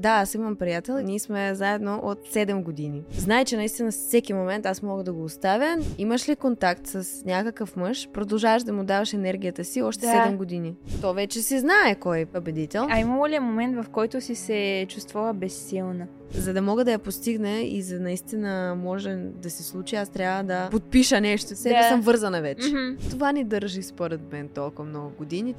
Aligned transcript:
Да, 0.00 0.08
аз 0.10 0.34
имам 0.34 0.56
приятел. 0.56 0.98
Ние 0.98 1.18
сме 1.18 1.54
заедно 1.54 2.00
от 2.02 2.18
7 2.28 2.62
години. 2.62 3.02
Знае, 3.18 3.44
че 3.44 3.56
наистина 3.56 3.90
всеки 3.90 4.32
момент 4.32 4.66
аз 4.66 4.82
мога 4.82 5.02
да 5.04 5.12
го 5.12 5.24
оставя. 5.24 5.78
Имаш 5.98 6.28
ли 6.28 6.36
контакт 6.36 6.86
с 6.86 7.24
някакъв 7.24 7.76
мъж? 7.76 8.08
Продължаваш 8.12 8.62
да 8.62 8.72
му 8.72 8.84
даваш 8.84 9.12
енергията 9.12 9.64
си 9.64 9.82
още 9.82 10.06
Да. 10.06 10.12
7 10.12 10.36
години. 10.36 10.74
То 11.00 11.14
вече 11.14 11.42
си 11.42 11.58
знае 11.58 11.94
кой 11.94 12.18
е 12.20 12.26
победител. 12.26 12.86
А 12.90 12.98
имало 13.00 13.28
ли 13.28 13.34
е 13.34 13.40
момент, 13.40 13.84
в 13.84 13.88
който 13.88 14.20
си 14.20 14.34
се 14.34 14.86
чувствала 14.88 15.34
безсилна? 15.34 16.06
За 16.34 16.52
да 16.52 16.62
мога 16.62 16.84
да 16.84 16.92
я 16.92 16.98
постигне 16.98 17.60
и 17.60 17.82
за 17.82 18.00
наистина 18.00 18.74
може 18.82 19.16
да 19.42 19.50
се 19.50 19.62
случи, 19.62 19.96
аз 19.96 20.08
трябва 20.08 20.42
да 20.44 20.68
подпиша 20.70 21.20
нещо. 21.20 21.56
Сега 21.56 21.82
Да. 21.82 21.88
съм 21.88 22.00
вързана 22.00 22.40
вече. 22.42 22.68
Мгм. 22.68 23.08
Това 23.10 23.32
ни 23.32 23.44
държи 23.44 23.82
според 23.82 24.32
мен 24.32 24.48
толкова 24.48 24.84
много 24.84 25.12
години. 25.18 25.54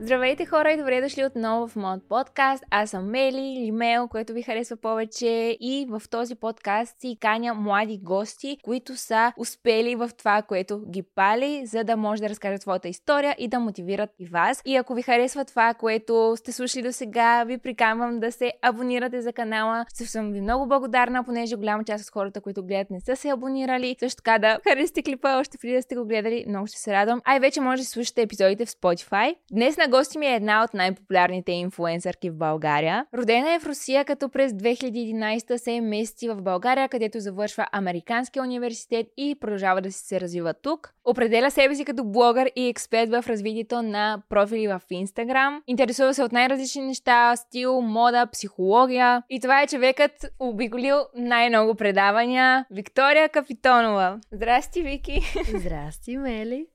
Здравейте 0.00 0.46
хора 0.46 0.72
и 0.72 0.76
добре 0.76 1.00
дошли 1.00 1.24
отново 1.24 1.68
в 1.68 1.76
моят 1.76 2.02
подкаст. 2.08 2.64
Аз 2.70 2.90
съм 2.90 3.10
Мели 3.10 3.54
или 3.58 3.72
Мел, 3.72 4.08
което 4.08 4.32
ви 4.32 4.42
харесва 4.42 4.76
повече 4.76 5.56
и 5.60 5.86
в 5.90 6.02
този 6.10 6.34
подкаст 6.34 7.00
си 7.00 7.16
каня 7.20 7.54
млади 7.54 7.98
гости, 8.02 8.58
които 8.64 8.96
са 8.96 9.32
успели 9.38 9.94
в 9.94 10.10
това, 10.18 10.42
което 10.42 10.80
ги 10.90 11.02
пали, 11.02 11.66
за 11.66 11.84
да 11.84 11.96
може 11.96 12.22
да 12.22 12.28
разкажат 12.28 12.62
своята 12.62 12.88
история 12.88 13.34
и 13.38 13.48
да 13.48 13.60
мотивират 13.60 14.10
и 14.18 14.26
вас. 14.26 14.62
И 14.64 14.76
ако 14.76 14.94
ви 14.94 15.02
харесва 15.02 15.44
това, 15.44 15.74
което 15.74 16.34
сте 16.36 16.52
слушали 16.52 16.82
до 16.82 16.92
сега, 16.92 17.44
ви 17.44 17.58
приканвам 17.58 18.20
да 18.20 18.32
се 18.32 18.52
абонирате 18.62 19.20
за 19.20 19.32
канала. 19.32 19.84
Също 19.94 20.12
съм 20.12 20.32
ви 20.32 20.40
много 20.40 20.66
благодарна, 20.66 21.24
понеже 21.24 21.56
голяма 21.56 21.84
част 21.84 22.04
от 22.04 22.12
хората, 22.12 22.40
които 22.40 22.62
гледат, 22.62 22.90
не 22.90 23.00
са 23.00 23.16
се 23.16 23.28
абонирали. 23.28 23.96
Също 24.00 24.22
така 24.22 24.38
да 24.38 24.58
харесате 24.68 25.02
клипа 25.02 25.38
още 25.38 25.58
преди 25.58 25.74
да 25.74 25.82
сте 25.82 25.96
го 25.96 26.04
гледали. 26.04 26.44
Много 26.48 26.66
ще 26.66 26.78
се 26.78 26.92
радвам. 26.92 27.20
А 27.24 27.36
и 27.36 27.40
вече 27.40 27.60
може 27.60 27.82
да 27.82 27.88
слушате 27.88 28.22
епизодите 28.22 28.66
в 28.66 28.70
Spotify. 28.70 29.34
Днес 29.52 29.76
на 29.76 29.85
гости 29.88 30.18
ми 30.18 30.26
е 30.26 30.34
една 30.34 30.64
от 30.64 30.74
най-популярните 30.74 31.52
инфлуенсърки 31.52 32.30
в 32.30 32.36
България. 32.36 33.06
Родена 33.14 33.54
е 33.54 33.58
в 33.58 33.66
Русия, 33.66 34.04
като 34.04 34.28
през 34.28 34.52
2011 34.52 35.56
се 35.56 35.80
мести 35.80 36.28
в 36.28 36.42
България, 36.42 36.88
където 36.88 37.20
завършва 37.20 37.66
Американския 37.72 38.42
университет 38.42 39.06
и 39.16 39.36
продължава 39.40 39.80
да 39.80 39.92
си 39.92 40.06
се 40.06 40.20
развива 40.20 40.54
тук. 40.54 40.92
Определя 41.04 41.50
себе 41.50 41.74
си 41.74 41.84
като 41.84 42.04
блогър 42.04 42.50
и 42.56 42.68
експерт 42.68 43.10
в 43.10 43.24
развитието 43.28 43.82
на 43.82 44.22
профили 44.28 44.68
в 44.68 44.80
Instagram. 44.92 45.60
Интересува 45.66 46.14
се 46.14 46.22
от 46.22 46.32
най-различни 46.32 46.82
неща, 46.82 47.36
стил, 47.36 47.80
мода, 47.80 48.26
психология. 48.32 49.22
И 49.30 49.40
това 49.40 49.62
е 49.62 49.66
човекът 49.66 50.26
обиколил 50.40 50.96
най-много 51.16 51.74
предавания. 51.74 52.66
Виктория 52.70 53.28
Капитонова. 53.28 54.20
Здрасти, 54.32 54.82
Вики! 54.82 55.20
Здрасти, 55.58 56.16
Мели. 56.16 56.66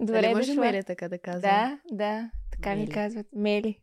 Добре 0.00 0.20
Дали 0.20 0.34
може 0.34 0.46
дошла. 0.46 0.64
Мели 0.64 0.84
така 0.84 1.08
да 1.08 1.18
казвам? 1.18 1.40
Да, 1.40 1.78
да. 1.92 2.30
Така 2.60 2.74
ми 2.74 2.80
Мели. 2.80 2.92
казват. 2.92 3.26
Мели. 3.36 3.78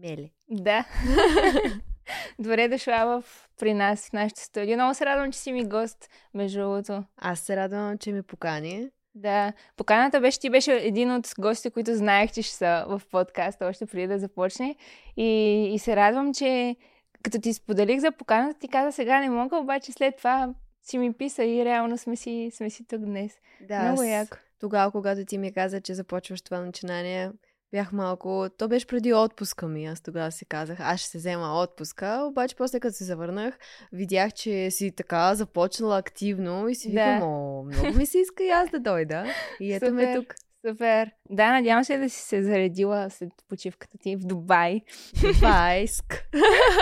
Мели. 0.00 0.32
Да. 0.50 0.84
Добре 2.38 2.68
дошла 2.68 3.06
в, 3.06 3.24
при 3.58 3.74
нас 3.74 4.08
в 4.08 4.12
нашото 4.12 4.40
студио. 4.40 4.76
Много 4.76 4.94
се 4.94 5.06
радвам, 5.06 5.32
че 5.32 5.38
си 5.38 5.52
ми 5.52 5.64
гост, 5.64 6.10
между 6.34 6.58
другото. 6.58 7.04
Аз 7.16 7.40
се 7.40 7.56
радвам, 7.56 7.98
че 7.98 8.12
ме 8.12 8.22
покани. 8.22 8.88
Да. 9.14 9.52
Поканата 9.76 10.20
беше, 10.20 10.40
ти 10.40 10.50
беше 10.50 10.72
един 10.72 11.10
от 11.10 11.34
гостите, 11.38 11.70
които 11.70 11.94
знаех, 11.94 12.32
че 12.32 12.42
ще 12.42 12.54
са 12.54 12.84
в 12.88 13.02
подкаста 13.10 13.66
още 13.66 13.86
преди 13.86 14.06
да 14.06 14.18
започне. 14.18 14.76
И, 15.16 15.24
и 15.74 15.78
се 15.78 15.96
радвам, 15.96 16.34
че 16.34 16.76
като 17.22 17.40
ти 17.40 17.54
споделих 17.54 18.00
за 18.00 18.12
поканата, 18.12 18.58
ти 18.58 18.68
каза 18.68 18.92
сега 18.92 19.20
не 19.20 19.30
мога, 19.30 19.56
обаче 19.56 19.92
след 19.92 20.16
това 20.16 20.54
си 20.82 20.98
ми 20.98 21.12
писа 21.12 21.44
и 21.44 21.64
реално 21.64 21.98
сме 21.98 22.16
си, 22.16 22.50
сме 22.54 22.70
си 22.70 22.86
тук 22.86 23.00
днес. 23.00 23.32
Да, 23.60 23.82
Много 23.82 24.02
яко. 24.02 24.36
Тогава, 24.60 24.90
когато 24.90 25.24
ти 25.24 25.38
ми 25.38 25.52
каза, 25.52 25.80
че 25.80 25.94
започваш 25.94 26.42
това 26.42 26.60
начинание, 26.60 27.30
бях 27.76 27.92
малко... 27.92 28.46
То 28.58 28.68
беше 28.68 28.86
преди 28.86 29.12
отпуска 29.12 29.68
ми. 29.68 29.86
Аз 29.86 30.00
тогава 30.00 30.32
си 30.32 30.44
казах, 30.44 30.78
аз 30.80 31.00
ще 31.00 31.08
се 31.10 31.18
взема 31.18 31.62
отпуска. 31.62 32.24
Обаче 32.28 32.56
после 32.56 32.80
като 32.80 32.96
се 32.96 33.04
завърнах, 33.04 33.58
видях, 33.92 34.32
че 34.32 34.70
си 34.70 34.92
така 34.96 35.34
започнала 35.34 35.98
активно 35.98 36.68
и 36.68 36.74
си 36.74 36.92
Да. 36.94 37.14
викам, 37.14 37.22
о, 37.22 37.62
много 37.62 37.98
ми 37.98 38.06
се 38.06 38.18
иска 38.18 38.44
и 38.44 38.48
аз 38.48 38.70
да 38.70 38.80
дойда. 38.80 39.24
И 39.60 39.72
ето 39.72 39.92
ме 39.92 40.02
Супер. 40.02 40.20
тук. 40.20 40.34
Супер. 40.68 41.10
Да, 41.30 41.52
надявам 41.52 41.84
се 41.84 41.98
да 41.98 42.10
си 42.10 42.20
се 42.20 42.42
заредила 42.42 43.10
след 43.10 43.30
почивката 43.48 43.98
ти 43.98 44.16
в 44.16 44.20
Дубай. 44.20 44.80
Дубайск. 45.22 46.28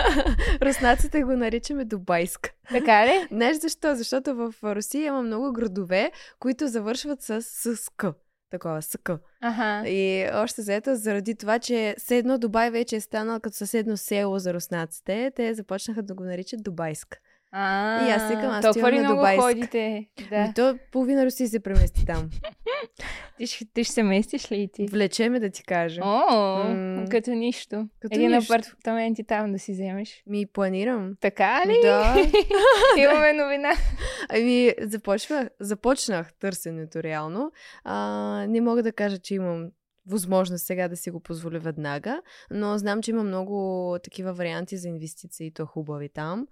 Руснаците 0.61 1.23
го 1.23 1.31
наричаме 1.31 1.85
Дубайск. 1.85 2.53
Така 2.69 3.07
ли? 3.07 3.27
Знаеш 3.31 3.57
защо? 3.57 3.95
Защото 3.95 4.35
в 4.35 4.53
Русия 4.63 5.07
има 5.07 5.21
много 5.21 5.53
градове, 5.53 6.11
които 6.39 6.67
завършват 6.67 7.21
с, 7.21 7.41
с 7.41 7.89
К. 7.97 8.05
Такова, 8.49 8.81
с 8.81 8.97
К. 9.03 9.09
Ага. 9.41 9.89
И 9.89 10.29
още 10.33 10.61
заето, 10.61 10.95
заради 10.95 11.35
това, 11.35 11.59
че 11.59 11.95
все 11.97 12.17
едно 12.17 12.37
Дубай 12.37 12.71
вече 12.71 12.95
е 12.95 13.01
станал 13.01 13.39
като 13.39 13.57
съседно 13.57 13.97
село 13.97 14.39
за 14.39 14.53
руснаците, 14.53 15.31
те 15.35 15.53
започнаха 15.53 16.03
да 16.03 16.13
го 16.13 16.23
наричат 16.23 16.63
Дубайск. 16.63 17.21
А, 17.57 18.07
И 18.07 18.11
аз 18.11 18.29
викам, 18.29 18.49
аз 18.49 18.65
толкова 18.65 18.91
ли 18.91 18.99
много 18.99 19.15
Дубайск. 19.15 19.41
ходите? 19.41 20.05
Да. 20.19 20.29
Да. 20.29 20.45
И 20.45 20.53
то 20.53 20.77
половина 20.91 21.25
Русия 21.25 21.49
се 21.49 21.59
премести 21.59 22.05
там. 22.05 22.29
Ти, 23.37 23.47
ще, 23.47 23.65
ти 23.65 23.83
ще 23.83 23.93
се 23.93 24.03
местиш 24.03 24.51
ли 24.51 24.55
и 24.55 24.67
ти? 24.67 24.87
Влечеме 24.87 25.39
да 25.39 25.49
ти 25.49 25.63
кажа. 25.63 26.01
О, 26.03 26.63
М. 26.65 27.05
като 27.11 27.31
нищо. 27.31 27.87
Като 27.99 28.15
Един 28.15 28.31
нищо. 28.31 28.53
апартамент 28.53 29.19
и 29.19 29.23
там 29.23 29.51
да 29.51 29.59
си 29.59 29.71
вземеш. 29.71 30.23
Ми 30.27 30.45
планирам. 30.45 31.11
Така 31.21 31.61
ли? 31.67 31.79
Да. 31.83 32.15
Имаме 32.97 33.33
новина. 33.35 33.71
Ами, 34.29 34.73
започвах, 34.81 35.47
започнах 35.59 36.33
търсенето 36.33 37.03
реално. 37.03 37.51
А, 37.83 37.97
не 38.47 38.61
мога 38.61 38.83
да 38.83 38.91
кажа, 38.91 39.17
че 39.19 39.35
имам 39.35 39.69
възможност 40.07 40.65
сега 40.65 40.87
да 40.87 40.95
си 40.97 41.11
го 41.11 41.19
позволя 41.19 41.59
веднага, 41.59 42.21
но 42.51 42.77
знам, 42.77 43.01
че 43.01 43.11
има 43.11 43.23
много 43.23 43.97
такива 44.03 44.33
варианти 44.33 44.77
за 44.77 44.87
инвестиции, 44.87 45.51
то 45.53 45.65
хубави 45.65 46.09
там. 46.09 46.47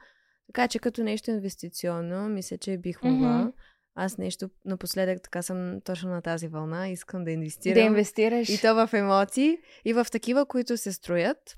Така 0.47 0.67
че 0.67 0.79
като 0.79 1.03
нещо 1.03 1.31
инвестиционно, 1.31 2.29
мисля, 2.29 2.57
че 2.57 2.77
бих 2.77 3.03
могла. 3.03 3.37
Мгм. 3.37 3.49
Аз 3.95 4.17
нещо 4.17 4.49
напоследък 4.65 5.21
така 5.21 5.41
съм 5.41 5.81
точно 5.81 6.09
на 6.09 6.21
тази 6.21 6.47
вълна. 6.47 6.89
Искам 6.89 7.23
да 7.23 7.31
инвестирам. 7.31 7.73
Да 7.73 7.79
инвестираш. 7.79 8.49
И 8.49 8.61
то 8.61 8.87
в 8.87 8.93
емоции, 8.93 9.57
и 9.85 9.93
в 9.93 10.07
такива, 10.11 10.45
които 10.45 10.77
се 10.77 10.93
строят, 10.93 11.55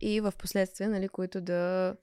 и 0.00 0.20
в 0.20 0.32
последствие, 0.38 0.88
нали, 0.88 1.08
които 1.08 1.40
да 1.40 1.94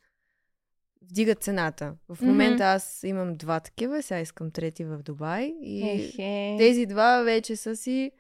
вдигат 1.02 1.44
цената. 1.44 1.96
В 2.10 2.22
момента 2.22 2.64
аз 2.64 3.04
имам 3.04 3.36
два 3.36 3.60
такива, 3.60 4.04
сега 4.04 4.20
искам 4.20 4.52
трети 4.52 4.86
в 4.86 4.98
Дубай. 4.98 5.54
И 5.62 5.90
Ехе. 5.90 6.56
тези 6.60 6.86
два 6.86 7.22
вече 7.22 7.56
са 7.56 7.76
си 7.76 8.12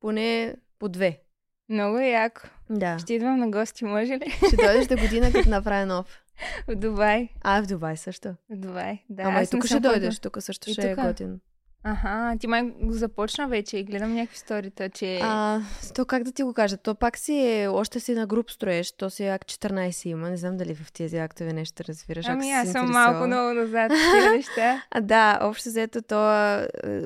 поне 0.00 0.56
по 0.78 0.88
две. 0.88 1.20
Много 1.68 1.98
яко. 1.98 2.40
Да. 2.70 2.98
Ще 2.98 3.14
идвам 3.14 3.38
на 3.38 3.50
гости, 3.50 3.84
може 3.84 4.12
ли? 4.12 4.30
Ще 4.46 4.56
дойдеш 4.56 4.86
до 4.86 4.96
година, 5.02 5.32
като 5.32 5.48
направя 5.48 5.86
нов. 5.86 6.22
В 6.68 6.74
Дубай. 6.74 7.28
А, 7.40 7.62
в 7.62 7.66
Дубай 7.66 7.96
също. 7.96 8.28
В 8.50 8.56
Дубай. 8.56 8.98
Да, 9.10 9.22
Ама 9.22 9.42
и 9.42 9.46
тук 9.46 9.66
ще 9.66 9.80
дойдеш, 9.80 10.18
тук 10.18 10.36
също 10.40 10.70
И 10.70 10.72
ще 10.72 10.90
е 10.90 10.94
готин. 10.94 11.40
Аха, 11.84 12.36
ти 12.40 12.46
май 12.46 12.62
го 12.62 12.92
започна 12.92 13.48
вече 13.48 13.76
и 13.76 13.84
гледам 13.84 14.14
някакви 14.14 14.38
сторита, 14.38 14.90
че... 14.90 15.20
А, 15.22 15.60
то 15.94 16.04
как 16.04 16.22
да 16.22 16.32
ти 16.32 16.42
го 16.42 16.54
кажа? 16.54 16.76
То 16.76 16.94
пак 16.94 17.18
си 17.18 17.34
е, 17.34 17.68
още 17.68 18.00
си 18.00 18.14
на 18.14 18.26
груп 18.26 18.50
строеж, 18.50 18.92
то 18.92 19.10
си 19.10 19.24
е 19.24 19.30
акт 19.30 19.48
14 19.48 20.06
има. 20.06 20.30
Не 20.30 20.36
знам 20.36 20.56
дали 20.56 20.74
в 20.74 20.92
тези 20.92 21.16
актове 21.16 21.52
нещо 21.52 21.82
разбираш. 21.88 22.26
ами 22.28 22.52
аз 22.52 22.72
съм 22.72 22.90
малко 22.90 23.26
много 23.26 23.54
назад 23.54 23.92
тези 24.14 24.36
неща. 24.36 24.82
А, 24.90 25.00
да, 25.00 25.38
общо 25.42 25.68
взето 25.68 26.02
то 26.02 26.60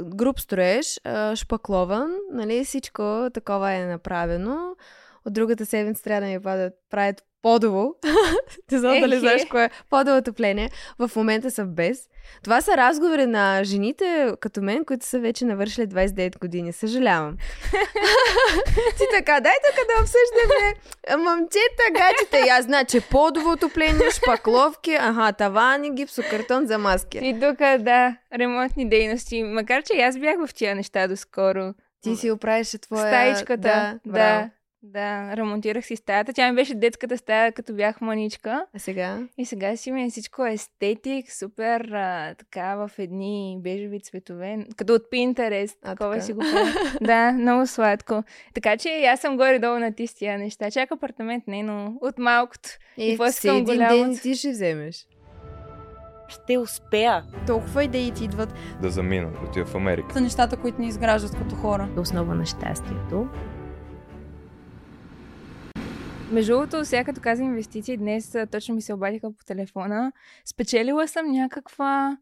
груп 0.05 0.41
строеж, 0.41 1.01
е, 1.05 1.37
шпаклован, 1.37 2.11
нали, 2.33 2.65
всичко 2.65 3.29
такова 3.35 3.73
е 3.73 3.87
направено. 3.87 4.77
От 5.27 5.33
другата 5.33 5.67
седмица 5.67 6.03
трябва 6.03 6.21
да 6.21 6.27
ми 6.27 6.41
падат, 6.41 6.73
правят 6.91 7.25
подово. 7.43 7.95
Не 8.73 8.79
знам 8.79 9.01
дали 9.01 9.19
знаеш 9.19 9.45
кое 9.51 9.65
е 9.65 9.71
подово 9.91 10.17
отопление. 10.17 10.71
В 10.99 11.11
момента 11.17 11.51
са 11.51 11.65
без. 11.65 12.09
Това 12.45 12.61
са 12.61 12.77
разговори 12.77 13.27
на 13.27 13.65
жените 13.65 14.33
като 14.41 14.63
мен, 14.63 14.85
които 14.85 15.07
са 15.07 15.21
вече 15.21 15.45
навършили 15.45 15.87
29 15.87 16.39
години. 16.39 16.73
Съжалявам. 16.73 17.37
Ти 18.99 19.05
така, 19.19 19.41
дай 19.41 19.53
тук 19.67 19.87
да 19.87 20.03
обсъждаме 20.03 20.75
момчета, 21.31 21.83
гаджета. 21.93 22.47
И 22.47 22.49
аз 22.49 22.65
значи 22.65 23.01
подово 23.11 23.51
отопление, 23.51 24.11
шпакловки, 24.11 24.95
ага, 25.01 25.33
тавани, 25.33 25.95
гипсокартон 25.95 26.67
за 26.67 26.79
маски. 26.79 27.19
И 27.23 27.41
тук, 27.41 27.59
да, 27.59 28.17
ремонтни 28.39 28.89
дейности. 28.89 29.43
Макар, 29.43 29.83
че 29.83 30.01
аз 30.01 30.19
бях 30.19 30.47
в 30.47 30.55
тия 30.55 30.75
неща 30.75 31.09
доскоро. 31.09 31.75
Ти 32.03 32.17
си 32.17 32.31
оправяше 32.31 32.79
твоя... 32.79 33.07
Стаичката. 33.07 34.01
Да, 34.07 34.13
Да. 34.13 34.51
Да, 34.83 35.37
ремонтирах 35.37 35.87
си 35.87 35.97
стаята. 35.97 36.33
Тя 36.33 36.51
ми 36.51 36.57
беше 36.57 36.75
детската 36.75 37.19
стая, 37.19 37.53
като 37.53 37.75
бях 37.75 38.01
маничка. 38.01 38.67
А 38.75 38.79
сега? 38.79 39.19
И 39.39 39.45
сега 39.45 39.77
си 39.77 39.93
ми 39.93 40.05
е 40.05 40.11
всичко 40.11 40.47
естетик, 40.47 41.33
супер, 41.33 41.81
а, 41.81 42.35
така 42.35 42.75
в 42.77 42.91
едни 42.99 43.59
бежеви 43.61 44.01
цветове, 44.01 44.67
като 44.77 44.95
от 44.95 45.03
Pinterest, 45.13 45.77
А, 45.83 45.91
такова 45.91 46.13
така. 46.13 46.25
си 46.25 46.33
го 46.33 46.41
да, 47.01 47.33
много 47.33 47.67
сладко. 47.67 48.23
Така 48.55 48.77
че 48.77 48.89
и 48.89 49.05
аз 49.05 49.21
съм 49.21 49.37
горе-долу 49.37 49.79
на 49.79 49.93
ти 49.95 50.07
с 50.07 50.15
тия 50.15 50.39
неща. 50.39 50.71
Чак 50.71 50.93
апартамент 50.93 51.45
не, 51.47 51.63
но 51.63 51.95
от 52.01 52.19
малкото. 52.19 52.69
И 52.97 53.11
какво 53.11 53.25
все 53.25 53.49
искам 53.49 53.57
един 53.57 53.65
голямото? 53.65 54.05
ден 54.05 54.19
ти 54.23 54.35
ще 54.35 54.51
вземеш. 54.51 55.07
Ще 56.29 56.59
успея. 56.59 57.25
Толкова 57.47 57.85
идеи 57.85 58.11
ти 58.11 58.25
идват. 58.25 58.55
да 58.83 58.91
замина, 58.91 59.31
да 59.31 59.49
отида 59.49 59.67
в 59.67 59.75
Америка. 59.75 60.13
са 60.13 60.21
нещата, 60.21 60.57
които 60.57 60.81
ни 60.81 60.89
изграждат 60.89 61.39
като 61.39 61.55
хора. 61.55 61.89
Основа 61.97 62.35
на 62.35 62.47
щастието. 62.47 63.29
Между 66.33 66.53
другото, 66.53 66.85
сега 66.85 67.05
като 67.05 67.21
каза 67.21 67.43
инвестиции, 67.43 67.97
днес 67.97 68.37
точно 68.51 68.75
ми 68.75 68.83
се 68.83 68.95
обадиха 68.95 69.33
по 69.33 69.45
телефона. 69.45 70.13
Спечелила 70.45 71.09
съм 71.09 71.33
някаква 71.33 72.19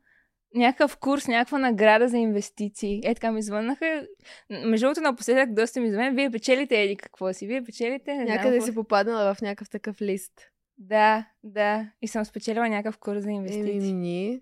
някакъв 0.55 0.97
курс, 0.97 1.29
някаква 1.29 1.59
награда 1.59 2.09
за 2.09 2.19
инвестиции. 2.19 3.01
Е, 3.05 3.15
така 3.15 3.33
ми 3.33 3.43
звъннаха. 3.43 4.07
Между 4.51 4.87
другото, 4.87 5.01
напоследък 5.01 5.55
доста 5.55 5.81
ми 5.81 5.91
звънят. 5.91 6.15
Вие 6.15 6.31
печелите 6.31 6.83
еди 6.83 6.97
какво 6.97 7.33
си? 7.33 7.47
Вие 7.47 7.65
печелите? 7.65 8.15
Не 8.15 8.25
Някъде 8.25 8.57
какво 8.57 8.67
си 8.67 8.75
попаднала 8.75 9.35
в 9.35 9.43
някакъв 9.43 9.71
такъв 9.71 10.01
лист. 10.01 10.33
Да, 10.79 11.27
да. 11.45 11.91
И 12.03 12.09
съм 12.09 12.25
спечелила 12.25 12.69
някакъв 12.69 12.99
курс 12.99 13.23
за 13.23 13.31
инвестиции. 13.31 13.91
Еми. 13.91 14.41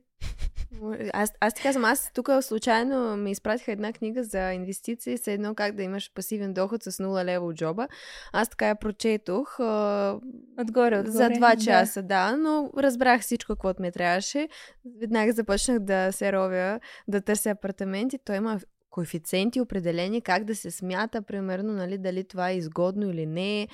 Аз, 1.12 1.32
аз 1.40 1.54
ти 1.54 1.62
казвам, 1.62 1.84
аз 1.84 2.12
тук 2.12 2.30
случайно 2.40 3.16
ми 3.16 3.30
изпратиха 3.30 3.72
една 3.72 3.92
книга 3.92 4.24
за 4.24 4.52
инвестиции, 4.52 5.18
с 5.18 5.26
едно 5.26 5.54
как 5.54 5.74
да 5.74 5.82
имаш 5.82 6.12
пасивен 6.14 6.54
доход 6.54 6.82
с 6.82 6.92
0 6.92 7.24
лева 7.24 7.46
от 7.46 7.56
джоба. 7.56 7.88
Аз 8.32 8.48
така 8.48 8.68
я 8.68 8.74
прочетох 8.74 9.60
а, 9.60 10.18
Отгоре, 10.60 10.98
отгоре. 10.98 11.10
за 11.10 11.30
два 11.30 11.54
да. 11.54 11.64
часа, 11.64 12.02
да. 12.02 12.36
но 12.36 12.70
разбрах 12.78 13.20
всичко, 13.20 13.56
което 13.56 13.82
ми 13.82 13.92
трябваше. 13.92 14.48
Веднага 15.00 15.32
започнах 15.32 15.78
да 15.78 16.12
се 16.12 16.32
ровя, 16.32 16.80
да 17.08 17.20
търся 17.20 17.50
апартаменти. 17.50 18.18
Той 18.24 18.36
има 18.36 18.60
коефициенти 18.90 19.60
определени, 19.60 20.20
как 20.20 20.44
да 20.44 20.54
се 20.56 20.70
смята, 20.70 21.22
примерно, 21.22 21.72
нали, 21.72 21.98
дали 21.98 22.24
това 22.24 22.50
е 22.50 22.56
изгодно 22.56 23.10
или 23.10 23.26
не. 23.26 23.68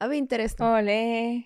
Абе, 0.00 0.16
интересно. 0.16 0.66
Оле. 0.66 1.42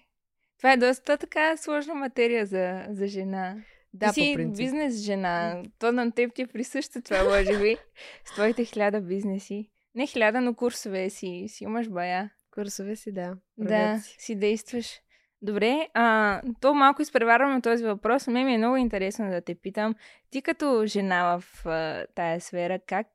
Това 0.58 0.72
е 0.72 0.76
доста 0.76 1.16
така 1.16 1.56
сложна 1.56 1.94
материя 1.94 2.46
за, 2.46 2.86
за 2.90 3.06
жена. 3.06 3.56
Да, 3.94 4.12
Ти 4.12 4.20
си 4.20 4.32
по 4.32 4.36
принцип. 4.36 4.56
бизнес 4.64 4.94
жена. 4.94 5.62
То 5.78 5.92
на 5.92 6.12
теб 6.12 6.34
ти 6.34 6.42
е 6.42 6.46
присъщо 6.46 7.02
това, 7.02 7.24
може 7.24 7.58
би. 7.58 7.76
С 8.24 8.32
твоите 8.32 8.64
хиляда 8.64 9.00
бизнеси. 9.00 9.70
Не 9.94 10.06
хиляда, 10.06 10.40
но 10.40 10.54
курсове 10.54 11.10
си, 11.10 11.44
си 11.48 11.64
имаш 11.64 11.88
бая. 11.88 12.30
Курсове 12.54 12.96
си, 12.96 13.12
да. 13.12 13.36
Да, 13.58 13.68
Правят 13.68 14.02
си. 14.02 14.16
си 14.18 14.34
действаш. 14.36 15.00
Добре, 15.42 15.88
а, 15.94 16.40
то 16.60 16.74
малко 16.74 17.02
изпреварваме 17.02 17.60
този 17.60 17.84
въпрос. 17.84 18.26
Мен 18.26 18.46
ми 18.46 18.54
е 18.54 18.58
много 18.58 18.76
интересно 18.76 19.30
да 19.30 19.40
те 19.40 19.54
питам. 19.54 19.94
Ти 20.30 20.42
като 20.42 20.82
жена 20.86 21.38
в 21.38 21.66
а, 21.66 22.06
тая 22.14 22.40
сфера, 22.40 22.78
как, 22.86 23.06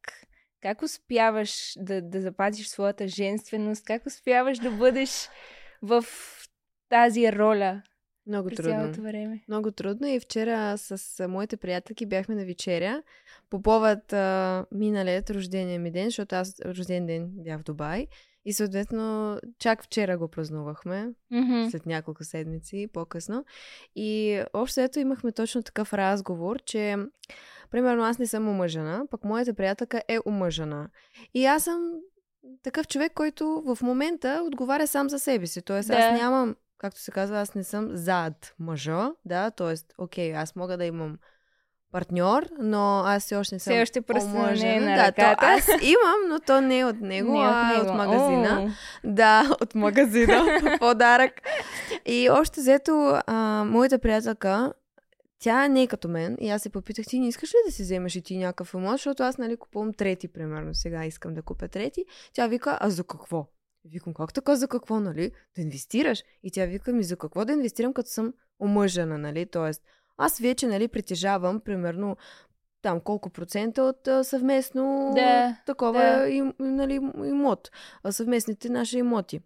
как 0.62 0.81
успяваш 0.81 1.74
да, 1.78 2.01
да 2.01 2.21
запазиш 2.21 2.68
своята 2.68 3.07
женственост? 3.07 3.86
Как 3.86 4.06
успяваш 4.06 4.60
да 4.60 4.71
бъдеш 4.71 5.30
в 5.81 6.06
тази 6.89 7.31
роля 7.33 7.81
Много 8.27 8.48
през 8.50 8.57
трудно. 8.57 8.72
цялото 8.72 9.01
време? 9.01 9.44
Много 9.48 9.72
трудно 9.72 10.07
и 10.07 10.19
вчера 10.19 10.77
с 10.77 10.98
моите 11.27 11.57
приятелки 11.57 12.06
бяхме 12.06 12.36
на 12.36 12.45
вечеря 12.45 13.04
по 13.50 13.62
повод 13.62 14.13
а, 14.13 14.66
миналият 14.72 15.30
рождения 15.30 15.80
ми 15.80 15.92
ден, 15.92 16.06
защото 16.06 16.36
аз 16.36 16.56
рожден 16.66 17.06
ден 17.06 17.30
бях 17.33 17.62
в 17.62 17.63
Дубай 17.63 18.07
и 18.45 18.54
съответно 18.54 19.38
чак 19.60 19.83
вчера 19.83 20.18
го 20.18 20.27
празнувахме, 20.27 21.10
Мгм. 21.31 21.69
след 21.69 21.86
няколко 21.86 22.24
седмици 22.24 22.88
по-късно. 22.94 23.45
И 23.95 24.42
общо 24.54 24.81
ето 24.81 25.00
имахме 25.00 25.31
точно 25.31 25.63
такъв 25.63 25.94
разговор, 25.94 26.60
че 26.60 26.95
примерно 27.71 28.04
аз 28.04 28.19
не 28.19 28.28
съм 28.28 28.48
омъжена, 28.48 29.06
пък 29.12 29.24
моята 29.24 29.54
приятелка 29.54 30.01
е 30.07 30.18
омъжена. 30.25 30.89
И 31.33 31.45
аз 31.45 31.63
съм 31.63 31.92
такъв 32.63 32.88
човек, 32.88 33.12
който 33.13 33.63
в 33.66 33.78
момента 33.81 34.44
отговаря 34.45 34.88
сам 34.88 35.10
за 35.10 35.19
себе 35.19 35.48
си. 35.48 35.62
Тоест 35.62 35.88
Да. 35.88 35.94
аз 35.95 36.19
нямам, 36.21 36.56
както 36.77 37.00
се 37.00 37.12
казва, 37.12 37.39
аз 37.39 37.56
не 37.56 37.63
съм 37.63 37.89
зад 37.92 38.56
мъжа, 38.60 39.12
да, 39.25 39.51
т.е. 39.51 39.74
окей, 39.98 40.36
аз 40.36 40.56
мога 40.56 40.77
да 40.77 40.86
имам 40.86 41.18
партньор, 41.92 42.48
но 42.60 43.00
аз 43.00 43.24
все 43.24 43.36
още 43.36 43.56
не 43.56 43.60
съм 43.60 43.72
Все 43.74 43.81
още 43.81 44.04
не 44.13 44.19
е 44.19 44.24
омъжена. 44.25 44.86
на 44.86 44.95
да, 44.95 45.12
то 45.12 45.45
аз 45.45 45.68
имам, 45.68 46.30
но 46.30 46.39
то 46.39 46.62
не 46.62 46.80
е 46.80 46.86
от 46.86 47.01
него, 47.01 47.31
Не 47.33 47.39
а 47.42 47.69
е 47.69 47.77
от 47.77 47.83
него. 47.83 47.98
магазина. 47.98 48.63
О, 48.63 48.69
Да, 49.04 49.56
от 49.62 49.75
магазина. 49.75 50.60
Подарък. 50.80 51.31
И 52.06 52.30
още 52.30 52.62
взето, 52.62 52.92
а, 53.28 53.33
моята 53.63 54.00
приятелка, 54.00 54.74
тя 55.39 55.68
не 55.68 55.81
е 55.81 55.88
като 55.88 56.07
мен. 56.07 56.38
И 56.39 56.50
аз 56.50 56.62
се 56.62 56.69
попитах, 56.69 57.06
ти 57.06 57.19
не 57.19 57.28
искаш 57.28 57.50
ли 57.50 57.57
да 57.66 57.71
си 57.71 57.81
вземеш 57.81 58.16
и 58.16 58.21
ти 58.21 58.38
някакъв 58.38 58.74
имот, 58.74 58.92
защото 58.92 59.24
аз, 59.24 59.38
нали, 59.38 59.57
купувам 59.57 59.94
трети, 59.94 60.28
примерно. 60.28 60.74
Сега 60.74 61.06
искам 61.06 61.33
да 61.33 61.42
купя 61.42 61.68
трети. 61.68 62.06
Тя 62.33 62.48
вика, 62.48 62.78
а 62.81 62.89
за 62.89 63.04
какво? 63.04 63.48
Викам, 63.86 64.14
как 64.14 64.34
така 64.34 64.56
за 64.56 64.68
какво, 64.68 65.00
нали? 65.00 65.32
Да 65.56 65.62
инвестираш. 65.62 66.24
И 66.44 66.52
тя 66.52 66.66
вика, 66.66 66.94
ми 66.94 67.04
за 67.04 67.18
какво 67.18 67.46
да 67.46 67.54
инвестирам, 67.54 67.94
като 67.94 68.10
съм 68.10 68.34
омъжена, 68.60 69.18
нали? 69.18 69.46
Тоест, 69.46 69.82
аз 70.18 70.40
вече, 70.40 70.68
нали, 70.68 70.88
притежавам, 70.88 71.60
примерно, 71.60 72.18
там 72.82 73.00
колко 73.00 73.30
процента 73.30 73.84
от 73.84 74.08
а, 74.08 74.24
съвместно 74.24 75.12
Да, 75.16 75.58
такова 75.66 76.02
да. 76.02 76.30
им, 76.30 76.54
нали, 76.60 76.94
имот. 77.18 77.72
А, 78.04 78.12
съвместните 78.12 78.70
наши 78.70 78.98
имоти. 78.98 79.42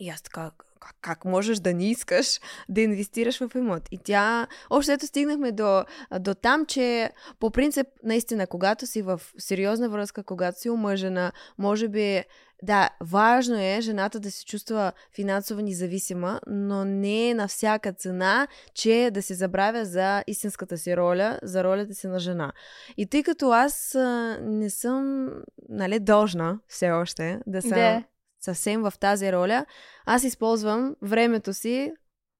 И 0.00 0.08
аз 0.08 0.22
така, 0.22 0.50
как, 0.80 0.96
как 1.00 1.24
можеш 1.24 1.58
да 1.58 1.74
не 1.74 1.90
искаш 1.90 2.40
да 2.68 2.80
инвестираш 2.80 3.38
в 3.38 3.50
имот? 3.54 3.82
И 3.90 3.98
тя, 4.04 4.46
още 4.70 4.92
ето 4.92 5.06
стигнахме 5.06 5.52
до, 5.52 5.84
до 6.20 6.34
там, 6.34 6.66
че 6.66 7.10
по 7.38 7.50
принцип, 7.50 7.86
наистина, 8.02 8.46
когато 8.46 8.86
си 8.86 9.02
в 9.02 9.20
сериозна 9.38 9.88
връзка, 9.88 10.24
когато 10.24 10.60
си 10.60 10.70
омъжена, 10.70 11.32
може 11.58 11.88
би, 11.88 12.24
да, 12.62 12.90
важно 13.00 13.56
е 13.60 13.78
жената 13.80 14.20
да 14.20 14.30
се 14.30 14.44
чувства 14.44 14.92
финансово 15.14 15.60
независима, 15.60 16.40
но 16.46 16.84
не 16.84 17.34
на 17.34 17.48
всяка 17.48 17.92
цена, 17.92 18.48
че 18.74 19.10
да 19.12 19.22
се 19.22 19.34
забравя 19.34 19.84
за 19.84 20.24
истинската 20.26 20.78
си 20.78 20.96
роля, 20.96 21.38
за 21.42 21.64
ролята 21.64 21.94
си 21.94 22.06
на 22.06 22.18
жена. 22.18 22.52
И 22.96 23.06
тъй 23.06 23.22
като 23.22 23.50
аз 23.50 23.94
а, 23.94 24.38
не 24.42 24.70
съм, 24.70 25.28
нали, 25.68 26.00
должна 26.00 26.58
все 26.68 26.90
още 26.90 27.40
да 27.46 27.62
съм 27.62 27.70
Да. 27.70 28.04
съвсем 28.40 28.82
в 28.82 28.92
тази 29.00 29.32
роля, 29.32 29.66
аз 30.06 30.24
използвам 30.24 30.96
времето 31.02 31.54
си 31.54 31.92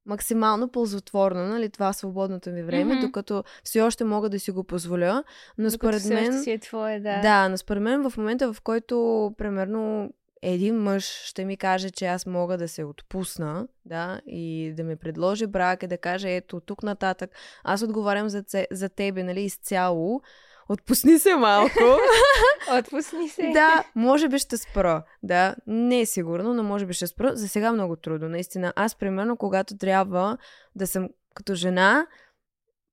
максимално 0.09 0.69
ползотворно, 0.69 1.47
нали, 1.49 1.69
това 1.69 1.93
свободното 1.93 2.51
ми 2.51 2.63
време, 2.63 2.95
Мгм. 2.95 3.01
докато 3.07 3.45
все 3.65 3.81
още 3.81 4.05
мога 4.05 4.29
да 4.29 4.41
си 4.41 4.51
го 4.51 4.65
позволя, 4.65 5.25
но 5.59 5.71
Докато 5.71 5.99
според 5.99 6.05
мен... 6.05 6.43
си 6.43 6.51
е 6.51 6.59
твое, 6.59 7.01
да. 7.01 7.21
Да, 7.21 7.49
но 7.49 7.57
според 7.57 7.83
мен 7.83 8.11
в 8.11 8.17
момента, 8.17 8.53
в 8.53 8.61
който, 8.61 9.33
примерно, 9.39 10.11
един 10.43 10.77
мъж 10.77 11.05
ще 11.25 11.45
ми 11.45 11.57
каже, 11.57 11.91
че 11.91 12.07
аз 12.07 12.27
мога 12.27 12.59
да 12.59 12.69
се 12.69 12.85
отпусна, 12.85 13.69
да, 13.85 14.21
и 14.27 14.73
да 14.77 14.85
ми 14.85 14.97
предложи 14.97 15.47
брак 15.47 15.83
и 15.83 15.87
да 15.87 15.99
каже, 15.99 16.37
ето, 16.37 16.61
тук 16.61 16.83
нататък, 16.83 17.31
аз 17.65 17.83
отговарям 17.83 18.29
за, 18.29 18.45
за 18.71 18.89
тебе, 18.89 19.23
нали, 19.23 19.41
изцяло, 19.41 20.23
отпусни 20.69 21.19
се 21.19 21.37
малко. 21.37 21.99
Отпусни 22.79 23.29
се. 23.29 23.51
да, 23.53 23.85
може 23.95 24.29
би 24.29 24.39
ще 24.39 24.57
спра. 24.57 25.03
Да, 25.23 25.55
не 25.67 26.01
е 26.01 26.07
сигурно, 26.07 26.55
но 26.55 26.63
може 26.63 26.87
би 26.87 26.93
ще 26.93 27.07
спра. 27.07 27.37
За 27.37 27.49
сега 27.49 27.73
много 27.73 27.97
трудно, 27.97 28.29
наистина. 28.29 28.73
Аз, 28.77 28.95
примерно, 28.95 29.37
когато 29.37 29.77
трябва 29.77 30.39
да 30.75 30.87
съм 30.87 31.09
като 31.35 31.55
жена, 31.55 32.07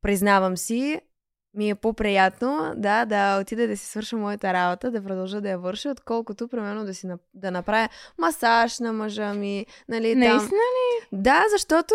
признавам 0.01 0.57
си, 0.57 1.01
ми 1.55 1.69
е 1.69 1.75
по-приятно 1.75 2.73
да, 2.75 3.05
да 3.05 3.39
отида 3.41 3.67
да 3.67 3.77
си 3.77 3.85
свърша 3.85 4.17
моята 4.17 4.53
работа, 4.53 4.91
да 4.91 5.03
продължа 5.03 5.41
да 5.41 5.49
я 5.49 5.57
върша, 5.57 5.89
отколкото, 5.89 6.47
примерно, 6.47 6.85
да, 6.85 6.93
си, 6.93 7.07
да 7.33 7.51
направя 7.51 7.89
масаж 8.17 8.79
на 8.79 8.93
мъжа 8.93 9.33
ми, 9.33 9.65
нали. 9.89 10.15
Наистина 10.15 10.59
Да, 11.11 11.43
защото, 11.51 11.93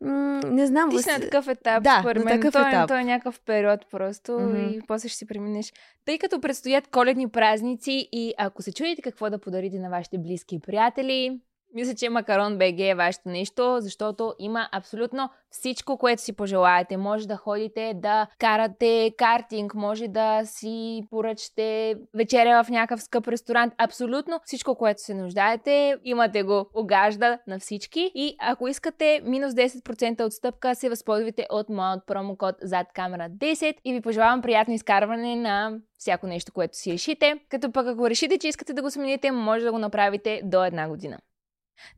м- 0.00 0.40
не 0.44 0.66
знам, 0.66 0.90
Ти 0.90 0.98
си 0.98 1.10
на 1.10 1.20
такъв 1.20 1.48
етап, 1.48 1.82
Да, 1.82 1.96
според 2.00 2.24
мен. 2.24 2.40
такъв 2.40 2.52
той, 2.52 2.68
етап. 2.68 2.88
той 2.88 3.00
е 3.00 3.04
някакъв 3.04 3.40
период 3.40 3.80
просто 3.90 4.32
Мгм. 4.32 4.56
и 4.56 4.80
после 4.88 5.08
ще 5.08 5.18
си 5.18 5.26
преминеш. 5.26 5.72
Тъй 6.04 6.18
като 6.18 6.40
предстоят 6.40 6.88
коледни 6.88 7.28
празници 7.28 8.08
и 8.12 8.34
ако 8.38 8.62
се 8.62 8.72
чудите 8.72 9.02
какво 9.02 9.30
да 9.30 9.38
подарите 9.38 9.78
на 9.78 9.90
вашите 9.90 10.18
близки 10.18 10.54
и 10.54 10.60
приятели, 10.60 11.40
мисля, 11.74 11.94
че 11.94 12.08
Макарон 12.08 12.58
БГ 12.58 12.80
е 12.80 12.94
вашето 12.94 13.28
нещо, 13.28 13.76
защото 13.80 14.34
има 14.38 14.68
абсолютно 14.72 15.30
всичко, 15.50 15.98
което 15.98 16.22
си 16.22 16.32
пожелаете. 16.32 16.96
Може 16.96 17.28
да 17.28 17.36
ходите 17.36 17.92
да 17.96 18.26
карате 18.38 19.10
картинг, 19.18 19.74
може 19.74 20.08
да 20.08 20.42
си 20.44 21.02
поръчате 21.10 21.94
вечеря 22.14 22.64
в 22.64 22.70
някакъв 22.70 23.02
скъп 23.02 23.28
ресторант. 23.28 23.74
Абсолютно 23.78 24.40
всичко, 24.44 24.74
което 24.74 25.02
се 25.02 25.14
нуждаете, 25.14 25.96
имате 26.04 26.42
го 26.42 26.66
огажда 26.74 27.38
на 27.46 27.58
всички. 27.58 28.12
И 28.14 28.36
ако 28.40 28.68
искате 28.68 29.20
минус 29.24 29.52
10% 29.52 30.26
отстъпка, 30.26 30.74
се 30.74 30.88
възползвайте 30.88 31.46
от 31.50 31.68
моят 31.68 32.06
промокод 32.06 32.54
зад 32.62 32.86
камера 32.94 33.30
10 33.30 33.74
и 33.84 33.92
ви 33.92 34.00
пожелавам 34.00 34.42
приятно 34.42 34.74
изкарване 34.74 35.36
на 35.36 35.78
всяко 35.98 36.26
нещо, 36.26 36.52
което 36.52 36.76
си 36.76 36.92
решите. 36.92 37.34
Като 37.48 37.72
пък 37.72 37.86
ако 37.86 38.10
решите, 38.10 38.38
че 38.38 38.48
искате 38.48 38.72
да 38.72 38.82
го 38.82 38.90
смените, 38.90 39.30
може 39.30 39.64
да 39.64 39.72
го 39.72 39.78
направите 39.78 40.40
до 40.44 40.64
една 40.64 40.88
година. 40.88 41.18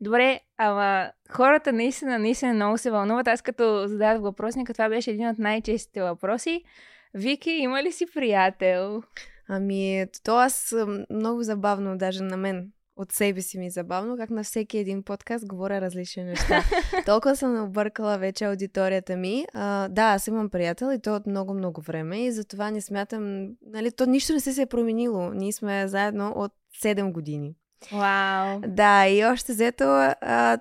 Добре, 0.01 0.39
ама 0.57 1.11
хората 1.29 1.73
наистина, 1.73 2.19
наистина 2.19 2.53
много 2.53 2.77
се 2.77 2.91
вълнуват. 2.91 3.27
Аз 3.27 3.41
като 3.41 3.87
зададох 3.87 4.23
въпросника, 4.23 4.73
това 4.73 4.89
беше 4.89 5.11
един 5.11 5.29
от 5.29 5.39
най-честите 5.39 6.01
въпроси. 6.01 6.63
Вики, 7.13 7.51
има 7.51 7.83
ли 7.83 7.91
си 7.91 8.05
приятел? 8.13 9.03
Ами, 9.49 10.05
то 10.23 10.37
аз 10.37 10.75
много 11.09 11.43
забавно, 11.43 11.97
даже 11.97 12.23
на 12.23 12.37
мен 12.37 12.71
от 12.95 13.11
себе 13.11 13.41
си 13.41 13.59
ми 13.59 13.65
е 13.65 13.69
забавно, 13.69 14.17
как 14.17 14.29
на 14.29 14.43
всеки 14.43 14.77
един 14.77 15.03
подкаст 15.03 15.47
говоря 15.47 15.81
различни 15.81 16.23
неща. 16.23 16.63
Толкова 17.05 17.35
съм 17.35 17.63
объркала 17.63 18.17
вече 18.17 18.45
аудиторията 18.45 19.17
ми. 19.17 19.45
А, 19.53 19.87
да, 19.87 20.01
аз 20.01 20.27
имам 20.27 20.49
приятел 20.49 20.91
и 20.93 21.01
то 21.01 21.15
от 21.15 21.27
много-много 21.27 21.81
време 21.81 22.25
и 22.25 22.31
затова 22.31 22.71
не 22.71 22.81
смятам, 22.81 23.47
нали, 23.65 23.91
то 23.91 24.05
нищо 24.05 24.33
не 24.33 24.39
се, 24.39 24.53
се 24.53 24.61
е 24.61 24.65
променило. 24.65 25.29
Ние 25.33 25.51
сме 25.51 25.87
заедно 25.87 26.33
от 26.35 26.51
7 26.83 27.11
години. 27.11 27.55
Вау. 27.91 28.59
Да, 28.67 29.07
и 29.07 29.25
още 29.25 29.53
взето 29.53 29.83
а, 29.83 30.59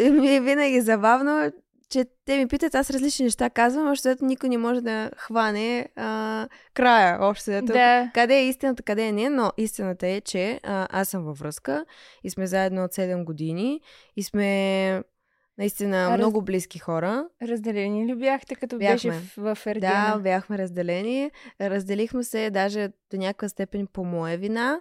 ми 0.00 0.34
е 0.34 0.40
винаги 0.40 0.80
забавно, 0.80 1.52
че 1.90 2.04
те 2.24 2.38
ми 2.38 2.48
питат, 2.48 2.74
аз 2.74 2.90
различни 2.90 3.24
неща 3.24 3.50
казвам, 3.50 3.90
още 3.90 4.08
взето 4.08 4.24
никой 4.24 4.48
не 4.48 4.58
може 4.58 4.80
да 4.80 5.10
хване 5.16 5.88
а, 5.96 6.48
края, 6.74 7.18
общо 7.20 7.50
взето. 7.50 7.66
Да. 7.66 8.10
Къде 8.14 8.34
е 8.34 8.48
истината, 8.48 8.82
къде 8.82 9.06
е 9.06 9.12
не, 9.12 9.28
но 9.28 9.52
истината 9.56 10.06
е, 10.06 10.20
че 10.20 10.60
а, 10.62 10.88
аз 10.90 11.08
съм 11.08 11.24
във 11.24 11.38
връзка 11.38 11.84
и 12.24 12.30
сме 12.30 12.46
заедно 12.46 12.84
от 12.84 12.92
7 12.92 13.24
години 13.24 13.80
и 14.16 14.22
сме 14.22 15.02
наистина 15.58 16.08
Раз- 16.08 16.16
много 16.16 16.42
близки 16.42 16.78
хора. 16.78 17.28
Разделени 17.42 18.06
ли 18.06 18.14
бяхте, 18.14 18.54
като 18.54 18.78
Бяхме. 18.78 18.92
беше 18.94 19.10
в, 19.10 19.54
в 19.54 19.64
Да, 19.64 19.70
Ергена? 19.70 20.20
бяхме 20.20 20.58
разделени. 20.58 21.30
Разделихме 21.60 22.24
се 22.24 22.50
даже 22.50 22.88
до 23.10 23.16
някаква 23.16 23.48
степен 23.48 23.86
по 23.86 24.04
моя 24.04 24.38
вина. 24.38 24.80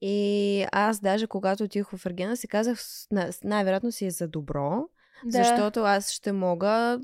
И 0.00 0.66
аз 0.72 1.00
даже 1.00 1.26
когато 1.26 1.64
отих 1.64 1.86
в 1.86 2.06
Ергена 2.06 2.36
си 2.36 2.48
казах, 2.48 2.78
най-вероятно 3.44 3.92
си 3.92 4.06
е 4.06 4.10
за 4.10 4.28
добро, 4.28 4.70
Да. 5.24 5.30
защото 5.38 5.80
аз 5.80 6.10
ще 6.10 6.32
мога 6.32 7.00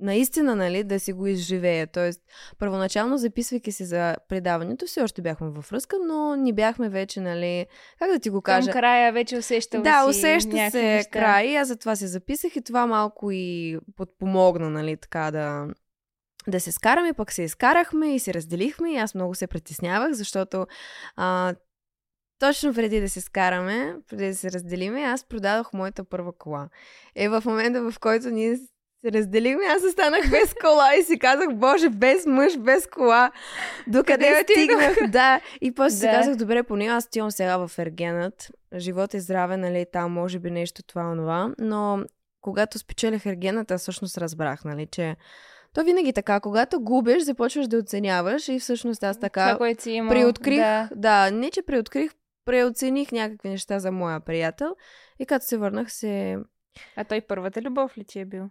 наистина, 0.00 0.56
нали, 0.56 0.84
да 0.84 1.00
си 1.00 1.12
го 1.12 1.26
изживея. 1.26 1.86
Тоест, 1.86 2.20
първоначално 2.58 3.18
записвайки 3.18 3.72
се 3.72 3.84
за 3.84 4.16
предаването, 4.28 4.86
все 4.86 5.02
още 5.02 5.22
бяхме 5.22 5.48
във 5.48 5.68
връзка, 5.68 5.96
но 6.06 6.36
не 6.36 6.52
бяхме 6.52 6.88
вече, 6.88 7.20
нали, 7.20 7.66
как 7.98 8.10
да 8.10 8.18
ти 8.18 8.30
го 8.30 8.42
кажа? 8.42 8.72
Към 8.72 8.80
края 8.80 9.12
вече 9.12 9.36
усещала 9.36 9.82
Да, 9.82 10.06
усеща 10.08 10.70
се 10.70 10.82
неща. 10.82 11.10
край. 11.10 11.58
Аз 11.58 11.68
затова 11.68 11.96
се 11.96 12.06
записах 12.06 12.56
и 12.56 12.62
това 12.62 12.86
малко 12.86 13.30
и 13.30 13.78
подпомогна, 13.96 14.70
нали, 14.70 14.96
така 14.96 15.30
да, 15.30 15.66
да 16.48 16.60
се 16.60 16.72
скараме, 16.72 17.12
пък 17.12 17.32
се 17.32 17.42
изкарахме 17.42 18.14
и 18.14 18.18
се 18.18 18.34
разделихме 18.34 18.92
и 18.92 18.96
аз 18.96 19.14
много 19.14 19.34
се 19.34 19.46
притеснявах, 19.46 20.12
защото 20.12 20.66
а, 21.16 21.54
точно 22.38 22.74
преди 22.74 23.00
да 23.00 23.08
се 23.08 23.20
скараме, 23.20 23.96
преди 24.08 24.26
да 24.26 24.34
се 24.34 24.52
разделиме, 24.52 25.02
аз 25.02 25.24
продадох 25.24 25.72
моята 25.72 26.04
първа 26.04 26.32
кола. 26.32 26.68
Е, 27.14 27.28
в 27.28 27.42
момента, 27.46 27.90
в 27.90 27.98
който 28.00 28.30
ние 28.30 28.58
се 29.04 29.12
разделихме, 29.12 29.64
аз 29.64 29.82
останах 29.84 30.30
без 30.30 30.54
кола 30.62 30.94
и 30.94 31.02
си 31.02 31.18
казах, 31.18 31.48
боже, 31.54 31.88
без 31.88 32.26
мъж, 32.26 32.58
без 32.58 32.86
кола. 32.86 33.30
Докъде 33.86 34.42
стигнах? 34.42 34.96
Да. 35.10 35.40
И 35.60 35.74
после 35.74 35.96
си 35.96 36.06
Да. 36.06 36.12
казах, 36.12 36.36
добре, 36.36 36.62
поне 36.62 36.86
аз 36.86 37.06
отивам 37.06 37.30
сега 37.30 37.66
в 37.66 37.78
Ергенът. 37.78 38.50
Живот 38.76 39.14
и 39.14 39.20
здраве, 39.20 39.56
нали, 39.56 39.86
там 39.92 40.12
може 40.12 40.38
би 40.38 40.50
нещо 40.50 40.82
това, 40.82 41.02
онова. 41.02 41.54
Но 41.58 42.04
когато 42.40 42.78
спечелих 42.78 43.26
Ергенът, 43.26 43.70
аз 43.70 43.80
всъщност 43.80 44.18
разбрах, 44.18 44.64
нали, 44.64 44.86
че 44.86 45.16
то 45.72 45.84
винаги 45.84 46.12
така, 46.12 46.40
когато 46.40 46.80
губиш, 46.80 47.22
започваш 47.22 47.68
да 47.68 47.76
оценяваш 47.78 48.48
и 48.48 48.58
всъщност 48.58 49.02
аз 49.02 49.20
така 49.20 49.46
Това, 49.46 49.58
което 49.58 49.82
си 49.82 49.90
имал. 49.90 50.10
приоткрих, 50.10 50.56
Да. 50.58 50.88
да. 50.96 51.30
не 51.30 51.50
че 51.50 51.62
приоткрих, 51.62 52.10
преоцених 52.44 53.12
някакви 53.12 53.48
неща 53.48 53.78
за 53.78 53.92
моя 53.92 54.20
приятел 54.20 54.76
и 55.18 55.26
като 55.26 55.46
се 55.46 55.56
върнах 55.56 55.92
се... 55.92 56.36
А 56.96 57.04
той 57.04 57.20
първата 57.20 57.62
любов 57.62 57.98
ли 57.98 58.04
ти 58.04 58.20
е 58.20 58.24
бил? 58.24 58.48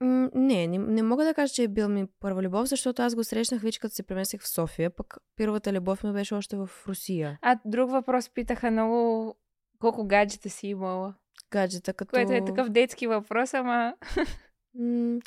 Не, 0.00 0.66
не, 0.66 0.78
не 0.78 1.02
мога 1.02 1.24
да 1.24 1.34
кажа, 1.34 1.54
че 1.54 1.62
е 1.62 1.68
бил 1.68 1.88
ми 1.88 2.06
първа 2.20 2.42
любов, 2.42 2.68
защото 2.68 3.02
аз 3.02 3.14
го 3.14 3.24
срещнах 3.24 3.62
вече 3.62 3.80
като 3.80 3.94
се 3.94 4.02
преместих 4.02 4.42
в 4.42 4.48
София, 4.48 4.90
пък 4.90 5.16
първата 5.36 5.72
любов 5.72 6.04
ми 6.04 6.12
беше 6.12 6.34
още 6.34 6.56
в 6.56 6.70
Русия. 6.88 7.38
А 7.42 7.58
друг 7.64 7.90
въпрос 7.90 8.28
питаха 8.28 8.70
много 8.70 9.34
колко 9.78 10.06
гаджета 10.06 10.50
си 10.50 10.66
имала. 10.66 11.14
Гаджета 11.50 11.94
като... 11.94 12.10
Което 12.10 12.32
е 12.32 12.44
такъв 12.44 12.68
детски 12.68 13.06
въпрос, 13.06 13.54
ама... 13.54 13.94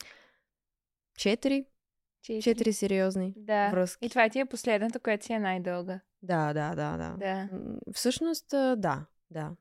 Четири. 1.18 1.66
Четири. 2.24 2.42
Четири 2.42 2.74
сериозни 2.74 3.34
Да. 3.38 3.70
връзки. 3.70 4.06
И 4.06 4.10
това 4.10 4.30
ти 4.30 4.40
е 4.40 4.46
последната, 4.46 5.00
която 5.00 5.26
си 5.26 5.34
е 5.34 5.40
най-дълга. 5.40 6.00
Да, 6.22 6.54
да, 6.54 6.76
да, 6.76 6.98
да. 6.98 7.16
Да. 7.18 7.50
Всъщност, 7.94 8.54
а, 8.54 8.76
да, 8.76 9.06
да. 9.32 9.40
А 9.42 9.56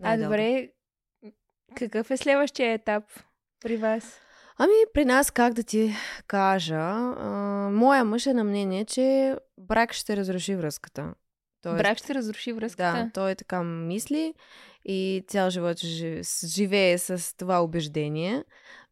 Най-дълга. 0.00 0.28
добре, 0.28 0.68
какъв 1.76 2.10
е 2.10 2.16
следващия 2.16 2.72
етап 2.72 3.04
при 3.62 3.76
вас? 3.76 4.20
Ами, 4.58 4.72
при 4.94 5.04
нас, 5.04 5.30
как 5.30 5.52
да 5.52 5.62
ти 5.62 5.94
кажа, 6.26 6.78
а, 6.78 7.68
моя 7.72 8.04
мъж 8.04 8.26
е 8.26 8.34
на 8.34 8.44
мнение, 8.44 8.84
че 8.84 9.36
брак 9.58 9.92
ще 9.92 10.16
разруши 10.16 10.56
връзката. 10.56 11.14
Тоест, 11.62 11.78
Брак 11.78 11.98
ще 11.98 12.14
разруши 12.14 12.52
Да, 12.52 12.56
връзката? 12.56 13.10
той 13.14 13.34
така 13.34 13.62
мисли 13.62 14.34
и 14.84 15.24
цял 15.28 15.50
живот 15.50 15.78
живее 16.44 16.98
с 16.98 17.36
това 17.36 17.62
убеждение. 17.62 18.44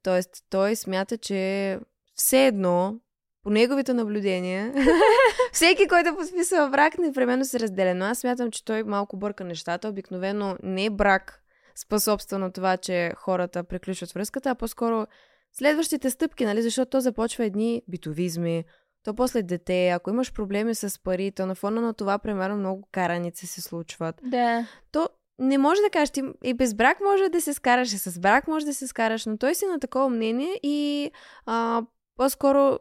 Тоест, 0.02 0.30
той 0.50 0.76
смята, 0.76 1.18
че 1.18 1.78
все 2.14 2.46
едно, 2.46 2.94
по 3.42 3.50
неговите 3.50 3.94
наблюдения, 3.94 4.74
всеки, 5.52 5.88
който 5.88 6.16
подписва 6.16 6.68
брак, 6.70 6.98
непременно 6.98 7.44
се 7.44 7.60
разделя. 7.60 7.94
Но 7.94 8.04
аз 8.04 8.18
смятам, 8.18 8.50
че 8.50 8.64
той 8.64 8.82
малко 8.82 9.16
бърка 9.16 9.44
нещата. 9.44 9.88
Обикновено 9.88 10.56
не 10.62 10.84
е 10.84 10.90
брак 10.90 11.39
способства 11.80 12.38
на 12.38 12.52
това, 12.52 12.76
че 12.76 13.12
хората 13.16 13.64
приключват 13.64 14.12
връзката, 14.12 14.50
а 14.50 14.54
по-скоро 14.54 15.06
следващите 15.52 16.10
стъпки, 16.10 16.44
нали? 16.44 16.62
Защото 16.62 16.90
то 16.90 17.00
започва 17.00 17.44
едни 17.44 17.82
битовизми, 17.88 18.64
то 19.04 19.14
после 19.14 19.42
дете, 19.42 19.88
ако 19.88 20.10
имаш 20.10 20.32
проблеми 20.32 20.74
с 20.74 21.02
пари, 21.02 21.32
то 21.32 21.46
на 21.46 21.54
фона 21.54 21.80
на 21.80 21.94
това, 21.94 22.18
примерно, 22.18 22.56
много 22.56 22.88
караници 22.92 23.46
се 23.46 23.60
случват. 23.60 24.20
Да. 24.22 24.66
То 24.92 25.08
не 25.38 25.58
може 25.58 25.80
да 25.80 25.90
кажеш, 25.90 26.10
ти 26.10 26.22
и 26.44 26.54
без 26.54 26.74
брак 26.74 27.00
може 27.00 27.28
да 27.28 27.40
се 27.40 27.54
скараш, 27.54 27.92
и 27.92 27.98
с 27.98 28.20
брак 28.20 28.48
може 28.48 28.66
да 28.66 28.74
се 28.74 28.86
скараш, 28.86 29.26
но 29.26 29.38
той 29.38 29.54
си 29.54 29.66
на 29.66 29.80
такова 29.80 30.08
мнение 30.08 30.60
и 30.62 31.10
а, 31.46 31.82
по-скоро 32.16 32.78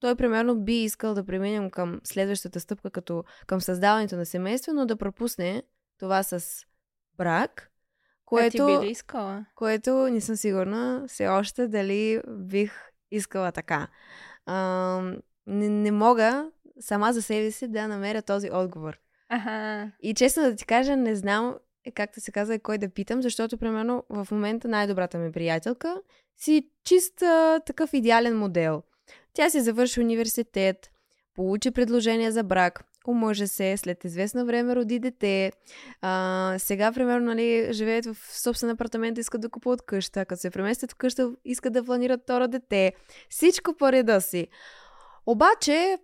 той 0.00 0.16
примерно 0.16 0.60
би 0.60 0.74
искал 0.74 1.14
да 1.14 1.26
преминем 1.26 1.70
към 1.70 2.00
следващата 2.04 2.60
стъпка, 2.60 2.90
като 2.90 3.24
към 3.46 3.60
създаването 3.60 4.16
на 4.16 4.26
семейство, 4.26 4.72
но 4.72 4.86
да 4.86 4.96
пропусне 4.96 5.62
това 5.98 6.22
с 6.22 6.64
брак, 7.16 7.70
Което... 8.24 8.62
А 8.62 8.66
ти 8.66 8.80
би 8.80 8.86
ли 8.86 8.90
искала? 8.90 9.44
което 9.54 10.08
не 10.08 10.20
съм 10.20 10.36
сигурна 10.36 11.04
все 11.08 11.28
още 11.28 11.68
дали 11.68 12.20
бих 12.28 12.72
искала 13.10 13.52
така. 13.52 13.88
А, 14.46 15.00
не, 15.46 15.68
не 15.68 15.90
мога 15.90 16.50
сама 16.80 17.12
за 17.12 17.22
себе 17.22 17.50
си 17.50 17.68
да 17.68 17.88
намеря 17.88 18.22
този 18.22 18.50
отговор. 18.50 18.98
Аха. 19.28 19.90
И 20.02 20.14
честно 20.14 20.42
да 20.42 20.56
ти 20.56 20.66
кажа, 20.66 20.96
не 20.96 21.16
знам, 21.16 21.54
е, 21.84 21.90
както 21.90 22.20
се 22.20 22.32
казва, 22.32 22.58
кой 22.58 22.78
да 22.78 22.88
питам, 22.88 23.22
защото, 23.22 23.58
примерно, 23.58 24.04
в 24.08 24.28
момента 24.30 24.68
най-добрата 24.68 25.18
ми 25.18 25.32
приятелка 25.32 26.00
си 26.36 26.70
чист 26.84 27.22
а, 27.22 27.60
такъв 27.66 27.92
идеален 27.92 28.38
модел. 28.38 28.82
Тя 29.32 29.50
си 29.50 29.60
завърши 29.60 30.00
университет, 30.00 30.90
получи 31.34 31.70
предложение 31.70 32.30
за 32.30 32.42
брак, 32.42 32.84
омъжа 33.08 33.46
се, 33.48 33.76
след 33.76 34.04
известно 34.04 34.46
време 34.46 34.76
роди 34.76 34.98
дете. 34.98 35.52
А, 36.00 36.54
сега, 36.58 36.92
примерно, 36.92 37.26
нали, 37.26 37.68
живеят 37.72 38.06
в 38.06 38.16
собствен 38.42 38.70
апартамент, 38.70 39.18
искат 39.18 39.40
да 39.40 39.48
купуват 39.48 39.82
къща. 39.82 40.24
Като 40.24 40.40
се 40.40 40.50
преместят 40.50 40.92
в 40.92 40.94
къща, 40.94 41.32
искат 41.44 41.72
да 41.72 41.84
планират 41.84 42.20
второ 42.22 42.48
дете. 42.48 42.92
Всичко 43.28 43.74
по 43.76 43.92
реда 43.92 44.20
си. 44.20 44.48
Обаче, 45.26 45.98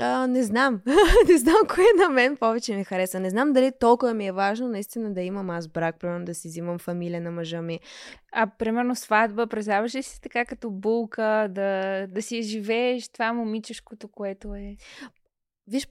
а, 0.00 0.26
не 0.26 0.42
знам. 0.42 0.80
не 1.28 1.38
знам 1.38 1.56
кое 1.74 1.84
на 1.98 2.08
мен 2.08 2.36
повече 2.36 2.76
ми 2.76 2.84
хареса. 2.84 3.20
Не 3.20 3.30
знам 3.30 3.52
дали 3.52 3.72
толкова 3.80 4.14
ми 4.14 4.26
е 4.26 4.32
важно 4.32 4.68
наистина 4.68 5.14
да 5.14 5.22
имам 5.22 5.50
аз 5.50 5.68
брак, 5.68 5.98
примерно 6.00 6.24
да 6.24 6.34
си 6.34 6.48
взимам 6.48 6.78
фамилия 6.78 7.20
на 7.20 7.30
мъжа 7.30 7.62
ми. 7.62 7.80
А 8.32 8.46
примерно 8.58 8.96
сватба, 8.96 9.46
представяш 9.46 9.94
ли 9.94 10.02
си 10.02 10.20
така 10.20 10.44
като 10.44 10.70
булка, 10.70 11.48
да, 11.50 12.06
да 12.06 12.22
си 12.22 12.42
живееш 12.42 13.08
това 13.08 13.32
момичешкото, 13.32 14.08
което 14.08 14.54
е? 14.54 14.76
Виж, 15.66 15.88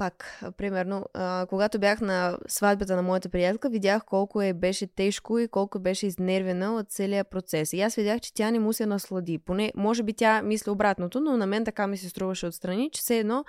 пак, 0.00 0.40
примерно, 0.56 1.04
а, 1.14 1.46
когато 1.48 1.78
бях 1.78 2.00
на 2.00 2.38
сватбата 2.48 2.96
на 2.96 3.02
моята 3.02 3.28
приятелка, 3.28 3.68
видях 3.68 4.04
колко 4.04 4.42
е 4.42 4.52
беше 4.52 4.86
тежко 4.86 5.38
и 5.38 5.48
колко 5.48 5.78
беше 5.78 6.06
изнервена 6.06 6.74
от 6.74 6.90
целия 6.90 7.24
процес. 7.24 7.72
И 7.72 7.80
аз 7.80 7.94
видях, 7.94 8.20
че 8.20 8.34
тя 8.34 8.50
не 8.50 8.58
му 8.58 8.72
се 8.72 8.86
наслади. 8.86 9.38
Поне, 9.38 9.72
може 9.76 10.02
би 10.02 10.12
тя 10.12 10.42
мисли 10.42 10.70
обратното, 10.70 11.20
но 11.20 11.36
на 11.36 11.46
мен 11.46 11.64
така 11.64 11.86
ми 11.86 11.96
се 11.96 12.08
струваше 12.08 12.46
отстрани, 12.46 12.90
че 12.92 13.00
все 13.00 13.18
едно 13.18 13.44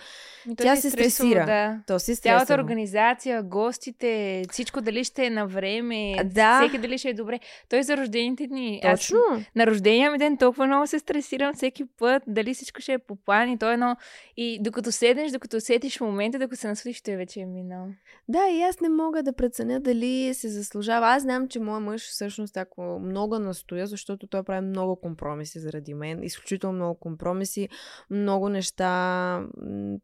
Ми, 0.46 0.56
Тя 0.56 0.76
се 0.76 0.90
стресира. 0.90 1.46
Да. 1.46 1.80
то 1.88 2.00
си 2.00 2.16
Цялата 2.16 2.54
организация, 2.54 3.44
гостите, 3.44 4.44
всичко 4.52 4.82
дали 4.82 5.04
ще 5.04 5.26
е 5.26 5.30
на 5.30 5.48
време, 5.48 6.16
да. 6.26 6.62
всеки 6.62 6.78
дали 6.78 6.98
ще 6.98 7.10
е 7.10 7.14
добре. 7.14 7.40
Той 7.70 7.84
за 7.84 7.98
рождените 7.98 8.48
дни. 8.48 8.82
Аз 8.84 9.00
Точно. 9.00 9.20
на 9.56 9.68
рождения 9.68 10.12
ми 10.12 10.18
ден 10.18 10.38
толкова 10.38 10.68
много 10.68 10.88
се 10.88 11.00
стресирам 11.00 11.54
всеки 11.54 11.84
път, 12.00 12.24
дали 12.28 12.54
всичко 12.54 12.82
ще 12.82 12.94
е 12.94 12.98
по 12.98 13.16
план 13.16 13.50
и 13.50 13.58
то 13.58 13.70
е 13.70 13.74
едно... 13.74 13.96
И 14.38 14.58
докато 14.62 14.92
седнеш, 14.92 15.32
докато 15.32 15.58
усетиш 15.58 15.98
в 15.98 16.02
докато 16.42 16.62
се 16.62 16.68
насладиш, 16.68 17.02
той 17.02 17.16
вече 17.16 17.40
е 17.40 17.46
минал. 17.46 17.88
Да, 18.28 18.50
и 18.50 18.62
аз 18.62 18.80
не 18.80 18.90
мога 18.90 19.24
да 19.24 19.34
преценя 19.34 19.80
дали 19.80 20.34
се 20.34 20.50
заслужава. 20.50 21.08
Аз 21.08 21.22
знам, 21.22 21.48
че 21.48 21.60
моят 21.60 21.84
мъж 21.84 22.02
всъщност 22.10 22.58
ако 22.58 23.00
много 23.00 23.40
настоя, 23.40 23.88
защото 23.88 24.28
той 24.28 24.44
прави 24.44 24.68
много 24.68 24.96
компромиси 24.96 25.60
заради 25.60 25.94
мен. 25.94 26.24
Изключително 26.24 26.76
много 26.76 27.00
компромиси, 27.00 27.70
много 28.10 28.50
неща, 28.50 29.44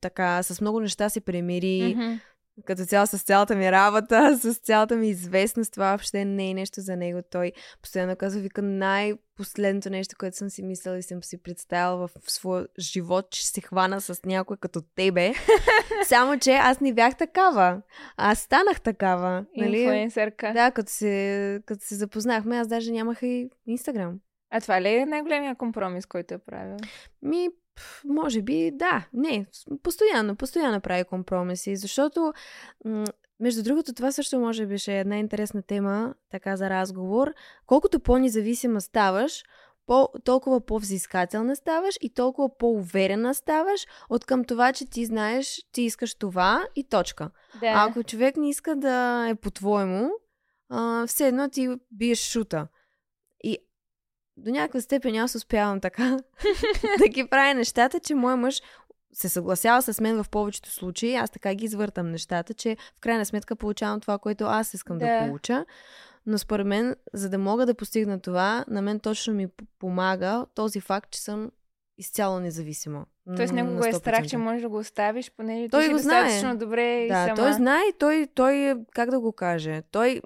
така, 0.02 0.44
с 0.44 0.62
много 0.62 0.80
неща 0.80 1.10
се 1.10 1.22
примири. 1.22 1.96
Мгм. 1.98 2.20
Като 2.66 2.86
цяло 2.86 3.08
с 3.08 3.24
цялата 3.24 3.56
ми 3.56 3.72
работа, 3.72 4.38
с 4.42 4.54
цялата 4.56 4.96
ми 4.96 5.10
известност, 5.10 5.74
това 5.74 5.88
въобще 5.90 6.26
не 6.26 6.50
е 6.50 6.54
нещо 6.54 6.82
за 6.82 6.96
него. 6.96 7.20
Той 7.32 7.52
постоянно 7.82 8.16
казва, 8.16 8.42
вика, 8.42 8.62
най-последното 8.62 9.90
нещо, 9.90 10.16
което 10.20 10.38
съм 10.38 10.50
си 10.50 10.64
мислила 10.64 10.98
и 10.98 11.04
съм 11.04 11.24
си 11.24 11.44
представила 11.44 12.08
в 12.08 12.12
своя 12.28 12.68
живот, 12.80 13.32
че 13.32 13.48
се 13.48 13.62
хвана 13.62 14.02
с 14.02 14.26
някой 14.26 14.58
като 14.58 14.82
тебе. 14.82 15.34
Само, 16.08 16.40
че 16.40 16.52
аз 16.52 16.82
не 16.82 16.94
бях 16.94 17.18
такава. 17.18 17.82
Аз 18.18 18.40
станах 18.40 18.82
такава. 18.82 19.46
Нали? 19.58 19.80
Инфлуенсърка. 19.80 20.54
Да, 20.54 20.72
като 20.72 20.92
се, 20.92 21.62
като 21.66 21.86
се 21.86 21.96
запознахме, 21.96 22.58
аз 22.58 22.68
даже 22.68 22.92
нямах 22.92 23.22
и 23.22 23.50
Инстаграм. 23.68 24.20
А 24.50 24.62
това 24.62 24.82
ли 24.82 24.90
е 24.90 25.06
най-големия 25.06 25.56
компромис, 25.56 26.06
който 26.06 26.34
е 26.34 26.38
правил? 26.38 26.78
Ми, 27.22 27.50
може 28.06 28.42
би, 28.42 28.72
да. 28.74 29.08
Не, 29.14 29.46
постоянно, 29.84 30.36
постоянно 30.36 30.82
прави 30.82 31.04
компромиси, 31.04 31.76
защото, 31.76 32.34
между 33.40 33.64
другото, 33.64 33.94
това 33.94 34.12
също 34.12 34.40
може 34.40 34.66
би 34.66 34.78
ще 34.78 34.94
е 34.94 35.00
една 35.00 35.18
интересна 35.18 35.62
тема, 35.62 36.14
така 36.32 36.58
за 36.58 36.70
разговор. 36.70 37.34
Колкото 37.66 38.00
по-независима 38.00 38.82
ставаш, 38.82 39.44
по- 39.86 40.10
толкова 40.24 40.66
по-взискателна 40.66 41.56
ставаш 41.56 41.98
и 42.02 42.14
толкова 42.14 42.58
по-уверена 42.58 43.34
ставаш 43.36 43.86
от 44.10 44.26
към 44.26 44.44
това, 44.44 44.74
че 44.74 44.86
ти 44.86 45.06
знаеш, 45.06 45.66
ти 45.72 45.82
искаш 45.82 46.16
това 46.16 46.68
и 46.76 46.84
точка. 46.84 47.30
Да. 47.60 47.68
А 47.68 47.90
ако 47.90 48.04
човек 48.04 48.38
не 48.38 48.50
иска 48.50 48.76
да 48.76 49.28
е 49.30 49.36
по-твоему, 49.36 50.10
а, 50.70 51.08
все 51.08 51.28
едно 51.28 51.50
ти 51.50 51.70
биеш 51.92 52.20
шута. 52.20 52.68
И 54.38 54.42
до 54.42 54.52
някаква 54.52 54.82
степен 54.82 55.16
аз 55.16 55.36
успявам 55.36 55.82
така 55.82 56.18
да 57.00 57.08
ги 57.08 57.28
правя 57.28 57.54
нещата, 57.54 58.00
че 58.00 58.16
мой 58.16 58.36
мъж 58.36 58.62
се 59.14 59.30
съгласява 59.30 59.82
с 59.82 60.02
мен 60.02 60.24
в 60.24 60.30
повечето 60.30 60.70
случаи. 60.70 61.16
Аз 61.16 61.30
така 61.32 61.54
ги 61.56 61.66
извъртам 61.66 62.12
нещата, 62.12 62.54
че 62.54 62.78
в 62.98 63.02
крайна 63.02 63.26
сметка 63.26 63.56
получавам 63.56 64.00
това, 64.02 64.18
което 64.18 64.44
аз 64.44 64.74
искам 64.74 64.98
да, 64.98 65.06
Да. 65.06 65.20
получа. 65.20 65.66
Но 66.26 66.38
според 66.38 66.68
мен, 66.68 66.96
за 67.14 67.30
да 67.30 67.38
мога 67.38 67.66
да 67.66 67.74
постигна 67.74 68.20
това, 68.20 68.66
на 68.68 68.82
мен 68.82 69.00
точно 69.00 69.34
ми 69.34 69.48
помага 69.80 70.46
този 70.56 70.80
факт, 70.82 71.12
че 71.12 71.22
съм 71.22 71.52
изцяло 71.98 72.40
независима. 72.40 73.06
Тоест 73.36 73.54
него 73.54 73.76
го 73.76 73.86
е 73.86 73.94
страх, 73.94 74.24
100%. 74.24 74.30
че 74.30 74.38
можеш 74.38 74.62
да 74.62 74.70
го 74.70 74.78
оставиш, 74.78 75.32
понеже 75.32 75.70
Той 75.70 75.84
ти 75.84 75.90
го 75.90 75.98
знае. 75.98 76.24
достатъчно 76.24 76.58
добре 76.58 77.04
и 77.04 77.08
Да, 77.08 77.24
сама. 77.26 77.36
той 77.36 77.54
знае 77.54 77.82
и 77.84 77.94
той, 78.00 78.28
той, 78.36 78.76
как 78.94 79.10
да 79.10 79.20
го 79.20 79.32
каже, 79.32 79.82
той 79.92 80.22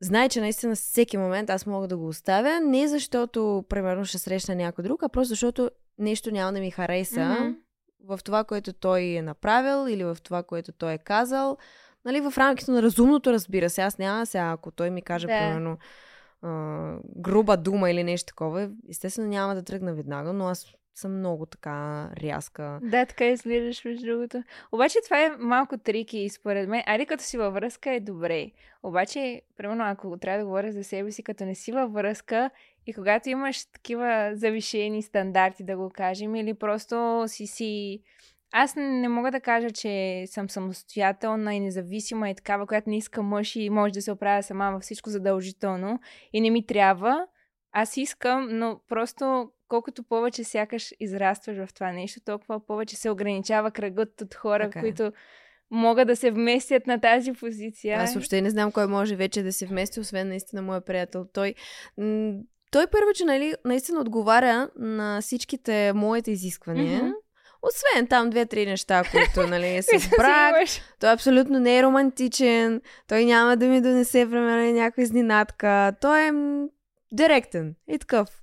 знае, 0.00 0.28
че 0.28 0.40
наистина 0.40 0.74
всеки 0.74 1.16
момент 1.16 1.50
аз 1.50 1.66
мога 1.66 1.88
да 1.88 1.96
го 1.96 2.08
оставя, 2.08 2.60
не 2.60 2.88
защото, 2.88 3.64
примерно, 3.68 4.04
ще 4.04 4.18
срещна 4.18 4.54
някой 4.54 4.84
друг, 4.84 5.02
а 5.02 5.08
просто 5.08 5.28
защото 5.28 5.70
нещо 5.98 6.30
няма 6.30 6.52
да 6.52 6.60
ми 6.60 6.70
хареса 6.70 7.24
Мгм. 7.24 7.50
в 8.04 8.18
това, 8.24 8.44
което 8.44 8.72
той 8.72 9.02
е 9.02 9.22
направил 9.22 9.92
или 9.92 10.04
в 10.04 10.16
това, 10.22 10.42
което 10.42 10.72
той 10.72 10.92
е 10.92 10.98
казал. 10.98 11.56
Нали, 12.04 12.20
в 12.20 12.32
рамките 12.38 12.70
на 12.70 12.82
разумното, 12.82 13.32
разбира 13.32 13.70
се. 13.70 13.82
Аз 13.82 13.98
няма 13.98 14.26
сега, 14.26 14.50
ако 14.50 14.70
той 14.70 14.90
ми 14.90 15.02
каже, 15.02 15.26
Да. 15.26 15.38
примерно, 15.38 15.78
а, 16.42 16.96
груба 17.16 17.56
дума 17.56 17.90
или 17.90 18.04
нещо 18.04 18.26
такова, 18.26 18.70
естествено 18.90 19.28
няма 19.28 19.54
да 19.54 19.62
тръгна 19.62 19.94
веднага, 19.94 20.32
но 20.32 20.46
аз 20.46 20.66
съм 21.00 21.18
много 21.18 21.46
така 21.46 22.08
рязка. 22.22 22.78
Да, 22.82 23.06
така 23.06 23.26
изглеждаш 23.26 23.84
между 23.84 24.06
другото. 24.06 24.42
Обаче 24.72 24.98
това 25.04 25.24
е 25.24 25.36
малко 25.38 25.78
трики 25.78 26.18
и 26.18 26.28
според 26.28 26.68
мен. 26.68 26.82
Айде 26.86 27.06
като 27.06 27.24
си 27.24 27.38
във 27.38 27.54
връзка 27.54 27.90
е 27.90 28.00
добре. 28.00 28.50
Обаче, 28.82 29.42
примерно, 29.56 29.84
ако 29.86 30.16
трябва 30.16 30.38
да 30.38 30.44
говоря 30.44 30.72
за 30.72 30.84
себе 30.84 31.12
си, 31.12 31.22
като 31.22 31.44
не 31.44 31.54
си 31.54 31.72
във 31.72 31.92
връзка 31.92 32.50
и 32.86 32.94
когато 32.94 33.28
имаш 33.28 33.64
такива 33.64 34.30
завишени 34.34 35.02
стандарти, 35.02 35.64
да 35.64 35.76
го 35.76 35.90
кажем, 35.90 36.34
или 36.34 36.54
просто 36.54 37.24
си 37.26 37.46
си... 37.46 38.02
Аз 38.52 38.76
не 38.76 39.08
мога 39.08 39.30
да 39.30 39.40
кажа, 39.40 39.70
че 39.70 40.24
съм 40.26 40.50
самостоятелна 40.50 41.54
и 41.54 41.60
независима 41.60 42.30
и 42.30 42.34
такава, 42.34 42.66
която 42.66 42.90
не 42.90 42.96
иска 42.96 43.22
мъж 43.22 43.56
и 43.56 43.70
може 43.70 43.92
да 43.92 44.02
се 44.02 44.12
оправя 44.12 44.42
сама 44.42 44.70
във 44.72 44.82
всичко 44.82 45.10
задължително 45.10 46.00
и 46.32 46.40
не 46.40 46.50
ми 46.50 46.66
трябва. 46.66 47.26
Аз 47.72 47.96
искам, 47.96 48.48
но 48.50 48.80
просто 48.88 49.50
колкото 49.68 50.02
повече 50.02 50.44
сякаш 50.44 50.94
израстваш 51.00 51.56
в 51.56 51.74
това 51.74 51.92
нещо, 51.92 52.20
толкова 52.24 52.66
повече 52.66 52.96
се 52.96 53.10
ограничава 53.10 53.70
кръгът 53.70 54.20
от 54.20 54.34
хора, 54.34 54.62
Така 54.62 54.78
е. 54.78 54.82
които 54.82 55.12
могат 55.70 56.08
да 56.08 56.16
се 56.16 56.30
вместят 56.30 56.86
на 56.86 57.00
тази 57.00 57.32
позиция. 57.32 57.98
Аз 57.98 58.14
въобще 58.14 58.40
не 58.40 58.50
знам 58.50 58.72
кой 58.72 58.86
може 58.86 59.16
вече 59.16 59.42
да 59.42 59.52
се 59.52 59.66
вмести, 59.66 60.00
освен 60.00 60.28
наистина 60.28 60.62
моя 60.62 60.80
приятел. 60.80 61.26
Той, 61.32 61.54
той 62.70 62.86
първо, 62.86 63.12
че 63.14 63.24
нали, 63.24 63.54
наистина 63.64 64.00
отговаря 64.00 64.70
на 64.76 65.20
всичките 65.20 65.92
моите 65.92 66.30
изисквания. 66.30 67.02
Мгм. 67.02 67.12
Освен 67.62 68.06
там 68.06 68.30
две-три 68.30 68.66
неща, 68.66 69.02
които 69.10 69.50
нали, 69.50 69.82
Които 69.90 70.04
с 70.04 70.08
си 70.08 70.10
брак. 70.18 70.54
Той 71.00 71.12
абсолютно 71.12 71.58
не 71.58 71.78
е 71.78 71.82
романтичен. 71.82 72.80
Той 73.08 73.24
няма 73.24 73.56
да 73.56 73.66
ми 73.66 73.80
донесе, 73.80 74.26
примерно, 74.30 74.72
някаква 74.72 75.02
изненадка. 75.02 75.92
Той 76.00 76.20
е 76.20 76.32
директен 77.12 77.74
и 77.88 77.98
такъв. 77.98 78.42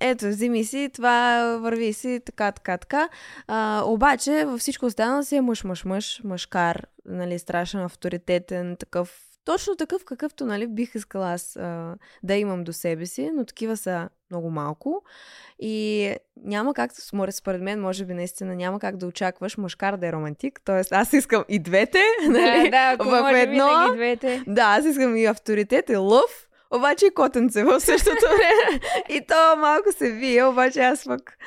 Ето, 0.00 0.28
вземи 0.28 0.64
си, 0.64 0.90
това 0.94 1.42
върви 1.62 1.92
си, 1.92 2.20
така, 2.26 2.52
така, 2.52 2.78
така. 2.78 3.08
А, 3.46 3.82
обаче, 3.86 4.44
във 4.44 4.60
всичко 4.60 4.86
останало 4.86 5.22
си 5.22 5.36
е 5.36 5.40
мъж, 5.40 5.64
мъж, 5.64 5.84
мъж, 5.84 6.20
мъжкар, 6.24 6.86
нали, 7.04 7.38
страшен, 7.38 7.80
авторитетен, 7.80 8.76
такъв, 8.76 9.22
точно 9.44 9.76
такъв, 9.76 10.04
какъвто, 10.04 10.46
нали, 10.46 10.66
бих 10.66 10.94
искала 10.94 11.32
аз 11.32 11.56
а, 11.56 11.96
да 12.22 12.34
имам 12.34 12.64
до 12.64 12.72
себе 12.72 13.06
си, 13.06 13.30
но 13.34 13.44
такива 13.44 13.76
са 13.76 14.08
много 14.30 14.50
малко. 14.50 15.02
И 15.58 16.14
няма 16.36 16.74
как, 16.74 16.92
според, 17.00 17.62
мен, 17.62 17.80
може 17.80 18.04
би 18.04 18.14
наистина 18.14 18.54
няма 18.54 18.80
как 18.80 18.96
да 18.96 19.06
очакваш 19.06 19.56
мъжкар 19.56 19.96
да 19.96 20.06
е 20.06 20.12
романтик. 20.12 20.60
Тоест, 20.64 20.92
аз 20.92 21.12
искам 21.12 21.44
и 21.48 21.58
двете, 21.58 22.02
нали? 22.28 22.62
Да, 22.62 22.70
да, 22.70 22.92
ако 22.94 23.08
в 23.08 23.20
може 23.20 23.40
едно. 23.40 23.68
винаги 23.68 23.96
двете. 23.96 24.42
Да, 24.46 24.62
аз 24.62 24.84
искам 24.84 25.16
и 25.16 25.24
авторитет, 25.24 25.90
и 25.90 25.96
лъв, 25.96 26.47
обаче 26.76 27.06
и 27.06 27.14
котенце 27.14 27.64
в 27.64 27.80
същото 27.80 28.26
време. 28.36 28.80
и 29.08 29.26
то 29.26 29.56
малко 29.56 29.92
се 29.92 30.12
вие, 30.12 30.44
обаче 30.44 30.80
аз 30.80 31.04
пък... 31.04 31.38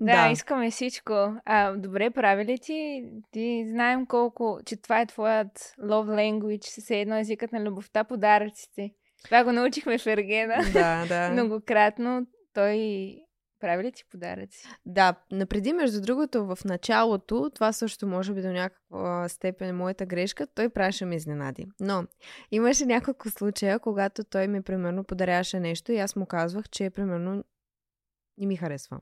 Да, 0.00 0.28
искаме 0.32 0.70
всичко. 0.70 1.34
А, 1.44 1.72
добре, 1.72 2.10
прави 2.10 2.44
ли 2.44 2.58
ти? 2.58 3.04
Ти 3.32 3.66
знаем 3.70 4.06
колко, 4.06 4.58
че 4.66 4.76
това 4.76 5.00
е 5.00 5.06
твоят 5.06 5.74
love 5.82 6.32
language, 6.40 6.80
все 6.80 7.00
едно 7.00 7.18
езикът 7.18 7.52
на 7.52 7.60
любовта, 7.60 8.04
подаръците. 8.04 8.90
Това 9.24 9.44
го 9.44 9.52
научихме 9.52 9.98
в 9.98 10.06
Ергена 10.06 10.56
да, 10.72 11.06
да. 11.08 11.30
многократно. 11.32 12.26
Той 12.54 12.76
прави 13.60 13.84
ли 13.84 13.92
ти 13.92 14.04
подаръци? 14.10 14.68
Да, 14.86 15.14
напреди, 15.32 15.72
между 15.72 16.00
другото, 16.00 16.46
в 16.46 16.58
началото, 16.64 17.50
това 17.54 17.72
също 17.72 18.06
може 18.06 18.34
би 18.34 18.42
до 18.42 18.52
някаква 18.52 19.28
степен 19.28 19.68
е 19.68 19.72
моята 19.72 20.06
грешка, 20.06 20.46
той 20.46 20.68
правеше 20.68 21.04
ми 21.04 21.16
изненади. 21.16 21.66
Но 21.80 22.04
имаше 22.50 22.86
няколко 22.86 23.30
случая, 23.30 23.78
когато 23.78 24.24
той 24.24 24.48
ми, 24.48 24.62
примерно, 24.62 25.04
подаряваше 25.04 25.60
нещо 25.60 25.92
и 25.92 25.98
аз 25.98 26.16
му 26.16 26.26
казвах, 26.26 26.68
че, 26.68 26.90
примерно, 26.90 27.44
не 28.38 28.46
ми 28.46 28.56
харесва. 28.56 29.00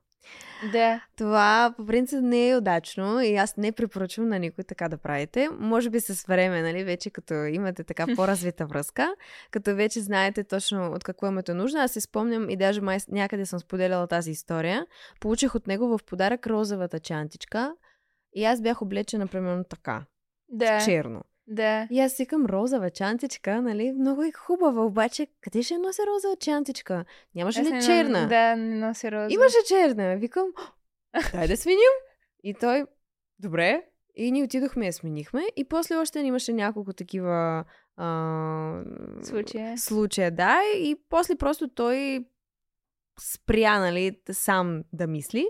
Да. 0.72 1.00
Това 1.16 1.74
по 1.76 1.86
принцип 1.86 2.18
не 2.22 2.48
е 2.48 2.56
удачно 2.56 3.20
и 3.20 3.36
аз 3.36 3.56
не 3.56 3.72
препоръчвам 3.72 4.28
на 4.28 4.38
никой 4.38 4.64
така 4.64 4.88
да 4.88 4.98
правите. 4.98 5.48
Може 5.58 5.90
би 5.90 6.00
с 6.00 6.26
време, 6.26 6.62
нали, 6.62 6.84
вече 6.84 7.10
като 7.10 7.34
имате 7.34 7.84
така 7.84 8.06
по-развита 8.16 8.66
връзка, 8.66 9.14
като 9.50 9.74
вече 9.74 10.00
знаете 10.00 10.44
точно 10.44 10.92
от 10.92 11.04
какво 11.04 11.26
имате 11.26 11.54
нужда. 11.54 11.78
Аз 11.78 11.92
се 11.92 12.00
спомням 12.00 12.50
и 12.50 12.56
даже 12.56 12.80
май 12.80 12.98
някъде 13.08 13.46
съм 13.46 13.58
споделяла 13.58 14.06
тази 14.06 14.30
история. 14.30 14.86
Получих 15.20 15.54
от 15.54 15.66
него 15.66 15.98
в 15.98 16.04
подарък 16.04 16.46
розовата 16.46 17.00
чантичка 17.00 17.74
и 18.32 18.44
аз 18.44 18.60
бях 18.60 18.82
облечена 18.82 19.26
примерно 19.26 19.64
така, 19.64 20.04
Да. 20.48 20.80
в 20.80 20.84
черно. 20.84 21.20
Да. 21.46 21.88
И 21.90 22.00
аз 22.00 22.12
си 22.12 22.26
към 22.26 22.46
розова 22.46 22.90
чантичка, 22.90 23.62
нали, 23.62 23.92
много 23.92 24.22
е 24.22 24.33
хубава, 24.33 24.85
обаче 24.85 25.26
къде 25.40 25.62
ще 25.62 25.78
нося 25.78 26.02
розова 26.07 26.37
чантичка? 26.37 27.04
Нямаше 27.35 27.62
ли 27.62 27.70
не- 27.70 27.83
черна? 27.83 28.28
Да, 28.28 28.57
не 28.57 28.87
носи 28.87 29.12
роза. 29.12 29.35
Имаше 29.35 29.57
черна. 29.68 30.16
Викам, 30.16 30.46
дай 31.33 31.48
да 31.48 31.57
сменим. 31.57 31.94
И 32.44 32.54
той, 32.54 32.85
добре. 33.38 33.85
И 34.16 34.33
ние 34.33 34.44
отидохме 34.44 34.87
я 34.87 34.92
сменихме. 34.92 35.42
И 35.57 35.64
после 35.68 35.96
още 35.96 36.18
имаше 36.18 36.52
няколко 36.52 36.92
такива 36.92 37.64
а... 37.96 38.83
Случая. 39.22 39.78
случая. 39.78 40.30
Да, 40.30 40.61
и 40.76 40.96
после 41.09 41.35
просто 41.35 41.68
той 41.68 42.26
спря, 43.20 43.78
нали, 43.78 44.18
сам 44.33 44.85
да 44.92 45.07
мисли. 45.07 45.48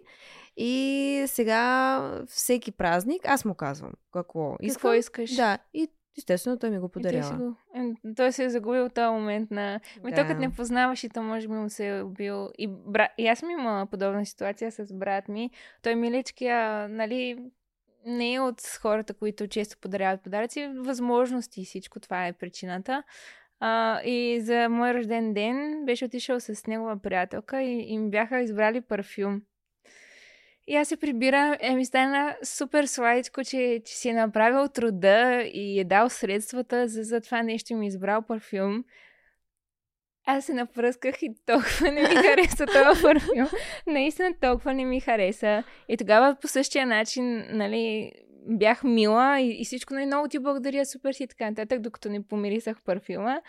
И 0.57 1.25
сега 1.27 2.01
всеки 2.27 2.73
празник 2.73 3.23
аз 3.25 3.45
му 3.45 3.55
казвам 3.55 3.93
какво 4.13 4.57
искам. 4.61 4.75
Какво 4.75 4.93
искаш? 4.93 5.37
Да, 5.37 5.59
и 5.75 5.89
естествено 6.19 6.59
той 6.59 6.71
ми 6.71 6.79
го 6.79 6.89
той, 6.89 6.93
подарява. 6.93 7.37
го... 7.37 7.57
Ем, 7.75 7.95
той 8.17 8.33
се 8.33 8.45
е 8.45 8.51
загубил 8.51 8.89
този 8.89 9.13
момент 9.13 9.51
на... 9.51 9.81
Ми 10.05 10.11
Да. 10.11 10.17
той 10.17 10.27
като 10.27 10.41
не 10.41 10.53
познаваш 10.53 11.05
и 11.05 11.09
то 11.09 11.23
може 11.23 11.49
би 11.49 11.55
му 11.55 11.71
се 11.71 11.89
е 11.89 12.03
убил. 12.03 12.49
И, 12.59 12.69
бра... 12.69 13.09
и 13.19 13.27
аз 13.27 13.39
съм 13.39 13.51
имала 13.51 13.87
подобна 13.87 14.27
ситуация 14.27 14.73
с 14.73 14.95
брат 14.95 15.29
ми. 15.29 15.51
Той 15.83 15.95
миличкия, 15.95 16.89
нали, 16.89 17.39
не 18.07 18.35
е 18.35 18.41
от 18.41 18.61
хората, 18.81 19.15
които 19.15 19.49
често 19.49 19.77
подаряват 19.81 20.23
подаръци. 20.23 20.73
Възможности 20.77 21.61
и 21.61 21.65
всичко. 21.65 22.01
Това 22.01 22.27
е 22.27 22.33
причината. 22.33 23.03
А, 23.61 24.03
и 24.03 24.41
за 24.41 24.69
мой 24.69 24.95
рожден 24.95 25.35
ден 25.35 25.83
беше 25.87 26.05
отишъл 26.05 26.41
с 26.41 26.67
негова 26.67 26.97
приятелка 26.97 27.63
и 27.63 27.93
им 27.93 28.11
бяха 28.11 28.41
избрали 28.41 28.81
парфюм. 28.81 29.43
И 30.67 30.77
аз 30.77 30.89
се 30.89 30.97
прибирам, 30.97 31.57
е 31.61 31.75
ми 31.75 31.85
стана 31.85 32.37
супер 32.43 32.85
сладичко, 32.85 33.45
че, 33.45 33.83
че 33.85 33.97
си 33.97 34.09
е 34.09 34.15
направил 34.15 34.69
труда 34.69 35.43
и 35.55 35.81
е 35.81 35.85
дал 35.85 36.09
средствата 36.09 36.89
за, 36.89 37.03
за 37.03 37.21
това 37.21 37.43
нещо 37.43 37.73
и 37.73 37.77
ми 37.77 37.87
е 37.87 37.89
избрал 37.89 38.23
парфюм. 38.23 38.85
Аз 40.27 40.45
се 40.45 40.55
напръсках 40.55 41.23
и 41.23 41.35
толкова 41.47 41.91
не 41.93 42.09
ми 42.09 42.15
хареса 42.15 42.67
този 42.67 43.03
парфюм. 43.03 43.49
Наистина 43.87 44.35
толкова 44.41 44.75
не 44.75 44.85
ми 44.85 45.01
хареса. 45.01 45.65
И 45.89 45.97
тогава 45.97 46.37
по 46.41 46.49
същия 46.49 46.87
начин, 46.87 47.45
нали, 47.51 48.13
бях 48.47 48.85
мила 48.85 49.41
и, 49.41 49.61
и 49.61 49.65
всичко, 49.65 49.95
нали, 49.95 50.07
много 50.07 50.29
ти 50.29 50.39
благодаря, 50.39 50.87
супер 50.87 51.13
си 51.13 51.23
и 51.23 51.27
така 51.27 51.51
нататък, 51.51 51.81
докато 51.81 52.09
не 52.09 52.27
помирисах 52.27 52.83
парфюма. 52.83 53.41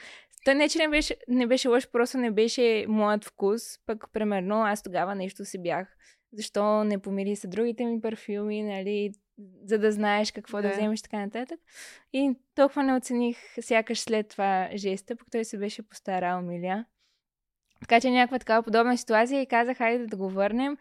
Той 0.46 0.56
не, 0.56 0.70
че 0.70 0.80
не 0.80 0.88
беше, 0.88 1.16
не 1.28 1.48
беше 1.48 1.68
лош, 1.68 1.92
просто 1.92 2.18
не 2.18 2.32
беше 2.32 2.86
моят 2.88 3.26
вкус. 3.26 3.62
Пък, 3.86 4.06
примерно, 4.14 4.62
аз 4.62 4.84
тогава 4.84 5.16
нещо 5.16 5.46
си 5.46 5.62
бях. 5.62 5.88
Защо 6.36 6.84
не 6.84 7.00
помири 7.00 7.36
с 7.36 7.48
другите 7.48 7.86
ми 7.86 8.02
парфюми, 8.02 8.64
нали, 8.64 9.12
за 9.64 9.78
да 9.78 9.92
знаеш 9.92 10.32
какво 10.32 10.58
да, 10.58 10.68
да 10.68 10.74
вземеш 10.74 11.02
така 11.02 11.20
нататък. 11.20 11.60
И 12.14 12.34
толкова 12.56 12.84
не 12.84 12.96
оцених 12.96 13.38
сякаш 13.62 14.00
след 14.00 14.28
това 14.28 14.70
жеста, 14.76 15.16
пък 15.16 15.28
той 15.32 15.46
се 15.46 15.58
беше 15.58 15.88
постарал, 15.88 16.42
миля. 16.42 16.86
Така 17.80 18.02
че 18.02 18.12
някаква 18.12 18.40
такава 18.40 18.64
подобна 18.64 18.98
ситуация 18.98 19.42
и 19.42 19.46
казах, 19.46 19.78
хайде 19.78 20.08
да 20.08 20.18
го 20.18 20.30
върнем. 20.30 20.78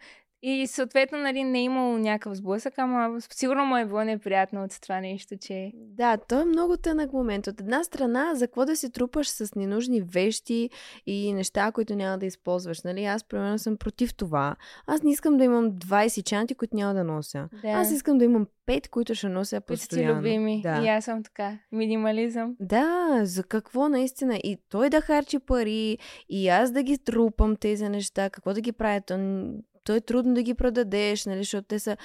И 0.47 0.67
съответно, 0.67 1.17
нали, 1.17 1.43
не 1.43 1.59
е 1.59 1.63
имало 1.63 1.97
някакъв 1.97 2.37
сблъсък, 2.37 2.73
ама 2.77 3.21
сигурно 3.33 3.65
му 3.65 3.77
е 3.77 3.85
било 3.85 4.03
неприятно 4.03 4.63
от 4.63 4.81
това 4.81 4.99
нещо, 5.01 5.35
че... 5.41 5.71
Да, 5.75 6.17
то 6.17 6.41
е 6.41 6.45
много 6.45 6.77
тънък 6.77 7.13
момент. 7.13 7.47
От 7.47 7.61
една 7.61 7.83
страна, 7.83 8.35
за 8.35 8.47
какво 8.47 8.65
да 8.65 8.75
си 8.75 8.91
трупаш 8.91 9.27
с 9.29 9.55
ненужни 9.55 10.01
вещи 10.01 10.69
и 11.05 11.33
неща, 11.33 11.71
които 11.71 11.95
няма 11.95 12.17
да 12.17 12.25
използваш, 12.25 12.81
нали? 12.81 13.05
Аз, 13.05 13.23
примерно, 13.23 13.59
съм 13.59 13.77
против 13.77 14.15
това. 14.15 14.55
Аз 14.87 15.03
не 15.03 15.11
искам 15.11 15.37
да 15.37 15.43
имам 15.43 15.71
20 15.71 16.23
чанти, 16.23 16.55
които 16.55 16.75
няма 16.75 16.93
да 16.93 17.03
нося. 17.03 17.49
Да. 17.61 17.67
Аз 17.69 17.91
искам 17.91 18.17
да 18.17 18.25
имам 18.25 18.47
5, 18.67 18.89
които 18.89 19.15
ще 19.15 19.29
нося 19.29 19.61
Които 19.61 19.81
ти 19.81 19.87
постоянно. 19.87 20.19
любими. 20.19 20.61
Да. 20.61 20.81
И 20.83 20.87
аз 20.87 21.05
съм 21.05 21.23
така. 21.23 21.57
Минимализъм. 21.71 22.55
Да, 22.59 23.19
за 23.23 23.43
какво 23.43 23.89
наистина? 23.89 24.35
И 24.35 24.57
той 24.69 24.89
да 24.89 25.01
харчи 25.01 25.39
пари, 25.39 25.97
и 26.29 26.49
аз 26.49 26.71
да 26.71 26.83
ги 26.83 26.97
трупам 26.97 27.55
тези 27.55 27.89
неща, 27.89 28.29
какво 28.29 28.53
да 28.53 28.61
ги 28.61 28.71
правя? 28.71 29.01
То, 29.01 29.13
н- 29.13 29.53
то 29.85 29.95
е 29.95 30.01
трудно 30.01 30.33
да 30.33 30.43
ги 30.43 30.53
продадеш, 30.53 31.25
нали, 31.25 31.39
защото 31.39 31.67
те 31.67 31.79
са 31.79 31.97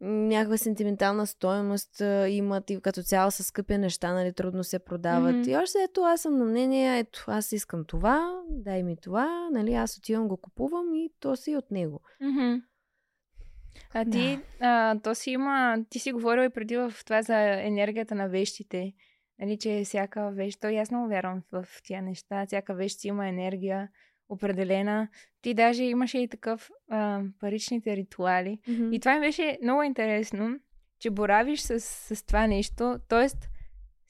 някаква 0.00 0.56
сентиментална 0.56 1.26
стоеност 1.26 2.02
имат 2.28 2.70
и 2.70 2.80
като 2.80 3.02
цяло 3.02 3.30
са 3.30 3.44
скъпи 3.44 3.78
неща, 3.78 4.12
нали, 4.12 4.32
трудно 4.32 4.64
се 4.64 4.78
продават. 4.78 5.36
Мгм. 5.36 5.50
И 5.50 5.56
още 5.56 5.78
ето 5.88 6.00
аз 6.00 6.20
съм 6.20 6.38
на 6.38 6.44
мнение, 6.44 6.98
ето 6.98 7.24
аз 7.26 7.52
искам 7.52 7.84
това, 7.84 8.42
дай 8.48 8.82
ми 8.82 8.96
това, 8.96 9.48
нали, 9.52 9.74
аз 9.74 9.98
отивам 9.98 10.28
го 10.28 10.36
купувам 10.36 10.94
и 10.94 11.10
то 11.20 11.36
си 11.36 11.52
е 11.52 11.56
от 11.56 11.70
него. 11.70 12.00
Мгм. 12.20 12.54
А 13.94 14.04
ти, 14.10 14.38
а, 14.60 14.98
то 14.98 15.14
си 15.14 15.30
има, 15.30 15.76
ти 15.90 15.98
си 15.98 16.12
говорил 16.12 16.42
и 16.42 16.50
преди 16.50 16.76
в 16.76 16.92
това 17.04 17.22
за 17.22 17.36
енергията 17.62 18.14
на 18.14 18.28
вещите. 18.28 18.92
Нали, 19.38 19.58
че 19.58 19.82
всяка 19.84 20.30
вещ, 20.30 20.60
то 20.60 20.68
и 20.68 20.76
аз 20.76 20.90
много 20.90 21.08
вярвам 21.08 21.42
в 21.52 21.66
тия 21.84 22.02
неща, 22.02 22.46
всяка 22.46 22.74
вещ 22.74 22.98
си 22.98 23.08
има 23.08 23.28
енергия 23.28 23.88
определена. 24.32 25.08
Ти 25.42 25.54
даже 25.54 25.84
имаше 25.84 26.18
и 26.18 26.28
такъв 26.28 26.70
а, 26.90 27.22
паричните 27.40 27.96
ритуали. 27.96 28.58
И 28.92 29.00
това 29.00 29.14
ми 29.14 29.20
беше 29.20 29.58
много 29.62 29.82
интересно, 29.82 30.58
че 30.98 31.10
боравиш 31.10 31.60
с, 31.60 31.80
с 31.80 32.26
това 32.26 32.46
нещо, 32.46 32.98
т.е. 33.08 33.28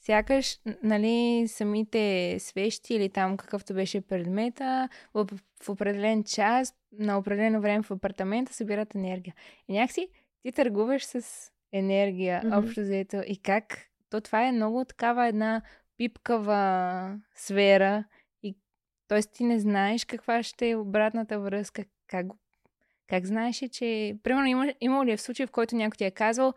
сякаш, 0.00 0.58
нали, 0.82 1.44
самите 1.48 2.36
свещи 2.38 2.94
или 2.94 3.08
там 3.08 3.36
какъвто 3.36 3.74
беше 3.74 4.00
предмета, 4.00 4.88
в, 5.14 5.28
в 5.62 5.68
определен 5.68 6.24
час, 6.24 6.74
на 6.98 7.18
определено 7.18 7.60
време 7.60 7.82
в 7.82 7.90
апартамента 7.90 8.54
събират 8.54 8.94
енергия. 8.94 9.34
И 9.68 9.72
някакси 9.72 10.08
ти 10.42 10.52
търгуваш 10.52 11.04
с 11.04 11.50
енергия, 11.72 12.42
mm-hmm. 12.44 12.58
общо 12.58 12.80
взето. 12.80 13.22
И 13.26 13.36
как? 13.36 13.78
То 14.10 14.20
това 14.20 14.46
е 14.46 14.52
много 14.52 14.84
такава 14.84 15.26
една 15.26 15.62
пипкава 15.96 17.18
сфера. 17.34 18.04
Т.е. 19.12 19.22
ти 19.22 19.44
не 19.44 19.60
знаеш 19.60 20.04
каква 20.04 20.42
ще 20.42 20.70
е 20.70 20.76
обратната 20.76 21.40
връзка, 21.40 21.84
как 22.06 22.26
как 23.08 23.26
знаеш, 23.26 23.64
че... 23.72 24.16
Примерно, 24.22 24.46
има, 24.46 24.72
има 24.80 25.06
ли 25.06 25.12
е 25.12 25.16
в 25.16 25.20
случай, 25.20 25.46
в 25.46 25.50
който 25.50 25.76
някой 25.76 25.96
ти 25.96 26.04
е 26.04 26.10
казал, 26.10 26.52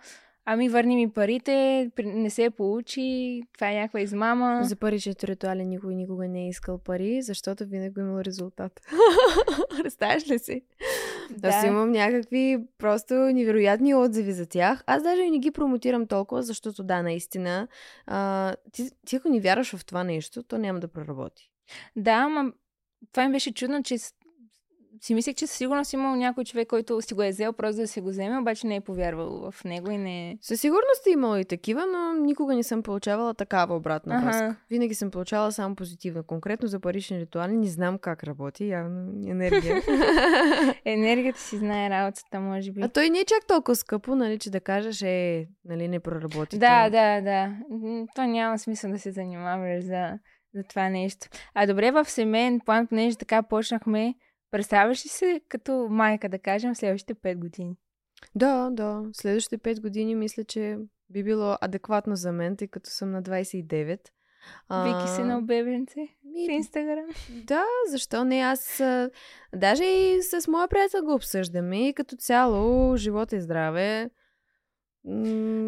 ами 0.45 0.69
върни 0.69 0.95
ми 0.95 1.11
парите, 1.11 1.91
не 2.03 2.29
се 2.29 2.49
получи, 2.49 3.41
това 3.53 3.71
е 3.71 3.75
някаква 3.75 4.01
измама. 4.01 4.59
За 4.63 4.75
паричните 4.75 5.27
ритуали 5.27 5.65
никой 5.65 5.95
никога 5.95 6.27
не 6.27 6.45
е 6.45 6.49
искал 6.49 6.77
пари, 6.77 7.21
защото 7.21 7.65
винаги 7.65 7.99
имал 7.99 8.21
резултат. 8.21 8.81
Представяш 9.83 10.29
ли 10.29 10.39
си? 10.39 10.61
Да. 11.37 11.47
Аз 11.47 11.65
имам 11.65 11.91
някакви 11.91 12.57
просто 12.77 13.13
невероятни 13.13 13.95
отзиви 13.95 14.31
за 14.31 14.45
тях. 14.45 14.83
Аз 14.87 15.03
даже 15.03 15.21
и 15.21 15.31
не 15.31 15.39
ги 15.39 15.51
промотирам 15.51 16.07
толкова, 16.07 16.43
защото 16.43 16.83
да, 16.83 17.01
наистина, 17.01 17.67
а, 18.05 18.53
ти, 18.71 18.89
ти 19.05 19.15
ако 19.15 19.29
не 19.29 19.39
вярваш 19.39 19.75
в 19.75 19.85
това 19.85 20.03
нещо, 20.03 20.43
то 20.43 20.57
няма 20.57 20.79
да 20.79 20.87
проработи. 20.87 21.51
Да, 21.95 22.11
ама 22.13 22.51
това 23.11 23.25
ми 23.27 23.31
беше 23.31 23.53
чудно, 23.53 23.83
че 23.83 23.95
си 25.01 25.13
мислех, 25.13 25.35
че 25.35 25.47
със 25.47 25.57
сигурност 25.57 25.93
имал 25.93 26.15
някой 26.15 26.43
човек, 26.43 26.67
който 26.67 27.01
си 27.01 27.13
го 27.13 27.23
е 27.23 27.29
взел 27.29 27.53
просто 27.53 27.81
да 27.81 27.87
си 27.87 28.01
го 28.01 28.09
вземе, 28.09 28.39
обаче 28.39 28.67
не 28.67 28.75
е 28.75 28.81
повярвал 28.81 29.51
в 29.51 29.63
него 29.63 29.91
и 29.91 29.97
не... 29.97 30.37
Със 30.41 30.61
сигурност 30.61 31.07
е 31.07 31.11
имало 31.11 31.35
и 31.37 31.45
такива, 31.45 31.85
но 31.87 32.13
никога 32.15 32.55
не 32.55 32.63
съм 32.63 32.83
получавала 32.83 33.33
такава 33.33 33.75
обратна 33.75 34.15
Ага. 34.15 34.25
връзка. 34.25 34.55
Винаги 34.69 34.95
съм 34.95 35.11
получавала 35.11 35.51
само 35.51 35.75
позитивна. 35.75 36.23
Конкретно 36.23 36.67
за 36.67 36.79
парични 36.79 37.19
ритуали 37.19 37.53
не 37.53 37.67
знам 37.67 37.97
как 37.97 38.23
работи, 38.23 38.67
явно 38.67 39.29
енергия. 39.29 39.81
Енергията 40.85 41.39
си 41.39 41.57
знае 41.57 41.89
работата, 41.89 42.39
може 42.39 42.71
би. 42.71 42.81
а 42.81 42.89
той 42.89 43.09
не 43.09 43.19
е 43.19 43.25
чак 43.25 43.47
толкова 43.47 43.75
скъпо, 43.75 44.15
нали, 44.15 44.39
че 44.39 44.49
да 44.49 44.59
кажеш, 44.59 45.01
е, 45.01 45.47
нали, 45.65 45.87
не 45.87 45.99
проработи. 45.99 46.57
Да, 46.57 46.85
то- 46.85 46.91
да, 46.91 47.21
да. 47.21 47.51
То 48.15 48.23
няма 48.23 48.59
смисъл 48.59 48.91
да 48.91 48.99
се 48.99 49.11
занимаваш 49.11 49.83
за, 49.83 50.19
за 50.55 50.63
това 50.63 50.89
нещо. 50.89 51.27
А 51.53 51.67
добре, 51.67 51.91
в 51.91 52.05
семейен 52.05 52.59
план, 52.59 52.87
понеже 52.87 53.17
така 53.17 53.43
почнахме, 53.43 54.15
представяш 54.51 55.05
ли 55.05 55.09
се 55.09 55.41
като 55.49 55.87
майка, 55.89 56.29
да 56.29 56.39
кажем, 56.39 56.73
в 56.73 56.77
следващите 56.77 57.15
5 57.15 57.35
години? 57.35 57.75
Да, 58.35 58.69
да. 58.71 59.03
Следващите 59.13 59.57
5 59.57 59.81
години 59.81 60.15
мисля, 60.15 60.43
че 60.43 60.77
би 61.09 61.23
било 61.23 61.57
адекватно 61.61 62.15
за 62.15 62.31
мен, 62.31 62.57
тъй 62.57 62.67
като 62.67 62.89
съм 62.89 63.11
на 63.11 63.23
29. 63.23 63.99
Вики 64.71 65.15
се 65.15 65.23
на 65.23 65.41
бебенце 65.41 65.99
ми, 66.23 66.47
в 66.47 66.51
Инстаграм. 66.51 67.05
Да, 67.29 67.63
защо 67.89 68.23
не? 68.23 68.39
Аз 68.39 68.79
а, 68.79 69.09
даже 69.55 69.83
и 69.83 70.21
с 70.21 70.47
моя 70.47 70.67
приятел 70.67 71.03
го 71.03 71.13
обсъждаме 71.13 71.87
и 71.87 71.93
като 71.93 72.15
цяло 72.15 72.97
живот 72.97 73.31
и 73.31 73.41
здраве. 73.41 74.09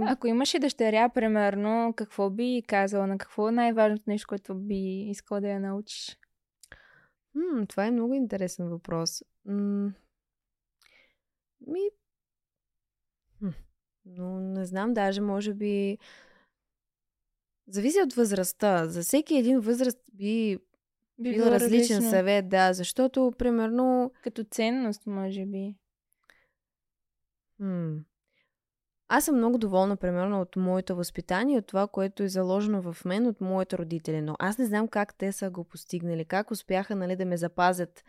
Ако 0.07 0.27
имаше 0.27 0.59
дъщеря, 0.59 1.09
примерно, 1.09 1.93
какво 1.97 2.29
би 2.29 2.63
казала? 2.67 3.07
На 3.07 3.17
какво 3.17 3.49
е 3.49 3.51
най-важното 3.51 4.03
нещо, 4.07 4.27
което 4.27 4.55
би 4.55 5.09
искала 5.09 5.41
да 5.41 5.49
я 5.49 5.59
научиш? 5.59 6.17
м, 7.35 7.65
това 7.67 7.85
е 7.85 7.91
много 7.91 8.13
интересен 8.13 8.69
въпрос. 8.69 9.23
М, 9.45 9.93
ми... 11.67 11.89
Но 14.05 14.39
не 14.39 14.65
знам, 14.65 14.93
даже 14.93 15.21
може 15.21 15.53
би... 15.53 15.97
Зависи 17.67 18.01
от 18.01 18.13
възрастта. 18.13 18.87
За 18.87 19.01
всеки 19.01 19.37
един 19.37 19.59
възраст 19.59 19.99
би 20.13 20.57
Би 21.19 21.31
бил 21.31 21.43
различен 21.43 22.01
съвет, 22.01 22.49
да, 22.49 22.73
защото, 22.73 23.33
примерно, 23.37 24.11
Като 24.23 24.43
ценност, 24.43 25.05
може 25.05 25.45
би. 25.45 25.75
М. 27.59 27.99
Аз 29.09 29.25
съм 29.25 29.35
много 29.35 29.57
доволна, 29.57 29.97
примерно, 29.97 30.41
от 30.41 30.55
моето 30.55 30.95
възпитание, 30.95 31.57
от 31.57 31.67
това, 31.67 31.87
което 31.87 32.23
е 32.23 32.27
заложено 32.27 32.81
в 32.81 33.05
мен 33.05 33.27
от 33.27 33.41
моите 33.41 33.77
родители. 33.77 34.21
Но 34.21 34.35
аз 34.39 34.57
не 34.57 34.65
знам 34.65 34.87
как 34.87 35.15
те 35.15 35.31
са 35.31 35.49
го 35.49 35.63
постигнали, 35.63 36.25
как 36.25 36.51
успяха 36.51 36.95
нали, 36.95 37.15
да 37.15 37.25
ме 37.25 37.37
запазят 37.37 38.03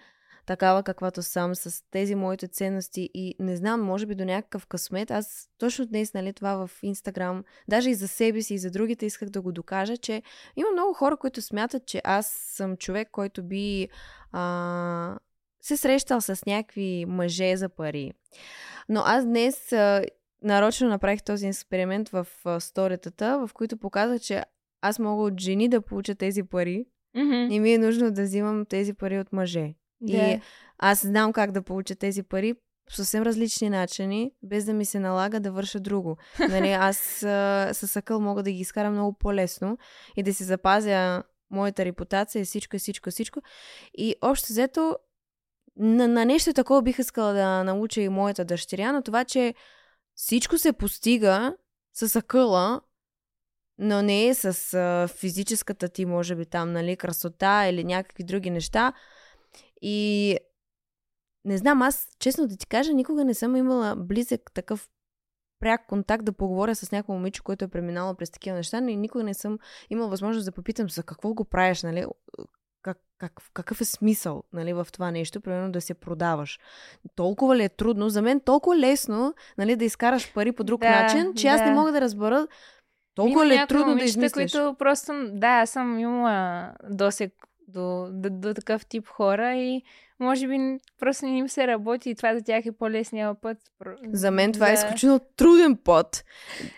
такава 0.48 0.82
каквато 0.82 1.22
съм, 1.22 1.54
с 1.54 1.84
тези 1.90 2.14
моите 2.14 2.48
ценности 2.48 3.10
и 3.14 3.34
не 3.38 3.56
знам, 3.56 3.82
може 3.82 4.06
би 4.06 4.14
до 4.14 4.24
някакъв 4.24 4.66
късмет. 4.66 5.10
Аз 5.10 5.50
точно 5.58 5.86
днес, 5.86 6.14
нали, 6.14 6.32
това 6.32 6.66
в 6.66 6.70
Инстаграм, 6.82 7.44
даже 7.68 7.90
и 7.90 7.94
за 7.94 8.08
себе 8.08 8.42
си, 8.42 8.54
и 8.54 8.58
за 8.58 8.70
другите 8.70 9.06
исках 9.06 9.28
да 9.28 9.40
го 9.40 9.52
докажа, 9.52 9.96
че 9.96 10.22
има 10.56 10.68
много 10.72 10.94
хора, 10.94 11.16
които 11.16 11.42
смятат, 11.42 11.86
че 11.86 12.00
аз 12.04 12.26
съм 12.26 12.76
човек, 12.76 13.08
който 13.12 13.42
би 13.42 13.88
а, 14.32 15.18
се 15.62 15.76
срещал 15.76 16.20
с 16.20 16.46
някакви 16.46 17.04
мъже 17.08 17.56
за 17.56 17.68
пари. 17.68 18.12
Но 18.88 19.02
аз 19.04 19.24
днес 19.24 19.72
а, 19.72 20.04
нарочно 20.42 20.88
направих 20.88 21.22
този 21.22 21.46
експеримент 21.46 22.08
в 22.08 22.26
а, 22.44 22.60
сторитата, 22.60 23.46
в 23.46 23.50
които 23.54 23.76
показах, 23.76 24.20
че 24.20 24.42
аз 24.80 24.98
мога 24.98 25.22
от 25.22 25.40
жени 25.40 25.68
да 25.68 25.80
получа 25.80 26.14
тези 26.14 26.42
пари. 26.42 26.86
Мгм. 27.16 27.34
Не 27.34 27.60
ми 27.60 27.72
е 27.72 27.78
нужно 27.78 28.10
да 28.10 28.22
взимам 28.22 28.66
тези 28.66 28.94
пари 28.94 29.18
от 29.18 29.32
мъже. 29.32 29.74
Да. 30.00 30.16
И 30.16 30.40
аз 30.78 31.06
знам 31.06 31.32
как 31.32 31.52
да 31.52 31.62
получа 31.62 31.94
тези 31.94 32.22
пари 32.22 32.54
по 32.86 32.94
съвсем 32.94 33.22
различни 33.22 33.70
начини, 33.70 34.32
без 34.42 34.64
да 34.64 34.74
ми 34.74 34.84
се 34.84 35.00
налага 35.00 35.40
да 35.40 35.52
върша 35.52 35.80
друго. 35.80 36.16
Нали, 36.48 36.70
аз 36.70 37.22
а, 37.22 37.70
с 37.72 37.96
акъл 37.96 38.20
мога 38.20 38.42
да 38.42 38.50
ги 38.50 38.60
изкарам 38.60 38.92
много 38.92 39.18
по-лесно 39.18 39.78
и 40.16 40.22
да 40.22 40.34
си 40.34 40.44
запазя 40.44 41.22
моята 41.50 41.84
репутация, 41.84 42.42
и 42.42 42.44
всичко, 42.44 42.76
и 42.76 42.78
всичко, 42.78 43.08
и 43.08 43.12
всичко. 43.12 43.40
И 43.98 44.14
общо 44.22 44.46
взето, 44.52 44.96
на, 45.76 46.08
на 46.08 46.24
нещо 46.24 46.52
такова 46.52 46.82
бих 46.82 46.98
искала 46.98 47.32
да 47.32 47.64
науча 47.64 48.00
и 48.00 48.08
моята 48.08 48.44
дъщеря, 48.44 48.92
на 48.92 49.02
това, 49.02 49.24
че 49.24 49.54
всичко 50.18 50.58
се 50.58 50.72
постига 50.72 51.56
с 51.92 52.16
акъла, 52.16 52.80
но 53.78 54.02
не 54.02 54.26
е 54.26 54.34
с 54.34 54.74
а, 54.74 55.08
физическата 55.08 55.88
ти, 55.88 56.06
може 56.06 56.36
би 56.36 56.46
там, 56.46 56.72
нали, 56.72 56.96
красота 56.96 57.66
или 57.68 57.84
някакви 57.84 58.24
други 58.24 58.50
неща. 58.50 58.92
И 59.82 60.36
не 61.44 61.58
знам, 61.58 61.82
аз, 61.82 62.08
честно 62.18 62.46
да 62.46 62.56
ти 62.56 62.66
кажа, 62.66 62.92
никога 62.92 63.24
не 63.24 63.34
съм 63.34 63.56
имала 63.56 63.96
близък 63.96 64.52
такъв 64.54 64.90
пряк 65.60 65.86
контакт 65.86 66.24
да 66.24 66.32
поговоря 66.32 66.74
с 66.74 66.92
някакво 66.92 67.12
момиче, 67.12 67.42
което 67.42 67.64
е 67.64 67.68
преминало 67.68 68.14
през 68.14 68.30
такива 68.30 68.56
неща, 68.56 68.80
но 68.80 68.88
и 68.88 68.96
никога 68.96 69.24
не 69.24 69.34
съм 69.34 69.58
имала 69.90 70.10
възможност 70.10 70.44
да 70.44 70.52
попитам 70.52 70.90
за 70.90 71.02
какво 71.02 71.34
го 71.34 71.44
правиш, 71.44 71.82
нали? 71.82 72.06
Как, 72.82 72.98
как, 73.18 73.32
какъв 73.54 73.80
е 73.80 73.84
смисъл 73.84 74.42
нали, 74.52 74.72
в 74.72 74.86
това 74.92 75.10
нещо, 75.10 75.40
примерно 75.40 75.72
да 75.72 75.80
се 75.80 75.94
продаваш. 75.94 76.58
Толкова 77.16 77.56
ли 77.56 77.64
е 77.64 77.68
трудно, 77.68 78.08
за 78.08 78.22
мен 78.22 78.40
толкова 78.40 78.76
лесно 78.76 79.34
нали, 79.58 79.76
да 79.76 79.84
изкараш 79.84 80.32
пари 80.34 80.52
по 80.52 80.64
друг 80.64 80.80
Да, 80.80 81.02
начин, 81.02 81.34
че 81.34 81.48
аз 81.48 81.60
да. 81.60 81.66
не 81.66 81.72
мога 81.72 81.92
да 81.92 82.00
разбера 82.00 82.46
толкова 83.14 83.44
Има 83.44 83.46
ли 83.46 83.58
е 83.58 83.66
трудно 83.66 83.96
да 83.96 84.04
измислиш. 84.04 84.32
които 84.52 84.76
просто, 84.78 85.12
да, 85.28 85.48
аз 85.48 85.70
съм 85.70 85.98
имала 85.98 86.72
досек 86.84 87.32
до, 87.68 88.08
до, 88.10 88.30
до 88.30 88.54
такъв 88.54 88.86
тип 88.86 89.08
хора 89.08 89.54
и 89.54 89.82
може 90.20 90.48
би 90.48 90.58
просто 90.98 91.26
не 91.26 91.38
им 91.38 91.48
се 91.48 91.66
работи 91.66 92.10
и 92.10 92.14
това 92.14 92.34
за 92.34 92.42
тях 92.42 92.66
е 92.66 92.72
по-лесния 92.72 93.34
път. 93.34 93.58
За 94.12 94.30
мен 94.30 94.52
това 94.52 94.70
е 94.70 94.76
за- 94.76 94.82
изключително 94.82 95.20
труден 95.36 95.76
пот. 95.76 96.24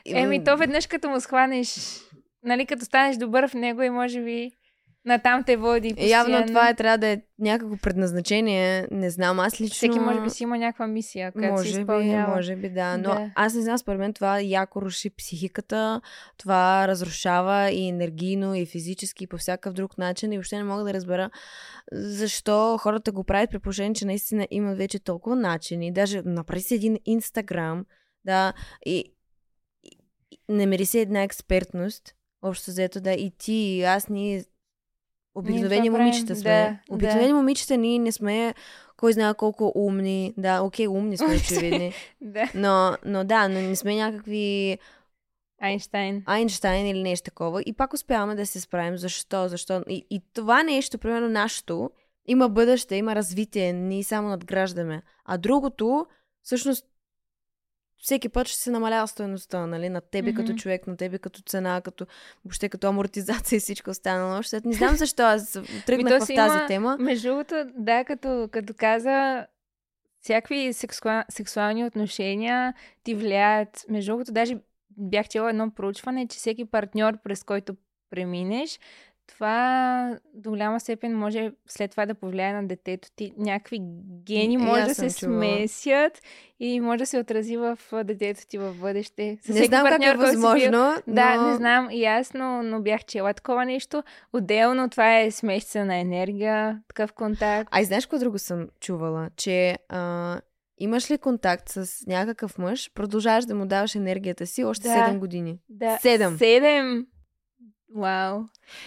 Еми, 0.06 0.44
то 0.44 0.56
веднъж 0.56 0.86
като 0.86 1.08
му 1.10 1.20
схванеш, 1.20 2.00
нали, 2.44 2.66
като 2.66 2.84
станеш 2.84 3.16
добър 3.16 3.48
в 3.48 3.54
него 3.54 3.82
и 3.82 3.90
може 3.90 4.22
би 4.22 4.50
натам 5.04 5.44
те 5.44 5.56
води 5.56 5.88
постоянно. 5.88 6.30
Явно 6.32 6.46
това 6.46 6.68
е, 6.68 6.74
трябва 6.74 6.98
да 6.98 7.06
е 7.06 7.20
някакво 7.38 7.76
предназначение. 7.76 8.88
Не 8.90 9.10
знам, 9.10 9.40
аз 9.40 9.60
лично... 9.60 9.74
Всеки 9.74 9.98
може 9.98 10.20
би 10.20 10.30
си 10.30 10.42
има 10.42 10.58
някаква 10.58 10.86
мисия, 10.86 11.32
която 11.32 11.52
Може 11.52 11.72
би, 11.74 11.80
изпълнява. 11.80 12.34
може 12.34 12.56
би, 12.56 12.70
да. 12.70 12.96
Но 12.96 13.02
Да. 13.02 13.30
аз 13.34 13.54
не 13.54 13.62
знам, 13.62 13.78
според 13.78 13.98
мен 13.98 14.12
това 14.12 14.40
яко 14.40 14.82
руши 14.82 15.10
психиката, 15.10 16.00
това 16.36 16.88
разрушава 16.88 17.70
и 17.70 17.88
енергийно, 17.88 18.54
и 18.54 18.66
физически, 18.66 19.24
и 19.24 19.26
по 19.26 19.36
всякакъв 19.38 19.72
друг 19.72 19.98
начин. 19.98 20.32
И 20.32 20.36
въобще 20.36 20.56
не 20.56 20.64
мога 20.64 20.84
да 20.84 20.94
разбера 20.94 21.30
защо 21.92 22.78
хората 22.78 23.12
го 23.12 23.24
правят, 23.24 23.50
при 23.50 23.58
положение, 23.58 23.94
че 23.94 24.04
наистина 24.04 24.46
има 24.50 24.74
вече 24.74 24.98
толкова 24.98 25.36
начини. 25.36 25.92
Даже 25.92 26.22
направи 26.24 26.60
си 26.60 26.74
един 26.74 26.98
Инстаграм, 27.04 27.84
да, 28.24 28.52
и, 28.86 29.04
и, 29.84 29.90
и 30.30 30.38
намери 30.52 30.86
си 30.86 30.98
една 30.98 31.22
експертност, 31.22 32.14
общо 32.42 32.70
взето, 32.70 33.00
да, 33.00 33.12
и 33.12 33.30
ти, 33.38 33.52
и 33.52 33.82
аз, 33.82 34.08
ние 34.08 34.44
обикновени 35.34 35.90
момичета 35.90 36.36
сме. 36.36 36.50
да, 36.88 36.94
обикновени 36.94 37.28
да. 37.28 37.34
момичета, 37.34 37.76
ние 37.76 37.98
не 37.98 38.12
сме 38.12 38.54
кой 38.96 39.12
знае 39.12 39.34
колко 39.34 39.72
умни. 39.74 40.34
Да, 40.36 40.62
окей, 40.62 40.88
умни 40.88 41.16
сме 41.16 41.36
очевидни. 41.36 41.92
Да. 42.20 42.50
Но, 42.54 42.96
но 43.04 43.24
да, 43.24 43.48
но 43.48 43.60
не 43.60 43.76
сме 43.76 43.96
някакви 43.96 44.78
Айнштайн. 45.60 46.22
Айнштайн 46.26 46.86
или 46.86 47.02
нещо 47.02 47.24
такова. 47.24 47.62
И 47.66 47.72
пак 47.72 47.92
успяваме 47.92 48.34
да 48.34 48.46
се 48.46 48.60
справим. 48.60 48.98
Защо? 48.98 49.48
Защо? 49.48 49.82
И, 49.88 50.06
и 50.10 50.22
това 50.34 50.62
нещо, 50.62 50.98
примерно 50.98 51.28
нашето, 51.28 51.90
има 52.26 52.48
бъдеще, 52.48 52.96
има 52.96 53.14
развитие. 53.14 53.72
Ние 53.72 54.04
само 54.04 54.28
надграждаме. 54.28 55.02
А 55.24 55.38
другото, 55.38 56.06
всъщност, 56.42 56.86
всеки 58.02 58.28
път 58.28 58.48
ще 58.48 58.58
се 58.58 58.70
намалява 58.70 59.08
стоеността, 59.08 59.66
нали, 59.66 59.88
на 59.88 60.00
тебе 60.00 60.32
Мгм. 60.32 60.40
като 60.40 60.54
човек, 60.54 60.86
на 60.86 60.96
тебе 60.96 61.18
като 61.18 61.42
цена, 61.42 61.80
като 61.80 62.06
въобще 62.44 62.68
като 62.68 62.88
амортизация 62.88 63.56
и 63.56 63.60
всичко 63.60 63.90
останало. 63.90 64.38
Още 64.38 64.60
не 64.64 64.72
знам 64.72 64.96
защо 64.96 65.22
аз 65.22 65.58
тръгнах 65.86 66.12
в 66.14 66.26
тази 66.26 66.34
има- 66.34 66.66
тема. 66.66 66.96
Между 67.00 67.28
другото, 67.28 67.54
да, 67.76 68.04
като, 68.04 68.48
като 68.52 68.74
каза, 68.76 69.46
всякакви 70.20 70.72
сексуа... 70.72 71.24
сексуални 71.28 71.84
отношения 71.84 72.74
ти 73.02 73.14
влияят. 73.14 73.84
Между 73.88 74.12
другото, 74.12 74.32
даже 74.32 74.58
бях 74.90 75.28
чела 75.28 75.50
едно 75.50 75.70
проучване, 75.70 76.28
че 76.28 76.38
всеки 76.38 76.64
партньор, 76.64 77.18
през 77.24 77.44
който 77.44 77.76
преминеш, 78.10 78.80
това 79.30 80.18
до 80.34 80.50
голяма 80.50 80.80
степен 80.80 81.18
може 81.18 81.52
след 81.66 81.90
това 81.90 82.06
да 82.06 82.14
повлияе 82.14 82.52
на 82.52 82.66
детето 82.66 83.08
ти. 83.16 83.32
Някакви 83.38 83.78
гени 84.24 84.56
може 84.56 84.82
да 84.84 84.94
се 84.94 85.18
чувала. 85.18 85.42
смесят 85.44 86.22
и 86.60 86.80
може 86.80 86.98
да 86.98 87.06
се 87.06 87.18
отрази 87.18 87.56
в 87.56 87.78
детето 87.94 88.46
ти 88.46 88.58
в 88.58 88.74
бъдеще. 88.74 89.38
С 89.42 89.48
Не 89.48 89.54
всеки 89.54 89.66
знам 89.68 89.86
как 89.86 89.92
е 89.92 89.98
партньор, 89.98 90.12
си 90.12 90.18
бил- 90.18 90.26
възможно, 90.26 90.94
да, 91.06 91.36
но... 91.36 91.48
не 91.50 91.56
знам 91.56 91.88
и 91.90 92.04
аз, 92.04 92.34
но, 92.34 92.62
но 92.62 92.80
бях 92.82 93.04
чела 93.04 93.34
такова 93.34 93.64
нещо. 93.64 94.02
Отделно 94.32 94.88
това 94.88 95.18
е 95.20 95.30
смесица 95.30 95.84
на 95.84 95.96
енергия, 95.96 96.80
такъв 96.88 97.12
контакт. 97.12 97.68
А 97.72 97.80
и 97.80 97.84
знаеш 97.84 98.06
какво 98.06 98.18
друго 98.18 98.38
съм 98.38 98.68
чувала? 98.80 99.30
Че 99.36 99.76
а, 99.88 100.40
имаш 100.78 101.10
ли 101.10 101.18
контакт 101.18 101.68
с 101.68 102.06
някакъв 102.06 102.58
мъж, 102.58 102.90
продължаваш 102.94 103.44
да 103.44 103.54
му 103.54 103.66
даваш 103.66 103.94
енергията 103.94 104.46
си 104.46 104.64
още 104.64 104.88
Да. 104.88 104.94
7 104.94 105.18
години. 105.18 105.58
Да. 105.68 105.98
Седем. 106.00 106.36
Седем. 106.38 107.06
Вау. 107.96 108.40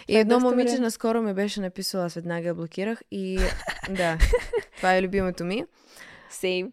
И 0.07 0.17
е 0.17 0.19
едно 0.19 0.39
момиче 0.39 0.71
време. 0.71 0.85
наскоро 0.85 1.21
ме 1.21 1.33
беше 1.33 1.61
написала, 1.61 2.05
аз 2.05 2.13
веднага 2.13 2.47
я 2.47 2.55
блокирах 2.55 3.01
и 3.11 3.39
да, 3.89 4.17
това 4.77 4.95
е 4.95 5.01
любимото 5.01 5.45
ми. 5.45 5.65
Сейм. 6.29 6.71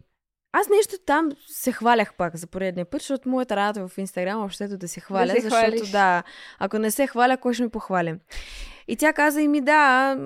Аз 0.53 0.69
нещо 0.69 0.95
там 1.05 1.29
се 1.47 1.71
хвалях 1.71 2.13
пак 2.13 2.35
за 2.35 2.47
поредния 2.47 2.85
път, 2.85 3.01
защото 3.01 3.29
моята 3.29 3.55
работа 3.55 3.87
в 3.87 3.97
Инстаграм 3.97 4.43
общото 4.43 4.77
да 4.77 4.87
се 4.87 4.99
хваля, 4.99 5.31
се 5.31 5.41
защото 5.41 5.67
хвалиш. 5.67 5.89
да, 5.91 6.23
ако 6.59 6.79
не 6.79 6.91
се 6.91 7.07
хваля, 7.07 7.37
кой 7.37 7.53
ще 7.53 7.63
ми 7.63 7.69
похваля? 7.69 8.17
И 8.87 8.95
тя 8.95 9.13
каза 9.13 9.41
и 9.41 9.47
ми 9.47 9.61
да, 9.61 10.17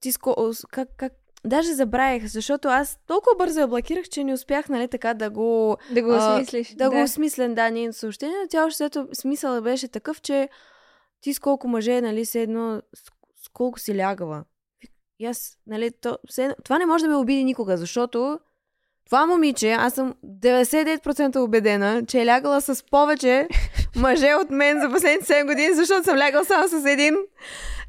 ти 0.00 0.12
ско... 0.12 0.52
как, 0.70 0.88
как, 0.96 1.12
Даже 1.44 1.74
забравих, 1.74 2.26
защото 2.26 2.68
аз 2.68 2.98
толкова 3.06 3.36
бързо 3.38 3.60
я 3.60 3.66
блокирах, 3.66 4.08
че 4.08 4.24
не 4.24 4.32
успях, 4.32 4.68
нали, 4.68 4.88
така 4.88 5.14
да 5.14 5.30
го... 5.30 5.76
Да 5.90 6.02
го 6.02 6.12
А, 6.12 6.34
осмислиш. 6.34 6.74
Да, 6.74 6.90
го 6.90 7.02
осмислен, 7.02 7.54
да, 7.54 7.70
нейното 7.70 7.98
съобщение. 7.98 8.36
Тя 8.50 8.66
още 8.66 8.84
ето 8.84 9.08
смисъла 9.12 9.60
беше 9.60 9.88
такъв, 9.88 10.20
че 10.20 10.48
ти 11.20 11.34
с 11.34 11.38
колко 11.38 11.68
мъже, 11.68 12.00
нали, 12.00 12.24
се 12.24 12.42
едно, 12.42 12.82
с, 12.94 13.04
с 13.44 13.48
колко 13.52 13.78
си 13.78 13.98
лягала. 13.98 14.44
И 15.18 15.26
аз, 15.26 15.58
нали, 15.66 15.90
то, 16.00 16.18
едно- 16.38 16.54
това 16.64 16.78
не 16.78 16.86
може 16.86 17.04
да 17.04 17.10
ме 17.10 17.16
обиди 17.16 17.44
никога, 17.44 17.76
защото 17.76 18.38
това 19.06 19.26
момиче, 19.26 19.72
аз 19.72 19.94
съм 19.94 20.14
99% 20.26 21.36
убедена, 21.36 22.06
че 22.06 22.22
е 22.22 22.26
лягала 22.26 22.60
с 22.60 22.84
повече 22.90 23.48
мъже 23.96 24.34
от 24.34 24.50
мен 24.50 24.80
за 24.80 24.90
последните 24.90 25.24
7 25.24 25.46
години, 25.46 25.74
защото 25.74 26.04
съм 26.04 26.18
лягала 26.18 26.44
само 26.44 26.68
с 26.68 26.86
един. 26.86 27.16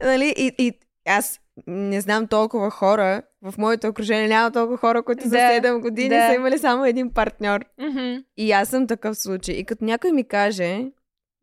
Нали, 0.04 0.34
и, 0.38 0.56
и 0.58 0.74
аз 1.08 1.40
не 1.68 2.02
знам 2.02 2.28
толкова 2.28 2.70
хора, 2.70 3.22
в 3.42 3.54
моето 3.58 3.88
окружение 3.88 4.28
няма 4.28 4.52
толкова 4.52 4.78
хора, 4.78 5.04
които 5.04 5.24
за 5.24 5.30
Да, 5.30 5.38
7 5.38 5.80
години 5.80 6.10
да. 6.10 6.28
са 6.28 6.34
имали 6.34 6.58
само 6.58 6.86
един 6.86 7.14
партньор. 7.14 7.66
Мгм. 7.80 8.16
И 8.38 8.52
аз 8.52 8.70
съм 8.70 8.88
такъв 8.88 9.18
случай. 9.18 9.56
И 9.56 9.66
като 9.66 9.86
някой 9.86 10.12
ми 10.12 10.24
каже, 10.24 10.92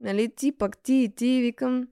нали, 0.00 0.28
ти 0.28 0.52
пък 0.52 0.78
ти 0.78 0.94
и 0.94 1.08
ти, 1.08 1.40
викам, 1.42 1.88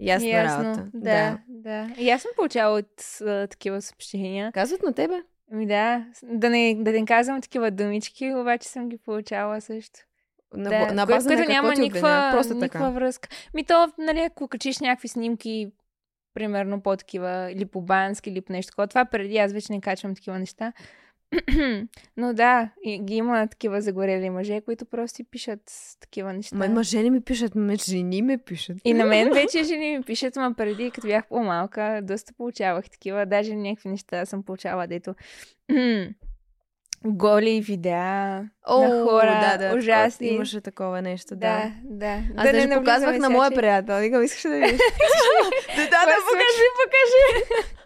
ясна 0.00 0.28
Ясно. 0.28 0.64
работа. 0.64 0.88
Да, 0.94 1.38
да. 1.48 1.94
И 1.98 2.10
аз 2.10 2.22
съм 2.22 2.30
получавала 2.36 2.78
от 2.78 3.20
а, 3.20 3.46
такива 3.46 3.82
съобщения. 3.82 4.52
Казват 4.52 4.82
на 4.82 4.92
тебе? 4.92 5.22
Ми 5.50 5.66
да, 5.66 6.06
да 6.22 6.50
не, 6.50 6.74
да 6.78 6.92
не 6.92 7.06
казвам 7.06 7.40
такива 7.40 7.70
думички, 7.70 8.34
обаче 8.34 8.68
съм 8.68 8.88
ги 8.88 8.98
получавала 8.98 9.60
също. 9.60 10.00
На, 10.54 10.70
да, 10.70 10.94
на 10.94 11.06
база 11.06 11.28
което 11.28 11.50
няма 11.50 11.74
никаква? 11.74 12.30
Просто 12.32 12.54
никаква 12.54 12.78
така. 12.78 12.90
връзка. 12.90 13.28
Ми 13.54 13.64
то, 13.64 13.92
нали, 13.98 14.20
ако 14.20 14.48
качиш 14.48 14.78
някакви 14.78 15.08
снимки, 15.08 15.72
примерно 16.34 16.80
по 16.80 16.96
такива, 16.96 17.52
или 17.52 17.64
по 17.64 17.82
бански, 17.82 18.30
или 18.30 18.40
по 18.40 18.52
нещо 18.52 18.70
такова, 18.70 18.86
това 18.86 19.04
преди 19.04 19.38
аз 19.38 19.52
вече 19.52 19.72
не 19.72 19.80
качвам 19.80 20.14
такива 20.14 20.38
неща. 20.38 20.72
Но 22.16 22.34
да, 22.34 22.70
ги 23.00 23.14
има 23.14 23.46
такива 23.46 23.80
загорели 23.80 24.30
мъже, 24.30 24.60
които 24.60 24.84
просто 24.84 25.16
си 25.16 25.24
пишат 25.24 25.60
такива 26.00 26.32
неща. 26.32 26.56
Ма 26.56 26.68
мъже 26.68 27.02
не 27.02 27.10
ми 27.10 27.20
пишат, 27.20 27.54
ме 27.54 27.76
жени 27.76 28.22
ме 28.22 28.38
пишат. 28.38 28.76
И 28.84 28.94
на 28.94 29.04
мен 29.04 29.32
вече 29.34 29.62
жени 29.62 29.96
ми 29.98 30.04
пишат, 30.04 30.36
ма 30.36 30.54
преди, 30.56 30.90
като 30.90 31.06
бях 31.06 31.28
по-малка, 31.28 32.00
доста 32.02 32.32
получавах 32.32 32.90
такива. 32.90 33.26
Даже 33.26 33.54
някакви 33.54 33.88
неща 33.88 34.26
съм 34.26 34.42
получавала, 34.42 34.86
дето 34.86 35.14
голи 37.04 37.60
видеа 37.60 38.44
О, 38.66 38.88
на 38.88 39.04
хора, 39.04 39.56
да, 39.58 39.68
да, 39.68 39.76
ужасни. 39.76 40.28
Имаше 40.28 40.60
такова 40.60 41.02
нещо, 41.02 41.36
да. 41.36 41.38
Да, 41.38 41.72
да. 41.84 42.06
Аз 42.06 42.26
да 42.26 42.34
даже 42.34 42.52
навлизаме 42.52 42.76
показвах 42.76 43.18
на 43.18 43.30
моя 43.30 43.50
приятел. 43.50 43.98
Викам, 43.98 44.22
искаш 44.22 44.42
да 44.42 44.54
видиш? 44.54 44.70
да, 45.76 45.84
да, 45.90 46.16
покажи, 46.28 46.66
покажи. 46.80 47.74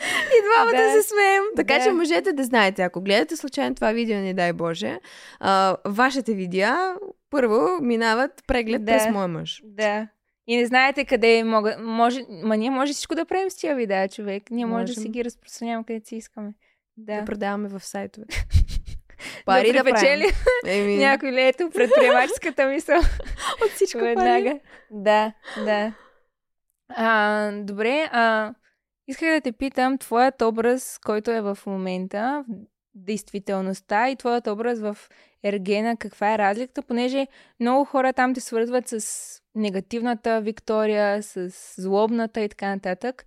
И 0.00 0.38
двамата 0.44 0.82
Да. 0.82 0.92
се 0.92 1.08
смеем. 1.08 1.42
Така 1.56 1.74
Да. 1.74 1.84
че 1.84 1.90
мъжете 1.90 2.32
да 2.32 2.44
знаете, 2.44 2.82
ако 2.82 3.00
гледате 3.00 3.36
случайно 3.36 3.74
това 3.74 3.92
видео, 3.92 4.18
не 4.18 4.34
дай 4.34 4.52
Боже, 4.52 4.98
а, 5.40 5.76
вашите 5.84 6.34
видеа 6.34 6.94
първо 7.30 7.68
минават 7.80 8.30
преглед 8.46 8.84
Да. 8.84 8.92
през 8.92 9.08
моя 9.08 9.28
мъж. 9.28 9.62
Да. 9.64 10.08
И 10.46 10.56
не 10.56 10.66
знаете 10.66 11.04
къде 11.04 11.44
мога... 11.44 11.76
Може... 11.80 12.20
Ма 12.30 12.56
ние 12.56 12.70
може 12.70 12.92
всичко 12.92 13.14
да 13.14 13.24
правим 13.24 13.50
с 13.50 13.56
тия 13.56 13.74
видеа, 13.76 14.08
човек. 14.08 14.42
Ние 14.50 14.66
може 14.66 14.84
да 14.94 15.00
си 15.00 15.08
ги 15.08 15.24
разпространяваме 15.24 15.84
където 15.86 16.08
си 16.08 16.16
искаме. 16.16 16.52
Да. 16.96 17.18
Да 17.18 17.24
продаваме 17.24 17.68
в 17.68 17.80
сайтове. 17.84 18.26
Да 19.16 19.44
Пари 19.44 19.72
да, 19.72 19.84
припечели 19.84 20.32
правим. 20.64 20.82
Еми, 20.82 20.96
Някой 21.04 21.32
ли 21.32 21.40
ето 21.42 21.70
предприемаческата 21.70 22.66
мисъл. 22.66 22.98
от 23.64 23.70
всичко 23.74 23.98
пари. 23.98 24.08
Веднага. 24.08 24.58
Да, 24.90 25.32
да. 25.64 25.92
А, 26.88 27.50
добре, 27.52 28.08
а, 28.12 28.54
Исках 29.08 29.34
да 29.34 29.40
те 29.40 29.52
питам, 29.52 29.98
твоят 29.98 30.42
образ, 30.42 30.98
който 31.04 31.30
е 31.30 31.40
в 31.40 31.58
момента, 31.66 32.44
в 32.48 32.66
действителността 32.94 34.10
и 34.10 34.16
твоят 34.16 34.46
образ 34.46 34.80
в 34.80 34.96
Ергена, 35.44 35.96
каква 35.96 36.34
е 36.34 36.38
разликата, 36.38 36.82
понеже 36.82 37.26
много 37.60 37.84
хора 37.84 38.12
там 38.12 38.34
те 38.34 38.40
свързват 38.40 38.88
с 38.88 39.00
негативната 39.54 40.40
Виктория, 40.40 41.22
с 41.22 41.50
злобната 41.76 42.40
и 42.40 42.48
така 42.48 42.68
нататък. 42.68 43.26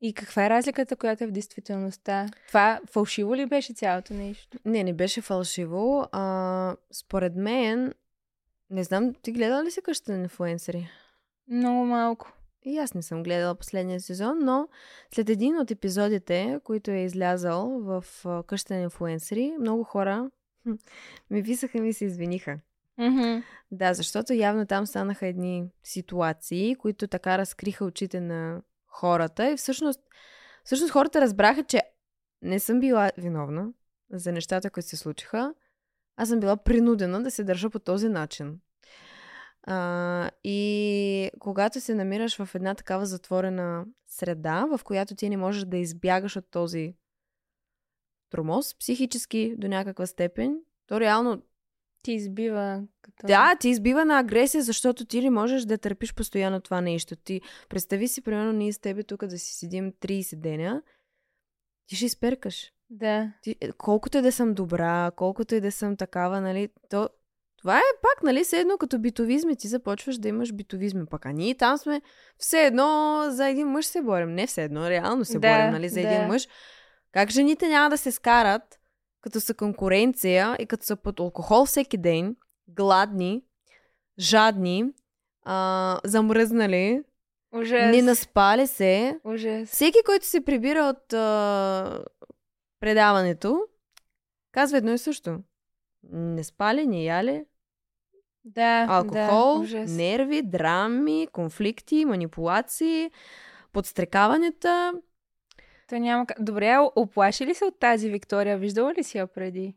И 0.00 0.12
каква 0.12 0.46
е 0.46 0.50
разликата, 0.50 0.96
която 0.96 1.24
е 1.24 1.26
в 1.26 1.30
действителността? 1.30 2.26
Това 2.48 2.80
фалшиво 2.90 3.36
ли 3.36 3.46
беше 3.46 3.74
цялото 3.74 4.14
нещо? 4.14 4.58
Не, 4.64 4.84
не 4.84 4.92
беше 4.92 5.20
фалшиво. 5.20 6.06
А, 6.12 6.76
според 6.92 7.36
мен, 7.36 7.94
не 8.70 8.84
знам, 8.84 9.14
ти 9.22 9.32
гледала 9.32 9.64
ли 9.64 9.70
си 9.70 9.82
къщата 9.82 10.12
на 10.12 10.18
инфуенсъри? 10.18 10.88
Много 11.48 11.84
малко. 11.84 12.32
И 12.64 12.78
аз 12.78 12.94
не 12.94 13.02
съм 13.02 13.22
гледала 13.22 13.54
последния 13.54 14.00
сезон, 14.00 14.38
но 14.40 14.68
след 15.14 15.28
един 15.28 15.58
от 15.58 15.70
епизодите, 15.70 16.60
които 16.64 16.90
е 16.90 17.04
излязал 17.04 17.80
в 17.80 18.04
а, 18.24 18.42
къщата 18.42 18.74
на 18.74 18.80
инфуенсъри, 18.80 19.52
много 19.60 19.84
хора 19.84 20.30
ми 21.30 21.42
писаха 21.42 21.78
и 21.78 21.80
ми 21.80 21.92
се 21.92 22.04
извиниха. 22.04 22.60
Mm-hmm. 22.98 23.42
Да, 23.70 23.94
защото 23.94 24.32
явно 24.32 24.66
там 24.66 24.86
станаха 24.86 25.26
едни 25.26 25.64
ситуации, 25.84 26.74
които 26.74 27.06
така 27.06 27.38
разкриха 27.38 27.84
очите 27.84 28.20
на 28.20 28.62
хората 28.86 29.50
и 29.50 29.56
всъщност, 29.56 30.00
всъщност 30.64 30.92
хората 30.92 31.20
разбраха, 31.20 31.64
че 31.64 31.82
не 32.42 32.60
съм 32.60 32.80
била 32.80 33.10
виновна 33.18 33.72
за 34.10 34.32
нещата, 34.32 34.70
които 34.70 34.88
се 34.88 34.96
случиха. 34.96 35.54
Аз 36.16 36.28
съм 36.28 36.40
била 36.40 36.56
принудена 36.56 37.22
да 37.22 37.30
се 37.30 37.44
държа 37.44 37.70
по 37.70 37.78
този 37.78 38.08
начин. 38.08 38.60
А, 39.62 40.30
и 40.44 41.30
когато 41.38 41.80
се 41.80 41.94
намираш 41.94 42.36
в 42.44 42.54
една 42.54 42.74
такава 42.74 43.06
затворена 43.06 43.84
среда, 44.06 44.66
в 44.76 44.84
която 44.84 45.14
ти 45.14 45.28
не 45.28 45.36
можеш 45.36 45.64
да 45.64 45.76
избягаш 45.76 46.36
от 46.36 46.50
този 46.50 46.94
тромоз, 48.30 48.78
психически 48.78 49.54
до 49.58 49.68
някаква 49.68 50.06
степен, 50.06 50.58
то 50.86 51.00
реално 51.00 51.42
Ти 52.02 52.12
избива 52.12 52.82
като... 53.02 53.26
да, 53.26 53.56
ти 53.60 53.68
избива 53.68 54.04
на 54.04 54.18
агресия, 54.18 54.62
защото 54.62 55.04
ти 55.04 55.20
не 55.20 55.30
можеш 55.30 55.62
да 55.62 55.78
търпиш 55.78 56.14
постоянно 56.14 56.60
това 56.60 56.80
нещо. 56.80 57.16
Ти 57.16 57.40
представи 57.68 58.08
си, 58.08 58.22
примерно, 58.22 58.52
ние 58.52 58.72
с 58.72 58.78
тебе 58.78 59.02
тук 59.02 59.26
да 59.26 59.38
си 59.38 59.54
седим 59.54 59.92
30 59.92 60.36
деня, 60.36 60.82
ти 61.86 61.96
ще 61.96 62.06
изперкаш. 62.06 62.72
Да. 62.90 63.32
Ти, 63.42 63.56
е, 63.60 63.72
колкото 63.72 64.18
и 64.18 64.22
да 64.22 64.32
съм 64.32 64.54
добра, 64.54 65.10
колкото 65.16 65.54
и 65.54 65.60
да 65.60 65.72
съм 65.72 65.96
такава, 65.96 66.40
нали, 66.40 66.68
то, 66.90 67.08
това 67.62 67.78
е 67.78 68.00
пак, 68.02 68.22
нали, 68.22 68.44
все 68.44 68.60
едно 68.60 68.78
като 68.78 68.98
битовизми. 68.98 69.56
Ти 69.56 69.68
започваш 69.68 70.18
да 70.18 70.28
имаш 70.28 70.52
битовизми. 70.52 71.06
Пък 71.06 71.26
а 71.26 71.32
ние 71.32 71.54
там 71.54 71.78
сме 71.78 72.02
все 72.38 72.66
едно 72.66 73.20
за 73.28 73.48
един 73.48 73.66
мъж 73.68 73.86
се 73.86 74.02
борим. 74.02 74.34
Не 74.34 74.46
все 74.46 74.64
едно, 74.64 74.90
реално 74.90 75.24
се 75.24 75.38
Да, 75.38 75.48
борим, 75.58 75.70
нали, 75.72 75.88
за 75.88 76.00
да. 76.00 76.08
един 76.08 76.26
мъж. 76.28 76.48
Как 77.12 77.30
жените 77.30 77.68
няма 77.68 77.90
да 77.90 77.98
се 77.98 78.12
скарат, 78.12 78.80
като 79.20 79.40
са 79.40 79.54
конкуренция 79.54 80.56
и 80.58 80.66
като 80.66 80.84
са 80.84 80.96
под 80.96 81.20
алкохол 81.20 81.64
всеки 81.64 81.98
ден, 81.98 82.36
гладни, 82.68 83.42
жадни, 84.18 84.84
а, 85.44 86.00
замръзнали, 86.04 87.02
Ужас. 87.52 87.96
не 87.96 88.02
наспали 88.02 88.66
се. 88.66 89.20
Ужас. 89.24 89.68
Всеки, 89.68 89.98
който 90.06 90.26
се 90.26 90.44
прибира 90.44 90.80
от 90.84 91.12
а, 91.12 92.04
предаването, 92.80 93.62
казва 94.52 94.78
едно 94.78 94.92
и 94.92 94.98
също. 94.98 95.38
Не 96.12 96.44
спали, 96.44 96.86
не 96.86 97.04
яли, 97.04 97.44
Да, 98.44 98.86
алкохол, 98.88 99.54
да, 99.54 99.60
ужас. 99.60 99.90
нерви, 99.90 100.42
драми, 100.42 101.28
конфликти, 101.32 102.04
манипулации, 102.04 103.10
подстрекаванията. 103.72 104.92
То 105.88 105.98
няма... 105.98 106.26
Добре, 106.38 106.76
оплаши 106.96 107.46
ли 107.46 107.54
се 107.54 107.64
от 107.64 107.78
тази 107.78 108.10
Виктория? 108.10 108.58
Виждала 108.58 108.94
ли 108.94 109.04
си 109.04 109.18
я 109.18 109.26
преди? 109.26 109.74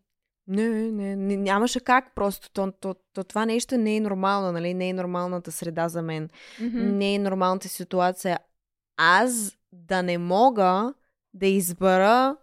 Не, 0.47 0.69
не, 0.69 1.15
не, 1.15 1.37
нямаше 1.37 1.79
как 1.79 2.15
просто. 2.15 2.51
То, 2.51 2.71
то, 2.71 2.95
то, 3.13 3.23
това 3.23 3.45
нещо 3.45 3.77
не 3.77 3.95
е 3.95 3.99
нормално, 4.01 4.51
нали? 4.51 4.73
Не 4.73 4.89
е 4.89 4.93
нормалната 4.93 5.51
среда 5.51 5.89
за 5.89 6.01
мен. 6.01 6.29
Мгм. 6.61 6.97
Не 6.97 7.15
е 7.15 7.19
нормалната 7.19 7.69
ситуация. 7.69 8.39
Аз 8.97 9.57
да 9.71 10.03
не 10.03 10.17
мога 10.17 10.93
да 11.33 11.47
избера 11.47 12.37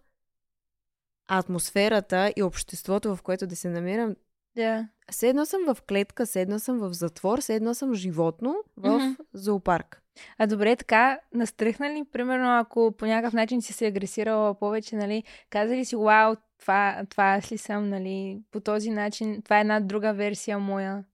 атмосферата 1.29 2.33
и 2.37 2.43
обществото, 2.43 3.17
в 3.17 3.23
което 3.23 3.47
да 3.47 3.57
се 3.57 3.69
намирам. 3.69 4.17
Да. 4.57 4.89
Все 5.11 5.29
едно 5.29 5.47
съм 5.47 5.75
в 5.75 5.83
клетка, 5.83 6.27
все 6.27 6.41
едно 6.41 6.59
съм 6.59 6.79
в 6.79 6.93
затвор, 6.93 7.41
все 7.41 7.55
едно 7.55 7.75
съм 7.75 7.95
животно 7.95 8.57
в 8.77 8.99
Мгм. 8.99 9.15
зоопарк. 9.33 10.03
А 10.39 10.47
добре, 10.47 10.77
така, 10.77 11.21
настръхна 11.35 11.91
ли, 11.91 12.05
примерно, 12.13 12.59
ако 12.59 12.93
по 12.99 13.07
някакъв 13.07 13.33
начин 13.33 13.63
си 13.63 13.73
се 13.73 13.87
агресирала 13.87 14.59
повече, 14.59 14.97
нали, 14.97 15.23
каза 15.51 15.77
ли 15.77 15.85
си, 15.85 15.97
вау, 15.97 16.35
това, 16.59 17.03
това 17.11 17.25
аз 17.25 17.53
ли 17.53 17.59
съм, 17.59 17.89
нали, 17.89 18.43
по 18.51 18.61
този 18.61 18.91
начин, 18.91 19.43
това 19.43 19.59
е 19.59 19.61
една 19.61 19.81
друга 19.81 20.13
версия 20.13 20.59
моя. 20.59 21.05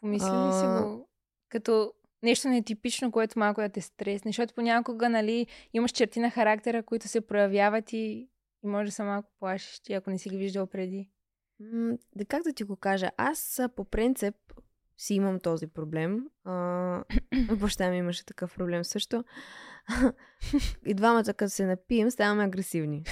Помисли 0.00 0.28
ли 0.28 0.52
си 0.52 0.66
го 0.66 1.08
като 1.48 1.92
нещо 2.22 2.48
нетипично, 2.48 3.12
което 3.12 3.38
малко 3.38 3.60
да 3.60 3.68
те 3.68 3.80
стресне, 3.80 4.28
защото 4.28 4.54
понякога, 4.54 5.08
нали, 5.08 5.46
имаш 5.72 5.90
черти 5.90 6.20
на 6.20 6.30
характера, 6.30 6.82
които 6.82 7.08
се 7.08 7.20
проявяват 7.20 7.92
и, 7.92 8.28
и 8.64 8.66
може 8.66 8.88
да 8.88 8.92
са 8.92 9.04
малко 9.04 9.28
плашещи, 9.40 9.92
ако 9.92 10.10
не 10.10 10.18
си 10.18 10.28
ги 10.28 10.36
виждал 10.36 10.66
преди. 10.66 11.08
М, 11.60 11.98
Да 12.16 12.24
как 12.24 12.42
да 12.42 12.52
ти 12.52 12.64
го 12.64 12.76
кажа? 12.76 13.10
Аз 13.16 13.60
по 13.76 13.84
принцип 13.84 14.34
си 14.96 15.14
имам 15.14 15.40
този 15.40 15.66
проблем. 15.66 16.26
А, 16.44 17.04
баща 17.60 17.90
ми 17.90 17.96
имаше 17.96 18.26
такъв 18.26 18.54
проблем 18.54 18.84
също. 18.84 19.24
И 20.86 20.94
двамата, 20.94 21.34
като 21.36 21.50
се 21.50 21.66
напием, 21.66 22.10
ставаме 22.10 22.44
агресивни. 22.44 23.04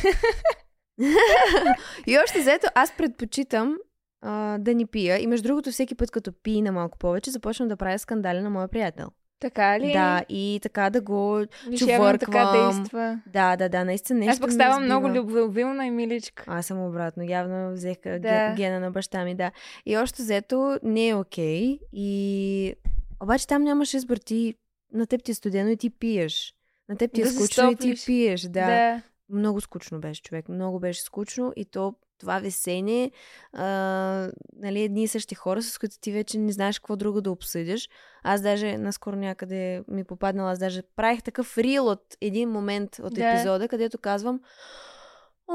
и 2.07 2.19
още 2.19 2.43
заето, 2.43 2.67
аз 2.75 2.97
предпочитам 2.97 3.77
а, 4.21 4.59
да 4.59 4.75
ни 4.75 4.87
пия. 4.87 5.23
И 5.23 5.27
между 5.27 5.49
другото, 5.49 5.71
всеки 5.71 5.95
път, 5.95 6.11
като 6.11 6.33
пи 6.33 6.63
на 6.63 6.73
малко 6.73 6.99
повече, 6.99 7.31
започвам 7.31 7.69
да 7.69 7.77
правя 7.77 7.99
скандали 7.99 8.41
на 8.41 8.51
моя 8.51 8.69
приятел. 8.69 9.09
Така 9.41 9.81
ли? 9.81 9.93
Да, 9.93 10.25
и 10.29 10.61
така 10.63 10.91
да 10.91 11.01
го... 11.01 11.39
Явно 11.39 11.49
така 11.69 11.77
чувърквам. 11.79 12.75
действа. 12.77 13.21
Да, 13.27 13.57
да, 13.57 13.69
да, 13.69 13.85
наистина 13.85 14.19
нещо 14.19 14.33
Аз 14.33 14.41
пък 14.41 14.53
ставам 14.53 14.85
много 14.85 15.09
любвилна 15.09 15.87
и 15.87 15.91
миличка. 15.91 16.45
Аз 16.47 16.67
съм 16.67 16.87
обратно. 16.87 17.23
Явно 17.23 17.73
взех 17.73 17.97
да. 18.05 18.55
Гена 18.57 18.81
на 18.81 18.91
баща 18.91 19.25
ми, 19.25 19.35
да. 19.35 19.51
И 19.87 19.97
още 19.97 20.23
взето 20.23 20.79
не 20.83 21.09
е 21.09 21.15
окей. 21.15 21.79
И... 21.93 22.75
Обаче 23.23 23.47
там 23.47 23.63
нямаш 23.63 23.95
избор. 23.95 24.17
Ти... 24.17 24.55
На 24.93 25.07
теб 25.07 25.23
ти 25.23 25.31
е 25.31 25.35
студено 25.35 25.71
и 25.71 25.77
ти 25.77 25.91
пиеш. 25.91 26.55
На 26.89 26.97
теб 26.97 27.13
ти 27.13 27.21
е 27.21 27.25
Да 27.25 27.31
скучно 27.31 27.71
и 27.71 27.77
ти 27.77 27.95
пиеш. 28.07 28.41
Да. 28.41 28.51
да. 28.51 29.03
Много 29.31 29.61
скучно 29.61 30.01
беше, 30.01 30.23
човек. 30.23 30.49
Много 30.49 30.81
беше 30.81 31.03
скучно 31.03 31.53
и 31.57 31.65
то 31.65 31.95
това 32.19 32.39
весене, 32.39 33.11
а, 33.53 33.65
нали, 34.57 34.83
едни 34.83 35.03
и 35.03 35.09
същи 35.09 35.35
хора, 35.35 35.63
с 35.63 35.79
които 35.79 35.99
ти 36.01 36.13
вече 36.13 36.39
не 36.39 36.53
знаеш 36.53 36.79
какво 36.79 36.97
друго 36.97 37.21
да 37.21 37.31
обсъдиш. 37.31 37.89
Аз 38.23 38.41
даже 38.43 38.79
наскоро 38.79 39.17
някъде 39.17 39.83
ми 39.89 40.05
попаднала, 40.05 40.53
аз 40.53 40.59
даже 40.59 40.83
правих 40.97 41.23
такъв 41.23 41.59
рил 41.59 41.87
от 41.87 42.03
един 42.21 42.49
момент 42.51 42.99
от 43.03 43.15
Да. 43.15 43.29
епизода, 43.29 43.69
където 43.69 43.99
казвам 43.99 44.41
О, 45.49 45.55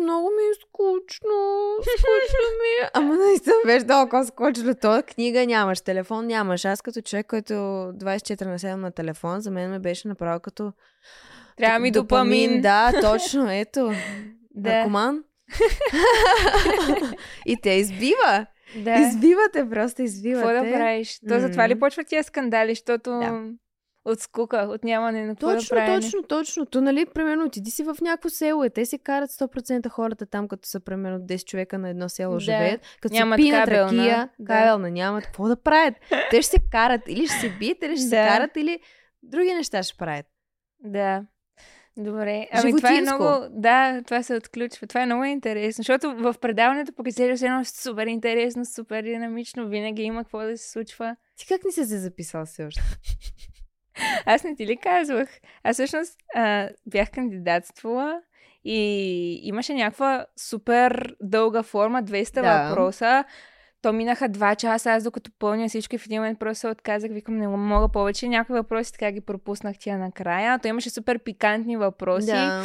много 0.00 0.28
ми 0.28 0.42
е 0.42 0.54
скучно, 0.68 1.30
скучно 1.82 2.48
ми 2.60 2.84
е. 2.86 2.90
Ама 2.94 3.14
наистина 3.16 3.54
беше 3.66 3.86
толкова 3.86 4.24
скучно. 4.24 4.74
То 4.74 5.02
книга 5.06 5.46
нямаш, 5.46 5.80
телефон 5.80 6.26
нямаш. 6.26 6.64
Аз 6.64 6.82
като 6.82 7.00
човек, 7.00 7.26
който 7.26 7.52
24 7.52 8.44
на 8.44 8.58
7 8.58 8.74
на 8.74 8.90
телефон, 8.90 9.40
за 9.40 9.50
мен 9.50 9.70
ме 9.70 9.78
беше 9.78 10.08
направо 10.08 10.40
като 10.40 10.72
Трябва 11.56 11.78
ми 11.78 11.90
допамин. 11.90 12.60
Да, 12.60 12.92
точно, 13.00 13.50
ето. 13.50 13.92
Да. 14.54 14.70
Наркоман. 14.72 15.24
И 17.46 17.56
те 17.62 17.70
избива. 17.70 18.46
Да. 18.76 18.94
Избивате, 18.94 19.68
просто 19.70 20.02
избивате. 20.02 20.46
Какво 20.48 20.64
да 20.64 20.72
правиш? 20.72 21.20
То 21.28 21.40
затова 21.40 21.68
ли 21.68 21.78
почват 21.80 22.06
тия 22.06 22.24
скандали, 22.24 22.70
защото 22.72 23.10
Да. 23.10 23.42
от 24.04 24.20
скука, 24.20 24.56
от 24.70 24.84
нямане 24.84 25.26
на 25.26 25.32
какво 25.34 25.46
да 25.48 25.54
Точно, 25.54 25.74
правим. 25.76 26.00
точно, 26.00 26.22
точно. 26.22 26.66
То, 26.66 26.80
нали, 26.80 27.06
примерно, 27.06 27.44
отиди 27.44 27.70
си 27.70 27.82
в 27.82 27.96
някакво 28.00 28.28
село 28.28 28.64
и 28.64 28.70
те 28.70 28.86
си 28.86 28.98
карат 28.98 29.30
100% 29.30 29.88
хората 29.88 30.26
там, 30.26 30.48
като 30.48 30.68
са, 30.68 30.80
примерно, 30.80 31.18
10 31.18 31.44
човека 31.44 31.78
на 31.78 31.88
едно 31.88 32.08
село 32.08 32.34
Да. 32.34 32.40
живеят. 32.40 32.80
Като 33.00 33.14
Нямат 33.14 33.38
си 33.38 33.42
пият 33.42 33.64
кабелна, 33.64 34.02
ракия, 34.02 34.28
да. 34.38 34.54
кабелна, 34.54 34.90
нямат 34.90 35.24
какво 35.24 35.48
да 35.48 35.56
правят. 35.56 35.94
Те 36.30 36.42
ще 36.42 36.50
се 36.50 36.62
карат, 36.72 37.00
или 37.08 37.26
ще 37.26 37.36
се 37.38 37.50
бият, 37.50 37.78
или 37.82 37.96
ще 37.96 38.02
се 38.04 38.16
Да. 38.16 38.26
карат, 38.28 38.56
или 38.56 38.80
други 39.22 39.54
неща 39.54 39.82
ще 39.82 39.96
правят. 39.96 40.26
Да. 40.84 41.22
Добре. 42.00 42.48
Ами 42.52 42.76
това 42.76 42.90
е 42.90 42.94
Животинско. 42.94 43.16
много... 43.22 43.46
Да, 43.50 44.02
това 44.06 44.22
се 44.22 44.34
отключва. 44.34 44.86
Това 44.86 45.02
е 45.02 45.06
много 45.06 45.24
интересно, 45.24 45.82
защото 45.82 46.16
в 46.16 46.34
предаването 46.40 46.92
пък 46.92 47.06
изглежда 47.08 47.46
едно 47.46 47.64
супер 47.64 48.06
интересно, 48.06 48.64
супер 48.64 49.02
динамично. 49.02 49.68
Винаги 49.68 50.02
има 50.02 50.24
какво 50.24 50.38
да 50.40 50.58
се 50.58 50.70
случва. 50.70 51.16
Ти 51.36 51.46
как 51.46 51.64
не 51.64 51.72
си 51.72 51.84
се 51.84 51.98
записал 51.98 52.46
все 52.46 52.64
още? 52.64 52.82
Аз 54.26 54.44
не 54.44 54.56
ти 54.56 54.66
ли 54.66 54.76
казвах? 54.76 55.28
Аз 55.62 55.76
всъщност 55.76 56.16
а, 56.34 56.68
бях 56.86 57.10
кандидатствала 57.10 58.20
и 58.64 58.80
имаше 59.42 59.74
някаква 59.74 60.26
супер 60.36 61.14
дълга 61.20 61.62
форма, 61.62 62.02
200 62.02 62.42
Да. 62.42 62.68
въпроса. 62.68 63.24
То 63.82 63.92
минаха 63.92 64.28
два 64.28 64.54
часа, 64.54 64.90
аз 64.90 65.04
докато 65.04 65.30
пълня 65.38 65.68
всичко 65.68 65.94
и 65.94 65.98
в 65.98 66.06
един 66.06 66.20
момент 66.20 66.38
просто 66.38 66.60
се 66.60 66.68
отказах, 66.68 67.10
викам, 67.10 67.38
не 67.38 67.48
мога 67.48 67.88
повече. 67.88 68.28
Някои 68.28 68.56
въпроси 68.56 68.92
така 68.92 69.12
ги 69.12 69.20
пропуснах 69.20 69.78
тия 69.78 69.98
накрая. 69.98 70.58
То 70.58 70.68
имаше 70.68 70.90
супер 70.90 71.18
пикантни 71.18 71.76
въпроси. 71.76 72.26
Да. 72.26 72.64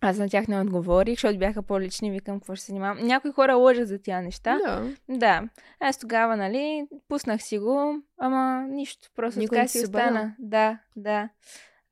Аз 0.00 0.18
на 0.18 0.28
тях 0.28 0.48
не 0.48 0.60
отговорих, 0.60 1.14
защото 1.14 1.38
бяха 1.38 1.62
по-лични, 1.62 2.10
викам, 2.10 2.40
какво 2.40 2.54
ще 2.54 2.64
се 2.64 2.70
занимавам. 2.72 3.06
Някои 3.06 3.32
хора 3.32 3.54
лъжат 3.54 3.88
за 3.88 3.98
тия 3.98 4.22
неща. 4.22 4.58
Да. 4.66 4.94
Да. 5.08 5.42
Аз 5.80 5.98
тогава, 5.98 6.36
нали, 6.36 6.86
пуснах 7.08 7.42
си 7.42 7.58
го, 7.58 8.02
ама 8.18 8.66
нищо. 8.68 9.08
Просто 9.16 9.40
Никой 9.40 9.58
така 9.58 9.68
си 9.68 9.78
се 9.78 9.84
остана. 9.84 10.34
Да, 10.38 10.78
да. 10.96 11.28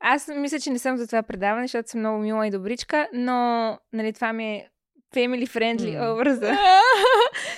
Аз 0.01 0.29
мисля, 0.37 0.61
че 0.61 0.71
не 0.71 0.79
съм 0.79 0.97
за 0.97 1.07
това 1.07 1.23
предаване, 1.23 1.67
защото 1.67 1.91
съм 1.91 2.01
много 2.01 2.19
мила 2.19 2.47
и 2.47 2.51
добричка, 2.51 3.09
но, 3.13 3.79
нали, 3.93 4.13
това 4.13 4.33
ми 4.33 4.55
е 4.55 4.69
family 5.15 5.47
friendly 5.47 5.99
М. 5.99 6.13
образа. 6.13 6.41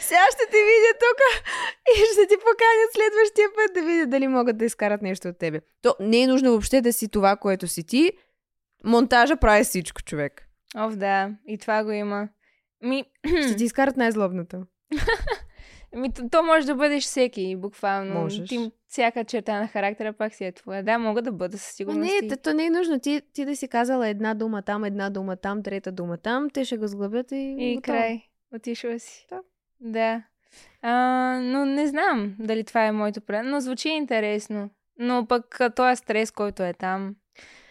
Сега 0.00 0.24
ще 0.34 0.50
те 0.50 0.56
видя 0.58 0.92
тук 1.00 1.18
и 1.88 1.98
ще 2.12 2.26
ти 2.26 2.36
поканят 2.36 2.90
следващия 2.94 3.48
път 3.54 3.74
да 3.74 3.82
видя 3.82 4.06
дали 4.06 4.28
могат 4.28 4.58
да 4.58 4.64
изкарат 4.64 5.02
нещо 5.02 5.28
от 5.28 5.38
тебе. 5.38 5.60
То 5.82 5.94
не 6.00 6.22
е 6.22 6.26
нужно 6.26 6.50
въобще 6.50 6.80
да 6.80 6.92
си 6.92 7.08
това, 7.08 7.36
което 7.36 7.66
си 7.68 7.84
ти. 7.84 8.12
Монтажа 8.84 9.36
прави 9.36 9.64
всичко, 9.64 10.02
човек. 10.02 10.42
Ов, 10.78 10.96
да. 10.96 11.30
И 11.48 11.58
това 11.58 11.84
го 11.84 11.90
има. 11.92 12.28
Ми, 12.82 13.04
Ще 13.46 13.56
ти 13.56 13.64
изкарат 13.70 13.96
най-злобната. 13.96 14.62
ми, 15.96 16.12
то, 16.12 16.28
то 16.30 16.42
може 16.42 16.66
да 16.66 16.74
бъдеш 16.74 17.04
всеки, 17.04 17.56
буквално. 17.56 18.14
Можеш. 18.20 18.48
Ти, 18.48 18.70
всяка 18.88 19.24
черта 19.24 19.60
на 19.60 19.68
характера 19.68 20.12
пак 20.12 20.34
си 20.34 20.44
е 20.44 20.52
твоя. 20.52 20.82
Да, 20.82 20.98
мога 20.98 21.22
да 21.22 21.32
бъда 21.32 21.58
със 21.58 21.76
сигурност. 21.76 22.10
не, 22.22 22.28
то, 22.28 22.36
то 22.36 22.54
не 22.54 22.64
е 22.64 22.70
нужно. 22.70 23.00
Ти, 23.00 23.22
ти 23.32 23.44
да 23.44 23.56
си 23.56 23.68
казала 23.68 24.08
една 24.08 24.34
дума 24.34 24.62
там, 24.62 24.84
една 24.84 25.10
дума 25.10 25.36
там, 25.36 25.62
трета 25.62 25.92
дума 25.92 26.16
там, 26.16 26.50
те 26.50 26.64
ще 26.64 26.76
го 26.76 26.86
сглъбят 26.86 27.32
и... 27.32 27.56
И 27.58 27.74
готово. 27.74 27.98
край. 27.98 28.22
Отишла 28.54 28.98
си. 28.98 29.26
Да. 29.30 29.40
Да. 29.80 30.22
А, 30.82 30.92
но 31.42 31.64
не 31.66 31.86
знам 31.86 32.34
дали 32.38 32.64
това 32.64 32.84
е 32.86 32.92
моето 32.92 33.20
правило. 33.20 33.50
Но 33.50 33.60
звучи 33.60 33.88
интересно. 33.88 34.70
Но 34.98 35.26
пък 35.26 35.60
този 35.76 35.96
стрес, 35.96 36.30
който 36.30 36.62
е 36.62 36.72
там, 36.72 37.14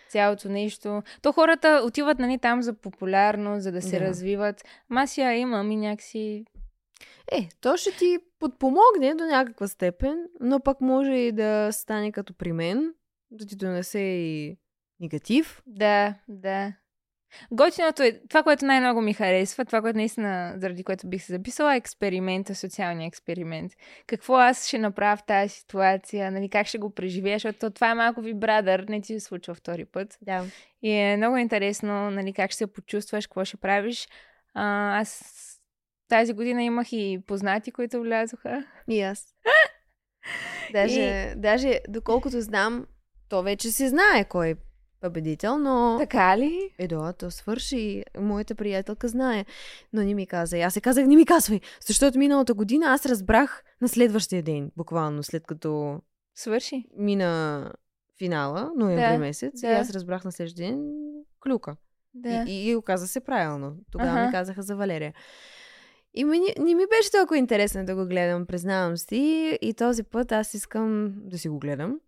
цялото 0.09 0.49
нещо. 0.49 1.01
То 1.21 1.31
хората 1.31 1.81
отиват 1.85 2.19
нали, 2.19 2.37
там 2.37 2.61
за 2.61 2.73
популярност, 2.73 3.63
за 3.63 3.71
да 3.71 3.81
се 3.81 3.99
Да. 3.99 4.05
развиват. 4.05 4.63
Ама 4.89 5.01
аз 5.01 5.17
я 5.17 5.33
имам 5.35 5.71
и 5.71 5.75
някакси... 5.75 6.45
Е, 7.31 7.49
то 7.61 7.77
ще 7.77 7.91
ти 7.91 8.17
подпомогне 8.39 9.15
до 9.15 9.25
някаква 9.25 9.67
степен, 9.67 10.25
но 10.39 10.59
пък 10.59 10.81
може 10.81 11.11
и 11.11 11.31
да 11.31 11.69
стане 11.71 12.11
като 12.11 12.33
при 12.33 12.51
мен, 12.51 12.93
да 13.31 13.45
ти 13.45 13.55
донесе 13.55 13.99
и 13.99 14.57
негатив. 14.99 15.61
Да, 15.65 16.15
да. 16.27 16.73
Готиното 17.51 18.03
е, 18.03 18.21
това, 18.29 18.43
което 18.43 18.65
най-много 18.65 19.01
ми 19.01 19.13
харесва, 19.13 19.65
това, 19.65 19.81
което 19.81 19.97
наистина, 19.97 20.53
заради 20.57 20.83
което 20.83 21.07
бих 21.07 21.23
се 21.23 21.33
записала, 21.33 21.73
е 21.73 21.77
експеримента, 21.77 22.55
социалния 22.55 23.07
експеримент. 23.07 23.71
Какво 24.07 24.35
аз 24.35 24.67
ще 24.67 24.77
направя 24.77 25.17
в 25.17 25.25
тази 25.25 25.49
ситуация, 25.49 26.31
нали, 26.31 26.49
как 26.49 26.67
ще 26.67 26.77
го 26.77 26.89
преживея, 26.89 27.35
защото 27.35 27.69
това 27.69 27.91
е 27.91 27.95
малко 27.95 28.21
ви 28.21 28.33
брадър, 28.33 28.85
не 28.89 29.01
ти 29.01 29.19
се 29.19 29.25
случва 29.25 29.53
втори 29.53 29.85
път. 29.85 30.17
Да. 30.21 30.45
И 30.81 30.91
е 30.91 31.17
много 31.17 31.37
интересно, 31.37 32.11
нали, 32.11 32.33
как 32.33 32.51
ще 32.51 32.57
се 32.57 32.73
почувстваш, 32.73 33.27
какво 33.27 33.45
ще 33.45 33.57
правиш. 33.57 34.07
А, 34.53 34.99
аз 34.99 35.35
тази 36.09 36.33
година 36.33 36.63
имах 36.63 36.93
и 36.93 37.23
познати, 37.27 37.71
които 37.71 38.01
влязоха. 38.01 38.65
И 38.87 39.01
аз. 39.01 39.25
Даже, 40.73 41.33
даже, 41.37 41.79
доколкото 41.89 42.41
знам, 42.41 42.85
то 43.29 43.43
вече 43.43 43.71
се 43.71 43.89
знае 43.89 44.25
кой 44.25 44.49
е 44.49 44.55
победител, 45.01 45.57
но... 45.57 45.97
Така 45.99 46.37
ли? 46.37 46.73
Е, 46.79 46.87
да, 46.87 47.13
то 47.13 47.31
свърши. 47.31 48.03
Моята 48.19 48.55
приятелка 48.55 49.07
знае. 49.07 49.45
Но 49.93 50.03
не 50.03 50.13
ми 50.13 50.27
каза. 50.27 50.57
И 50.57 50.61
аз 50.61 50.73
се 50.73 50.81
казах, 50.81 51.05
не 51.05 51.15
ми 51.15 51.25
казвай. 51.25 51.59
Защото 51.87 52.17
миналата 52.19 52.53
година 52.53 52.85
аз 52.85 53.05
разбрах 53.05 53.63
на 53.81 53.87
следващия 53.89 54.43
ден, 54.43 54.71
буквално, 54.77 55.23
след 55.23 55.47
като 55.47 56.01
Свърши. 56.35 56.85
мина 56.97 57.73
финала, 58.17 58.71
ноември 58.75 59.01
Да, 59.01 59.17
месец, 59.17 59.61
да. 59.61 59.67
и 59.67 59.71
аз 59.71 59.89
разбрах 59.91 60.23
на 60.23 60.31
следващия 60.31 60.69
ден 60.69 60.91
клюка. 61.43 61.75
Да. 62.13 62.43
И, 62.47 62.51
и, 62.51 62.69
и 62.69 62.75
оказа 62.75 63.07
се 63.07 63.19
правилно. 63.19 63.75
Тогава 63.91 64.11
Аха. 64.11 64.25
ми 64.25 64.31
казаха 64.31 64.61
за 64.61 64.75
Валерия. 64.75 65.13
И 66.13 66.23
ми, 66.23 66.39
не 66.59 66.75
ми 66.75 66.83
беше 66.97 67.11
толкова 67.11 67.37
интересно 67.37 67.85
да 67.85 67.95
го 67.95 68.05
гледам, 68.05 68.45
признавам 68.45 68.97
си. 68.97 69.57
И 69.61 69.73
този 69.73 70.03
път 70.03 70.31
аз 70.31 70.53
искам 70.53 71.13
да 71.15 71.37
си 71.37 71.49
го 71.49 71.59
гледам. 71.59 71.99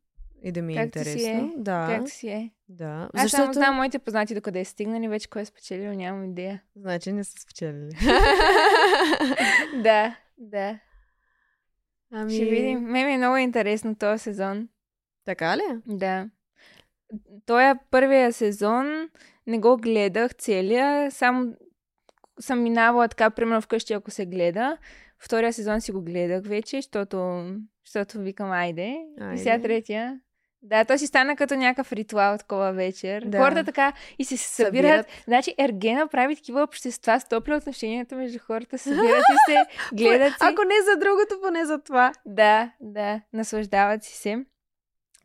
И 0.44 0.52
да 0.52 0.62
ми 0.62 0.74
е 0.74 0.76
си 0.76 0.82
интересно. 0.82 1.30
е. 1.30 1.52
Да, 1.58 1.98
Как 1.98 2.10
си 2.10 2.28
е? 2.28 2.52
да. 2.70 3.10
Аз 3.14 3.32
само 3.32 3.54
знам 3.54 3.76
моите 3.76 4.00
познати 4.00 4.36
докъде 4.36 4.60
е 4.60 4.66
стигнали, 4.66 5.08
вече 5.08 5.30
кой 5.30 5.42
е 5.42 5.46
спечелил, 5.46 5.94
нямам 5.94 6.26
идея. 6.26 6.62
Значи 6.76 7.12
не 7.12 7.24
са 7.24 7.42
спечелили. 7.42 7.92
да, 9.84 10.16
да. 10.38 10.80
Ами... 12.12 12.34
Ще 12.34 12.46
видим. 12.46 12.80
Ме 12.80 13.06
ми 13.06 13.14
е 13.14 13.18
много 13.18 13.38
интересно 13.38 13.96
този 13.96 14.24
сезон. 14.24 14.70
Така 15.26 15.58
ли? 15.58 15.64
Да. 15.86 16.30
Той 17.46 17.64
е 17.64 17.76
първия 17.92 18.34
сезон, 18.34 19.10
не 19.48 19.60
го 19.60 19.78
гледах 19.78 20.36
целия, 20.36 21.12
само 21.12 21.54
съм 22.40 22.64
минавала 22.64 23.08
така, 23.08 23.30
примерно 23.30 23.62
вкъщи, 23.62 23.94
ако 23.94 24.12
се 24.12 24.26
гледа. 24.26 24.78
Втория 25.20 25.54
сезон 25.54 25.82
си 25.82 25.92
го 25.92 26.02
гледах 26.02 26.44
вече, 26.46 26.78
защото, 26.78 27.46
защото 27.86 28.20
викам 28.20 28.52
айде. 28.52 28.96
Айде. 29.22 29.36
И 29.36 29.38
сега 29.38 29.62
третия. 29.62 30.20
Да, 30.64 30.86
то 30.86 30.98
си 30.98 31.08
стана 31.08 31.36
като 31.36 31.56
някакъв 31.56 31.94
ритуал 31.94 32.38
такова 32.38 32.72
вечер. 32.72 33.24
Да. 33.26 33.38
Хората 33.38 33.64
така 33.64 33.94
и 34.20 34.26
се 34.26 34.38
събират. 34.38 35.06
Събират. 35.06 35.24
Значи 35.24 35.56
Ергена 35.58 36.08
прави 36.08 36.36
такива 36.36 36.64
общества, 36.64 37.20
стопля 37.20 37.56
отношенията 37.56 38.16
между 38.16 38.40
хората, 38.40 38.78
събират 38.78 39.24
и 39.34 39.52
се, 39.52 39.66
гледат 39.96 40.34
си. 40.34 40.38
Ако 40.40 40.64
не 40.64 40.76
за 40.92 41.00
другото, 41.00 41.42
поне 41.42 41.66
за 41.66 41.80
това. 41.82 42.12
Да, 42.26 42.72
да, 42.82 43.22
наслаждават 43.34 44.04
си 44.04 44.18
се. 44.18 44.46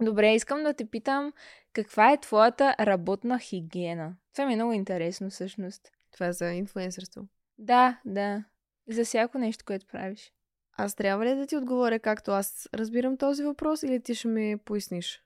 Добре, 0.00 0.34
искам 0.34 0.62
да 0.62 0.74
те 0.74 0.84
питам, 0.90 1.32
каква 1.72 2.12
е 2.12 2.16
твоята 2.16 2.74
работна 2.80 3.38
хигиена? 3.38 4.12
Това 4.32 4.46
ми 4.46 4.52
е 4.52 4.56
много 4.56 4.72
интересно, 4.72 5.30
всъщност. 5.30 5.90
Това 6.16 6.26
е 6.26 6.32
за 6.32 6.52
инфлуенсърство. 6.52 7.28
Да, 7.58 8.00
да. 8.04 8.44
За 8.88 9.04
всяко 9.04 9.38
нещо, 9.38 9.64
което 9.66 9.86
правиш. 9.86 10.32
Аз 10.78 10.94
трябва 10.94 11.24
ли 11.24 11.34
да 11.34 11.46
ти 11.46 11.56
отговоря 11.56 11.98
както 11.98 12.30
аз 12.30 12.68
разбирам 12.74 13.16
този 13.16 13.44
въпрос 13.44 13.82
или 13.82 14.00
ти 14.00 14.14
ще 14.14 14.28
ме 14.28 14.58
поясниш? 14.64 15.22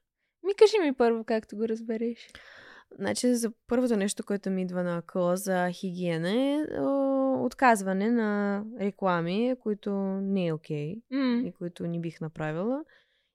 Ми 0.46 0.54
кажи 0.54 0.78
ми 0.78 0.94
първо, 0.94 1.24
както 1.24 1.56
го 1.56 1.68
разбереш. 1.68 2.28
Значи, 2.98 3.34
за 3.34 3.52
първото 3.66 3.96
нещо, 3.96 4.24
което 4.24 4.50
ми 4.50 4.62
идва 4.62 4.82
на 4.82 5.02
къла 5.02 5.36
за 5.36 5.70
хигиена 5.72 6.30
е 6.30 6.64
отказване 7.44 8.10
на 8.10 8.64
реклами, 8.80 9.54
които 9.62 9.90
не 10.22 10.46
е 10.46 10.52
окей 10.52 11.02
М, 11.10 11.42
и 11.46 11.52
които 11.52 11.86
не 11.86 12.00
бих 12.00 12.20
направила. 12.20 12.84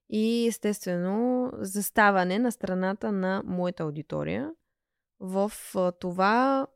И 0.10 0.48
естествено, 0.48 1.52
заставане 1.54 2.40
на 2.40 2.52
страната 2.52 3.12
на 3.12 3.44
моята 3.46 3.84
аудитория 3.84 4.52
в 5.20 5.52
това 6.00 6.68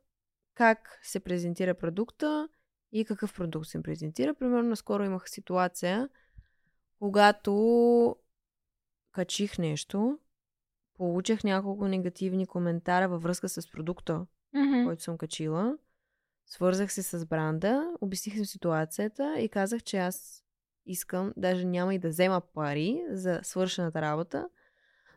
как 0.60 0.98
се 1.02 1.20
презентира 1.20 1.74
продукта 1.74 2.48
и 2.92 3.04
какъв 3.04 3.34
продукт 3.34 3.66
се 3.66 3.82
презентира. 3.82 4.34
Примерно, 4.34 4.68
наскоро 4.68 5.04
имах 5.04 5.30
ситуация, 5.30 6.08
когато 6.98 8.16
качих 9.12 9.58
нещо, 9.58 10.18
получих 10.94 11.44
няколко 11.44 11.88
негативни 11.88 12.46
коментара 12.46 13.08
във 13.08 13.22
връзка 13.22 13.48
с 13.48 13.70
продукта, 13.70 14.26
мгм. 14.54 14.84
който 14.84 15.02
съм 15.02 15.18
качила. 15.18 15.78
Свързах 16.46 16.92
се 16.92 17.02
с 17.02 17.26
бранда, 17.26 17.94
обясних 18.00 18.36
им 18.36 18.44
ситуацията 18.44 19.40
и 19.40 19.48
казах, 19.48 19.82
че 19.82 19.98
аз 19.98 20.44
искам, 20.86 21.32
даже 21.36 21.64
няма 21.64 21.94
и 21.94 21.98
да 21.98 22.08
взема 22.08 22.40
пари 22.40 23.02
за 23.10 23.40
свършената 23.42 24.00
работа, 24.00 24.48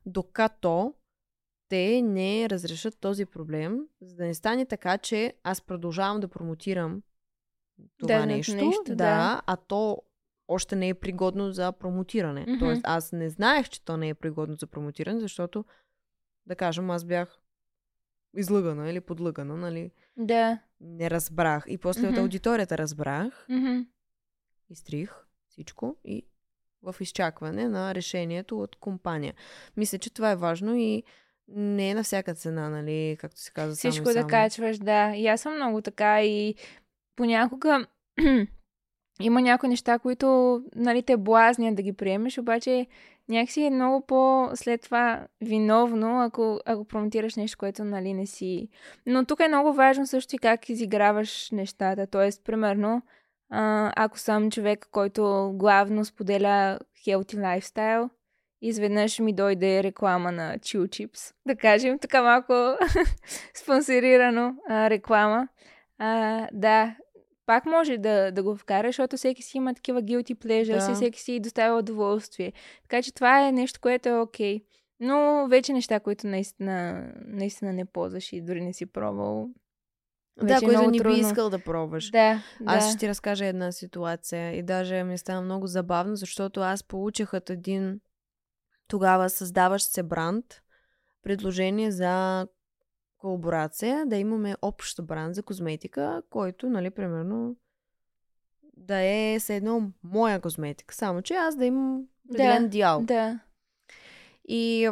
докато 0.06 0.94
те 1.74 2.02
не 2.02 2.50
разрешат 2.50 2.98
този 3.00 3.26
проблем, 3.26 3.88
за 4.02 4.16
да 4.16 4.26
не 4.26 4.34
стане 4.34 4.66
така, 4.66 4.98
че 4.98 5.34
аз 5.44 5.62
продължавам 5.62 6.20
да 6.20 6.28
промотирам 6.28 7.02
това 7.98 8.08
Даденото 8.08 8.36
нещо, 8.36 8.56
нещо, 8.56 8.84
да, 8.86 8.96
да. 8.96 9.42
а 9.46 9.56
то 9.56 9.98
още 10.48 10.76
не 10.76 10.90
е 10.90 10.94
пригодно 10.94 11.52
за 11.52 11.72
промотиране. 11.72 12.42
Мгм. 12.42 12.60
Тоест, 12.60 12.82
аз 12.84 13.12
не 13.12 13.30
знаех, 13.30 13.70
че 13.70 13.86
то 13.86 13.98
не 13.98 14.10
е 14.10 14.14
пригодно 14.14 14.56
за 14.56 14.68
промотиране, 14.68 15.20
защото, 15.20 15.66
да 16.46 16.56
кажем, 16.56 16.90
аз 16.90 17.06
бях 17.06 17.38
излъгана 18.38 18.90
или 18.90 19.02
подлъгана, 19.02 19.58
нали? 19.58 19.92
Да. 20.18 20.60
Не 20.82 21.10
разбрах. 21.10 21.66
И 21.68 21.78
после 21.78 22.08
от 22.08 22.12
Мгм. 22.12 22.22
аудиторията 22.22 22.78
разбрах, 22.78 23.46
Мгм. 23.50 23.80
изтрих 24.70 25.14
всичко 25.48 25.96
и 26.06 26.26
в 26.84 26.96
изчакване 27.00 27.68
на 27.68 27.96
решението 27.96 28.60
от 28.60 28.76
компания. 28.76 29.34
Мисля, 29.78 29.98
че 29.98 30.14
това 30.14 30.32
е 30.32 30.36
важно 30.36 30.76
и 30.76 31.04
не 31.48 31.90
е 31.90 31.96
на 31.96 32.04
всяка 32.04 32.34
цена, 32.34 32.70
нали, 32.70 33.18
както 33.20 33.40
се 33.40 33.52
казва 33.52 33.76
само 33.76 33.92
Всичко 33.92 34.08
да 34.08 34.14
само. 34.14 34.28
качваш, 34.28 34.78
да. 34.78 35.14
И 35.16 35.28
аз 35.28 35.42
съм 35.42 35.56
много 35.56 35.82
така 35.82 36.24
и 36.24 36.56
понякога 37.16 37.88
има 39.22 39.42
някои 39.42 39.70
неща, 39.70 40.00
които 40.00 40.62
нали, 40.76 41.04
те 41.04 41.18
блазнят 41.18 41.76
да 41.76 41.82
ги 41.82 41.94
приемеш, 41.94 42.38
обаче 42.38 42.88
някакси 43.30 43.62
е 43.62 43.70
много 43.70 44.06
по 44.06 44.50
след 44.56 44.82
това 44.82 45.28
виновно, 45.42 46.22
ако, 46.22 46.60
ако 46.66 46.86
промотираш 46.86 47.36
нещо, 47.36 47.58
което 47.58 47.84
нали 47.84 48.14
не 48.14 48.26
си. 48.26 48.70
Но 49.06 49.26
тук 49.26 49.40
е 49.40 49.48
много 49.48 49.74
важно 49.74 50.08
също 50.08 50.36
и 50.36 50.40
как 50.40 50.70
изиграваш 50.70 51.52
нещата. 51.52 52.08
Тоест, 52.08 52.44
примерно, 52.44 53.02
ако 53.96 54.20
съм 54.20 54.52
човек, 54.52 54.88
който 54.92 55.52
главно 55.56 56.06
споделя 56.06 56.80
healthy 57.08 57.36
lifestyle, 57.36 58.10
изведнъж 58.64 59.20
ми 59.20 59.34
дойде 59.34 59.84
реклама 59.84 60.32
на 60.32 60.58
Chill 60.58 60.88
Chips. 60.88 61.34
Да 61.46 61.56
кажем, 61.56 62.00
така 62.00 62.24
малко 62.24 62.54
спонсорирано 63.54 64.56
а, 64.70 64.90
реклама. 64.90 65.48
А, 65.98 66.48
да, 66.54 66.96
пак 67.46 67.66
може 67.66 67.98
да, 67.98 68.32
да 68.32 68.44
го 68.44 68.56
вкара, 68.56 68.88
защото 68.88 69.18
всеки 69.18 69.44
си 69.44 69.58
има 69.58 69.74
такива 69.74 70.02
guilty 70.02 70.36
pleasures 70.36 70.86
Да. 70.86 70.92
и 70.92 70.96
всеки 70.96 71.22
си 71.22 71.40
доставя 71.40 71.80
удоволствие. 71.80 72.54
Така 72.82 73.02
че 73.02 73.14
това 73.14 73.48
е 73.48 73.52
нещо, 73.52 73.80
което 73.82 74.10
е 74.10 74.20
окей. 74.20 74.62
Но 75.00 75.48
вече 75.50 75.74
неща, 75.74 76.00
които 76.00 76.28
наистина, 76.28 77.08
наистина 77.26 77.74
не 77.74 77.86
ползваш 77.86 78.34
и 78.34 78.42
дори 78.42 78.62
не 78.62 78.74
си 78.74 78.86
пробвал. 78.86 79.50
Да, 80.44 80.60
е 80.64 80.68
много 80.68 80.92
не 80.92 81.00
би 81.04 81.20
искал 81.20 81.50
да 81.50 81.60
пробваш. 81.60 82.10
Да, 82.12 82.44
Аз 82.66 82.84
да. 82.84 82.90
ще 82.90 83.00
ти 83.00 83.08
разкажа 83.08 83.46
една 83.46 83.72
ситуация 83.72 84.56
и 84.56 84.64
даже 84.64 85.04
ми 85.04 85.18
стана 85.18 85.42
много 85.42 85.68
забавно, 85.68 86.16
защото 86.16 86.60
аз 86.60 86.84
получих 86.84 87.34
от 87.34 87.50
един 87.50 88.00
тогава 88.88 89.30
създаващ 89.30 89.92
се 89.92 90.04
бранд 90.04 90.46
предложение 91.24 91.92
за 91.92 92.48
колаборация, 93.18 94.06
да 94.06 94.18
имаме 94.18 94.56
общ 94.62 95.04
бранд 95.04 95.36
за 95.36 95.44
козметика, 95.44 96.22
който, 96.30 96.70
нали, 96.70 96.90
примерно 96.90 97.56
да 98.78 98.98
е 98.98 99.38
все 99.40 99.56
едно 99.56 99.92
моя 100.04 100.42
козметика. 100.42 100.96
Само, 100.96 101.22
че 101.22 101.34
аз 101.34 101.56
да 101.56 101.66
имам 101.66 102.08
определен 102.30 102.70
дял. 102.70 103.02
Да. 103.04 103.40
И 104.48 104.90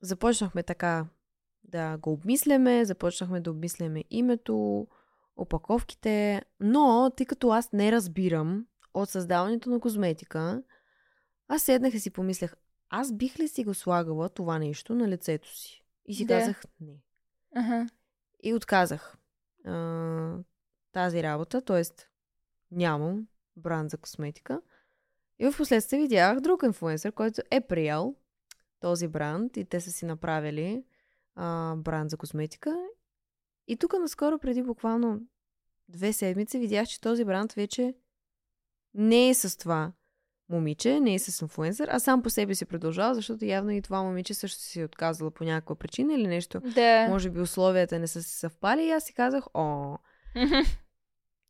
започнахме 0.00 0.62
така 0.62 1.06
да 1.64 1.96
го 1.96 2.12
обмисляме, 2.12 2.84
започнахме 2.84 3.40
да 3.40 3.50
обмисляме 3.50 4.04
името, 4.10 4.86
опаковките, 5.36 6.42
но 6.60 7.10
тъй 7.16 7.26
като 7.26 7.50
аз 7.50 7.72
не 7.72 7.92
разбирам 7.92 8.66
от 8.94 9.08
създаването 9.08 9.70
на 9.70 9.80
козметика, 9.80 10.62
аз 11.48 11.62
седнах 11.62 11.94
и 11.94 12.00
си 12.00 12.10
помислях, 12.10 12.56
аз 12.90 13.12
бих 13.12 13.38
ли 13.38 13.48
си 13.48 13.64
го 13.64 13.74
слагала 13.74 14.28
това 14.28 14.58
нещо 14.58 14.94
на 14.94 15.08
лицето 15.08 15.56
си? 15.56 15.84
И 16.06 16.14
си 16.14 16.24
Да. 16.24 16.38
казах 16.38 16.62
не. 16.80 17.02
Аха. 17.54 17.86
И 18.42 18.54
отказах 18.54 19.16
а, 19.64 20.38
тази 20.92 21.22
работа, 21.22 21.60
т.е. 21.60 21.82
нямам 22.70 23.26
бранд 23.56 23.90
за 23.90 23.96
косметика. 23.96 24.60
И 25.38 25.50
в 25.50 25.56
последствие 25.56 26.00
видях 26.00 26.40
друг 26.40 26.62
инфлуенсър, 26.62 27.12
който 27.12 27.42
е 27.50 27.60
приел 27.60 28.14
този 28.80 29.08
бранд 29.08 29.56
и 29.56 29.64
те 29.64 29.80
са 29.80 29.90
си 29.90 30.06
направили 30.06 30.84
а, 31.34 31.76
бранд 31.76 32.10
за 32.10 32.16
косметика. 32.16 32.86
И 33.66 33.76
тук 33.76 33.92
наскоро, 33.92 34.38
преди 34.38 34.62
буквално 34.62 35.20
две 35.88 36.12
седмици, 36.12 36.58
видях, 36.58 36.88
че 36.88 37.00
този 37.00 37.24
бранд 37.24 37.52
вече 37.52 37.94
не 38.94 39.28
е 39.28 39.34
с 39.34 39.58
това 39.58 39.92
момиче, 40.48 41.00
не 41.00 41.14
е 41.14 41.18
с 41.18 41.42
инфлуенсър, 41.42 41.88
а 41.92 42.00
сам 42.00 42.22
по 42.22 42.30
себе 42.30 42.54
си 42.54 42.64
продължава, 42.64 43.14
защото 43.14 43.44
явно 43.44 43.70
и 43.70 43.82
това 43.82 44.02
момиче 44.02 44.34
също 44.34 44.62
си 44.62 44.80
е 44.80 44.84
отказала 44.84 45.30
по 45.30 45.44
някаква 45.44 45.74
причина 45.74 46.14
или 46.14 46.26
нещо. 46.26 46.60
Да. 46.60 47.08
Може 47.08 47.30
би 47.30 47.40
условията 47.40 47.98
не 47.98 48.06
са 48.06 48.22
си 48.22 48.38
съвпали 48.38 48.84
и 48.84 48.90
аз 48.90 49.04
си 49.04 49.12
казах, 49.12 49.44
о, 49.54 49.96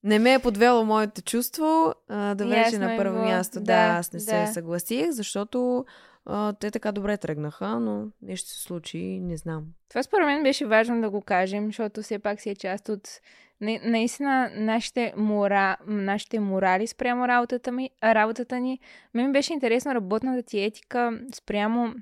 не 0.06 0.18
ме 0.18 0.34
е 0.34 0.38
подвело 0.38 0.84
моето 0.84 1.22
чувство 1.22 1.64
а, 2.08 2.34
да 2.34 2.44
Ясно 2.46 2.78
на 2.78 2.94
е 2.94 2.96
първо 2.96 3.14
било. 3.14 3.24
място. 3.24 3.54
Да, 3.54 3.64
Да, 3.64 3.72
аз 3.72 4.12
не 4.12 4.20
се 4.20 4.36
да. 4.36 4.46
съгласих, 4.46 5.10
защото 5.10 5.84
а, 6.26 6.52
те 6.52 6.70
така 6.70 6.92
добре 6.92 7.16
тръгнаха, 7.16 7.80
но 7.80 8.06
нещо 8.22 8.48
се 8.48 8.62
случи 8.62 8.98
не 9.20 9.36
знам. 9.36 9.64
Това 9.88 10.02
според 10.02 10.26
мен 10.26 10.42
беше 10.42 10.66
важно 10.66 11.00
да 11.00 11.10
го 11.10 11.20
кажем, 11.20 11.66
защото 11.66 12.02
все 12.02 12.18
пак 12.18 12.40
си 12.40 12.50
е 12.50 12.54
част 12.54 12.88
от 12.88 13.08
на- 13.60 13.80
наистина 13.84 14.50
нашите, 14.54 15.14
мора, 15.16 15.76
нашите 15.86 16.40
морали 16.40 16.86
спрямо 16.86 17.28
работата, 17.28 17.72
ми, 17.72 17.90
работата 18.04 18.60
ни. 18.60 18.80
Мен 19.14 19.26
ми 19.26 19.32
беше 19.32 19.52
интересно 19.52 19.94
работната 19.94 20.42
ти 20.42 20.60
етика 20.60 21.20
спрямо, 21.34 21.94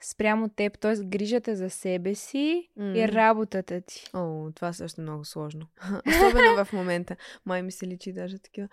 спрямо 0.00 0.48
теб, 0.48 0.78
т.е. 0.78 0.96
грижата 0.96 1.56
за 1.56 1.70
себе 1.70 2.14
си 2.14 2.68
и 2.78 2.82
М. 3.02 3.08
работата 3.08 3.80
ти. 3.80 4.04
О, 4.14 4.50
това 4.52 4.72
също 4.72 5.00
е 5.00 5.04
много 5.04 5.24
сложно. 5.24 5.66
Особено 6.08 6.64
в 6.64 6.72
момента. 6.72 7.16
Май 7.46 7.62
ми 7.62 7.72
се 7.72 7.86
личи 7.86 8.12
даже 8.12 8.38
такива 8.38 8.68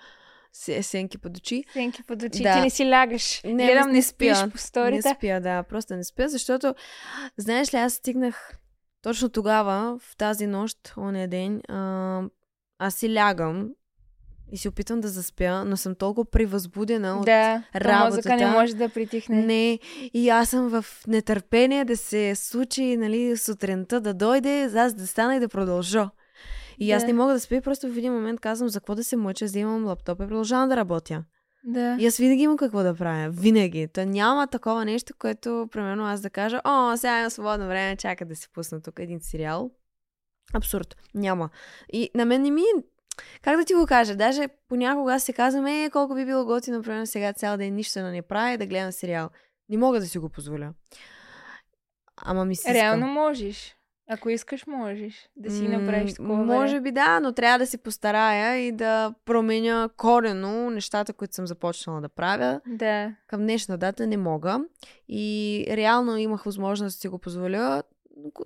се- 0.53 0.84
сенки 0.84 1.17
под 1.17 1.38
очи. 1.38 1.63
Сенки 1.73 2.03
под 2.03 2.23
очи, 2.23 2.43
Да. 2.43 2.53
ти 2.53 2.59
не 2.59 2.69
си 2.69 2.89
лягаш. 2.89 3.43
Не, 3.43 3.53
Не, 3.53 3.65
Гледам, 3.65 3.88
не 3.88 3.93
не 3.93 4.01
спиш 4.01 4.38
по 4.51 4.57
сторите. 4.57 5.09
Не 5.09 5.15
спя, 5.15 5.39
да, 5.39 5.63
просто 5.63 5.95
не 5.95 6.03
спя, 6.03 6.28
защото, 6.28 6.76
знаеш 7.38 7.73
ли, 7.73 7.78
аз 7.78 7.93
стигнах 7.93 8.51
точно 9.01 9.30
тогава, 9.30 9.99
в 10.01 10.17
тази 10.17 10.47
нощ, 10.47 10.93
ония 10.97 11.28
ден, 11.28 11.61
а, 11.67 12.21
аз 12.80 12.95
си 12.95 13.13
лягам 13.13 13.69
и 14.51 14.57
се 14.57 14.69
опитвам 14.69 15.01
да 15.01 15.07
заспя, 15.07 15.63
но 15.65 15.77
съм 15.77 15.95
толкова 15.95 16.25
привъзбудена 16.25 17.17
от 17.19 17.25
Да, 17.25 17.63
то 17.73 18.05
мозъка 18.05 18.29
не 18.29 18.35
работата. 18.35 18.47
може 18.51 18.75
да 18.75 18.89
притихне. 18.89 19.41
не. 19.45 19.79
И 20.13 20.29
аз 20.29 20.49
съм 20.49 20.69
в 20.69 20.85
нетърпение 21.07 21.85
да 21.85 21.97
се 21.97 22.35
случи, 22.35 22.97
нали, 22.97 23.37
сутринта 23.37 24.01
да 24.01 24.13
дойде, 24.13 24.63
аз 24.75 24.93
да 24.93 25.07
стана 25.07 25.35
и 25.35 25.39
да 25.39 25.47
продължа. 25.49 26.09
И 26.79 26.91
аз 26.91 27.03
Да. 27.03 27.07
не 27.07 27.13
мога 27.13 27.33
да 27.33 27.39
спя, 27.39 27.61
просто 27.61 27.87
в 27.89 27.97
един 27.97 28.13
момент 28.13 28.39
казвам, 28.39 28.69
за 28.69 28.79
какво 28.79 28.95
да 28.95 29.03
се 29.03 29.15
мъча, 29.15 29.45
взимам 29.45 29.85
лаптопа 29.85 30.23
и 30.23 30.27
продължавам 30.27 30.69
да 30.69 30.75
работя. 30.75 31.23
Да. 31.63 31.97
И 31.99 32.07
аз 32.07 32.17
винаги 32.17 32.41
имам 32.41 32.57
какво 32.57 32.83
да 32.83 32.95
правя. 32.95 33.29
Винаги. 33.29 33.87
То 33.93 34.05
няма 34.05 34.47
такова 34.47 34.85
нещо, 34.85 35.13
което, 35.19 35.67
примерно, 35.71 36.05
аз 36.05 36.21
да 36.21 36.29
кажа, 36.29 36.61
о, 36.63 36.97
сега 36.97 37.19
имам 37.19 37.29
свободно 37.29 37.67
време, 37.67 37.95
чака 37.95 38.25
да 38.25 38.35
си 38.35 38.47
пусна 38.53 38.81
тук 38.81 38.99
един 38.99 39.19
сериал. 39.21 39.71
Абсурд. 40.53 40.95
Няма. 41.15 41.49
И 41.93 42.09
на 42.15 42.25
мен 42.25 42.41
не 42.41 42.51
ми 42.51 42.61
е... 42.61 42.83
Как 43.41 43.57
да 43.57 43.66
ти 43.66 43.74
го 43.74 43.86
кажа? 43.88 44.16
Даже 44.16 44.47
понякога 44.70 45.20
се 45.20 45.34
казвам, 45.34 45.68
е, 45.68 45.89
колко 45.89 46.16
би 46.16 46.26
било 46.26 46.45
готино, 46.45 46.78
например, 46.78 47.05
сега 47.05 47.34
цял 47.34 47.57
ден 47.57 47.76
нищо 47.76 47.99
да 47.99 48.11
не 48.11 48.22
правя 48.22 48.57
да 48.57 48.66
гледам 48.66 48.91
сериал. 48.91 49.30
Не 49.70 49.78
мога 49.78 49.99
да 49.99 50.05
си 50.05 50.18
го 50.18 50.30
позволя. 50.30 50.74
Ама 52.18 52.45
ми 52.45 52.55
се. 52.55 52.74
Реално 52.74 53.07
можеш. 53.07 53.76
Ако 54.09 54.30
искаш, 54.30 54.68
можеш 54.68 55.30
да 55.36 55.51
си 55.51 55.68
направиш 55.68 56.13
такова 56.13 56.43
Може 56.43 56.80
би 56.80 56.91
да, 56.91 57.20
но 57.20 57.32
трябва 57.32 57.59
да 57.59 57.68
си 57.68 57.78
постарая 57.78 58.57
и 58.57 58.72
да 58.72 59.13
променя 59.26 59.89
корено 59.97 60.70
нещата, 60.70 61.13
които 61.13 61.36
съм 61.36 61.47
започнала 61.47 62.01
да 62.01 62.09
правя. 62.09 62.61
Да. 62.68 63.16
Към 63.28 63.41
днешна 63.41 63.78
дата 63.78 64.07
не 64.07 64.18
мога. 64.18 64.59
И 65.09 65.66
реално 65.70 66.18
имах 66.18 66.43
възможност 66.43 66.95
да 66.97 66.99
си 66.99 67.07
го 67.07 67.20
позволя, 67.20 67.84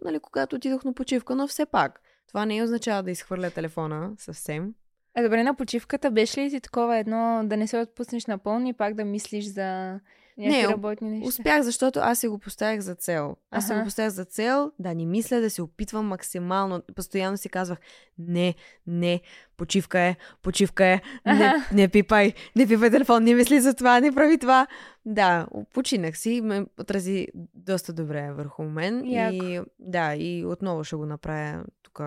нали, 0.03 0.19
когато 0.19 0.55
отидох 0.55 0.83
на 0.83 0.93
почивка, 0.93 1.35
но 1.35 1.47
все 1.47 1.65
пак. 1.65 2.01
Това 2.29 2.45
не 2.45 2.63
означава 2.63 3.03
да 3.03 3.11
изхвърля 3.11 3.51
телефона 3.51 4.11
съвсем. 4.17 4.73
А 5.15 5.23
добре, 5.23 5.43
на 5.43 5.55
почивката 5.55 6.11
беше 6.11 6.41
ли 6.41 6.49
ти 6.49 6.59
такова 6.59 6.97
едно 6.97 7.41
да 7.45 7.57
не 7.57 7.67
се 7.67 7.77
отпуснеш 7.77 8.25
напълно 8.25 8.67
и 8.67 8.73
пак 8.73 8.93
да 8.93 9.05
мислиш 9.05 9.45
за 9.45 9.99
някакви 10.39 10.67
Не, 10.67 10.67
работни 10.67 11.09
неща? 11.09 11.27
Успях, 11.27 11.61
защото 11.61 11.99
аз 11.99 12.19
си 12.19 12.27
го 12.27 12.39
поставях 12.39 12.79
за 12.79 12.95
цел. 12.95 13.35
Аз 13.51 13.67
си 13.67 13.73
го 13.73 13.83
поставях 13.83 14.11
за 14.11 14.25
цел 14.25 14.71
да 14.79 14.95
не 14.95 15.05
мисля, 15.05 15.41
да 15.41 15.49
се 15.49 15.61
опитвам 15.61 16.07
максимално. 16.07 16.81
Постоянно 16.95 17.37
си 17.37 17.49
казвах, 17.49 17.79
не, 18.17 18.55
не, 18.87 19.21
почивка 19.57 19.99
е, 19.99 20.15
почивка 20.41 20.85
е, 20.85 21.01
не, 21.25 21.53
не 21.73 21.87
пипай, 21.87 22.33
не 22.55 22.67
пипай 22.67 22.89
телефон, 22.89 23.23
не 23.23 23.33
мисли 23.33 23.59
за 23.59 23.73
това, 23.73 23.99
не 23.99 24.11
прави 24.11 24.37
това. 24.37 24.67
Да, 25.05 25.47
починах 25.73 26.17
си 26.17 26.41
ме 26.41 26.65
отрази 26.79 27.27
доста 27.53 27.93
добре 27.93 28.31
върху 28.31 28.63
мен. 28.63 29.05
Яко. 29.05 29.35
И 29.35 29.61
да, 29.79 30.15
и 30.15 30.45
отново 30.45 30.83
ще 30.83 30.95
го 30.95 31.05
направя 31.05 31.63
тук 31.83 32.01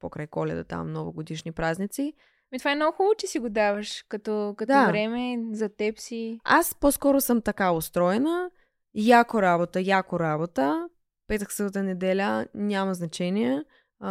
покрай 0.00 0.26
коледа, 0.26 0.64
там 0.64 0.92
новогодишни 0.92 1.52
празници. 1.52 2.14
Ми, 2.52 2.58
това 2.58 2.72
е 2.72 2.74
много 2.74 2.96
хубаво, 2.96 3.14
че 3.18 3.26
си 3.26 3.38
го 3.38 3.48
даваш 3.48 4.04
като, 4.08 4.54
като 4.58 4.72
Да. 4.72 4.86
време 4.86 5.38
за 5.52 5.68
теб 5.68 5.98
си. 5.98 6.40
Аз 6.44 6.74
по-скоро 6.74 7.20
съм 7.20 7.40
така 7.42 7.72
устроена. 7.72 8.50
Яко 8.94 9.42
работа, 9.42 9.80
яко 9.80 10.20
работа. 10.20 10.88
Петък, 11.26 11.52
събота, 11.52 11.82
неделя, 11.82 12.46
няма 12.54 12.94
значение. 12.94 13.62
А, 14.00 14.10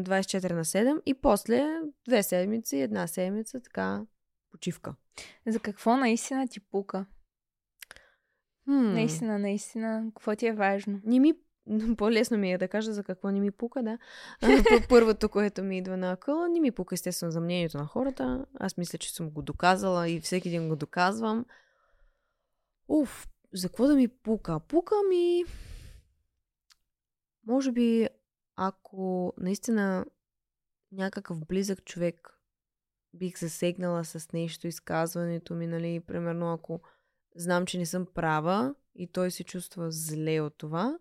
24 0.00 0.52
на 0.52 0.64
7. 0.64 1.00
И 1.06 1.14
после 1.14 1.80
две 2.08 2.22
седмици, 2.22 2.76
една 2.76 3.06
седмица, 3.06 3.60
така, 3.60 4.02
почивка. 4.50 4.94
За 5.46 5.60
какво 5.60 5.96
наистина 5.96 6.48
ти 6.48 6.60
пука? 6.60 7.06
Хм. 8.64 8.92
Наистина, 8.92 9.38
наистина. 9.38 10.04
Какво 10.14 10.36
ти 10.36 10.46
е 10.46 10.52
важно? 10.52 11.00
Не 11.04 11.20
ми... 11.20 11.34
По-лесно 11.96 12.38
ми 12.38 12.52
е 12.52 12.58
да 12.58 12.68
кажа 12.68 12.92
за 12.92 13.04
какво 13.04 13.30
не 13.30 13.40
ми 13.40 13.50
пука, 13.50 13.82
да. 13.82 13.98
Първото, 14.88 15.28
което 15.28 15.62
ми 15.62 15.78
идва 15.78 15.96
на 15.96 16.12
акъла, 16.12 16.48
не 16.48 16.60
ми 16.60 16.70
пука 16.70 16.94
естествено 16.94 17.32
за 17.32 17.40
мнението 17.40 17.78
на 17.78 17.86
хората. 17.86 18.46
Аз 18.60 18.76
мисля, 18.76 18.98
че 18.98 19.14
съм 19.14 19.30
го 19.30 19.42
доказала 19.42 20.08
и 20.08 20.20
всеки 20.20 20.50
ден 20.50 20.68
го 20.68 20.76
доказвам. 20.76 21.46
Уф, 22.88 23.28
за 23.52 23.68
какво 23.68 23.86
да 23.86 23.94
ми 23.94 24.08
пука? 24.08 24.60
Пука 24.60 24.94
ми... 25.08 25.44
Може 27.46 27.72
би, 27.72 28.08
ако 28.56 29.32
наистина 29.38 30.06
някакъв 30.92 31.46
близък 31.46 31.84
човек 31.84 32.40
бих 33.14 33.38
засегнала 33.38 34.04
с 34.04 34.32
нещо 34.32 34.66
изказването 34.66 35.54
ми, 35.54 35.66
нали, 35.66 36.00
примерно 36.00 36.52
ако 36.52 36.80
знам, 37.36 37.66
че 37.66 37.78
не 37.78 37.86
съм 37.86 38.06
права 38.14 38.74
и 38.94 39.06
той 39.06 39.30
се 39.30 39.44
чувства 39.44 39.90
зле 39.90 40.40
от 40.40 40.58
това, 40.58 40.98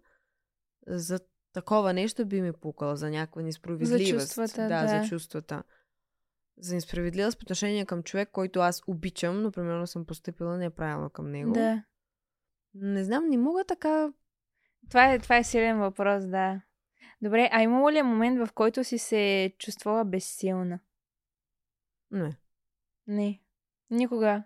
за 0.87 1.19
такова 1.53 1.93
нещо 1.93 2.25
би 2.25 2.41
ми 2.41 2.53
пукала, 2.53 2.95
за 2.95 3.09
някаква 3.09 3.41
несправедливост. 3.41 4.09
чувствата, 4.09 4.61
да, 4.61 4.81
да. 4.81 4.87
за 4.87 5.09
чувствата. 5.09 5.63
за 6.57 6.75
несправедливост 6.75 7.39
по 7.39 7.43
отношение 7.43 7.85
към 7.85 8.03
човек, 8.03 8.29
който 8.31 8.59
аз 8.59 8.81
обичам, 8.87 9.41
но 9.41 9.51
примерно 9.51 9.87
съм 9.87 10.05
поступила 10.05 10.57
неправилно 10.57 11.09
към 11.09 11.31
него. 11.31 11.53
Да. 11.53 11.83
Не 12.73 13.03
знам, 13.03 13.29
не 13.29 13.37
мога 13.37 13.63
така... 13.67 14.13
Това 14.89 15.13
е, 15.13 15.19
това 15.19 15.37
е 15.37 15.43
силен 15.43 15.79
въпрос, 15.79 16.25
да. 16.25 16.61
Добре, 17.21 17.49
а 17.51 17.61
имало 17.61 17.91
ли 17.91 17.97
е 17.97 18.03
момент, 18.03 18.47
в 18.47 18.53
който 18.53 18.83
си 18.83 18.97
се 18.97 19.53
чувствала 19.59 20.05
безсилна? 20.05 20.79
Не. 22.11 22.37
Не. 23.07 23.41
Никога. 23.89 24.43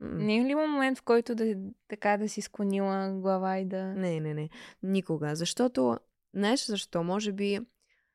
Не 0.00 0.38
е 0.38 0.44
ли 0.44 0.54
момент, 0.54 0.98
в 0.98 1.02
който 1.02 1.34
да, 1.34 1.56
така 1.88 2.16
да 2.16 2.28
си 2.28 2.42
склонила 2.42 3.12
глава 3.20 3.58
и 3.58 3.64
да... 3.64 3.84
Не, 3.84 4.20
не, 4.20 4.34
не. 4.34 4.48
Никога. 4.82 5.36
Защото, 5.36 5.98
знаеш 6.34 6.66
защо? 6.66 7.04
Може 7.04 7.32
би 7.32 7.60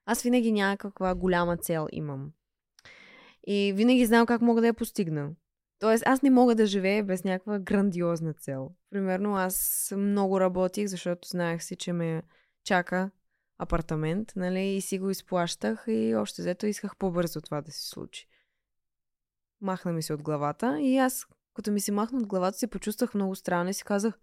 аз 0.05 0.23
винаги 0.23 0.51
някаква 0.51 1.15
голяма 1.15 1.57
цел 1.57 1.87
имам. 1.91 2.31
И 3.47 3.73
винаги 3.75 4.05
знам 4.05 4.25
как 4.25 4.41
мога 4.41 4.61
да 4.61 4.67
я 4.67 4.73
постигна. 4.73 5.31
Тоест, 5.79 6.03
аз 6.07 6.21
не 6.21 6.29
мога 6.29 6.55
да 6.55 6.65
живея 6.65 7.03
без 7.03 7.23
някаква 7.23 7.59
грандиозна 7.59 8.33
цел. 8.33 8.71
Примерно, 8.89 9.35
аз 9.35 9.87
много 9.97 10.39
работих, 10.39 10.87
защото 10.87 11.27
знаех 11.27 11.63
си, 11.63 11.75
че 11.75 11.93
ме 11.93 12.23
чака 12.63 13.11
апартамент, 13.57 14.33
нали, 14.35 14.59
и 14.59 14.81
си 14.81 14.99
го 14.99 15.09
изплащах 15.09 15.83
и 15.87 16.15
още 16.15 16.41
взето 16.41 16.65
исках 16.65 16.97
по-бързо 16.97 17.41
това 17.41 17.61
да 17.61 17.71
се 17.71 17.89
случи. 17.89 18.27
Махна 19.61 19.93
ми 19.93 20.03
се 20.03 20.13
от 20.13 20.23
главата 20.23 20.81
и 20.81 20.97
аз, 20.97 21.27
като 21.53 21.71
ми 21.71 21.81
се 21.81 21.91
махна 21.91 22.19
от 22.19 22.27
главата, 22.27 22.57
се 22.57 22.67
почувствах 22.67 23.13
много 23.13 23.35
странно 23.35 23.69
и 23.69 23.73
си 23.73 23.83
казах, 23.83 24.19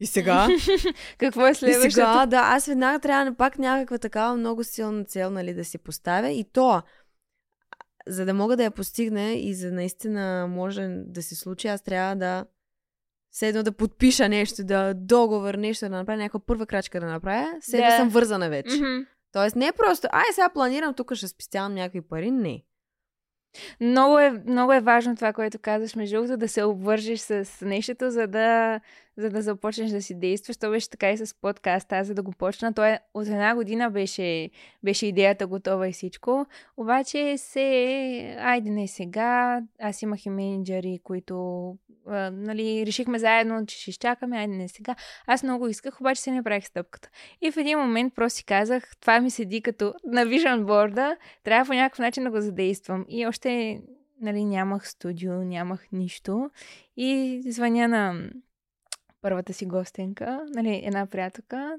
и 0.00 0.06
сега? 0.06 0.48
Какво 1.18 1.46
е 1.46 1.50
И 1.50 1.54
следващото? 1.54 1.94
сега, 1.94 2.26
да, 2.26 2.38
аз 2.38 2.66
веднага 2.66 2.98
трябва 2.98 3.24
на 3.24 3.34
пак 3.34 3.58
някаква 3.58 3.98
такава 3.98 4.36
много 4.36 4.64
силна 4.64 5.04
цел, 5.04 5.30
нали, 5.30 5.54
да 5.54 5.64
си 5.64 5.78
поставя. 5.78 6.30
И 6.30 6.44
то, 6.44 6.82
за 8.06 8.24
да 8.24 8.34
мога 8.34 8.56
да 8.56 8.64
я 8.64 8.70
постигна 8.70 9.32
и 9.32 9.54
за 9.54 9.72
наистина 9.72 10.46
може 10.50 10.88
да 11.06 11.22
се 11.22 11.36
случи, 11.36 11.68
аз 11.68 11.82
трябва 11.82 12.16
да 12.16 12.44
все 13.30 13.48
едно 13.48 13.62
да 13.62 13.72
подпиша 13.72 14.28
нещо, 14.28 14.64
да 14.64 14.94
договор, 14.94 15.54
нещо 15.54 15.84
да 15.84 15.96
направя, 15.96 16.18
някаква 16.18 16.40
първа 16.40 16.66
крачка 16.66 17.00
да 17.00 17.06
направя, 17.06 17.48
все 17.60 17.76
да. 17.76 17.96
Съм 17.96 18.08
вързана 18.08 18.48
вече. 18.48 18.76
Мгм. 18.76 19.06
Тоест 19.32 19.56
не 19.56 19.66
е 19.66 19.72
просто, 19.72 20.08
ай 20.12 20.24
сега 20.34 20.48
планирам, 20.48 20.94
тук 20.94 21.14
ще 21.14 21.28
спестявам 21.28 21.74
някакви 21.74 22.00
пари, 22.00 22.30
не. 22.30 22.62
Много 23.80 24.18
е, 24.18 24.30
много 24.30 24.72
е 24.72 24.80
важно 24.80 25.16
това, 25.16 25.32
което 25.32 25.58
казваш, 25.58 25.94
между 25.94 26.16
другото, 26.16 26.36
да 26.36 26.48
се 26.48 26.62
обвържеш 26.62 27.20
с 27.20 27.48
нещото, 27.62 28.10
за 28.10 28.26
да, 28.26 28.80
за 29.18 29.30
да 29.30 29.42
започнеш 29.42 29.90
да 29.90 30.02
си 30.02 30.14
действаш. 30.14 30.56
То 30.56 30.70
беше 30.70 30.90
така 30.90 31.10
и 31.10 31.16
с 31.16 31.34
подкаста, 31.40 31.96
аз 31.96 32.06
за 32.06 32.14
да 32.14 32.22
го 32.22 32.32
почна. 32.32 32.74
Той 32.74 32.88
е- 32.88 32.98
от 33.14 33.26
една 33.26 33.54
година 33.54 33.90
беше, 33.90 34.50
беше 34.84 35.06
идеята 35.06 35.46
готова 35.46 35.88
и 35.88 35.92
всичко. 35.92 36.46
Обаче 36.76 37.38
се, 37.38 38.36
айде 38.40 38.70
не 38.70 38.88
сега, 38.88 39.62
аз 39.80 40.02
имах 40.02 40.26
и 40.26 40.30
менеджери, 40.30 41.00
които 41.04 41.76
а, 42.06 42.30
нали, 42.30 42.86
решихме 42.86 43.18
заедно, 43.18 43.66
че 43.66 43.80
ще 43.80 43.90
изчакаме, 43.90 44.38
айде 44.38 44.54
не 44.54 44.68
сега. 44.68 44.96
Аз 45.26 45.42
много 45.42 45.68
исках, 45.68 46.00
обаче 46.00 46.22
се 46.22 46.30
не 46.30 46.42
правих 46.42 46.66
стъпката. 46.66 47.10
И 47.42 47.52
в 47.52 47.56
един 47.56 47.78
момент 47.78 48.14
просто 48.14 48.36
си 48.36 48.44
казах, 48.44 48.96
това 49.00 49.20
ми 49.20 49.30
седи 49.30 49.62
като 49.62 49.94
на 50.06 50.26
vision 50.26 50.64
борда, 50.64 51.16
трябва 51.44 51.68
по 51.68 51.74
някакъв 51.74 51.98
начин 51.98 52.24
да 52.24 52.30
го 52.30 52.40
задействам. 52.40 53.04
И 53.08 53.26
още 53.26 53.80
нали, 54.20 54.44
нямах 54.44 54.88
студио, 54.88 55.32
нямах 55.32 55.86
нищо. 55.92 56.50
И 56.96 57.42
звъня 57.46 57.88
на 57.88 58.30
първата 59.22 59.52
си 59.52 59.66
гостенка, 59.66 60.44
нали, 60.54 60.80
една 60.84 61.06
приятелка, 61.06 61.78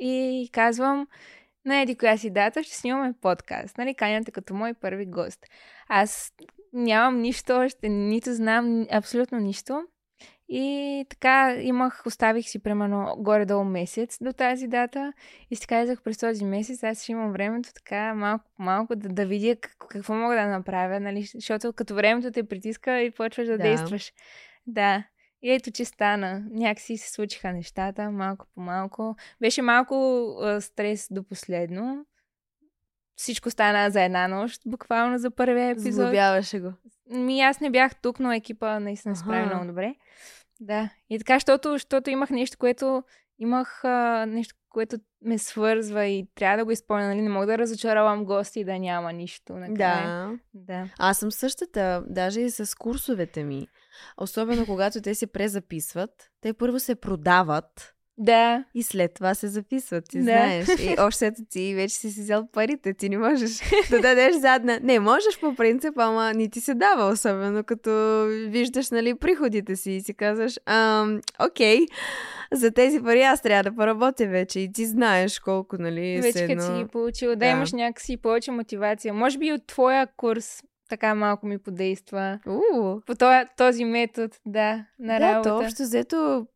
и 0.00 0.48
казвам, 0.52 1.06
на 1.64 1.80
еди 1.80 1.96
коя 1.96 2.16
си 2.16 2.30
дата 2.30 2.62
ще 2.62 2.76
снимаме 2.76 3.14
подкаст. 3.20 3.78
Нали, 3.78 3.94
каняте 3.94 4.30
като 4.30 4.54
мой 4.54 4.74
първи 4.74 5.06
гост. 5.06 5.46
Аз 5.88 6.32
нямам 6.72 7.20
нищо 7.20 7.52
още, 7.52 7.88
нито 7.88 8.34
знам 8.34 8.86
абсолютно 8.92 9.38
нищо. 9.38 9.82
И 10.48 11.04
така 11.08 11.56
имах, 11.60 12.02
оставих 12.06 12.48
си 12.48 12.62
примерно 12.62 13.14
горе-долу 13.18 13.64
месец 13.64 14.18
до 14.20 14.32
тази 14.32 14.66
дата 14.66 15.12
и 15.50 15.56
си 15.56 15.66
казах 15.66 16.02
през 16.02 16.18
този 16.18 16.44
месец 16.44 16.84
аз 16.84 17.02
ще 17.02 17.12
имам 17.12 17.32
времето 17.32 17.68
така 17.74 18.14
малко 18.14 18.44
по 18.56 18.62
малко 18.62 18.96
да, 18.96 19.08
да 19.08 19.26
видя 19.26 19.56
как, 19.56 19.76
какво 19.88 20.14
мога 20.14 20.34
да 20.34 20.46
направя, 20.46 21.00
нали? 21.00 21.22
защото 21.22 21.72
като 21.72 21.94
времето 21.94 22.30
те 22.30 22.48
притиска 22.48 23.00
и 23.00 23.10
почваш 23.10 23.46
да, 23.46 23.56
Да. 23.56 23.62
действаш. 23.62 24.12
Да. 24.66 25.04
И 25.46 25.52
ето, 25.52 25.70
че 25.70 25.84
стана. 25.84 26.44
Някакси 26.50 26.96
се 26.96 27.12
случиха 27.12 27.52
нещата, 27.52 28.10
малко 28.10 28.46
по 28.54 28.60
малко. 28.60 29.16
Беше 29.40 29.62
малко 29.62 29.94
а, 30.42 30.60
стрес 30.60 31.08
до 31.10 31.24
последно. 31.24 32.06
Всичко 33.16 33.50
стана 33.50 33.90
за 33.90 34.02
една 34.02 34.28
нощ, 34.28 34.62
буквално 34.66 35.18
за 35.18 35.30
първия 35.30 35.68
епизод. 35.68 35.92
Злобяваше 35.92 36.60
го. 36.60 36.72
Ми 37.10 37.40
аз 37.40 37.60
не 37.60 37.70
бях 37.70 37.96
тук, 37.96 38.20
но 38.20 38.32
екипа 38.32 38.80
наистина 38.80 39.16
справи 39.16 39.46
много 39.46 39.66
добре. 39.66 39.94
Да. 40.60 40.90
И 41.10 41.18
така, 41.18 41.34
защото, 41.34 41.72
защото 41.72 42.10
имах 42.10 42.30
нещо, 42.30 42.58
което 42.58 43.02
имах 43.38 43.84
а, 43.84 44.26
нещо, 44.26 44.54
което 44.68 44.96
ме 45.22 45.38
свързва 45.38 46.04
и 46.04 46.28
трябва 46.34 46.56
да 46.56 46.64
го 46.64 46.70
изпълня. 46.70 47.08
Нали? 47.08 47.20
Не 47.20 47.28
мога 47.28 47.46
да 47.46 47.58
разочаровам 47.58 48.24
гости 48.24 48.60
и 48.60 48.64
да 48.64 48.78
няма 48.78 49.12
нищо. 49.12 49.52
Накрая. 49.52 50.28
Да. 50.54 50.74
да. 50.74 50.88
Аз 50.98 51.18
съм 51.18 51.32
същата, 51.32 52.04
даже 52.08 52.40
и 52.40 52.50
с 52.50 52.78
курсовете 52.78 53.44
ми. 53.44 53.68
Особено 54.16 54.66
когато 54.66 55.00
те 55.00 55.14
се 55.14 55.26
презаписват, 55.26 56.10
те 56.40 56.52
първо 56.52 56.78
се 56.80 56.94
продават 56.94 57.95
Да. 58.18 58.64
и 58.74 58.82
след 58.82 59.14
това 59.14 59.34
се 59.34 59.48
записват, 59.48 60.04
ти 60.08 60.18
Да. 60.18 60.22
знаеш. 60.22 60.68
И 60.68 60.96
още 61.00 61.32
ти 61.50 61.74
вече 61.74 61.94
си 61.94 62.10
си 62.10 62.20
взел 62.20 62.46
парите, 62.52 62.94
ти 62.94 63.08
не 63.08 63.18
можеш 63.18 63.50
да 63.90 64.00
дадеш 64.00 64.36
задна. 64.36 64.80
Не, 64.82 65.00
можеш 65.00 65.40
по 65.40 65.54
принцип, 65.54 65.92
ама 65.96 66.32
ни 66.32 66.50
ти 66.50 66.60
се 66.60 66.74
дава, 66.74 67.04
особено 67.04 67.64
като 67.64 67.90
виждаш, 68.48 68.90
нали, 68.90 69.14
приходите 69.14 69.76
си 69.76 69.90
и 69.90 70.00
си 70.00 70.14
казваш, 70.14 70.58
ам, 70.66 71.20
окей, 71.40 71.86
за 72.52 72.70
тези 72.70 73.00
пари 73.00 73.22
аз 73.22 73.42
трябва 73.42 73.62
да 73.62 73.76
поработя 73.76 74.26
вече 74.26 74.60
и 74.60 74.72
ти 74.72 74.86
знаеш 74.86 75.38
колко, 75.38 75.76
нали, 75.78 76.20
Вече 76.22 76.46
като 76.46 76.62
си 76.62 76.72
ги 76.72 76.84
получил, 76.84 77.30
да, 77.30 77.36
Да. 77.36 77.46
имаш 77.46 77.72
някакси 77.72 78.16
повече 78.16 78.50
мотивация. 78.50 79.14
Може 79.14 79.38
би 79.38 79.52
от 79.52 79.66
твоя 79.66 80.06
курс 80.16 80.62
така 80.88 81.14
малко 81.14 81.46
ми 81.46 81.58
подейства. 81.58 82.38
Уу, 82.46 83.00
По 83.06 83.14
този, 83.14 83.38
този 83.56 83.84
метод, 83.84 84.28
да, 84.46 84.84
на 84.98 85.18
да, 85.18 85.20
работа. 85.20 85.48
то 85.48 85.58
общо 85.58 85.82
взето 85.82 86.46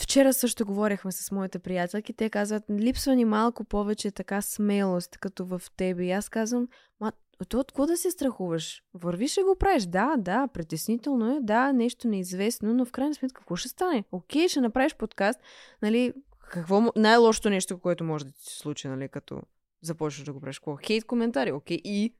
Вчера 0.00 0.32
също 0.32 0.66
говорихме 0.66 1.12
с 1.12 1.30
моите 1.32 1.58
приятелки. 1.58 2.12
Те 2.12 2.30
казват, 2.30 2.62
липсва 2.70 3.14
ни 3.14 3.24
малко 3.24 3.64
повече 3.64 4.10
така 4.10 4.42
смелост, 4.42 5.18
като 5.18 5.46
в 5.46 5.62
тебе. 5.76 6.04
И 6.04 6.10
аз 6.10 6.28
казвам, 6.28 6.68
ма, 7.00 7.12
то 7.48 7.58
от 7.58 7.72
какво 7.72 7.86
да 7.86 7.96
се 7.96 8.10
страхуваш? 8.10 8.82
Върви 8.94 9.28
ще 9.28 9.42
го 9.42 9.56
правиш. 9.58 9.82
Да, 9.82 10.14
да, 10.18 10.48
притеснително 10.48 11.36
е, 11.36 11.38
да, 11.40 11.72
нещо 11.72 12.08
неизвестно, 12.08 12.74
но 12.74 12.84
в 12.84 12.92
крайна 12.92 13.14
сметка 13.14 13.40
какво 13.40 13.56
ще 13.56 13.68
стане? 13.68 14.04
Окей, 14.12 14.48
ще 14.48 14.60
направиш 14.60 14.94
подкаст, 14.94 15.40
нали, 15.82 16.12
какво 16.50 16.92
най-лошото 16.96 17.50
нещо, 17.50 17.78
което 17.78 18.04
може 18.04 18.24
да 18.24 18.32
ти 18.32 18.44
се 18.44 18.58
случи, 18.58 18.88
нали, 18.88 19.08
като 19.08 19.42
започнеш 19.82 20.24
да 20.24 20.32
го 20.32 20.40
правиш? 20.40 20.60
Хейт 20.86 21.04
коментари, 21.04 21.52
окей, 21.52 21.78
и 21.84 22.14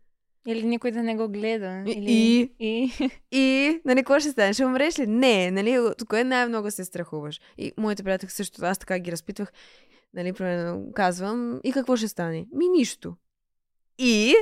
Или 0.47 0.63
никой 0.63 0.91
да 0.91 1.03
не 1.03 1.17
го 1.17 1.29
гледа. 1.29 1.83
И- 1.87 1.91
Или... 1.91 2.11
и- 2.11 2.51
и... 2.61 3.11
И, 3.33 3.81
нали, 3.85 3.99
какво 3.99 4.21
ще 4.21 4.31
стане? 4.31 4.53
Ще 4.53 4.65
умреш 4.65 4.99
ли? 4.99 5.07
Не, 5.07 5.51
нали, 5.51 5.79
от 5.79 6.05
кое 6.05 6.25
най-много 6.25 6.71
се 6.71 6.85
страхуваш? 6.85 7.41
И 7.59 7.73
моите 7.77 8.03
приятели 8.03 8.31
също, 8.31 8.65
аз 8.65 8.79
така 8.79 8.99
ги 8.99 9.13
разпитвах, 9.13 9.53
нали, 10.15 10.33
примерно 10.33 10.93
казвам, 10.95 11.61
и 11.65 11.73
какво 11.73 11.97
ще 11.97 12.09
стане? 12.09 12.47
Ми 12.53 12.69
нищо. 12.69 13.15
И, 13.99 14.35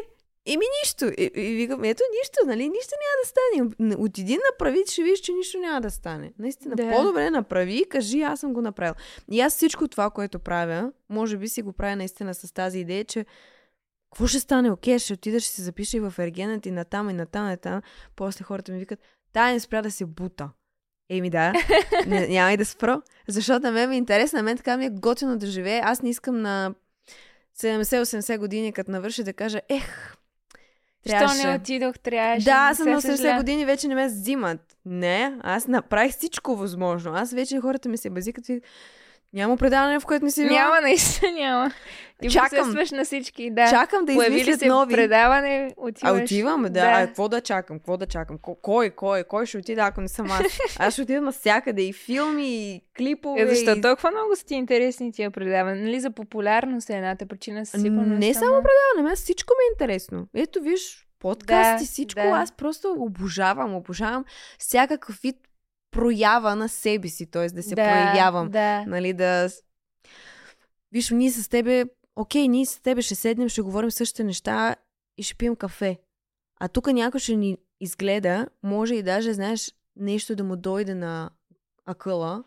и 0.46 0.57
ми 0.57 0.64
нищо. 0.82 1.05
И, 1.18 1.30
и 1.36 1.55
викам, 1.55 1.84
ето 1.84 2.02
нищо, 2.12 2.38
нали, 2.46 2.68
нищо 2.68 2.94
няма 2.94 3.16
да 3.22 3.28
стане. 3.28 3.96
Отиди 3.98 4.38
направи, 4.52 4.82
ще 4.86 5.02
видиш, 5.02 5.20
че 5.20 5.32
нищо 5.32 5.59
няма 5.59 5.80
да 5.80 5.90
стане. 5.90 6.32
Наистина, 6.38 6.76
Да. 6.76 6.90
по-добре 6.90 7.30
направи 7.30 7.74
и 7.74 7.84
кажи, 7.84 8.22
аз 8.22 8.40
съм 8.40 8.52
го 8.52 8.61
направил. 8.61 8.94
И 9.30 9.40
аз 9.40 9.55
всичко 9.57 9.88
това, 9.88 10.11
което 10.11 10.38
правя, 10.38 10.92
може 11.09 11.36
би 11.36 11.48
си 11.48 11.62
го 11.62 11.72
правя 11.72 11.96
наистина 11.96 12.34
с 12.34 12.52
тази 12.55 12.78
идея, 12.78 13.05
че 13.05 13.26
какво 14.14 14.26
ще 14.26 14.40
стане? 14.40 14.70
Окей, 14.70 14.98
ще 14.98 15.12
отида, 15.12 15.40
ще 15.40 15.50
се 15.50 15.62
запиша 15.62 15.96
и 15.96 16.00
в 16.00 16.14
Ергенът 16.18 16.66
и 16.66 16.70
натам, 16.70 17.10
и 17.10 17.12
натам, 17.12 17.46
и 17.46 17.50
натам. 17.50 17.82
После 18.16 18.44
хората 18.44 18.72
ми 18.72 18.78
викат, 18.78 18.98
тая 19.32 19.52
не 19.52 19.60
спря 19.60 19.82
да 19.82 19.90
се 19.90 20.04
бута. 20.04 20.50
Еми 21.10 21.30
да, 21.30 21.52
не, 22.06 22.28
няма 22.28 22.52
и 22.52 22.56
да 22.56 22.64
спра. 22.64 23.02
Защото 23.28 23.66
на 23.66 23.72
мен 23.72 23.88
ми 23.88 23.94
е 23.94 23.98
интересно, 23.98 24.36
на 24.36 24.42
мен 24.42 24.56
така 24.56 24.76
ми 24.76 24.86
е 24.86 24.90
готино 24.90 25.38
да 25.38 25.46
живее. 25.46 25.80
Аз 25.84 26.02
не 26.02 26.10
искам 26.10 26.42
на 26.42 26.74
70-80 27.58 28.38
години, 28.38 28.72
като 28.72 28.90
навърши 28.90 29.22
да 29.22 29.32
кажа, 29.32 29.60
ех, 29.68 30.16
трябваше. 31.04 31.38
Що 31.38 31.48
не 31.48 31.56
отидох, 31.56 31.98
трябваше. 31.98 32.44
Да, 32.44 32.68
аз 32.70 32.76
съм 32.76 32.88
на 32.88 32.96
80 32.96 33.00
съжаля. 33.00 33.36
години, 33.36 33.64
вече 33.64 33.88
не 33.88 33.94
ме 33.94 34.06
взимат. 34.06 34.76
Не, 34.84 35.38
аз 35.42 35.66
направих 35.66 36.12
всичко 36.12 36.56
възможно. 36.56 37.14
Аз 37.14 37.32
вече 37.32 37.60
хората 37.60 37.88
ми 37.88 37.98
се 37.98 38.10
базикат 38.10 38.48
и 38.48 38.60
няма 39.35 39.57
предаване, 39.57 40.01
в 40.01 40.05
което 40.05 40.24
не 40.24 40.30
си 40.30 40.43
била. 40.43 40.61
Няма, 40.61 40.80
наистина 40.80 41.32
няма. 41.32 41.70
Ти 42.22 42.30
Чакам. 42.30 42.74
на 42.93 43.05
всички, 43.05 43.51
да. 43.51 43.70
Чакам 43.70 44.05
да 44.05 44.14
Появи 44.14 44.35
измислят 44.35 44.61
се 44.61 44.66
нови. 44.66 44.95
предаване, 44.95 45.70
отиваш. 45.76 46.20
А 46.20 46.24
отивам, 46.24 46.62
да. 46.62 46.68
да. 46.70 46.80
А 46.80 47.07
какво 47.07 47.28
да 47.28 47.41
чакам? 47.41 47.78
Какво 47.78 47.97
да 47.97 48.07
чакам? 48.07 48.39
Ко- 48.39 48.59
Кой, 48.62 48.91
кой, 48.91 49.24
кой 49.24 49.47
ще 49.47 49.59
отида, 49.59 49.82
ако 49.82 50.01
не 50.01 50.09
съм 50.09 50.30
аз? 50.30 50.43
Аз 50.78 50.93
ще 50.93 51.03
отида 51.03 51.20
навсякъде 51.20 51.82
и 51.82 51.93
филми, 51.93 52.49
и 52.49 52.80
клипове. 52.99 53.43
Е, 53.43 53.47
защо 53.47 53.70
и... 53.70 53.80
толкова 53.80 54.11
много 54.11 54.37
са 54.37 54.45
ти 54.45 54.55
интересни 54.55 55.12
тия 55.12 55.30
предавания? 55.30 55.85
Нали 55.85 56.01
за 56.01 56.11
популярност 56.11 56.91
е 56.91 56.97
едната 56.97 57.26
причина 57.26 57.66
със 57.66 57.82
сигурност. 57.82 58.18
Не 58.20 58.35
само 58.35 58.53
предаване, 58.53 59.09
мен 59.09 59.16
всичко 59.16 59.53
ми 59.59 59.64
е 59.64 59.72
интересно. 59.72 60.26
Ето 60.35 60.61
виж, 60.61 61.07
подкаст 61.18 61.78
Да, 61.78 61.85
и 61.85 61.87
всичко. 61.87 62.20
да. 62.20 62.28
Аз 62.28 62.53
просто 62.53 62.95
обожавам, 62.99 63.74
обожавам 63.74 64.24
всякакъв 64.59 65.18
вид 65.22 65.37
проява 65.95 66.57
на 66.57 66.68
себе 66.68 67.09
си, 67.09 67.26
т.е. 67.26 67.47
да 67.47 67.62
се 67.62 67.74
да, 67.74 67.82
проявявам. 67.82 68.51
Да. 68.51 68.84
Нали, 68.86 69.12
да... 69.12 69.49
Виж, 70.92 71.11
ние 71.11 71.30
с 71.30 71.49
тебе, 71.49 71.84
окей, 72.16 72.49
ние 72.49 72.66
с 72.66 72.82
тебе 72.82 73.03
ще 73.03 73.14
седнем, 73.14 73.49
ще 73.49 73.62
говорим 73.62 73.90
същите 73.90 74.24
неща 74.24 74.76
и 75.18 75.22
ще 75.22 75.34
пием 75.34 75.57
кафе. 75.57 75.99
А 76.61 76.68
тук 76.68 76.86
някой 76.86 77.20
ще 77.20 77.36
ни 77.36 77.59
изгледа, 77.80 78.47
може 78.62 78.95
и 78.95 79.03
даже, 79.03 79.32
знаеш, 79.32 79.74
нещо 79.97 80.36
да 80.36 80.45
му 80.45 80.57
дойде 80.57 80.95
на 80.95 81.30
акъла 81.86 82.45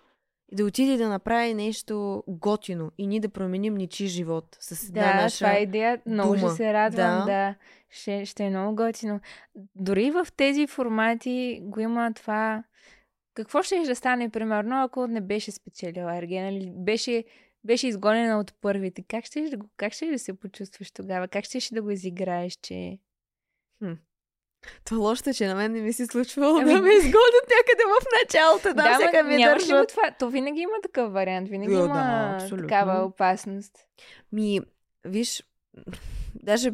и 0.52 0.56
да 0.56 0.66
отиде 0.66 0.98
да 0.98 1.10
направи 1.10 1.54
нещо 1.54 2.24
готино 2.28 2.91
и 2.98 3.08
ние 3.08 3.20
да 3.20 3.30
променим 3.30 3.76
ничи 3.76 4.08
живот 4.08 4.58
с 4.60 4.89
една 4.89 5.02
Да, 5.02 5.22
наша... 5.22 5.38
това 5.38 5.58
е 5.58 5.62
идея. 5.62 6.02
Много 6.06 6.36
дума. 6.36 6.48
ще 6.48 6.58
се 6.58 6.74
радвам. 6.74 7.20
Да. 7.20 7.26
Да. 7.26 7.56
Ще, 7.89 8.26
ще 8.26 8.43
е 8.43 8.50
много 8.50 8.76
готино. 8.76 9.20
Дори 9.76 10.12
в 10.12 10.28
тези 10.38 10.68
формати 10.68 11.60
го 11.64 11.80
има 11.80 12.14
това. 12.16 12.64
Какво 13.38 13.64
ще 13.64 13.80
да 13.80 13.96
стане, 13.96 14.30
примерно, 14.30 14.84
ако 14.84 15.08
не 15.08 15.22
беше 15.22 15.52
спечелила 15.52 16.18
Ергена 16.18 16.50
или 16.50 16.72
беше, 16.76 17.24
беше 17.64 17.88
изгонена 17.88 18.40
от 18.40 18.54
първите? 18.62 19.04
Как 19.08 19.26
ще, 19.26 19.42
да 19.42 19.58
го, 19.58 19.70
как 19.78 19.94
ще 19.94 20.12
да 20.12 20.20
се 20.20 20.40
почувстваш 20.40 20.92
тогава? 20.92 21.28
Как 21.28 21.46
ще 21.46 21.74
да 21.76 21.82
го 21.82 21.92
изиграеш, 21.92 22.54
че... 22.62 23.00
Това 24.86 24.98
лошото 24.98 25.30
е, 25.30 25.34
че 25.34 25.48
на 25.48 25.56
мен 25.56 25.72
не 25.72 25.82
ми 25.82 25.94
се 25.94 26.06
случвало 26.06 26.58
Ами- 26.58 26.74
да 26.74 26.82
ме 26.82 26.90
изгонят 26.94 27.46
някъде 27.58 27.84
в 28.00 28.06
началото. 28.24 28.74
Да, 28.74 28.90
ма 28.90 28.98
сега 29.06 29.24
ми 29.24 29.38
го 29.38 29.44
държат. 29.44 29.90
това? 29.90 30.12
То 30.20 30.30
винаги 30.30 30.62
има 30.62 30.82
такъв 30.84 31.14
вариант. 31.14 31.50
Винаги 31.50 31.74
Да, 31.74 31.80
има 31.80 31.94
да, 31.94 32.36
абсолютно. 32.36 32.68
такава 32.68 33.06
опасност. 33.06 33.78
Ми, 34.32 34.62
виж, 35.06 35.44
даже 36.36 36.72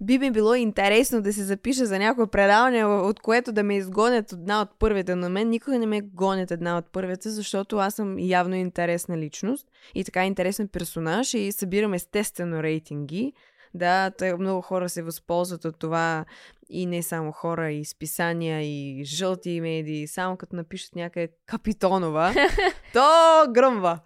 би 0.00 0.18
ми 0.18 0.30
било 0.30 0.54
интересно 0.54 1.22
да 1.22 1.32
се 1.32 1.44
запиша 1.44 1.86
за 1.86 1.98
някое 1.98 2.26
предаване, 2.26 2.84
от 2.84 3.20
което 3.20 3.52
да 3.52 3.62
ме 3.62 3.76
изгонят 3.76 4.32
една 4.32 4.62
от 4.62 4.68
първите. 4.78 5.14
На 5.14 5.28
мен 5.28 5.48
никога 5.48 5.78
не 5.78 5.86
ме 5.86 6.00
гонят 6.00 6.50
една 6.50 6.78
от 6.78 6.92
първите, 6.92 7.30
защото 7.30 7.76
аз 7.76 7.94
съм 7.94 8.18
явно 8.18 8.54
интересна 8.54 9.18
личност 9.18 9.66
и 9.94 10.04
така 10.04 10.26
интересен 10.26 10.68
персонаж 10.68 11.34
и 11.34 11.52
събирам 11.52 11.94
естествено 11.94 12.62
рейтинги. 12.62 13.32
Да, 13.74 14.10
тъй 14.10 14.34
много 14.34 14.60
хора 14.60 14.88
се 14.88 15.02
възползват 15.02 15.64
от 15.64 15.78
това 15.78 16.24
и 16.70 16.86
не 16.86 17.02
само 17.02 17.32
хора, 17.32 17.72
и 17.72 17.84
списания, 17.84 18.62
и 18.62 19.04
жълти 19.04 19.60
медии, 19.60 20.06
само 20.06 20.36
като 20.36 20.56
напишат 20.56 20.96
някъде 20.96 21.28
Капитонова, 21.46 22.34
то 22.92 23.46
гръмва. 23.52 23.98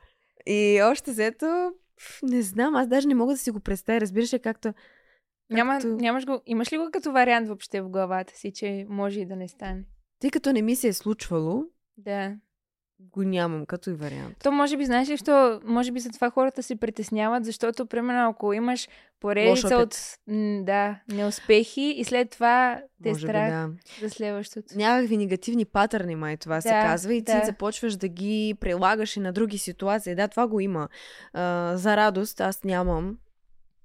И 0.46 0.80
още 0.82 1.10
взето, 1.10 1.72
не 2.22 2.42
знам, 2.42 2.74
аз 2.74 2.88
даже 2.88 3.08
не 3.08 3.14
мога 3.14 3.32
да 3.32 3.38
си 3.38 3.50
го 3.50 3.60
представя. 3.60 4.00
Разбираш 4.00 4.32
ли, 4.32 4.38
както... 4.38 4.72
Няма, 5.54 5.72
както... 5.72 5.88
нямаш 5.88 6.26
го, 6.26 6.40
имаш 6.46 6.72
ли 6.72 6.78
го 6.78 6.88
като 6.92 7.12
вариант 7.12 7.48
въобще 7.48 7.80
в 7.80 7.88
главата 7.88 8.36
си, 8.36 8.52
че 8.52 8.86
може 8.88 9.20
и 9.20 9.26
да 9.26 9.36
не 9.36 9.48
стане? 9.48 9.84
Тъй 10.20 10.30
като 10.30 10.52
не 10.52 10.62
ми 10.62 10.76
се 10.76 10.88
е 10.88 10.92
случвало, 10.92 11.64
Да. 11.96 12.36
го 13.00 13.22
нямам 13.22 13.66
като 13.66 13.90
и 13.90 13.94
вариант. 13.94 14.36
То 14.42 14.52
може 14.52 14.76
би, 14.76 14.84
знаеш 14.84 15.08
ли, 15.08 15.16
що, 15.16 15.60
може 15.64 15.92
би 15.92 16.00
за 16.00 16.10
това 16.10 16.30
хората 16.30 16.62
се 16.62 16.76
притесняват, 16.76 17.44
защото, 17.44 17.86
примерно, 17.86 18.28
ако 18.30 18.52
имаш 18.52 18.88
поредица 19.20 19.76
от 19.76 19.96
да, 20.64 21.00
неуспехи 21.08 21.94
и 21.96 22.04
след 22.04 22.30
това 22.30 22.80
те 23.02 23.08
Може 23.08 23.26
би 23.26 23.28
страх 23.28 23.50
да. 23.50 23.70
за 24.00 24.10
следващото. 24.10 24.78
Някакви 24.78 25.16
негативни 25.16 25.64
патърни, 25.64 26.16
май 26.16 26.36
това 26.36 26.60
се 26.60 26.68
Да, 26.68 26.82
казва, 26.82 27.14
и 27.14 27.24
ти 27.24 27.32
да. 27.32 27.42
започваш 27.44 27.96
да 27.96 28.08
ги 28.08 28.54
прилагаш 28.60 29.16
и 29.16 29.20
на 29.20 29.32
други 29.32 29.58
ситуации. 29.58 30.14
Да, 30.14 30.28
това 30.28 30.46
го 30.46 30.60
има. 30.60 30.88
А, 31.32 31.72
за 31.76 31.96
радост, 31.96 32.40
аз 32.40 32.64
нямам 32.64 33.18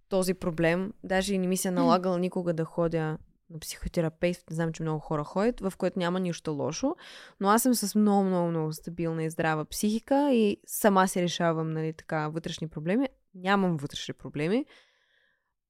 този 0.10 0.34
проблем. 0.34 0.94
Даже 1.04 1.34
и 1.34 1.38
не 1.38 1.48
ми 1.48 1.58
се 1.58 1.68
е 1.68 1.72
налагал 1.72 2.18
никога 2.18 2.54
да 2.54 2.66
ходя 2.66 3.18
на 3.50 3.60
психотерапевт. 3.60 4.44
Знам, 4.50 4.74
че 4.74 4.84
много 4.84 5.00
хора 5.00 5.24
ходят, 5.24 5.60
в 5.60 5.74
което 5.78 6.00
няма 6.00 6.20
нищо 6.20 6.52
лошо. 6.54 6.96
Но 7.40 7.50
аз 7.50 7.62
съм 7.62 7.76
с 7.76 7.96
много, 7.96 8.24
много, 8.24 8.50
много 8.50 8.74
стабилна 8.74 9.24
и 9.24 9.30
здрава 9.30 9.66
психика 9.66 10.30
и 10.34 10.58
сама 10.66 11.08
си 11.08 11.22
решавам, 11.22 11.72
нали, 11.72 11.94
така, 11.94 12.28
вътрешни 12.28 12.68
проблеми. 12.68 13.08
Нямам 13.36 13.78
вътрешни 13.78 14.14
проблеми. 14.14 14.66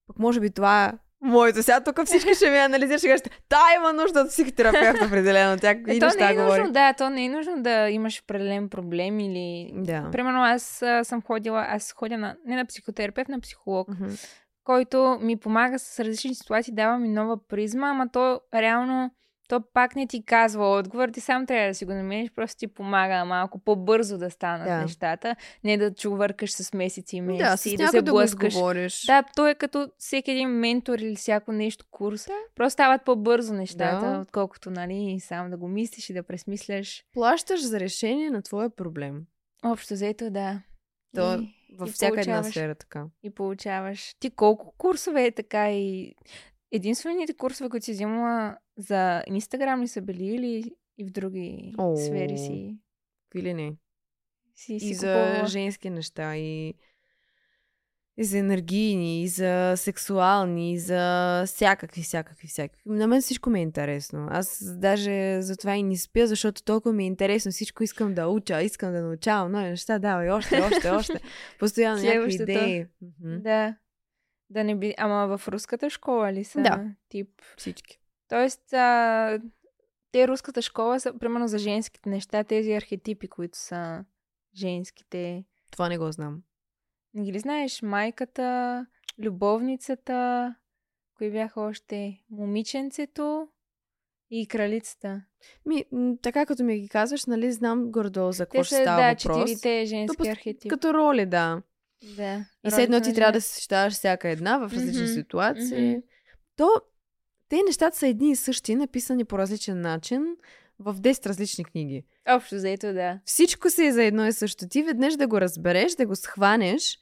Пък 0.07 0.19
може 0.19 0.39
би 0.39 0.49
това 0.49 0.99
моето. 1.21 1.63
Сега 1.63 1.83
тук 1.83 2.05
всички 2.05 2.33
ще 2.35 2.49
ми 2.49 2.57
анализират, 2.57 2.99
ще 2.99 3.07
кажат, 3.09 3.29
та 3.49 3.59
има 3.75 3.93
нужда 3.93 4.19
от 4.21 4.27
психотерапевт, 4.29 5.01
определено. 5.01 5.57
Тя 5.59 5.71
Е, 5.71 5.81
и 5.87 5.99
то 5.99 6.09
не 6.19 6.31
е 6.31 6.35
говори. 6.35 6.59
нужно, 6.59 6.73
да, 6.73 6.93
то 6.93 7.09
не 7.09 7.25
е 7.25 7.29
нужно 7.29 7.63
да 7.63 7.89
имаш 7.89 8.21
определен 8.21 8.69
проблем 8.69 9.19
или... 9.19 9.71
Да. 9.73 10.09
Примерно 10.11 10.43
аз 10.43 10.83
съм 11.03 11.21
ходила, 11.21 11.65
аз 11.69 11.91
ходя 11.91 12.17
на, 12.17 12.35
не 12.45 12.55
на 12.55 12.65
психотерапевт, 12.65 13.29
на 13.29 13.39
психолог. 13.39 13.87
Мгм. 13.87 14.09
който 14.63 15.17
ми 15.21 15.37
помага 15.37 15.79
с 15.79 15.99
различни 15.99 16.35
ситуации, 16.35 16.73
дава 16.73 16.97
ми 16.99 17.07
нова 17.09 17.47
призма, 17.47 17.89
ама 17.89 18.07
то 18.11 18.41
реално 18.55 19.11
то 19.49 19.61
пак 19.73 19.95
не 19.95 20.07
ти 20.07 20.23
казва 20.23 20.65
отговор, 20.69 21.09
ти 21.09 21.21
сам 21.21 21.45
трябва 21.45 21.67
да 21.67 21.73
си 21.73 21.85
го 21.85 21.93
намериш, 21.93 22.31
просто 22.31 22.57
ти 22.57 22.67
помага 22.67 23.25
малко 23.25 23.59
по-бързо 23.59 24.17
да 24.17 24.31
станат 24.31 24.67
Да. 24.67 24.77
нещата, 24.77 25.35
не 25.63 25.77
да 25.77 25.93
чувъркаш 25.93 26.51
с 26.51 26.73
месеци 26.73 27.17
и 27.17 27.21
месеци 27.21 27.43
Да, 27.43 27.57
с 27.57 27.65
и 27.65 27.77
да 27.77 27.87
се 27.87 28.01
да 28.01 28.11
блъскаш. 28.11 28.53
изговориш. 28.53 29.05
Да, 29.05 29.23
то 29.35 29.47
е 29.47 29.55
като 29.55 29.91
всеки 29.97 30.31
един 30.31 30.49
ментор 30.49 30.99
или 30.99 31.15
всяко 31.15 31.51
нещо 31.51 31.85
курс. 31.91 32.25
Да. 32.25 32.33
Просто 32.55 32.73
стават 32.73 33.05
по-бързо 33.05 33.53
нещата, 33.53 34.05
Да. 34.07 34.19
отколкото, 34.19 34.71
нали, 34.71 35.19
сам 35.19 35.49
да 35.49 35.57
го 35.57 35.67
мислиш 35.67 36.09
и 36.09 36.13
да 36.13 36.23
пресмисляш. 36.23 37.03
Плащаш 37.13 37.61
за 37.61 37.79
решение 37.79 38.29
на 38.29 38.41
твоя 38.41 38.69
проблем. 38.69 39.21
Общо 39.65 39.93
взето, 39.93 40.29
да. 40.29 40.61
То 41.15 41.33
И- 41.35 41.55
във 41.77 41.89
и 41.89 41.91
всяка 41.91 42.21
една 42.21 42.43
сфера 42.43 42.75
така. 42.75 43.05
и 43.23 43.29
получаваш. 43.29 44.15
Ти 44.19 44.29
колко 44.29 44.73
курсове 44.77 45.25
е 45.25 45.31
така 45.31 45.71
и 45.71 46.13
единствените 46.71 47.33
курсове, 47.33 47.69
които 47.69 47.85
си 47.85 47.91
взимала 47.91 48.57
за 48.77 49.23
Инстаграм 49.27 49.81
ли 49.81 49.87
са 49.87 50.01
били 50.01 50.25
или 50.25 50.75
и 50.97 51.05
в 51.05 51.09
други 51.11 51.73
О. 51.77 51.95
сфери 51.97 52.37
си? 52.37 52.77
Или 53.35 53.53
не? 53.53 53.73
си, 54.55 54.79
си 54.79 54.89
И 54.89 54.93
за 54.93 55.07
купувала? 55.07 55.47
женски 55.47 55.89
неща, 55.89 56.37
и, 56.37 56.73
и 58.17 58.23
за 58.23 58.37
енергийни, 58.37 59.23
и 59.23 59.27
за 59.27 59.73
сексуални, 59.77 60.73
и 60.73 60.79
за 60.79 61.43
всякакви, 61.47 62.01
всякакви, 62.01 62.47
всякакви. 62.47 62.81
На 62.85 63.07
мен 63.07 63.21
всичко 63.21 63.49
ми 63.49 63.59
е 63.59 63.63
интересно. 63.63 64.27
Аз 64.31 64.63
даже 64.77 65.41
затова 65.41 65.75
и 65.75 65.83
не 65.83 65.97
спя, 65.97 66.27
защото 66.27 66.63
толкова 66.63 66.93
ми 66.93 67.03
е 67.03 67.07
интересно. 67.07 67.51
Всичко 67.51 67.83
искам 67.83 68.13
да 68.13 68.27
уча, 68.27 68.61
искам 68.61 68.91
да 68.91 69.01
научавам 69.01 69.51
нови 69.51 69.69
неща. 69.69 69.99
Давай 69.99 70.29
още, 70.29 70.61
още, 70.61 70.89
още. 70.89 71.19
Постоянно 71.59 72.03
някакви 72.03 72.35
идеи. 72.35 72.85
Да. 73.19 73.75
Да 74.49 74.63
не 74.63 74.75
би... 74.75 74.93
Ама 74.97 75.37
в 75.37 75.47
руската 75.47 75.89
школа 75.89 76.33
ли 76.33 76.43
са? 76.43 76.61
Да. 76.61 76.85
Тип. 77.09 77.41
Всички. 77.57 77.99
Тоест, 78.27 78.73
а, 78.73 79.39
те 80.11 80.27
руската 80.27 80.61
школа 80.61 80.99
са, 80.99 81.19
примерно 81.19 81.47
за 81.47 81.57
женските 81.57 82.09
неща, 82.09 82.43
тези 82.43 82.73
архетипи, 82.73 83.27
които 83.27 83.57
са 83.57 84.05
женските. 84.55 85.45
Това 85.71 85.89
не 85.89 85.97
го 85.97 86.11
знам. 86.11 86.41
Не 87.13 87.23
ги 87.23 87.33
ли 87.33 87.39
знаеш? 87.39 87.81
Майката, 87.81 88.85
любовницата, 89.19 90.55
кои 91.17 91.31
бяха 91.31 91.61
още? 91.61 92.23
Момиченцето 92.29 93.47
и 94.29 94.47
кралицата. 94.47 95.21
Ми, 95.65 95.85
така 96.21 96.45
като 96.45 96.63
ми 96.63 96.79
ги 96.79 96.89
казваш, 96.89 97.25
нали, 97.25 97.51
знам 97.51 97.91
гордо 97.91 98.31
за 98.31 98.45
какво 98.45 98.63
ще 98.63 98.75
става 98.75 99.01
да, 99.01 99.09
въпрос. 99.09 99.49
четирите 99.49 99.85
женски 99.85 100.17
То 100.17 100.29
архетипи. 100.29 100.67
Като 100.67 100.93
роли, 100.93 101.25
да. 101.25 101.61
Да. 102.03 102.45
И 102.67 102.69
все 102.69 102.83
едно 102.83 103.01
ти 103.01 103.09
на 103.09 103.15
трябва 103.15 103.31
да 103.31 103.39
жена. 103.39 103.47
защитаваш 103.53 103.93
всяка 103.93 104.29
една 104.29 104.57
в 104.57 104.73
различни 104.73 105.03
Мгм, 105.03 105.13
ситуации. 105.13 105.89
мгм. 105.91 105.99
То, 106.55 106.69
те 107.49 107.61
нещата 107.67 107.97
са 107.97 108.07
едни 108.07 108.31
и 108.31 108.35
същи, 108.35 108.75
написани 108.75 109.25
по 109.25 109.37
различен 109.37 109.81
начин 109.81 110.35
в 110.79 110.95
10 110.95 111.25
различни 111.25 111.65
книги. 111.65 112.03
Общо 112.29 112.59
заето, 112.59 112.93
да. 112.93 113.19
Всичко 113.25 113.69
си 113.69 113.85
е 113.85 113.91
за 113.91 114.03
едно 114.03 114.27
и 114.27 114.33
също. 114.33 114.67
Ти 114.67 114.83
веднъж 114.83 115.15
да 115.15 115.27
го 115.27 115.41
разбереш, 115.41 115.95
да 115.95 116.05
го 116.05 116.15
схванеш, 116.15 116.99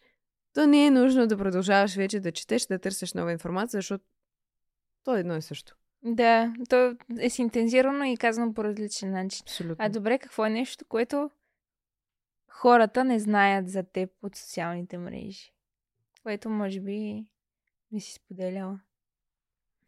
то 0.54 0.68
не 0.68 0.86
е 0.86 0.92
нужно 0.92 1.28
да 1.28 1.38
продължаваш 1.38 1.96
вече 1.96 2.20
да 2.20 2.32
четеш, 2.32 2.66
да 2.66 2.80
търсиш 2.80 3.14
нова 3.14 3.32
информация, 3.32 3.78
защото 3.78 4.04
то 5.04 5.16
е 5.16 5.20
едно 5.20 5.38
и 5.38 5.42
също. 5.42 5.76
Да, 6.04 6.54
то 6.70 6.96
е 7.20 7.30
синтезирано 7.30 8.04
и 8.04 8.18
казано 8.18 8.54
по 8.54 8.64
различен 8.64 9.12
начин. 9.12 9.42
Абсолютно. 9.44 9.76
А 9.86 9.90
добре, 9.90 10.20
какво 10.20 10.46
е 10.46 10.50
нещо, 10.50 10.86
което 10.90 11.30
хората 12.58 13.04
не 13.04 13.20
знаят 13.20 13.70
за 13.70 13.84
теб 13.84 14.10
от 14.24 14.36
социалните 14.36 14.98
мрежи? 14.98 15.54
Което 16.24 16.50
може 16.50 16.80
би 16.80 17.26
не 17.92 18.00
си 18.00 18.14
споделяла. 18.14 18.80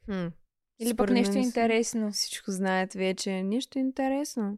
Хм. 0.05 0.27
Или 0.79 0.95
пък 0.95 1.09
нещо 1.09 1.33
мен 1.33 1.43
интересно. 1.43 2.11
Всичко 2.11 2.51
знаят 2.51 2.93
вече. 2.93 3.43
Нещо 3.43 3.79
интересно. 3.79 4.57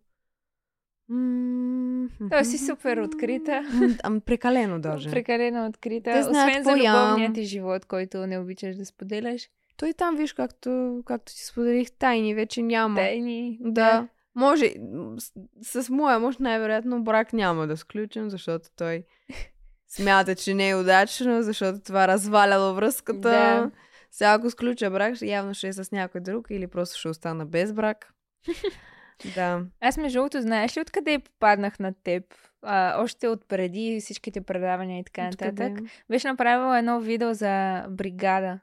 М, 1.09 2.09
Той 2.29 2.45
си 2.45 2.57
супер 2.57 2.97
открита. 2.97 3.63
Ам, 4.03 4.21
прекалено 4.21 4.81
даже. 4.81 5.11
Прекалено 5.11 5.67
открита. 5.67 6.11
Те 6.11 6.23
знаят 6.23 6.49
Освен 6.49 6.63
за 6.63 6.69
какво 6.69 6.83
ям. 6.83 7.05
любовния 7.07 7.33
ти 7.33 7.43
живот, 7.43 7.85
който 7.85 8.27
не 8.27 8.39
обичаш 8.39 8.75
да 8.75 8.85
споделяш. 8.85 9.49
Той 9.77 9.93
там, 9.93 10.15
виж, 10.15 10.33
както, 10.33 11.01
както 11.05 11.33
ти 11.35 11.45
споделих, 11.45 11.91
тайни 11.91 12.35
вече 12.35 12.61
няма. 12.61 12.95
Тайни. 12.95 13.57
Да. 13.61 14.07
Може, 14.35 14.73
с, 15.61 15.83
с 15.83 15.89
моя 15.89 16.19
мъж 16.19 16.37
най-вероятно 16.37 17.03
брак 17.03 17.33
няма 17.33 17.67
да 17.67 17.77
сключим, 17.77 18.29
защото 18.29 18.69
той 18.75 19.03
смята, 19.87 20.35
че 20.35 20.53
не 20.53 20.69
е 20.69 20.75
удачно, 20.75 21.43
защото 21.43 21.79
това 21.79 22.07
разваляло 22.07 22.73
връзката. 22.73 23.19
Да. 23.19 23.71
Сега 24.11 24.33
ако 24.33 24.49
сключа 24.49 24.89
брак, 24.91 25.21
явно 25.21 25.53
ще 25.53 25.67
е 25.67 25.73
с 25.73 25.91
някой 25.91 26.21
друг 26.21 26.47
или 26.49 26.67
просто 26.67 26.99
ще 26.99 27.09
остана 27.09 27.45
без 27.45 27.73
брак. 27.73 28.13
да. 29.35 29.65
Аз 29.81 29.97
между 29.97 30.17
другото, 30.17 30.41
знаеш 30.41 30.77
ли 30.77 30.81
откъде 30.81 31.19
попаднах 31.19 31.79
на 31.79 31.93
теб? 32.03 32.23
А, 32.61 33.03
още 33.03 33.27
от 33.27 33.47
преди 33.47 33.99
всичките 34.01 34.41
предавания 34.41 34.99
и 34.99 35.03
така 35.03 35.23
нататък. 35.23 35.51
Откъде? 35.51 35.89
Беше 36.09 36.27
направила 36.27 36.77
едно 36.77 36.99
видео 36.99 37.33
за 37.33 37.85
бригада. 37.89 38.59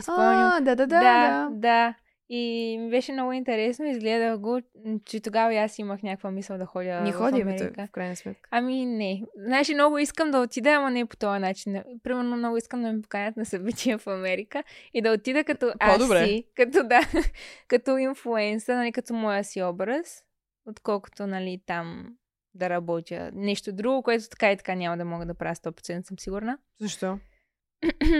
Спомням. 0.00 0.52
А, 0.52 0.60
да, 0.60 0.76
да, 0.76 0.86
да, 0.86 0.86
да, 0.86 1.00
да. 1.00 1.48
да. 1.50 1.94
И 2.32 2.76
ми 2.80 2.90
беше 2.90 3.12
много 3.12 3.32
интересно, 3.32 3.86
изгледах 3.86 4.38
го, 4.38 4.60
че 5.04 5.20
тогава 5.20 5.54
и 5.54 5.56
аз 5.56 5.78
имах 5.78 6.02
някаква 6.02 6.30
мисъл 6.30 6.58
да 6.58 6.66
ходя 6.66 7.02
в 7.04 7.12
ходи, 7.12 7.36
бе, 7.36 7.50
Америка. 7.50 7.74
той, 7.76 7.86
в 7.86 7.90
крайна 7.90 8.16
сметка. 8.16 8.48
Ами 8.52 8.86
не. 8.86 9.22
Знаеш, 9.36 9.68
ли, 9.68 9.74
много 9.74 9.98
искам 9.98 10.30
да 10.30 10.40
отида, 10.40 10.70
ама 10.70 10.90
не 10.90 11.06
по 11.06 11.16
този 11.16 11.40
начин. 11.40 11.82
Примерно 12.02 12.36
много 12.36 12.56
искам 12.56 12.82
да 12.82 12.92
ме 12.92 13.02
поканят 13.02 13.36
на 13.36 13.44
събития 13.44 13.98
в 13.98 14.06
Америка 14.06 14.64
и 14.94 15.02
да 15.02 15.12
отида 15.12 15.44
като 15.44 15.72
аз 15.78 15.98
По-добре. 15.98 16.26
си, 16.26 16.44
като 16.56 16.82
да, 16.82 17.00
като 17.68 17.98
инфлуенсър, 17.98 18.76
нали, 18.76 18.92
като 18.92 19.14
моя 19.14 19.44
си 19.44 19.62
образ, 19.62 20.24
отколкото, 20.66 21.26
нали, 21.26 21.60
там 21.66 22.16
да 22.54 22.70
работя 22.70 23.30
нещо 23.34 23.72
друго, 23.72 24.02
което 24.02 24.28
така 24.28 24.52
и 24.52 24.56
така 24.56 24.74
няма 24.74 24.96
да 24.96 25.04
мога 25.04 25.26
да 25.26 25.34
правя 25.34 25.54
100% 25.54 26.06
съм 26.08 26.18
сигурна. 26.18 26.58
Защо? 26.80 27.18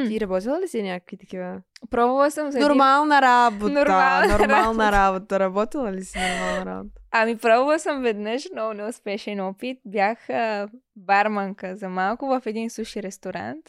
Ти 0.08 0.20
работила 0.20 0.60
ли 0.60 0.68
си 0.68 0.82
някакви 0.82 1.16
такива? 1.16 1.62
Пробвала 1.90 2.30
съм 2.30 2.50
за 2.50 2.58
един... 2.58 2.68
Нормална 2.68 3.22
работа. 3.22 3.72
Нормална 3.72 4.38
Нормална 4.38 4.92
работа. 4.92 5.40
Работила 5.40 5.92
ли 5.92 6.04
си 6.04 6.18
нормална 6.18 6.66
работа? 6.66 7.00
Ами 7.10 7.38
пробвала 7.38 7.78
съм 7.78 8.02
веднъж, 8.02 8.48
много 8.52 8.74
неуспешен 8.74 9.40
опит. 9.40 9.78
Бях 9.84 10.30
а, 10.30 10.68
барманка 10.96 11.76
за 11.76 11.88
малко 11.88 12.26
в 12.26 12.42
един 12.46 12.70
суши 12.70 13.02
ресторант. 13.02 13.66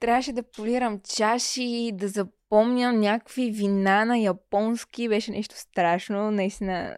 Трябваше 0.00 0.32
да 0.32 0.42
полирам 0.42 1.00
чаши, 1.16 1.90
да 1.94 2.08
запомням 2.08 3.00
някакви 3.00 3.50
вина 3.50 4.04
на 4.04 4.18
японски. 4.18 5.08
Беше 5.08 5.30
нещо 5.30 5.54
страшно. 5.58 6.30
Наистина 6.30 6.96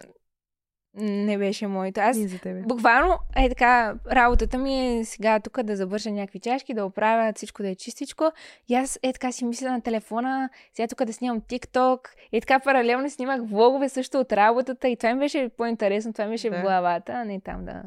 не 0.97 1.37
беше 1.37 1.67
моето. 1.67 2.01
Аз 2.01 2.17
И 2.17 2.27
за 2.27 2.39
тебе. 2.39 2.61
Буквално, 2.61 3.17
е 3.35 3.49
така, 3.49 3.95
работата 4.11 4.57
ми 4.57 4.99
е 4.99 5.05
сега 5.05 5.39
тук 5.39 5.63
да 5.63 5.75
завърша 5.75 6.11
някакви 6.11 6.39
чашки, 6.39 6.73
да 6.73 6.85
оправя 6.85 7.33
всичко 7.35 7.61
да 7.63 7.69
е 7.69 7.75
чистичко. 7.75 8.31
И 8.67 8.75
аз 8.75 8.99
е 9.03 9.13
така 9.13 9.31
си 9.31 9.45
мисля 9.45 9.71
на 9.71 9.81
телефона, 9.81 10.49
сега 10.73 10.87
тук 10.87 11.05
да 11.05 11.13
снимам 11.13 11.41
TikTok. 11.41 11.99
И 12.31 12.41
така 12.41 12.59
паралелно 12.59 13.09
снимах 13.09 13.41
влогове 13.43 13.89
също 13.89 14.19
от 14.19 14.33
работата. 14.33 14.87
И 14.87 14.97
това 14.97 15.13
ми 15.13 15.19
беше 15.19 15.49
по-интересно, 15.57 16.13
това 16.13 16.25
ми 16.25 16.31
беше 16.31 16.49
Да. 16.49 16.57
в 16.57 16.61
главата, 16.61 17.11
а 17.13 17.25
не 17.25 17.41
там 17.41 17.65
да... 17.65 17.83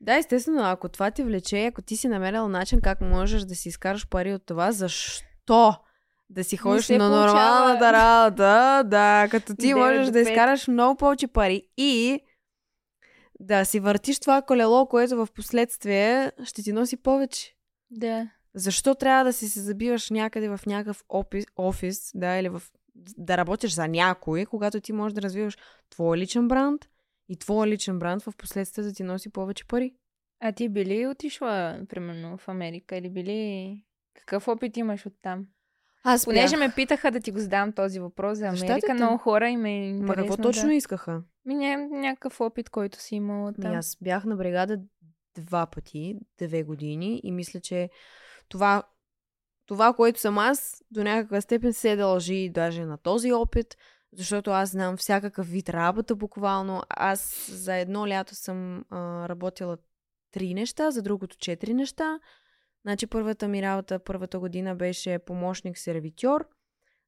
Да, 0.00 0.14
естествено, 0.16 0.62
ако 0.64 0.88
това 0.88 1.10
ти 1.10 1.22
влече, 1.22 1.66
ако 1.66 1.82
ти 1.82 1.96
си 1.96 2.08
намерил 2.08 2.48
начин 2.48 2.80
как 2.80 3.00
можеш 3.00 3.42
да 3.42 3.54
си 3.54 3.68
изкараш 3.68 4.08
пари 4.08 4.34
от 4.34 4.46
това, 4.46 4.72
защо 4.72 5.74
да 6.30 6.44
си 6.44 6.56
ходиш 6.56 6.88
на 6.88 6.98
получава. 6.98 7.26
нормалната 7.26 7.92
работа, 7.92 8.82
да, 8.86 9.28
като 9.30 9.54
ти 9.54 9.74
9 9.74 9.78
можеш 9.78 10.06
да 10.06 10.18
5. 10.18 10.22
изкараш 10.22 10.68
много 10.68 10.96
повече 10.96 11.26
пари 11.26 11.62
и 11.76 12.20
да 13.42 13.64
си 13.64 13.80
въртиш 13.80 14.20
това 14.20 14.42
колело, 14.42 14.86
което 14.86 15.16
в 15.16 15.28
последствие 15.34 16.32
ще 16.44 16.62
ти 16.62 16.72
носи 16.72 16.96
повече. 16.96 17.56
Да. 17.90 18.30
Защо 18.54 18.94
трябва 18.94 19.24
да 19.24 19.32
си 19.32 19.48
се 19.48 19.60
забиваш 19.60 20.10
някъде 20.10 20.48
в 20.48 20.60
някакъв 20.66 21.04
опис, 21.08 21.44
офис, 21.56 22.10
да, 22.14 22.36
или 22.36 22.48
в, 22.48 22.62
да 22.94 23.36
работиш 23.36 23.72
за 23.72 23.88
някой, 23.88 24.46
когато 24.46 24.80
ти 24.80 24.92
можеш 24.92 25.14
да 25.14 25.22
развиваш 25.22 25.58
твой 25.90 26.18
личен 26.18 26.48
бранд 26.48 26.88
и 27.28 27.36
твой 27.36 27.66
личен 27.66 27.98
бранд 27.98 28.22
в 28.22 28.36
последствие 28.38 28.84
да 28.84 28.92
ти 28.92 29.02
носи 29.02 29.32
повече 29.32 29.64
пари? 29.64 29.94
А 30.40 30.52
ти 30.52 30.68
би 30.68 30.84
ли 30.84 31.06
отишла, 31.06 31.80
примерно, 31.88 32.38
в 32.38 32.48
Америка 32.48 32.96
или 32.96 33.10
били... 33.10 33.84
Какъв 34.14 34.48
опит 34.48 34.76
имаш 34.76 35.06
оттам? 35.06 35.46
Аз 36.04 36.24
Понеже 36.24 36.56
бях. 36.56 36.68
ме 36.68 36.74
питаха 36.74 37.10
да 37.10 37.20
ти 37.20 37.30
го 37.30 37.38
задам 37.38 37.72
този 37.72 38.00
въпрос 38.00 38.38
за 38.38 38.46
Америка, 38.46 38.66
Щатите? 38.66 38.94
много 38.94 39.18
хора 39.18 39.48
им 39.48 39.64
е 39.66 39.92
Ма 39.92 40.14
какво 40.14 40.36
точно 40.36 40.70
искаха? 40.70 41.22
Ми 41.44 41.54
ня- 41.54 41.88
някакъв 41.90 42.40
опит, 42.40 42.70
който 42.70 43.00
си 43.00 43.14
имала 43.14 43.50
Ми, 43.58 43.62
там. 43.62 43.74
аз 43.74 43.96
бях 44.00 44.24
на 44.24 44.36
бригада 44.36 44.78
два 45.38 45.66
пъти, 45.66 46.16
две 46.38 46.62
години 46.62 47.20
и 47.24 47.32
мисля, 47.32 47.60
че 47.60 47.90
това, 48.48 48.82
това, 49.66 49.92
което 49.92 50.20
съм 50.20 50.38
аз, 50.38 50.82
до 50.90 51.04
някаква 51.04 51.40
степен 51.40 51.72
се 51.72 51.96
дължи 51.96 52.50
даже 52.50 52.84
на 52.84 52.98
този 52.98 53.32
опит, 53.32 53.76
защото 54.12 54.50
аз 54.50 54.70
знам 54.70 54.96
всякакъв 54.96 55.46
вид 55.48 55.68
работа 55.68 56.14
буквално. 56.16 56.82
Аз 56.88 57.50
за 57.50 57.76
едно 57.76 58.08
лято 58.08 58.34
съм 58.34 58.84
а, 58.90 59.28
работила 59.28 59.76
три 60.32 60.54
неща, 60.54 60.90
за 60.90 61.02
другото 61.02 61.36
четири 61.38 61.74
неща. 61.74 62.18
Значи 62.82 63.06
първата 63.06 63.48
ми 63.48 63.62
работа, 63.62 63.98
първата 63.98 64.38
година 64.38 64.74
беше 64.74 65.18
помощник-сервитьор, 65.18 66.46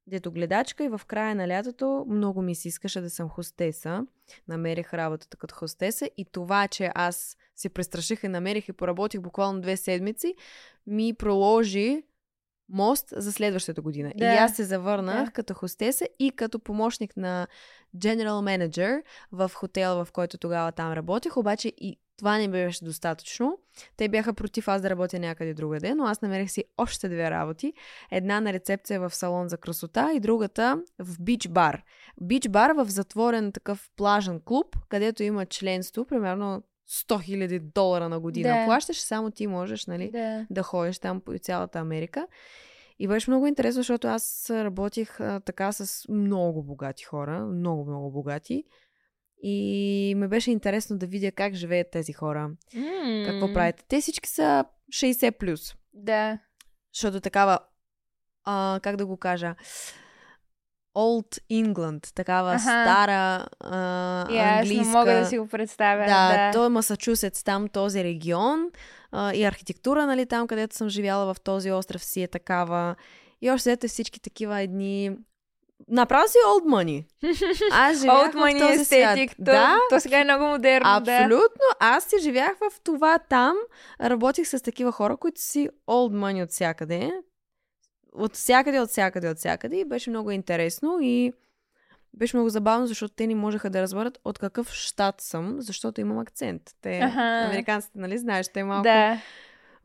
дето 0.07 0.31
гледачка 0.31 0.83
и 0.83 0.89
в 0.89 1.01
края 1.07 1.35
на 1.35 1.47
лятото 1.47 2.05
много 2.09 2.41
ми 2.41 2.55
се 2.55 2.67
искаше 2.67 3.01
да 3.01 3.09
съм 3.09 3.29
хостеса. 3.29 4.05
Намерих 4.47 4.93
работата 4.93 5.37
като 5.37 5.55
хостеса 5.55 6.09
и 6.17 6.25
това, 6.25 6.67
че 6.67 6.91
аз 6.95 7.37
се 7.55 7.69
престраших 7.69 8.23
и 8.23 8.27
намерих 8.27 8.67
и 8.69 8.73
поработих 8.73 9.21
буквално 9.21 9.61
две 9.61 9.77
седмици, 9.77 10.35
ми 10.87 11.13
проложи 11.13 12.03
мост 12.69 13.13
за 13.17 13.33
следващата 13.33 13.81
година. 13.81 14.11
Да. 14.15 14.25
И 14.25 14.37
аз 14.37 14.55
се 14.55 14.63
завърнах 14.63 15.25
Да. 15.25 15.31
като 15.31 15.53
хостеса 15.53 16.07
и 16.19 16.31
като 16.31 16.59
помощник 16.59 17.17
на 17.17 17.47
General 17.97 18.67
Manager 18.67 19.03
в 19.31 19.51
хотел, 19.53 20.05
в 20.05 20.11
който 20.11 20.37
тогава 20.37 20.71
там 20.71 20.93
работех, 20.93 21.37
обаче 21.37 21.73
и 21.77 21.97
това 22.17 22.37
не 22.37 22.47
беше 22.47 22.85
достатъчно. 22.85 23.57
Те 23.97 24.09
бяха 24.09 24.33
против 24.33 24.67
аз 24.67 24.81
да 24.81 24.89
работя 24.89 25.19
някъде 25.19 25.53
другаде, 25.53 25.95
но 25.95 26.05
аз 26.05 26.21
намерих 26.21 26.51
си 26.51 26.63
още 26.77 27.09
две 27.09 27.31
работи. 27.31 27.73
Една 28.11 28.39
на 28.41 28.53
рецепция 28.53 28.99
в 28.99 29.15
салон 29.15 29.49
за 29.49 29.57
красота 29.57 30.11
и 30.15 30.19
другата 30.19 30.83
в 30.99 31.21
бич 31.21 31.47
бар. 31.47 31.83
Бич 32.21 32.47
бар 32.49 32.71
в 32.71 32.85
затворен 32.85 33.51
такъв 33.51 33.89
плажен 33.95 34.41
клуб, 34.45 34.75
където 34.89 35.23
има 35.23 35.45
членство, 35.45 36.05
примерно 36.05 36.63
100 36.89 37.47
000 37.47 37.59
долара 37.59 38.09
на 38.09 38.19
година. 38.19 38.49
Да. 38.49 38.65
Плащаш, 38.65 38.99
само 38.99 39.31
ти 39.31 39.47
можеш, 39.47 39.85
нали, 39.85 40.11
Да. 40.11 40.45
да 40.49 40.63
ходиш 40.63 40.99
там 40.99 41.21
по 41.21 41.37
цялата 41.37 41.79
Америка. 41.79 42.27
И 42.99 43.07
беше 43.07 43.31
много 43.31 43.47
интересно, 43.47 43.79
защото 43.79 44.07
аз 44.07 44.49
работих 44.49 45.19
а, 45.19 45.39
така 45.39 45.71
с 45.71 46.05
много 46.09 46.63
богати 46.63 47.03
хора, 47.03 47.45
много, 47.45 47.85
много 47.85 48.11
богати. 48.11 48.63
И 49.47 50.13
ме 50.17 50.27
беше 50.27 50.51
интересно 50.51 50.97
да 50.97 51.05
видя 51.05 51.31
как 51.31 51.53
живеят 51.53 51.91
тези 51.91 52.13
хора. 52.13 52.49
Какво 53.25 53.47
М, 53.47 53.53
правят. 53.53 53.85
Те 53.87 54.01
всички 54.01 54.29
са 54.29 54.65
60+. 54.91 55.31
Плюс, 55.31 55.75
Да. 55.93 56.39
защото 56.93 57.19
такава, 57.19 57.59
а, 58.43 58.79
как 58.83 58.95
да 58.95 59.05
го 59.05 59.17
кажа, 59.17 59.55
Old 60.95 61.41
England, 61.51 62.13
такава 62.13 62.49
Аха. 62.51 62.59
стара 62.61 63.47
а, 63.59 63.77
Ясно, 64.33 64.59
английска... 64.59 64.97
мога 64.97 65.13
да 65.13 65.25
си 65.25 65.37
го 65.37 65.47
представя. 65.47 66.05
Да, 66.05 66.29
Да, 66.37 66.51
то 66.53 66.65
е 66.65 66.69
Масачусетс, 66.69 67.43
там 67.43 67.67
този 67.67 68.03
регион 68.03 68.69
а, 69.11 69.33
и 69.33 69.43
архитектура, 69.43 70.05
нали, 70.05 70.25
там 70.25 70.47
където 70.47 70.75
съм 70.75 70.89
живяла 70.89 71.33
в 71.33 71.39
този 71.41 71.71
остров 71.71 72.03
си 72.03 72.21
е 72.23 72.27
такава. 72.27 72.95
И 73.41 73.51
още 73.51 73.71
ето 73.71 73.87
всички 73.87 74.19
такива 74.19 74.61
едни... 74.61 75.11
Направо 75.87 76.27
си 76.27 76.37
old 76.47 76.65
money. 76.65 77.05
Аз 77.71 77.99
живях 77.99 78.15
Old 78.17 78.31
в 78.31 78.35
money 78.35 78.59
този 78.59 78.85
свят. 78.85 79.17
aesthetic. 79.17 79.29
То, 79.29 79.43
Да, 79.43 79.77
то 79.89 79.99
сега 79.99 80.19
е 80.19 80.23
много 80.23 80.45
модерно. 80.45 80.89
абсолютно. 80.89 81.61
Аз 81.79 82.03
си 82.03 82.15
живях 82.21 82.51
в 82.53 82.79
това 82.83 83.19
там. 83.19 83.55
Работих 84.01 84.47
с 84.47 84.61
такива 84.63 84.91
хора, 84.91 85.17
които 85.17 85.41
си 85.41 85.69
old 85.87 86.13
money 86.15 86.43
от 86.43 86.49
всякъде. 86.49 87.11
От 88.13 88.33
всякъде, 88.33 88.79
от 88.79 88.89
всякъде, 88.89 89.29
от 89.29 89.37
всякъде. 89.37 89.77
И 89.77 89.85
беше 89.85 90.09
много 90.09 90.31
интересно 90.31 90.97
и 91.01 91.33
беше 92.13 92.37
много 92.37 92.49
забавно, 92.49 92.87
защото 92.87 93.13
те 93.13 93.27
не 93.27 93.35
можеха 93.35 93.69
да 93.69 93.81
разберат 93.81 94.19
от 94.25 94.39
какъв 94.39 94.71
щат 94.71 95.21
съм, 95.21 95.55
защото 95.57 96.01
имам 96.01 96.19
акцент. 96.19 96.61
Те, 96.81 96.99
Аха. 96.99 97.21
американците, 97.45 97.99
нали, 97.99 98.17
знаеш, 98.17 98.47
те 98.47 98.63
малко, 98.63 98.83
Да. 98.83 99.17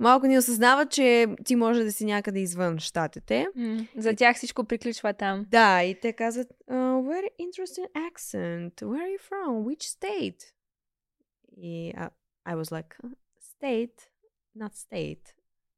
Малко 0.00 0.26
не 0.26 0.38
осъзнават, 0.38 0.90
че 0.90 1.26
ти 1.44 1.56
може 1.56 1.84
да 1.84 1.92
си 1.92 2.04
някъде 2.04 2.40
извън 2.40 2.78
щатите. 2.78 3.46
М, 3.56 3.86
За 3.96 4.14
тях 4.16 4.36
всичко 4.36 4.64
приключва 4.64 5.12
там. 5.14 5.46
Да, 5.48 5.82
и 5.82 6.00
те 6.00 6.12
казват, 6.12 6.48
uh, 6.70 6.74
very 7.02 7.28
interesting 7.40 7.86
accent. 8.12 8.74
Where 8.74 9.02
are 9.02 9.16
you 9.18 9.20
from? 9.30 9.48
Which 9.64 9.82
state? 9.98 10.42
И 11.56 11.92
I, 11.96 12.08
I 12.48 12.54
was 12.54 12.70
like, 12.70 12.96
state, 13.52 13.96
not 14.58 14.72
state, 14.74 15.24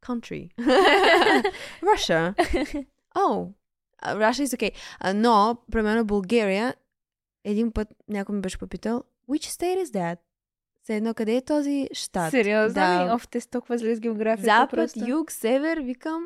country. 0.06 0.48
Russia. 1.82 2.34
Oh, 3.14 3.52
uh, 4.02 4.16
Russia 4.16 4.42
is 4.44 4.54
okay. 4.54 4.72
Uh, 5.04 5.12
но, 5.12 5.56
примерно, 5.72 6.04
България, 6.04 6.74
един 7.44 7.72
път 7.72 7.88
някой 8.08 8.34
ми 8.34 8.40
беше 8.40 8.58
попитал, 8.58 9.02
which 9.28 9.44
state 9.46 9.84
is 9.84 9.86
that? 9.86 10.18
Все 10.82 10.96
едно, 10.96 11.14
къде 11.14 11.36
е 11.36 11.40
този 11.44 11.88
щат? 11.92 12.30
Сериозно 12.30 12.74
Да. 12.74 13.14
Оф, 13.14 13.28
те 13.28 13.40
са 13.40 13.50
толкова 13.50 13.78
зле 13.78 13.94
с 13.96 14.00
географията. 14.00 14.42
Запад, 14.60 14.70
просто. 14.70 15.10
юг, 15.10 15.32
север, 15.32 15.78
викам, 15.78 16.24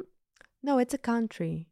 no, 0.66 0.84
it's 0.84 0.98
a 0.98 0.98
country. 0.98 1.66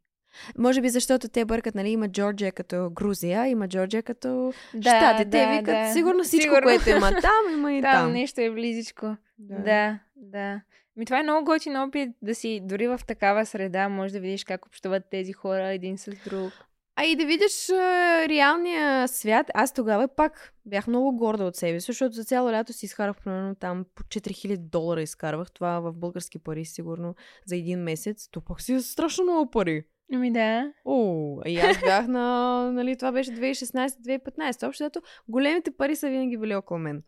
Може 0.57 0.81
би 0.81 0.89
защото 0.89 1.27
те 1.27 1.45
бъркат, 1.45 1.75
нали, 1.75 1.89
има 1.89 2.09
Джорджия 2.09 2.51
като 2.51 2.89
Грузия, 2.89 3.47
има 3.47 3.67
Джорджия 3.67 4.03
като 4.03 4.53
Да. 4.73 5.15
Те 5.17 5.25
да, 5.25 5.51
викат 5.51 5.65
да. 5.65 5.93
сигурно 5.93 6.23
всичко, 6.23 6.43
Сигурно. 6.43 6.61
което 6.63 6.89
има 6.89 7.11
там, 7.21 7.53
има 7.53 7.73
и 7.73 7.81
Там 7.81 7.91
там. 7.93 8.11
нещо 8.11 8.41
е 8.41 8.51
близичко. 8.51 9.17
Да. 9.39 9.55
Да, 9.59 9.99
да. 10.15 10.61
Ми 10.97 11.05
това 11.05 11.19
е 11.19 11.23
много 11.23 11.45
готин 11.45 11.77
опит 11.77 12.09
да 12.21 12.35
си 12.35 12.61
дори 12.63 12.87
в 12.87 12.99
такава 13.07 13.45
среда 13.45 13.89
може 13.89 14.13
да 14.13 14.19
видиш 14.19 14.43
как 14.43 14.65
общуват 14.65 15.03
тези 15.11 15.33
хора 15.33 15.67
един 15.67 15.97
с 15.97 16.11
друг. 16.29 16.53
А 16.97 17.05
и 17.05 17.15
да 17.15 17.25
видиш 17.25 17.69
а, 17.69 17.75
реалния 18.29 19.07
свят. 19.07 19.51
Аз 19.53 19.73
тогава 19.73 20.07
пак 20.07 20.53
бях 20.65 20.87
много 20.87 21.17
горда 21.17 21.43
от 21.43 21.55
себе 21.55 21.79
си, 21.79 21.85
защото 21.85 22.15
за 22.15 22.23
цяло 22.23 22.51
лято 22.51 22.73
си 22.73 22.85
изкарах 22.85 23.15
примерно 23.23 23.55
там 23.55 23.85
по 23.95 24.03
4000 24.03 24.57
долара 24.57 25.01
изкарвах. 25.01 25.51
Това 25.51 25.79
в 25.79 25.93
български 25.93 26.39
пари 26.39 26.65
сигурно 26.65 27.15
за 27.45 27.55
един 27.55 27.79
месец. 27.79 28.27
То 28.31 28.41
пак 28.41 28.61
си 28.61 28.73
е 28.73 28.79
страшно 28.81 29.23
много 29.23 29.51
пари. 29.51 29.83
Ами 30.13 30.33
да. 30.33 30.71
О, 30.85 31.41
и 31.45 31.57
аз 31.59 31.79
бях 31.79 32.07
на, 32.07 32.71
нали, 32.71 32.95
това 32.97 33.11
беше 33.11 33.31
2016-2015. 33.31 34.67
Общо 34.67 34.83
зато 34.83 35.01
големите 35.27 35.71
пари 35.71 35.95
са 35.95 36.09
винаги 36.09 36.37
били 36.37 36.55
около 36.55 36.79
мен. 36.79 37.03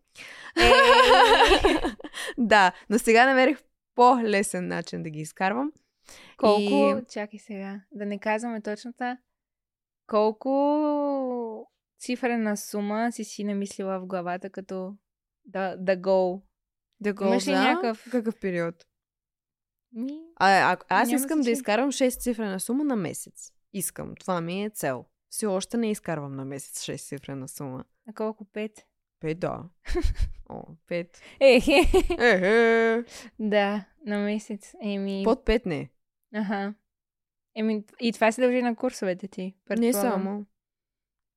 да, 2.38 2.72
но 2.90 2.98
сега 2.98 3.26
намерих 3.26 3.58
по-лесен 3.94 4.68
начин 4.68 5.02
да 5.02 5.10
ги 5.10 5.20
изкарвам. 5.20 5.72
Колко, 6.36 6.60
И- 6.60 7.12
чакай 7.12 7.38
сега, 7.38 7.80
да 7.92 8.06
не 8.06 8.18
казваме 8.18 8.60
точната, 8.60 9.16
колко 10.08 11.70
цифрена 11.98 12.56
сума 12.56 13.12
си 13.12 13.24
си 13.24 13.44
намислила 13.44 14.00
в 14.00 14.06
главата 14.06 14.50
като 14.50 14.96
да, 15.44 15.76
да 15.76 15.96
go? 15.96 16.42
Да 17.00 17.14
го 17.14 17.24
Имаш 17.24 17.42
ли 17.42 17.44
за 17.44 17.52
някакъв- 17.52 18.08
какъв 18.10 18.40
период? 18.40 18.74
Ми, 19.92 20.20
А, 20.36 20.72
а, 20.72 20.78
аз 20.90 21.08
Няма 21.08 21.16
искам 21.16 21.40
да 21.40 21.50
изкарвам 21.50 21.92
6 21.92 22.20
цифрена 22.20 22.60
сума 22.60 22.84
на 22.84 22.96
месец. 22.96 23.52
Искам. 23.72 24.14
Това 24.14 24.40
ми 24.40 24.64
е 24.64 24.70
цел. 24.70 25.04
Все 25.30 25.46
още 25.46 25.76
не 25.76 25.90
изкарвам 25.90 26.36
на 26.36 26.44
месец 26.44 26.82
6 26.82 26.96
цифрена 26.98 27.48
сума. 27.48 27.84
на 28.06 28.14
колко? 28.14 28.44
Пет? 28.44 28.86
Пет, 29.20 29.38
да. 29.38 29.62
О, 30.48 30.62
пет. 30.86 31.20
Ехе. 31.40 31.80
Ехе. 32.18 33.04
да, 33.38 33.84
на 34.06 34.18
месец. 34.18 34.74
Еми, 34.82 35.22
Под 35.24 35.44
пет 35.44 35.66
не. 35.66 35.90
аха. 36.34 36.74
Еми, 37.58 37.84
и 38.00 38.12
това 38.12 38.32
се 38.32 38.40
дължи 38.40 38.62
на 38.62 38.76
курсовете 38.76 39.28
ти. 39.28 39.54
Не 39.78 39.92
само. 39.92 40.46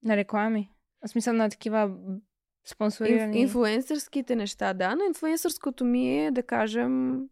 На 0.04 0.16
реклами. 0.18 0.72
В 1.06 1.08
смисъл 1.08 1.34
на 1.34 1.50
такива 1.50 1.88
м, 1.88 1.96
Инф, 2.14 2.22
спонсорирани. 2.66 3.40
инфлуенсърските 3.40 4.36
неща, 4.36 4.74
да, 4.74 4.96
но 4.96 5.04
инфлуенсърското 5.04 5.86
ми 5.86 6.26
е, 6.26 6.32
да 6.32 6.44
кажем, 6.44 7.24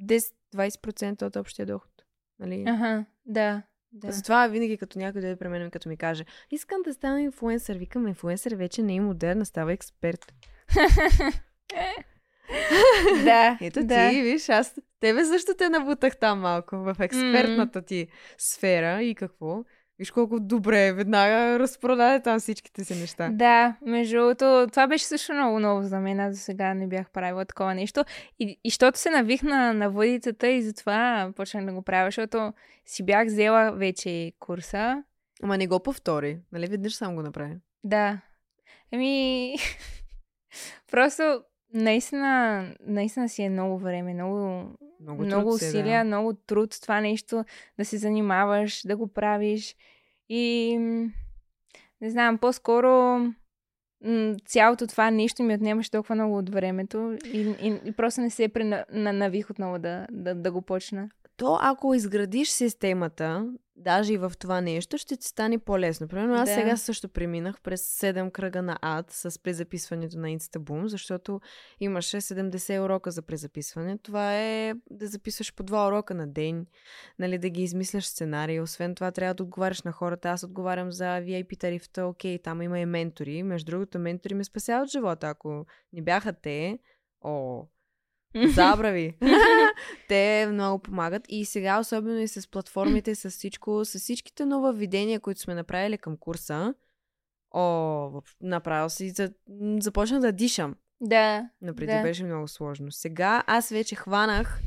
10-20% 0.00 1.22
от 1.22 1.36
общия 1.36 1.66
доход. 1.66 1.90
Нали? 2.38 2.64
Аха, 2.66 3.04
да. 3.26 3.62
да. 3.92 4.12
Затова 4.12 4.46
винаги 4.46 4.78
като 4.78 4.98
някой 4.98 5.20
дойде 5.20 5.36
при 5.36 5.48
мен, 5.48 5.70
като 5.70 5.88
ми 5.88 5.96
каже, 5.96 6.24
искам 6.50 6.82
да 6.82 6.94
стана 6.94 7.22
инфлуенсър, 7.22 7.76
викам, 7.76 8.08
инфлуенсър 8.08 8.54
вече 8.54 8.82
не 8.82 8.94
е 8.94 9.00
модерна, 9.00 9.46
става 9.46 9.72
експерт. 9.72 10.34
да, 13.24 13.58
Ето 13.60 13.84
да. 13.84 14.10
ти, 14.10 14.22
виж, 14.22 14.48
аз 14.48 14.78
тебе 15.04 15.24
също 15.24 15.54
те 15.58 15.68
набутах 15.68 16.16
там 16.16 16.40
малко, 16.40 16.76
в 16.76 16.96
експертната 17.00 17.82
ти 17.82 18.06
сфера 18.38 19.02
и 19.02 19.14
какво. 19.14 19.64
Виж 19.98 20.10
колко 20.10 20.40
добре, 20.40 20.92
веднага 20.92 21.58
разпродаде 21.58 22.22
там 22.22 22.38
всичките 22.38 22.84
си 22.84 23.00
неща. 23.00 23.30
Да, 23.32 23.76
между 23.86 24.16
другото, 24.16 24.66
това 24.70 24.86
беше 24.86 25.04
също 25.04 25.34
много 25.34 25.60
ново 25.60 25.82
за 25.82 26.00
мен. 26.00 26.20
Аз 26.20 26.34
до 26.34 26.40
сега 26.40 26.74
не 26.74 26.86
бях 26.86 27.10
правила 27.10 27.44
такова 27.44 27.74
нещо. 27.74 28.04
И, 28.38 28.60
и 28.64 28.70
щото 28.70 28.98
се 28.98 29.10
навихна 29.10 29.74
на 29.74 29.90
въдицата 29.90 30.48
и 30.48 30.62
затова 30.62 31.30
почнах 31.36 31.64
да 31.64 31.72
го 31.72 31.82
правя, 31.82 32.06
защото 32.06 32.52
си 32.86 33.02
бях 33.02 33.26
взела 33.26 33.72
вече 33.72 34.32
курса. 34.38 35.02
Ама 35.42 35.58
не 35.58 35.66
го 35.66 35.80
повтори, 35.80 36.38
нали? 36.52 36.66
Веднъж 36.66 36.94
само 36.94 37.14
го 37.14 37.22
направи. 37.22 37.56
Да. 37.84 38.20
Еми, 38.92 39.54
просто 40.90 41.42
наистина, 41.74 42.64
наистина 42.80 43.28
си 43.28 43.42
е 43.42 43.50
много 43.50 43.78
време, 43.78 44.14
много, 44.14 44.70
Много, 45.04 45.22
много 45.22 45.50
труд 45.50 45.60
си 45.60 45.66
усилия, 45.66 46.00
да. 46.00 46.04
много 46.04 46.32
труд 46.32 46.76
това 46.82 47.00
нещо 47.00 47.44
да 47.78 47.84
се 47.84 47.98
занимаваш, 47.98 48.82
да 48.86 48.96
го 48.96 49.06
правиш. 49.06 49.76
И 50.28 50.76
не 52.00 52.10
знам, 52.10 52.38
по-скоро 52.38 53.18
цялото 54.46 54.86
това 54.86 55.10
нещо 55.10 55.42
ми 55.42 55.54
отнемаше 55.54 55.90
толкова 55.90 56.14
много 56.14 56.38
от 56.38 56.50
времето 56.50 57.16
и, 57.24 57.40
и, 57.40 57.80
и 57.84 57.92
просто 57.92 58.20
не 58.20 58.30
се 58.30 58.48
пренавих 58.48 59.50
отново 59.50 59.78
да, 59.78 60.06
да, 60.10 60.34
да 60.34 60.52
го 60.52 60.62
почна. 60.62 61.08
То, 61.36 61.58
ако 61.60 61.94
изградиш 61.94 62.48
системата, 62.48 63.52
даже 63.76 64.12
и 64.12 64.16
в 64.16 64.32
това 64.38 64.60
нещо, 64.60 64.98
ще 64.98 65.16
ти 65.16 65.26
стане 65.26 65.58
по-лесно. 65.58 66.08
Примерно 66.08 66.34
аз 66.34 66.48
Да. 66.48 66.54
сега 66.54 66.76
също 66.76 67.08
преминах 67.08 67.60
през 67.60 68.00
7 68.00 68.30
кръга 68.30 68.62
на 68.62 68.78
ад 68.82 69.06
с 69.10 69.42
презаписването 69.42 70.18
на 70.18 70.28
Instaboom, 70.28 70.86
защото 70.86 71.40
имаше 71.80 72.20
70 72.20 72.84
урока 72.84 73.10
за 73.10 73.22
презаписване. 73.22 73.98
Това 73.98 74.36
е 74.38 74.74
да 74.90 75.06
записваш 75.06 75.54
по 75.54 75.62
2 75.62 75.88
урока 75.88 76.14
на 76.14 76.26
ден, 76.26 76.66
нали, 77.18 77.38
да 77.38 77.48
ги 77.48 77.62
измисляш 77.62 78.06
сценарии. 78.06 78.60
Освен 78.60 78.94
това, 78.94 79.10
трябва 79.10 79.34
да 79.34 79.42
отговаряш 79.42 79.82
на 79.82 79.92
хората. 79.92 80.30
Аз 80.30 80.42
отговарям 80.42 80.92
за 80.92 81.04
VIP 81.04 81.58
тарифата, 81.60 82.06
окей, 82.06 82.38
там 82.38 82.62
има 82.62 82.80
и 82.80 82.86
ментори. 82.86 83.42
Между 83.42 83.70
другото, 83.70 83.98
ментори 83.98 84.34
ме 84.34 84.44
спасяват 84.44 84.90
живота. 84.90 85.28
Ако 85.28 85.66
не 85.92 86.02
бяха 86.02 86.32
те, 86.32 86.78
о, 87.20 87.66
Забрави. 88.46 89.16
Те 90.08 90.46
много 90.46 90.78
помагат. 90.78 91.22
И 91.28 91.44
сега, 91.44 91.78
особено 91.80 92.18
и 92.18 92.28
с 92.28 92.50
платформите, 92.50 93.14
с 93.14 93.30
всичко, 93.30 93.84
с 93.84 93.98
всичките 93.98 94.44
нововведения, 94.46 95.20
които 95.20 95.40
сме 95.40 95.54
направили 95.54 95.98
към 95.98 96.16
курса, 96.16 96.74
о, 97.50 98.10
направо 98.40 98.90
си 98.90 99.10
за, 99.10 99.32
започна 99.80 100.20
да 100.20 100.32
дишам. 100.32 100.74
Да, 101.00 101.48
Напреди 101.62 101.92
Да. 101.92 102.02
беше 102.02 102.24
много 102.24 102.48
сложно. 102.48 102.92
Сега 102.92 103.44
аз 103.46 103.68
вече 103.68 103.94
хванах 103.96 104.60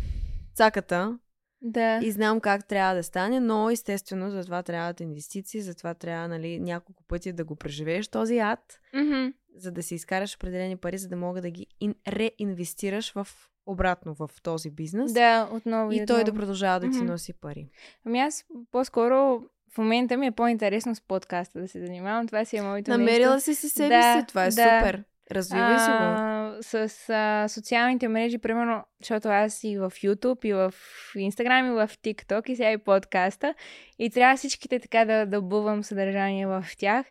цаката 0.55 1.19
да. 1.61 1.99
и 2.03 2.11
знам 2.11 2.39
как 2.39 2.67
трябва 2.67 2.95
да 2.95 3.03
стане, 3.03 3.39
но 3.39 3.69
естествено 3.69 4.31
за 4.31 4.43
това 4.43 4.63
трябват 4.63 4.99
инвестиции, 4.99 5.61
за 5.61 5.75
това 5.75 5.93
трябва 5.93 6.27
нали, 6.27 6.59
няколко 6.59 7.03
пъти 7.03 7.33
да 7.33 7.43
го 7.43 7.55
преживееш 7.55 8.07
този 8.07 8.39
ад, 8.39 8.79
Мгм. 8.93 9.27
за 9.55 9.71
да 9.71 9.83
си 9.83 9.95
изкараш 9.95 10.35
определени 10.35 10.77
пари, 10.77 10.97
за 10.97 11.07
да 11.07 11.15
мога 11.15 11.41
да 11.41 11.49
ги 11.49 11.67
ин- 11.81 11.95
реинвестираш 12.07 13.11
в 13.11 13.27
обратно 13.67 14.13
в 14.15 14.29
този 14.43 14.71
бизнес. 14.71 15.13
Да, 15.13 15.49
отново 15.51 15.91
И 15.91 15.97
той 15.97 16.05
да 16.05 16.13
отново. 16.21 16.37
продължава 16.37 16.79
да 16.79 16.89
ти 16.89 16.97
Мгм. 16.97 17.05
носи 17.05 17.33
пари. 17.33 17.67
Ами 18.05 18.19
аз 18.19 18.43
по-скоро 18.71 19.41
в 19.73 19.77
момента 19.77 20.17
ми 20.17 20.27
е 20.27 20.31
по-интересно 20.31 20.95
с 20.95 21.01
подкаста 21.01 21.59
да 21.59 21.67
се 21.67 21.79
занимавам. 21.79 22.27
Това 22.27 22.45
си 22.45 22.57
е 22.57 22.61
моето 22.61 22.91
Намерила 22.91 23.33
нещо. 23.33 23.45
си 23.45 23.55
си 23.55 23.69
себе 23.69 23.89
Да, 23.89 24.19
си. 24.19 24.27
Това 24.27 24.43
е 24.43 24.49
да. 24.49 24.51
супер. 24.51 25.03
Развивай 25.31 25.79
си 25.79 25.91
го. 25.91 26.27
С 26.61 26.89
а, 27.09 27.47
социалните 27.47 28.07
мрежи, 28.07 28.37
примерно, 28.37 28.83
защото 29.01 29.27
аз 29.27 29.63
и 29.63 29.77
в 29.77 29.91
YouTube, 29.93 30.45
и 30.45 30.53
в 30.53 30.73
Instagram, 31.15 31.67
и 31.67 31.87
в 31.87 31.97
TikTok, 31.97 32.49
и 32.49 32.55
сега 32.55 32.71
и 32.71 32.77
подкаста. 32.77 33.53
И 33.99 34.09
трябва 34.09 34.37
всичките 34.37 34.79
така 34.79 35.05
да, 35.05 35.25
да 35.25 35.41
бувам 35.41 35.83
съдържание 35.83 36.47
в 36.47 36.65
тях. 36.77 37.05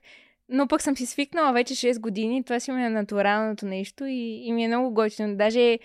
Но 0.48 0.68
пък 0.68 0.82
съм 0.82 0.96
си 0.96 1.06
свикнала 1.06 1.52
вече 1.52 1.74
6 1.74 2.00
години. 2.00 2.44
Това 2.44 2.60
си 2.60 2.72
ми 2.72 2.84
е 2.84 2.90
натуралното 2.90 3.66
нещо 3.66 4.04
и, 4.04 4.42
и 4.44 4.52
ми 4.52 4.64
е 4.64 4.68
много 4.68 4.94
готино. 4.94 5.36
Даже 5.36 5.78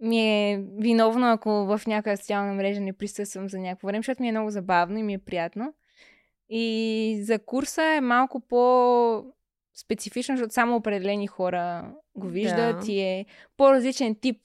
ми 0.00 0.20
е 0.20 0.64
виновно, 0.78 1.26
ако 1.26 1.50
в 1.50 1.80
някаква 1.86 2.16
социална 2.16 2.54
мрежа 2.54 2.80
не 2.80 2.92
присъствам 2.92 3.48
за 3.48 3.58
някакво 3.58 3.86
време, 3.86 3.98
защото 3.98 4.22
ми 4.22 4.28
е 4.28 4.32
много 4.32 4.50
забавно 4.50 4.98
и 4.98 5.02
ми 5.02 5.14
е 5.14 5.18
приятно. 5.18 5.74
И 6.48 7.20
за 7.22 7.38
курса 7.38 7.82
е 7.82 8.00
малко 8.00 8.40
по 8.40 9.24
специфично, 9.74 10.36
защото 10.36 10.54
само 10.54 10.76
определени 10.76 11.26
хора 11.26 11.92
го 12.14 12.26
виждат 12.26 12.80
Да. 12.86 12.92
и 12.92 13.00
е 13.00 13.26
по-различен 13.56 14.14
тип. 14.14 14.40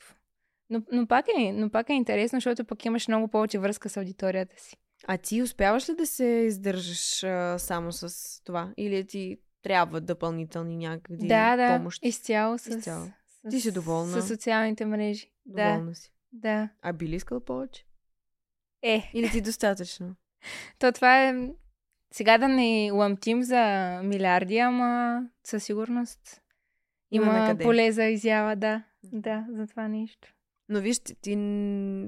Но, 0.70 0.82
но, 0.91 1.08
пак 1.08 1.26
е, 1.38 1.51
но 1.51 1.70
пак 1.70 1.89
е 1.89 1.93
интересно, 1.93 2.38
защото 2.38 2.66
пък 2.66 2.86
имаш 2.86 3.08
много 3.08 3.28
повече 3.28 3.60
връзка 3.60 3.89
с 3.89 3.97
аудиторията 3.97 4.60
си. 4.60 4.78
А 5.08 5.18
ти 5.18 5.41
успяваш 5.41 5.89
ли 5.89 5.95
да 5.95 6.06
се 6.06 6.26
издържаш 6.26 7.24
а, 7.24 7.60
само 7.60 7.91
с 7.91 8.14
това? 8.43 8.74
Или 8.78 9.08
ти 9.08 9.38
трябва 9.64 10.01
допълнителни 10.01 10.78
някакви 10.78 11.28
да, 11.28 11.56
да, 11.56 11.78
помощи? 11.78 12.08
изцяло 12.08 12.58
с, 12.58 12.68
Изцяло. 12.68 13.06
С, 13.46 13.50
Ти 13.50 13.62
си 13.62 13.72
доволна? 13.72 14.22
С 14.22 14.28
социалните 14.28 14.86
мрежи. 14.86 15.32
Да, 15.46 15.72
Доволна 15.74 15.96
си. 15.96 16.14
да. 16.32 16.70
А 16.82 16.94
би 16.94 17.08
ли 17.08 17.16
искал 17.16 17.39
повече? 17.39 17.86
Е, 18.82 19.12
Или 19.14 19.30
ти 19.30 19.41
достатъчно? 19.41 20.16
то 20.80 20.91
това 20.91 21.24
е... 21.30 21.50
Сега 22.12 22.38
да 22.38 22.48
не 22.48 22.91
ламтим 22.91 23.44
за 23.44 23.62
милиарди, 24.04 24.58
ама 24.58 25.22
със 25.44 25.64
сигурност 25.64 26.41
Има 27.12 27.26
има, 27.26 27.58
поле 27.62 27.91
за 27.91 28.04
изява, 28.04 28.56
да. 28.56 28.84
Да, 29.04 29.46
за 29.50 29.68
това 29.68 29.88
нещо. 29.88 30.34
Но 30.70 30.82
виж, 30.82 31.00
ти, 31.00 31.16
ти 31.16 31.32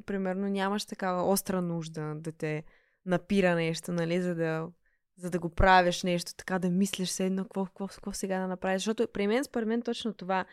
примерно 0.05 0.47
нямаш 0.47 0.85
такава 0.85 1.23
остра 1.23 1.61
нужда 1.61 2.15
да 2.15 2.31
те 2.31 2.63
напира 3.05 3.55
нещо, 3.55 3.91
нали, 3.91 4.21
за 4.21 4.35
да, 4.35 4.67
за 5.17 5.29
да 5.29 5.39
го 5.39 5.49
правиш 5.49 6.03
нещо, 6.03 6.35
така 6.37 6.59
да 6.59 6.69
мислиш 6.69 7.09
се 7.09 7.25
едно, 7.25 7.43
какво, 7.43 7.65
какво, 7.65 7.87
какво 7.87 8.11
сега 8.11 8.39
да 8.39 8.47
направиш. 8.47 8.81
Защото 8.81 9.07
при 9.13 9.27
мен, 9.27 9.43
според 9.43 9.67
мен, 9.67 9.81
точно 9.81 10.13
това 10.13 10.45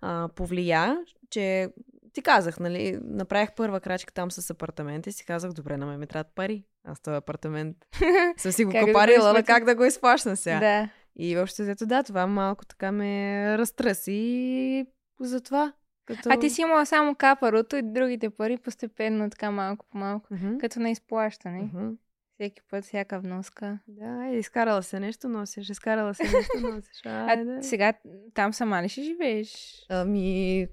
а, 0.00 0.28
повлия, 0.34 0.98
че 1.30 1.68
ти 2.12 2.22
казах, 2.22 2.60
нали, 2.60 2.98
направих 3.02 3.54
първа 3.56 3.80
крачка 3.80 4.14
там 4.14 4.30
с 4.30 4.50
апартамента 4.50 5.10
и 5.10 5.12
си 5.12 5.24
казах, 5.24 5.52
добре, 5.52 5.76
на 5.76 5.86
мен 5.86 6.00
ми 6.00 6.06
трябват 6.06 6.34
пари. 6.34 6.64
Аз 6.84 7.00
този 7.00 7.16
апартамент 7.16 7.76
съм 8.36 8.52
си 8.52 8.64
го 8.64 8.72
да 8.72 8.86
капарила, 8.86 9.32
да 9.32 9.42
как 9.42 9.64
да 9.64 9.74
го 9.74 9.84
изплащам 9.84 10.36
сега. 10.36 10.60
Да. 10.60 10.88
И 11.16 11.36
въобще 11.36 11.62
взето, 11.62 11.86
да, 11.86 12.02
това 12.02 12.26
малко 12.26 12.66
така 12.66 12.92
ме 12.92 13.44
разтръси 13.58 14.12
и 14.12 14.86
затова. 15.20 15.72
Като... 16.06 16.28
А 16.30 16.38
ти 16.40 16.50
си 16.50 16.60
имала 16.60 16.86
само 16.86 17.14
капарото 17.14 17.76
и 17.76 17.82
другите 17.82 18.30
пари 18.30 18.58
постепенно, 18.58 19.30
така 19.30 19.50
малко 19.50 19.86
по 19.90 19.98
малко. 19.98 20.26
Мгм. 20.30 20.58
Като 20.58 20.80
на 20.80 20.90
изплащане. 20.90 21.62
Мгм. 21.62 21.88
Всеки 22.34 22.62
път, 22.70 22.84
всяка 22.84 23.20
вноска. 23.20 23.78
Да, 23.88 24.26
е, 24.26 24.38
изкарала 24.38 24.82
се 24.82 25.00
нещо, 25.00 25.28
носиш, 25.28 25.70
изкарала 25.70 26.14
се 26.14 26.22
нещо, 26.22 26.60
носиш. 26.60 27.00
А 27.04 27.26
Айде. 27.30 27.62
сега 27.62 27.92
там 28.36 28.52
сама 28.52 28.82
ли 28.82 28.88
ще 28.88 29.02
живееш? 29.02 29.76
Ами, 29.88 30.68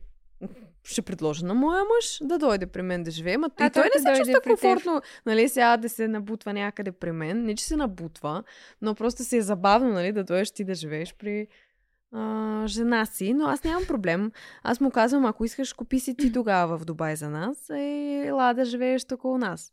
ще 0.84 1.02
предложа 1.02 1.46
на 1.46 1.54
моя 1.54 1.84
мъж 1.96 2.20
да 2.22 2.38
дойде 2.38 2.66
при 2.66 2.82
мен 2.82 3.04
да 3.04 3.12
живее. 3.12 3.38
Ма 3.38 3.50
А 3.58 3.66
и 3.66 3.70
той 3.70 3.84
той 3.84 3.90
не 3.96 4.02
се 4.02 4.20
чувства 4.20 4.42
комфортно, 4.42 5.02
нали, 5.26 5.50
сега 5.50 5.78
да 5.78 5.90
се 5.90 6.08
набутва 6.08 6.54
някъде 6.54 6.92
при 6.92 7.12
мен. 7.12 7.46
Не, 7.46 7.56
че 7.56 7.66
се 7.66 7.76
набутва, 7.76 8.44
но 8.82 8.96
просто 8.96 9.24
си 9.24 9.38
е 9.38 9.42
забавно, 9.42 9.90
нали, 9.90 10.12
да 10.12 10.24
дойдеш 10.24 10.52
ти 10.52 10.64
да 10.64 10.76
живееш 10.76 11.16
при 11.16 11.48
а, 12.12 12.64
жена 12.68 13.06
си. 13.06 13.34
Но 13.34 13.48
аз 13.48 13.64
нямам 13.64 13.88
проблем. 13.88 14.32
Аз 14.64 14.82
му 14.82 14.92
казвам, 14.92 15.26
ако 15.26 15.46
искаш, 15.46 15.74
купи 15.74 16.00
си 16.00 16.16
ти 16.16 16.34
тогава 16.34 16.78
в 16.78 16.86
Дубай 16.86 17.16
за 17.16 17.30
нас 17.30 17.70
и 17.70 18.24
ела 18.26 18.54
да 18.54 18.66
живееш 18.66 19.06
тук 19.06 19.26
у 19.26 19.38
нас. 19.38 19.72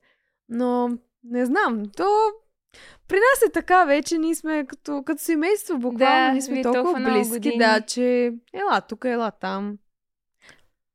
Но 0.49 0.99
не 1.25 1.47
знам, 1.47 1.83
то 1.97 2.09
при 3.09 3.17
нас 3.17 3.49
е 3.49 3.53
така 3.53 3.85
вече, 3.85 4.19
ние 4.19 4.35
сме 4.35 4.67
като, 4.67 5.03
като 5.03 5.23
семейство, 5.23 5.79
буквално, 5.79 6.27
Да, 6.27 6.33
ние 6.33 6.43
сме 6.43 6.55
вие 6.55 6.63
толкова, 6.63 6.85
толкова 6.85 7.13
близки, 7.13 7.59
да, 7.59 7.81
че 7.81 8.33
ела 8.55 8.81
тук, 8.89 9.05
ела 9.05 9.31
там. 9.31 9.79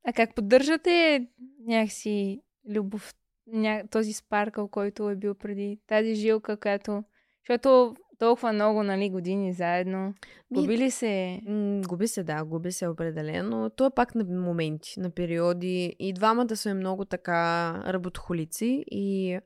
А 0.07 0.13
как 0.13 0.35
поддържате 0.35 1.27
някакси 1.67 2.41
любов, 2.69 3.13
ня... 3.47 3.83
този 3.91 4.13
спаркъл, 4.13 4.67
който 4.67 5.09
е 5.09 5.15
бил 5.15 5.35
преди, 5.35 5.79
тази 5.87 6.15
жилка, 6.15 6.57
която... 6.57 7.03
Защото 7.43 7.95
толкова 8.19 8.53
много, 8.53 8.83
нали, 8.83 9.09
години 9.09 9.53
заедно. 9.53 10.13
Губи 10.51 10.77
ли 10.77 10.91
се? 10.91 11.41
Губи 11.87 12.07
се, 12.07 12.23
да, 12.23 12.43
губи 12.43 12.71
се 12.71 12.87
определено. 12.87 13.69
То 13.69 13.85
е 13.85 13.95
пак 13.95 14.15
на 14.15 14.23
моменти, 14.23 14.99
на 14.99 15.09
периоди. 15.09 15.95
И 15.99 16.13
двамата 16.13 16.55
сме 16.55 16.73
много 16.73 17.05
така 17.05 17.73
работохолици 17.87 18.83
и 18.91 19.39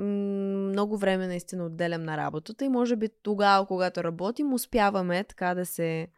много 0.00 0.98
време 0.98 1.26
наистина 1.26 1.66
отделям 1.66 2.02
на 2.02 2.16
работата 2.16 2.64
и 2.64 2.68
може 2.68 2.96
би 2.96 3.08
тогава, 3.22 3.66
когато 3.66 4.04
работим, 4.04 4.52
успяваме 4.52 5.24
така 5.24 5.54
да 5.54 5.66
се 5.66 6.08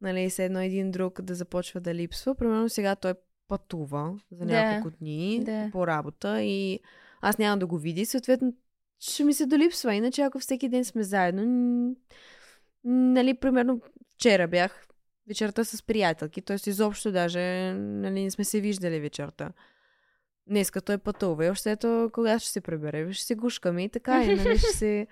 нали, 0.00 0.30
с 0.30 0.38
едно 0.38 0.60
един 0.60 0.90
друг 0.90 1.22
да 1.22 1.34
започва 1.34 1.80
да 1.80 1.94
липсва. 1.94 2.34
Примерно 2.34 2.68
сега 2.68 2.96
той 2.96 3.14
пътува 3.48 4.18
за 4.30 4.46
Да, 4.46 4.52
няколко 4.52 4.96
дни 4.98 5.40
да. 5.44 5.68
по 5.72 5.86
работа 5.86 6.42
и 6.42 6.80
аз 7.20 7.38
няма 7.38 7.58
да 7.58 7.66
го 7.66 7.78
видя 7.78 8.06
съответно 8.06 8.54
ще 9.00 9.24
ми 9.24 9.34
се 9.34 9.46
долипсва. 9.46 9.94
Иначе 9.94 10.22
ако 10.22 10.38
всеки 10.38 10.68
ден 10.68 10.84
сме 10.84 11.02
заедно, 11.02 11.96
нали, 12.84 13.34
примерно 13.34 13.80
вчера 14.14 14.48
бях 14.48 14.86
вечерта 15.28 15.64
с 15.64 15.82
приятелки, 15.82 16.42
т.е. 16.42 16.56
изобщо 16.70 17.12
даже 17.12 17.72
нали, 17.74 18.24
не 18.24 18.30
сме 18.30 18.44
се 18.44 18.60
виждали 18.60 19.00
вечерта. 19.00 19.52
Днеска 20.46 20.80
той 20.80 20.98
пътува 20.98 21.46
и 21.46 21.50
още 21.50 21.70
ето 21.70 22.10
кога 22.12 22.38
ще 22.38 22.50
се 22.50 22.60
прибере, 22.60 23.12
ще 23.12 23.24
се 23.24 23.34
гушкаме 23.34 23.84
и 23.84 23.88
така 23.88 24.24
и 24.24 24.36
нали, 24.36 24.58
ще 24.58 24.66
се, 24.72 25.06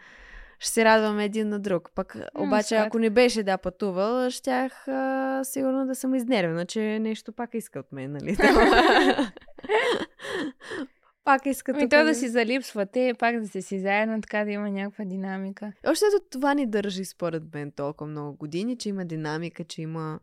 ще 0.58 0.70
се 0.70 0.84
радваме 0.84 1.24
един 1.24 1.48
на 1.48 1.60
друг. 1.60 1.90
Пък 1.94 2.16
обаче 2.34 2.76
ако 2.76 2.98
не 2.98 3.10
беше 3.10 3.42
да 3.42 3.58
пътувал, 3.58 4.30
щях 4.30 4.88
а, 4.88 5.40
сигурно 5.44 5.86
да 5.86 5.94
съм 5.94 6.14
изнервена, 6.14 6.66
че 6.66 6.98
нещо 6.98 7.32
пак 7.32 7.54
иска 7.54 7.78
от 7.78 7.92
мен, 7.92 8.12
нали? 8.12 8.36
пак 11.24 11.46
иска 11.46 11.72
Ами 11.72 11.80
тук 11.80 11.90
то 11.90 12.04
да 12.04 12.14
си 12.14 12.28
залипсвате, 12.28 13.14
пак 13.18 13.40
да 13.40 13.48
сте 13.48 13.62
си 13.62 13.80
заедно, 13.80 14.20
така 14.20 14.44
да 14.44 14.50
има 14.50 14.70
някаква 14.70 15.04
динамика. 15.04 15.72
Още 15.86 16.04
това 16.30 16.54
ни 16.54 16.66
държи 16.66 17.04
според 17.04 17.42
мен 17.54 17.72
толкова 17.72 18.10
много 18.10 18.36
години, 18.36 18.78
че 18.78 18.88
има 18.88 19.04
динамика, 19.04 19.64
че 19.64 19.82
има 19.82 20.20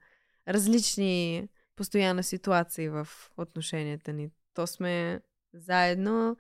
различни 0.47 1.47
постоянни 1.76 2.24
ситуации 2.24 2.89
в 2.89 3.08
отношенията 3.38 4.14
ни. 4.14 4.30
То 4.58 4.68
сме 4.68 5.22
заедно, 5.53 6.38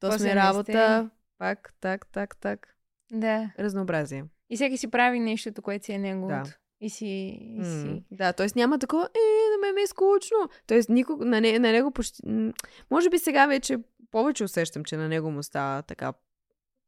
то 0.00 0.10
После 0.10 0.18
сме 0.18 0.34
работа, 0.34 1.10
пак, 1.38 1.72
так, 1.80 2.06
так, 2.06 2.36
так. 2.36 2.68
Да. 3.12 3.50
Разнообразие. 3.58 4.24
И 4.50 4.56
всеки 4.56 4.76
си 4.76 4.90
прави 4.90 5.20
нещото, 5.20 5.62
което 5.62 5.84
си 5.84 5.92
е 5.92 5.98
неговото. 5.98 6.34
Да. 6.34 6.54
И 6.80 6.90
си... 6.90 7.06
И 7.60 7.64
си. 7.64 8.02
Да, 8.10 8.32
т.е. 8.32 8.46
няма 8.56 8.78
такова, 8.78 9.04
е, 9.04 9.50
на 9.56 9.66
мен 9.66 9.74
ми 9.74 9.80
е 9.82 9.86
скучно. 9.86 10.36
Тоест, 10.66 10.88
никога, 10.88 11.24
на, 11.24 11.40
не, 11.40 11.58
на 11.58 11.72
него 11.72 11.90
почти... 11.90 12.22
Може 12.90 13.10
би 13.10 13.18
сега 13.18 13.46
вече 13.46 13.78
повече 14.10 14.44
усещам, 14.44 14.84
че 14.84 14.96
на 14.96 15.08
него 15.08 15.30
му 15.30 15.42
става 15.42 15.82
така 15.82 16.12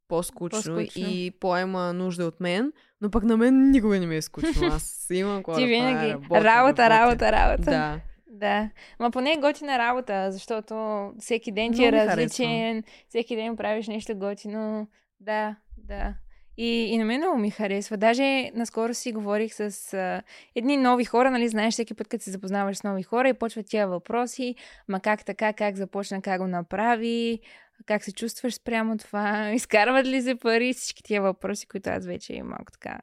по-скучно, 0.08 0.74
По-скучно. 0.76 1.08
и 1.08 1.30
поема 1.40 1.92
нужда 1.92 2.24
от 2.24 2.40
мен, 2.40 2.72
но 3.00 3.10
пък 3.10 3.24
на 3.24 3.36
мен 3.36 3.70
никога 3.70 4.00
не 4.00 4.06
ми 4.06 4.16
е 4.16 4.22
скучно. 4.22 4.66
Аз 4.66 5.06
имам 5.10 5.36
какво 5.36 5.54
Ти 5.54 5.60
да 5.60 5.66
винаги 5.66 6.12
работа, 6.12 6.44
работя. 6.44 6.90
работа, 6.90 7.32
работа. 7.32 7.70
Да. 7.70 8.00
Да. 8.30 8.70
Ма 8.98 9.10
поне 9.10 9.32
е 9.32 9.40
готина 9.40 9.78
работа, 9.78 10.32
защото 10.32 10.74
всеки 11.18 11.52
ден 11.52 11.72
ти 11.72 11.84
е 11.84 11.92
различен, 11.92 12.82
всеки 13.08 13.36
ден 13.36 13.56
правиш 13.56 13.88
нещо 13.88 14.16
готино. 14.16 14.88
Да, 15.20 15.56
да. 15.76 16.14
И, 16.56 16.84
и 16.84 16.98
на 16.98 17.04
мен 17.04 17.20
много 17.20 17.38
ми 17.38 17.50
харесва. 17.50 17.96
Даже 17.96 18.50
наскоро 18.54 18.94
си 18.94 19.12
говорих 19.12 19.54
с 19.54 19.94
а, 19.94 20.22
едни 20.54 20.76
нови 20.76 21.04
хора, 21.04 21.30
нали, 21.30 21.48
знаеш, 21.48 21.74
всеки 21.74 21.94
път, 21.94 22.08
като 22.08 22.24
се 22.24 22.30
запознаваш 22.30 22.76
с 22.76 22.82
нови 22.82 23.02
хора 23.02 23.28
и 23.28 23.34
почват 23.34 23.66
тия 23.66 23.88
въпроси, 23.88 24.54
ма 24.88 25.00
как 25.00 25.24
така, 25.24 25.52
как 25.52 25.76
започна, 25.76 26.22
как 26.22 26.40
го 26.40 26.46
направи, 26.46 27.40
как 27.86 28.04
се 28.04 28.12
чувстваш 28.12 28.54
спрямо 28.54 28.98
това, 28.98 29.50
изкарват 29.54 30.06
ли 30.06 30.22
се 30.22 30.34
пари, 30.34 30.72
всички 30.72 31.02
тия 31.02 31.22
въпроси, 31.22 31.66
които 31.66 31.90
аз 31.90 32.06
вече 32.06 32.42
малко 32.42 32.72
така 32.72 33.00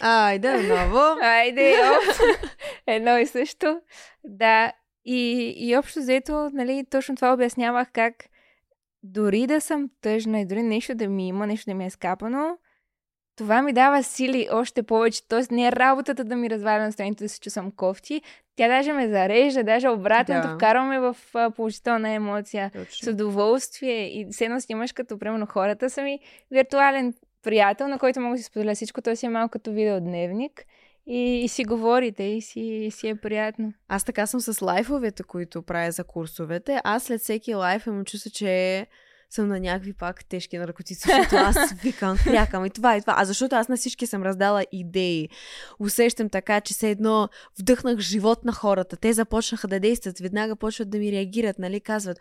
Айде, 0.00 0.62
ново. 0.62 1.18
Айде, 1.22 1.74
оп. 1.82 2.16
Едно 2.86 3.18
и 3.18 3.26
също. 3.26 3.80
Да. 4.24 4.72
И, 5.04 5.54
и 5.56 5.76
общо 5.76 5.98
взето, 5.98 6.50
нали, 6.52 6.84
точно 6.90 7.16
това 7.16 7.32
обяснявах 7.32 7.88
как 7.92 8.14
дори 9.02 9.46
да 9.46 9.60
съм 9.60 9.90
тъжна 10.00 10.40
и 10.40 10.46
дори 10.46 10.62
нещо 10.62 10.94
да 10.94 11.08
ми 11.08 11.28
има, 11.28 11.46
нещо 11.46 11.70
да 11.70 11.74
ми 11.74 11.86
е 11.86 11.90
скапано, 11.90 12.58
това 13.36 13.62
ми 13.62 13.72
дава 13.72 14.02
сили 14.02 14.48
още 14.52 14.82
повече. 14.82 15.28
Тоест 15.28 15.50
не 15.50 15.66
е 15.66 15.72
работата 15.72 16.24
да 16.24 16.36
ми 16.36 16.50
разваля 16.50 16.82
настроението 16.82 17.24
да 17.24 17.28
се 17.28 17.40
чувствам 17.40 17.72
кофти. 17.72 18.22
Тя 18.56 18.68
даже 18.68 18.92
ме 18.92 19.08
зарежда, 19.08 19.64
даже 19.64 19.88
обратното 19.88 20.48
Да. 20.48 20.54
вкарваме 20.54 20.98
в 21.00 21.16
положителна 21.56 22.10
емоция. 22.10 22.70
С 22.74 22.78
Точно. 22.78 23.12
удоволствие 23.12 24.20
и 24.20 24.26
все 24.30 24.44
едно 24.44 24.60
снимаш 24.60 24.92
като, 24.92 25.18
примерно, 25.18 25.46
хората 25.46 25.90
са 25.90 26.02
ми 26.02 26.18
виртуален 26.50 27.14
приятел, 27.44 27.88
на 27.88 27.98
който 27.98 28.20
мога 28.20 28.36
да 28.36 28.38
си 28.38 28.44
споделя 28.44 28.74
всичко. 28.74 29.02
Той 29.02 29.16
си 29.16 29.26
е 29.26 29.28
малко 29.28 29.52
като 29.52 29.72
видеодневник 29.72 30.64
и, 31.06 31.44
и 31.44 31.48
си 31.48 31.64
говорите 31.64 32.22
и 32.22 32.40
си, 32.40 32.60
и 32.60 32.90
си 32.90 33.08
е 33.08 33.14
приятно. 33.14 33.72
Аз 33.88 34.04
така 34.04 34.26
съм 34.26 34.40
с 34.40 34.62
лайфовете, 34.62 35.22
които 35.22 35.62
правя 35.62 35.90
за 35.90 36.04
курсовете. 36.04 36.80
Аз 36.84 37.02
след 37.02 37.20
всеки 37.20 37.54
лайф 37.54 37.86
имам 37.86 38.04
чувство, 38.04 38.30
че 38.30 38.86
съм 39.30 39.48
на 39.48 39.60
някакви 39.60 39.92
пак 39.92 40.24
тежки 40.24 40.58
наркотици, 40.58 41.08
защото 41.08 41.36
аз 41.36 41.56
викам, 41.82 42.16
крякам 42.24 42.64
и 42.64 42.70
това 42.70 42.96
и 42.96 43.00
това. 43.00 43.14
А 43.16 43.24
защото 43.24 43.56
аз 43.56 43.68
на 43.68 43.76
всички 43.76 44.06
съм 44.06 44.22
раздала 44.22 44.64
идеи. 44.72 45.28
Усещам 45.78 46.28
така, 46.28 46.60
че 46.60 46.74
се 46.74 46.90
едно 46.90 47.28
вдъхнах 47.58 47.98
живот 47.98 48.44
на 48.44 48.52
хората. 48.52 48.96
Те 48.96 49.12
започнаха 49.12 49.68
да 49.68 49.80
действат, 49.80 50.18
веднага 50.18 50.56
почват 50.56 50.90
да 50.90 50.98
ми 50.98 51.12
реагират, 51.12 51.58
нали, 51.58 51.80
казват, 51.80 52.18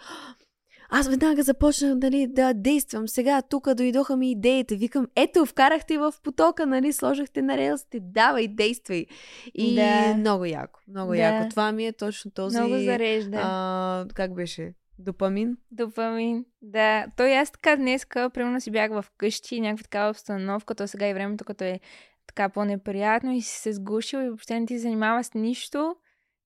аз 0.95 1.07
веднага 1.07 1.43
започнах 1.43 1.95
нали, 1.95 2.27
да 2.29 2.53
действам. 2.53 3.07
Сега 3.07 3.41
тук 3.41 3.73
дойдоха 3.73 4.17
ми 4.17 4.31
идеите. 4.31 4.75
Викам, 4.75 5.07
ето, 5.15 5.45
вкарахте 5.45 5.97
в 5.97 6.13
потока, 6.23 6.65
нали, 6.65 6.93
сложихте 6.93 7.41
на 7.41 7.57
релсите, 7.57 7.99
давай, 8.01 8.47
действай. 8.47 9.05
И 9.53 9.75
Да. 9.75 10.13
много 10.17 10.45
яко, 10.45 10.79
много 10.87 11.11
Да. 11.11 11.17
яко. 11.17 11.49
Това 11.49 11.71
ми 11.71 11.87
е 11.87 11.93
точно 11.93 12.31
този... 12.31 12.57
Много 12.59 12.75
зарежда. 12.77 13.39
А, 13.43 14.05
как 14.13 14.33
беше? 14.33 14.73
Допамин? 14.99 15.57
Допамин. 15.71 16.45
Да. 16.61 17.05
Той 17.17 17.37
аз 17.37 17.51
така 17.51 17.75
днеска, 17.75 18.29
примерно 18.29 18.61
си 18.61 18.71
бях 18.71 18.91
в 18.91 19.05
къщи, 19.17 19.61
някаква 19.61 19.83
такава 19.83 20.09
обстановка, 20.09 20.75
то 20.75 20.87
сега 20.87 21.07
и 21.07 21.13
времето, 21.13 21.45
като 21.45 21.63
е 21.63 21.79
така 22.27 22.49
по-неприятно 22.49 23.31
и 23.33 23.41
си 23.41 23.57
се 23.57 23.73
сгушил 23.73 24.17
и 24.17 24.27
въобще 24.27 24.59
не 24.59 24.65
ти 24.65 24.79
занимава 24.79 25.23
с 25.23 25.33
нищо. 25.33 25.95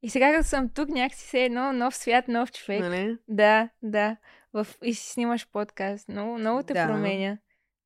И 0.02 0.10
сега 0.10 0.36
като 0.36 0.48
съм 0.48 0.69
тук, 0.69 0.90
някакси 0.90 1.28
се 1.28 1.44
едно 1.44 1.74
нов 1.74 1.95
свят, 1.95 2.28
нов 2.28 2.52
човек. 2.52 2.82
Нали? 2.82 3.18
Да, 3.28 3.69
да. 3.84 4.18
В... 4.53 4.68
И 4.84 4.94
си 4.94 5.11
снимаш 5.14 5.48
подкаст. 5.48 6.10
Много, 6.10 6.38
много 6.38 6.64
те 6.64 6.74
Да. 6.74 6.88
променя. 6.88 7.38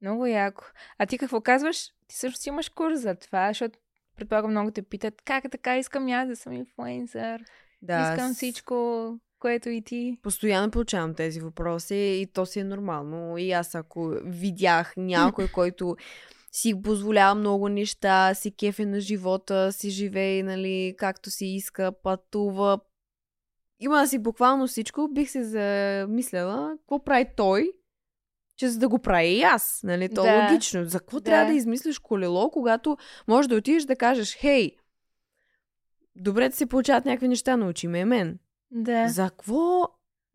Много 0.02 0.26
яко. 0.26 0.64
А 0.98 1.06
ти 1.06 1.18
какво 1.18 1.42
казваш? 1.42 1.88
Ти 2.08 2.16
също 2.16 2.40
си 2.40 2.50
имаш 2.50 2.70
курс 2.70 3.00
за 3.00 3.16
това, 3.16 3.48
защото 3.48 3.80
предполагам 4.18 4.52
много 4.52 4.72
те 4.72 4.82
питат 4.82 5.22
как 5.26 5.46
е 5.46 5.50
така, 5.50 5.78
искам 5.78 6.08
аз 6.08 6.28
да 6.28 6.36
съм 6.36 6.54
инфлуенсър. 6.54 7.44
Да, 7.82 8.14
искам 8.14 8.34
всичко, 8.34 9.18
което 9.40 9.70
и 9.70 9.82
ти. 9.82 10.18
Постоянно 10.22 10.72
получавам 10.72 11.14
тези 11.14 11.40
въпроси 11.40 11.96
и 11.96 12.28
то 12.34 12.46
си 12.46 12.60
е 12.60 12.64
нормално. 12.64 13.38
И 13.38 13.52
аз 13.52 13.76
ако 13.76 14.18
видях 14.24 14.94
някой, 14.98 15.48
който 15.48 15.98
си 16.52 16.82
позволява 16.82 17.36
много 17.36 17.70
неща, 17.70 18.34
си 18.34 18.52
кефе 18.52 18.86
на 18.86 19.00
живота, 19.00 19.72
си 19.72 19.90
живее, 19.90 20.44
нали, 20.44 20.96
както 20.98 21.30
си 21.32 21.46
иска, 21.46 21.92
пътува. 22.04 22.80
Има 23.80 24.08
си 24.08 24.20
буквално 24.20 24.68
всичко, 24.68 25.08
бих 25.12 25.30
се 25.30 25.44
замисляла, 25.44 26.78
какво 26.78 27.04
прави 27.04 27.26
той, 27.38 27.72
че 28.58 28.70
за 28.70 28.80
да 28.80 28.90
го 28.90 29.00
прави 29.00 29.28
и 29.28 29.42
аз, 29.42 29.80
нали, 29.84 30.10
то 30.10 30.24
Да. 30.24 30.42
логично. 30.50 30.86
За 30.86 31.00
какво 31.00 31.18
Да. 31.20 31.24
трябва 31.24 31.46
да 31.52 31.58
измислиш 31.58 32.00
колело, 32.00 32.50
когато 32.52 32.98
можеш 33.28 33.48
да 33.50 33.56
отидеш 33.56 33.84
да 33.84 33.96
кажеш, 33.96 34.36
хей, 34.36 34.76
добре 36.16 36.50
да 36.50 36.56
се 36.56 36.66
получават 36.66 37.06
някакви 37.06 37.28
неща, 37.28 37.58
научи 37.58 37.88
ме 37.88 38.06
мен. 38.06 38.40
Да. 38.72 39.08
За 39.08 39.30
какво 39.30 39.88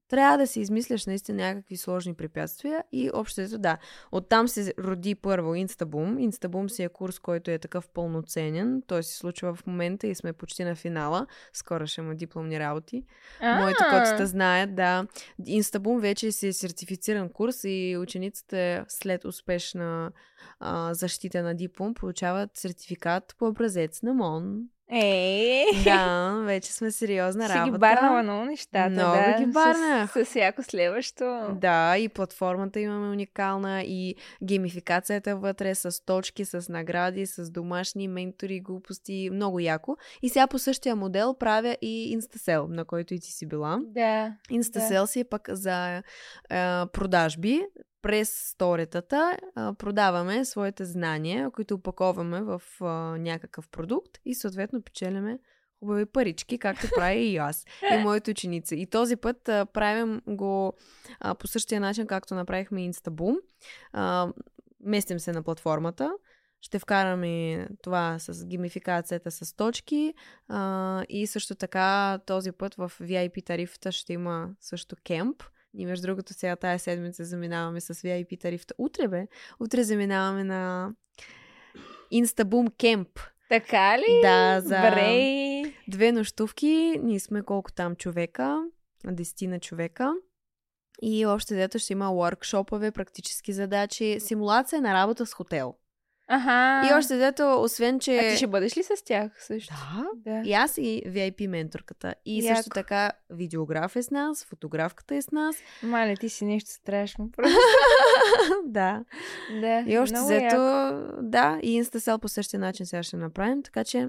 трябва 0.09 0.39
да 0.39 0.47
си 0.47 0.61
измисляш 0.61 1.07
наистина 1.07 1.43
някакви 1.43 1.77
сложни 1.77 2.15
препятствия 2.15 2.85
и 2.93 3.11
общо 3.15 3.41
ето 3.41 3.59
да. 3.59 3.79
Оттам 4.13 4.49
се 4.49 4.75
роди 4.79 5.15
първо 5.15 5.55
Instaboom. 5.55 6.31
Instaboom 6.31 6.69
си 6.69 6.83
е 6.83 6.89
курс, 6.89 7.19
който 7.19 7.51
е 7.51 7.59
такъв 7.59 7.89
пълноценен. 7.89 8.83
Той 8.87 9.03
се 9.03 9.17
случва 9.17 9.55
в 9.55 9.67
момента 9.67 10.07
и 10.07 10.15
сме 10.15 10.33
почти 10.33 10.65
на 10.65 10.75
финала. 10.75 11.27
Скоро 11.53 11.87
ще 11.87 12.01
има 12.01 12.15
дипломни 12.15 12.61
работи. 12.61 13.05
А, 13.41 13.61
Моите 13.61 13.85
котата 13.91 14.27
знаят, 14.27 14.75
да. 14.75 15.07
Instaboom 15.41 16.01
вече 16.01 16.33
си 16.33 16.47
е 16.47 16.53
сертифициран 16.53 17.29
курс 17.29 17.65
и 17.65 17.97
учениците 18.01 18.85
след 18.89 19.25
успешна 19.25 20.13
а, 20.61 20.95
защита 20.95 21.43
на 21.43 21.55
диплом 21.55 21.95
получават 21.95 22.51
сертификат 22.55 23.35
по 23.39 23.47
образец 23.47 24.03
на 24.03 24.15
МОН. 24.15 24.63
Е, 24.91 25.65
Да, 25.85 26.41
вече 26.45 26.73
сме 26.73 26.91
сериозна 26.91 27.49
работа. 27.49 27.73
ги 27.73 27.79
барнала 27.79 28.23
много 28.23 28.45
нещата. 28.45 28.91
Много 28.91 29.17
да, 29.17 29.39
ги 29.39 29.47
барнах. 29.47 30.13
С, 30.13 30.25
с 30.25 30.25
всяко 30.25 30.63
следващо. 30.63 31.47
Да, 31.61 31.99
и 31.99 32.09
платформата 32.09 32.81
имаме 32.81 33.09
уникална, 33.09 33.83
и 33.83 34.15
геймификацията 34.45 35.37
вътре 35.37 35.75
с 35.75 36.05
точки, 36.05 36.45
с 36.45 36.69
награди, 36.69 37.27
с 37.27 37.51
домашни 37.51 38.09
ментори, 38.09 38.61
глупости, 38.61 39.31
много 39.33 39.61
яко. 39.61 39.97
И 40.23 40.29
сега 40.29 40.47
по 40.47 40.59
същия 40.59 40.97
модел 40.97 41.35
правя 41.35 41.77
и 41.83 42.19
Instacell, 42.21 42.67
на 42.69 42.85
който 42.85 43.15
и 43.15 43.21
ти 43.21 43.33
си 43.33 43.47
била. 43.47 43.79
Да. 43.83 44.33
Instacell 44.51 45.07
си 45.07 45.21
е 45.21 45.25
пък 45.25 45.49
за 45.53 46.03
а, 46.51 46.87
продажби. 46.93 47.63
През 48.07 48.51
сторетата 48.51 49.37
а, 49.55 49.75
продаваме 49.75 50.45
своите 50.45 50.85
знания, 50.85 51.51
които 51.51 51.75
опаковаме 51.75 52.43
в 52.43 52.63
а, 52.81 52.85
някакъв 53.19 53.69
продукт 53.69 54.19
и 54.25 54.35
съответно 54.35 54.83
печелиме 54.83 55.39
хубави 55.79 56.07
парички, 56.07 56.59
както 56.59 56.89
правя 56.97 57.15
и 57.15 57.37
аз 57.37 57.65
и 57.95 57.97
моите 58.03 58.31
ученици. 58.31 58.77
И 58.77 58.87
този 58.87 59.17
път 59.17 59.49
а, 59.49 59.67
правим 59.67 60.23
го 60.27 60.73
а, 61.21 61.35
по 61.35 61.47
същия 61.47 61.81
начин, 61.81 62.07
както 62.07 62.35
направихме. 62.35 62.91
А, 63.93 64.33
местим 64.81 65.21
се 65.21 65.33
на 65.33 65.43
платформата. 65.43 66.13
Ще 66.61 66.79
вкараме 66.79 67.69
това 67.83 68.19
с 68.19 68.47
геймификацията 68.47 69.31
с 69.31 69.57
точки 69.57 70.15
а, 70.49 71.05
и 71.09 71.27
също 71.27 71.55
така 71.55 72.19
този 72.27 72.53
път 72.53 72.75
в 72.75 72.93
VIP 73.01 73.47
тарифата 73.47 73.93
ще 73.93 74.13
има 74.13 74.49
също 74.61 74.97
кемп. 75.05 75.43
И 75.77 75.87
между 75.87 76.07
другото 76.07 76.35
сега 76.35 76.57
тая 76.57 76.79
седмица 76.79 77.25
заминаваме 77.25 77.81
с 77.81 77.95
VIP 77.95 78.41
тарифата. 78.41 78.75
Утре 78.79 79.09
бе, 79.09 79.27
утре 79.61 79.83
заминаваме 79.83 80.45
на 80.45 80.91
Instaboom 82.13 82.77
кемп. 82.77 83.21
Така 83.49 83.99
ли? 83.99 84.21
Да, 84.23 84.61
за 84.61 84.77
Добре. 84.77 85.73
две 85.89 86.13
нощувки. 86.13 87.01
Ние 87.03 87.21
сме 87.21 87.43
колко 87.43 87.73
там 87.73 87.97
човека? 87.97 88.65
Десетина 89.05 89.61
човека. 89.61 90.13
И 91.03 91.27
още 91.27 91.55
дето 91.55 91.79
ще 91.79 91.93
има 91.93 92.09
workshop 92.09 92.91
практически 92.91 93.53
задачи, 93.53 94.17
симулация 94.21 94.83
на 94.83 94.95
работа 94.95 95.27
с 95.27 95.35
хотел. 95.35 95.75
Аха. 96.29 96.89
И 96.91 96.99
още 96.99 97.17
дето, 97.17 97.63
освен, 97.63 98.01
че... 98.01 98.19
А 98.19 98.31
ти 98.31 98.37
ще 98.37 98.47
бъдеш 98.47 98.77
ли 98.77 98.83
с 98.83 99.05
тях 99.05 99.45
също? 99.45 99.75
Да. 100.25 100.33
Да. 100.33 100.49
И 100.49 100.53
аз 100.53 100.79
и 100.79 101.03
VIP 101.07 101.47
менторката. 101.47 102.15
И 102.25 102.45
Яко. 102.45 102.57
също 102.57 102.71
така 102.71 103.13
видеограф 103.31 103.97
е 103.97 104.03
с 104.03 104.11
нас, 104.11 104.45
фотографката 104.45 105.15
е 105.15 105.23
с 105.23 105.31
нас. 105.31 105.57
Маля, 105.83 106.15
ти 106.17 106.29
си 106.29 106.45
нещо 106.45 106.71
страшно. 106.71 107.31
Просто. 107.37 107.59
да. 108.65 109.05
да. 109.61 109.85
И 109.87 109.99
още 109.99 110.15
много 110.15 110.27
взето, 110.27 110.57
яко. 110.57 111.23
да, 111.23 111.61
и 111.63 111.85
Instacell 111.85 112.19
по 112.19 112.29
същия 112.29 112.61
начин 112.61 112.87
сега 112.87 113.03
ще 113.03 113.17
направим, 113.17 113.63
така 113.63 113.85
че 113.85 114.09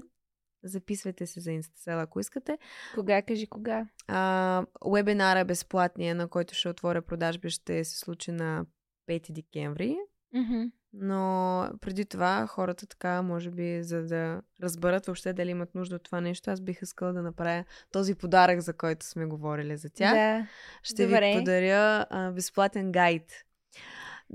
записвайте 0.64 1.26
се 1.26 1.40
за 1.40 1.50
Instacell, 1.50 2.02
ако 2.02 2.20
искате. 2.20 2.58
Кога, 2.94 3.22
кажи 3.22 3.46
кога. 3.46 3.86
А, 4.08 4.66
вебинара 4.92 5.44
безплатния, 5.44 6.14
на 6.14 6.28
който 6.28 6.54
ще 6.54 6.68
отворя 6.68 7.02
продажби, 7.02 7.50
ще 7.50 7.84
се 7.84 7.98
случи 7.98 8.32
на 8.32 8.66
5 9.08 9.32
декември. 9.32 9.96
Мгм. 10.34 10.62
Но 10.92 11.70
преди 11.80 12.04
това 12.04 12.46
хората 12.46 12.86
така, 12.86 13.22
може 13.22 13.50
би, 13.50 13.82
за 13.82 14.02
да 14.02 14.42
разберат 14.62 15.06
въобще 15.06 15.32
дали 15.32 15.50
имат 15.50 15.74
нужда 15.74 15.96
от 15.96 16.02
това 16.02 16.20
нещо, 16.20 16.50
аз 16.50 16.60
бих 16.60 16.82
искала 16.82 17.12
да 17.12 17.22
направя 17.22 17.64
този 17.92 18.14
подарък, 18.14 18.60
за 18.60 18.72
който 18.72 19.06
сме 19.06 19.26
говорили 19.26 19.76
за 19.76 19.90
тях. 19.90 20.14
Да. 20.14 20.46
Ще 20.82 21.06
Добре. 21.06 21.32
ви 21.32 21.38
подаря 21.38 22.06
а, 22.10 22.30
безплатен 22.30 22.92
гайд 22.92 23.44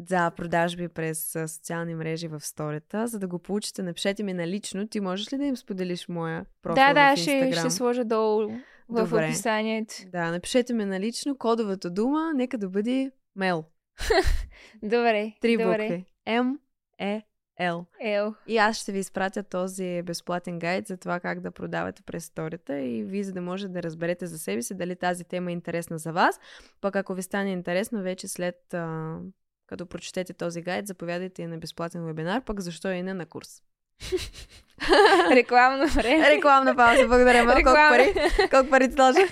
за 0.10 0.32
продажби 0.32 0.88
през 0.88 1.36
а, 1.36 1.48
социални 1.48 1.96
мрежи 1.96 2.28
в 2.28 2.40
сторията. 2.40 3.08
За 3.08 3.20
да 3.20 3.28
го 3.28 3.40
получите, 3.40 3.84
напишете 3.84 4.24
ми 4.24 4.34
налично. 4.34 4.88
Ти 4.88 5.00
можеш 5.00 5.34
ли 5.34 5.38
да 5.38 5.46
им 5.46 5.58
споделиш 5.58 6.08
моя 6.08 6.46
профил 6.62 6.84
Да, 6.84 6.94
да, 6.94 7.16
в 7.16 7.20
ще, 7.20 7.52
ще 7.52 7.70
сложа 7.70 8.06
долу 8.06 8.50
в 8.90 9.04
Добре. 9.04 9.26
описанието. 9.26 9.94
Да, 10.08 10.32
напишете 10.32 10.74
ми 10.74 10.86
налично. 10.86 11.38
Кодовата 11.38 11.90
дума 11.90 12.32
нека 12.36 12.58
да 12.58 12.70
бъде 12.70 13.12
мел. 13.36 13.64
Добре. 14.84 15.32
Три 15.42 15.58
добре. 15.58 15.88
букви. 15.88 16.06
М, 16.28 16.58
Е, 17.00 17.22
Л. 17.60 17.86
Ел. 18.02 18.36
И 18.48 18.58
аз 18.58 18.78
ще 18.78 18.92
ви 18.92 19.00
изпратя 19.00 19.44
този 19.44 20.02
безплатен 20.02 20.60
гайд 20.60 20.88
за 20.88 20.98
това 20.98 21.20
как 21.20 21.40
да 21.40 21.52
продавате 21.52 22.04
през 22.04 22.26
сторията 22.26 22.80
и 22.80 23.04
вие 23.04 23.24
за 23.24 23.34
да 23.34 23.42
може 23.42 23.68
да 23.68 23.84
разберете 23.84 24.28
за 24.28 24.40
себе 24.40 24.62
си 24.62 24.76
дали 24.76 24.96
тази 24.96 25.24
тема 25.24 25.52
е 25.52 25.54
интересна 25.54 25.98
за 25.98 26.12
вас. 26.12 26.40
Пък 26.82 26.96
ако 26.96 27.14
ви 27.14 27.24
стане 27.24 27.52
интересно, 27.52 28.02
вече 28.02 28.28
след 28.28 28.74
а, 28.74 29.18
като 29.68 29.86
прочетете 29.86 30.34
този 30.34 30.62
гайд, 30.62 30.88
заповядайте 30.88 31.42
и 31.42 31.48
на 31.48 31.58
безплатен 31.58 32.06
вебинар, 32.06 32.44
пък 32.44 32.60
защо 32.60 32.92
и 32.92 33.04
не 33.04 33.14
на 33.14 33.26
курс. 33.26 33.62
Рекламно 35.32 35.88
време. 35.88 36.30
Рекламна 36.30 36.76
пауза, 36.76 37.08
благодаря. 37.08 37.46
Колко 37.46 37.64
пари? 37.74 38.14
Колко 38.50 38.70
пари 38.70 38.90
ти 38.90 38.96
дължа? 38.96 39.20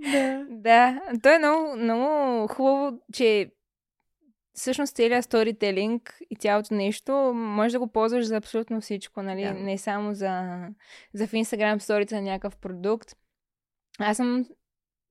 да. 0.00 0.46
Да, 0.50 1.00
то 1.22 1.28
е 1.28 1.38
много, 1.38 1.76
много 1.76 2.46
хубаво, 2.48 2.98
че 3.12 3.50
всъщност 4.54 4.96
целият 4.96 5.24
сторителинг 5.24 6.18
и 6.30 6.36
цялото 6.36 6.74
нещо 6.74 7.12
можеш 7.34 7.72
да 7.72 7.78
го 7.78 7.86
ползваш 7.86 8.24
за 8.26 8.36
абсолютно 8.36 8.80
всичко, 8.80 9.22
нали? 9.22 9.42
Да. 9.42 9.54
Не 9.54 9.78
само 9.78 10.14
за, 10.14 10.58
за 11.14 11.26
в 11.26 11.32
Instagram 11.32 11.78
сторите 11.78 12.14
на 12.14 12.22
някакъв 12.22 12.56
продукт. 12.56 13.16
Аз 13.98 14.16
съм 14.16 14.46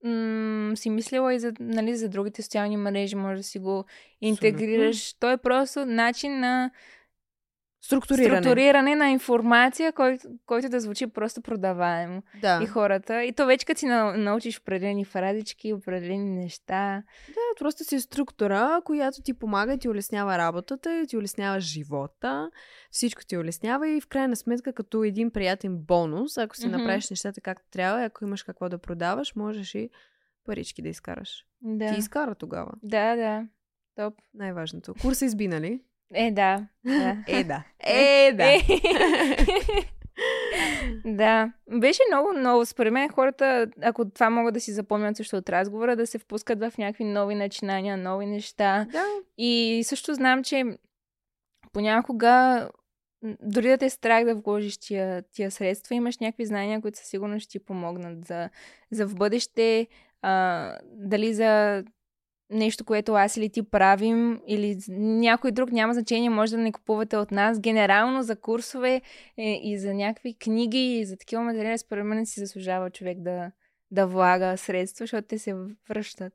м- 0.04 0.76
си 0.76 0.90
мислила 0.90 1.34
и 1.34 1.38
за, 1.38 1.52
нали, 1.60 1.96
за 1.96 2.08
другите 2.08 2.42
социални 2.42 2.76
мрежи, 2.76 3.16
може 3.16 3.36
да 3.36 3.42
си 3.42 3.58
го 3.58 3.84
интегрираш. 4.20 5.14
Той 5.14 5.32
е 5.32 5.36
просто 5.36 5.86
начин 5.86 6.40
на 6.40 6.70
Структуриране. 7.82 8.42
структуриране 8.42 8.96
на 8.96 9.10
информация, 9.10 9.92
който, 9.92 10.28
който 10.46 10.68
да 10.68 10.80
звучи 10.80 11.06
просто 11.06 11.40
продаваемо. 11.40 12.22
Да. 12.40 12.60
И 12.62 12.66
хората. 12.66 13.24
И 13.24 13.32
то 13.32 13.46
вече 13.46 13.66
като 13.66 13.78
си 13.78 13.86
на, 13.86 14.16
научиш 14.16 14.60
определени 14.60 15.04
фразички, 15.04 15.72
определени 15.72 16.30
неща. 16.30 17.02
Да, 17.28 17.58
просто 17.58 17.84
си 17.84 18.00
структура, 18.00 18.80
която 18.84 19.22
ти 19.22 19.34
помага 19.34 19.78
ти 19.78 19.88
улеснява 19.88 20.38
работата, 20.38 21.04
ти 21.08 21.16
улеснява 21.16 21.60
живота, 21.60 22.50
всичко 22.90 23.24
ти 23.26 23.38
улеснява 23.38 23.88
и 23.88 24.00
в 24.00 24.06
крайна 24.08 24.36
сметка 24.36 24.72
като 24.72 25.04
един 25.04 25.30
приятен 25.30 25.76
бонус, 25.76 26.38
ако 26.38 26.56
си 26.56 26.68
Мгм. 26.68 26.76
направиш 26.76 27.10
нещата 27.10 27.40
както 27.40 27.70
трябва, 27.70 28.04
ако 28.04 28.24
имаш 28.24 28.42
какво 28.42 28.68
да 28.68 28.78
продаваш, 28.78 29.34
можеш 29.34 29.74
и 29.74 29.90
парички 30.46 30.82
да 30.82 30.88
изкараш. 30.88 31.46
Да. 31.62 31.92
Ти 31.92 31.98
изкара 31.98 32.34
тогава. 32.34 32.72
Да, 32.82 33.16
да. 33.16 33.46
Топ. 33.96 34.14
Най-важното. 34.34 34.94
Курса 35.02 35.24
изби, 35.24 35.48
нали? 35.48 35.82
Е, 36.14 36.30
да. 36.30 36.66
да. 36.84 37.16
Е, 37.26 37.44
да. 37.44 37.64
Е, 37.80 38.32
да. 38.32 38.44
да. 41.04 41.52
Беше 41.70 42.02
много, 42.10 42.32
много. 42.38 42.66
Според 42.66 42.92
мен 42.92 43.08
хората, 43.08 43.66
ако 43.82 44.10
това 44.10 44.30
могат 44.30 44.54
да 44.54 44.60
си 44.60 44.72
запомнят 44.72 45.16
също 45.16 45.36
от 45.36 45.48
разговора, 45.48 45.96
да 45.96 46.06
се 46.06 46.18
впускат 46.18 46.60
в 46.60 46.72
някакви 46.78 47.04
нови 47.04 47.34
начинания, 47.34 47.96
нови 47.96 48.26
неща. 48.26 48.86
Да. 48.92 49.04
И 49.38 49.82
също 49.84 50.14
знам, 50.14 50.44
че 50.44 50.64
понякога 51.72 52.68
дори 53.42 53.68
да 53.68 53.78
те 53.78 53.86
е 53.86 53.90
страх 53.90 54.24
да 54.24 54.34
вложиш 54.34 54.78
тия, 54.78 55.22
тия 55.22 55.50
средства, 55.50 55.94
имаш 55.94 56.18
някакви 56.18 56.46
знания, 56.46 56.80
които 56.80 56.98
със 56.98 57.06
сигурност 57.06 57.44
ще 57.44 57.50
ти 57.50 57.64
помогнат 57.64 58.24
за, 58.24 58.48
за 58.90 59.06
в 59.06 59.14
бъдеще, 59.14 59.86
а, 60.22 60.76
дали 60.84 61.34
за 61.34 61.84
нещо, 62.50 62.84
което 62.84 63.14
аз 63.14 63.36
или 63.36 63.48
ти 63.50 63.62
правим, 63.62 64.40
или 64.46 64.78
някой 64.98 65.52
друг, 65.52 65.72
няма 65.72 65.94
значение, 65.94 66.30
може 66.30 66.56
да 66.56 66.62
не 66.62 66.72
купувате 66.72 67.16
от 67.16 67.30
нас. 67.30 67.60
Генерално 67.60 68.22
за 68.22 68.36
курсове 68.36 69.02
е, 69.36 69.60
и 69.62 69.78
за 69.78 69.94
някакви 69.94 70.34
книги 70.38 70.98
и 70.98 71.04
за 71.06 71.16
такива 71.16 71.42
материали, 71.42 71.78
според 71.78 72.04
мен 72.04 72.26
си 72.26 72.40
заслужава 72.40 72.90
човек 72.90 73.18
да, 73.20 73.50
да 73.90 74.06
влага 74.06 74.56
средства, 74.56 75.02
защото 75.02 75.28
те 75.28 75.38
се 75.38 75.54
връщат. 75.88 76.32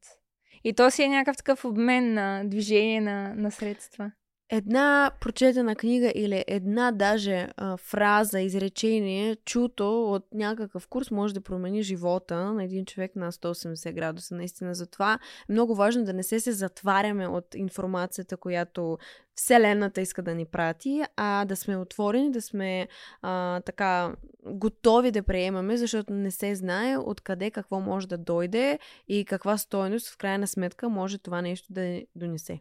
И 0.63 0.73
то 0.73 0.91
си 0.91 1.03
е 1.03 1.07
някакъв 1.07 1.37
такъв 1.37 1.65
обмен 1.65 2.13
на 2.13 2.43
движение 2.45 3.01
на, 3.01 3.33
на 3.35 3.51
средства. 3.51 4.11
Една 4.49 5.11
прочетена 5.21 5.75
книга 5.75 6.11
или 6.15 6.43
една 6.47 6.91
даже 6.91 7.47
а, 7.57 7.77
фраза, 7.77 8.39
изречение, 8.41 9.35
чуто 9.35 10.11
от 10.13 10.27
някакъв 10.33 10.87
курс 10.87 11.11
може 11.11 11.33
да 11.33 11.41
промени 11.41 11.83
живота 11.83 12.53
на 12.53 12.63
един 12.63 12.85
човек 12.85 13.15
на 13.15 13.31
180 13.31 13.93
градуса. 13.93 14.35
Наистина, 14.35 14.75
затова 14.75 15.13
е 15.13 15.53
много 15.53 15.75
важно 15.75 16.03
да 16.03 16.13
не 16.13 16.23
се 16.23 16.39
се 16.39 16.51
затваряме 16.51 17.27
от 17.27 17.55
информацията, 17.55 18.37
която 18.37 18.97
Вселената 19.35 20.01
иска 20.01 20.21
да 20.21 20.35
ни 20.35 20.45
прати, 20.45 21.03
а 21.15 21.45
да 21.45 21.55
сме 21.55 21.77
отворени, 21.77 22.31
да 22.31 22.41
сме 22.41 22.87
а, 23.21 23.61
така 23.61 24.15
готови 24.45 25.11
да 25.11 25.23
приемаме, 25.23 25.77
защото 25.77 26.13
не 26.13 26.31
се 26.31 26.55
знае 26.55 26.97
откъде 26.97 27.51
какво 27.51 27.79
може 27.79 28.07
да 28.07 28.17
дойде 28.17 28.79
и 29.07 29.25
каква 29.25 29.57
стойност 29.57 30.09
в 30.09 30.17
крайна 30.17 30.47
сметка 30.47 30.89
може 30.89 31.17
това 31.17 31.41
нещо 31.41 31.73
да 31.73 32.01
донесе. 32.15 32.59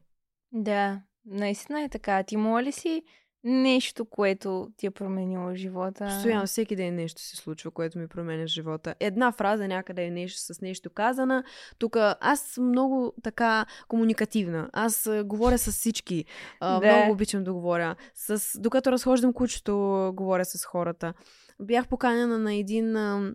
Да, 0.52 1.01
наистина 1.26 1.82
е 1.82 1.88
така. 1.88 2.22
Ти 2.22 2.36
моля 2.36 2.62
ли 2.62 2.72
си 2.72 3.02
нещо, 3.44 4.05
което 4.05 4.68
ти 4.76 4.86
е 4.86 4.90
променило 4.90 5.55
живота? 5.55 6.05
Постоянно, 6.05 6.46
всеки 6.46 6.76
ден 6.76 6.94
нещо 6.94 7.22
се 7.22 7.36
случва, 7.36 7.70
което 7.70 7.98
ми 7.98 8.09
променя 8.09 8.46
живота. 8.46 8.94
Една 9.01 9.32
фраза 9.32 9.68
някъде 9.68 10.05
е 10.05 10.10
нещо 10.10 10.55
с 10.55 10.60
нещо 10.60 10.90
казана. 10.90 11.44
Тук 11.78 11.96
аз 12.20 12.40
съм 12.40 12.68
много 12.68 13.14
така 13.22 13.66
комуникативна. 13.88 14.70
Аз 14.72 15.06
а, 15.06 15.24
говоря 15.24 15.59
с 15.59 15.72
всички. 15.72 16.24
А, 16.60 16.80
Да. 16.84 16.96
Много 16.96 17.12
обичам 17.12 17.44
да 17.44 17.52
говоря. 17.52 17.96
С... 18.14 18.60
Докато 18.60 18.92
разхождам 18.92 19.32
кучето, 19.32 20.12
говоря 20.14 20.44
с 20.44 20.64
хората. 20.64 21.14
Бях 21.60 21.88
поканена 21.88 22.38
на 22.38 22.55
един 22.55 22.96
а, 22.96 23.34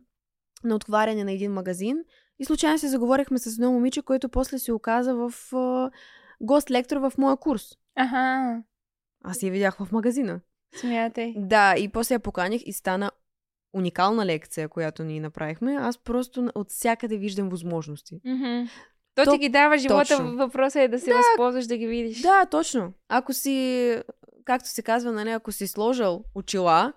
на 0.64 0.76
отваряне 0.76 1.24
на 1.24 1.32
един 1.32 1.52
магазин 1.52 1.98
и 2.40 2.46
случайно 2.46 2.80
се 2.80 2.88
заговорихме 2.88 3.40
с 3.40 3.54
едно 3.54 3.72
момиче, 3.72 4.02
което 4.02 4.30
после 4.30 4.60
се 4.60 4.74
оказа 4.74 5.16
в 5.16 5.34
гост-лектор 6.42 6.98
в 6.98 7.14
моя 7.18 7.38
курс. 7.38 7.64
Аха, 7.96 8.64
Аз 9.24 9.44
я 9.44 9.52
видях 9.52 9.78
в 9.78 9.92
магазина. 9.92 10.40
смятай. 10.76 11.34
Да, 11.38 11.76
и 11.78 11.88
после 11.90 12.16
я 12.16 12.20
поканих 12.20 12.62
и 12.66 12.74
стана 12.74 13.12
уникална 13.74 14.26
лекция, 14.26 14.70
която 14.70 15.04
ние 15.04 15.20
направихме. 15.20 15.76
Аз 15.76 15.98
просто 15.98 16.52
от 16.56 16.70
всякъде 16.72 17.18
виждам 17.18 17.50
възможности. 17.50 18.22
Мгм. 18.26 18.68
То, 19.16 19.26
То- 19.26 19.32
ти 19.32 19.38
ги 19.38 19.50
дава 19.50 19.78
живота, 19.78 20.08
точно. 20.08 20.36
въпросът 20.36 20.76
е 20.76 20.88
да 20.88 21.00
се 21.00 21.14
възползваш 21.14 21.66
да 21.68 21.78
ги 21.78 21.88
видиш. 21.88 22.22
Да, 22.22 22.46
точно. 22.46 22.94
Ако 23.10 23.34
си, 23.34 23.98
както 24.46 24.70
се 24.70 24.82
казва, 24.82 25.12
нали, 25.12 25.30
ако 25.30 25.52
си 25.52 25.68
сложил 25.68 26.24
очила 26.36 26.94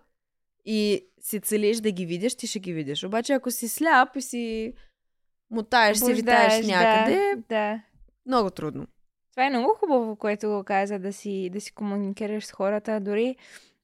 и 0.64 1.06
си 1.20 1.40
целиш 1.40 1.80
да 1.80 1.90
ги 1.90 2.06
видиш, 2.06 2.34
ти 2.34 2.46
ще 2.46 2.58
ги 2.58 2.72
видиш. 2.72 3.04
Обаче 3.04 3.32
ако 3.32 3.50
си 3.50 3.68
сляп 3.68 4.16
и 4.16 4.22
си 4.22 4.72
мотаеш, 5.50 5.98
си 5.98 6.14
витаеш 6.14 6.66
някъде, 6.66 7.32
Да, 7.36 7.42
да. 7.48 7.82
много 8.26 8.50
трудно. 8.50 8.86
Това 9.32 9.46
е 9.46 9.50
много 9.50 9.74
хубаво, 9.74 10.16
което 10.16 10.48
го 10.48 10.64
каза, 10.64 10.98
да 10.98 11.12
си, 11.12 11.50
да 11.52 11.60
си 11.60 11.72
комуникираш 11.72 12.46
с 12.46 12.52
хората. 12.52 13.00
Дори, 13.00 13.36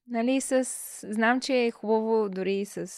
нали, 0.09 0.41
с... 0.41 0.65
Знам, 1.11 1.41
че 1.41 1.65
е 1.65 1.70
хубаво 1.70 2.29
дори 2.29 2.65
с 2.65 2.93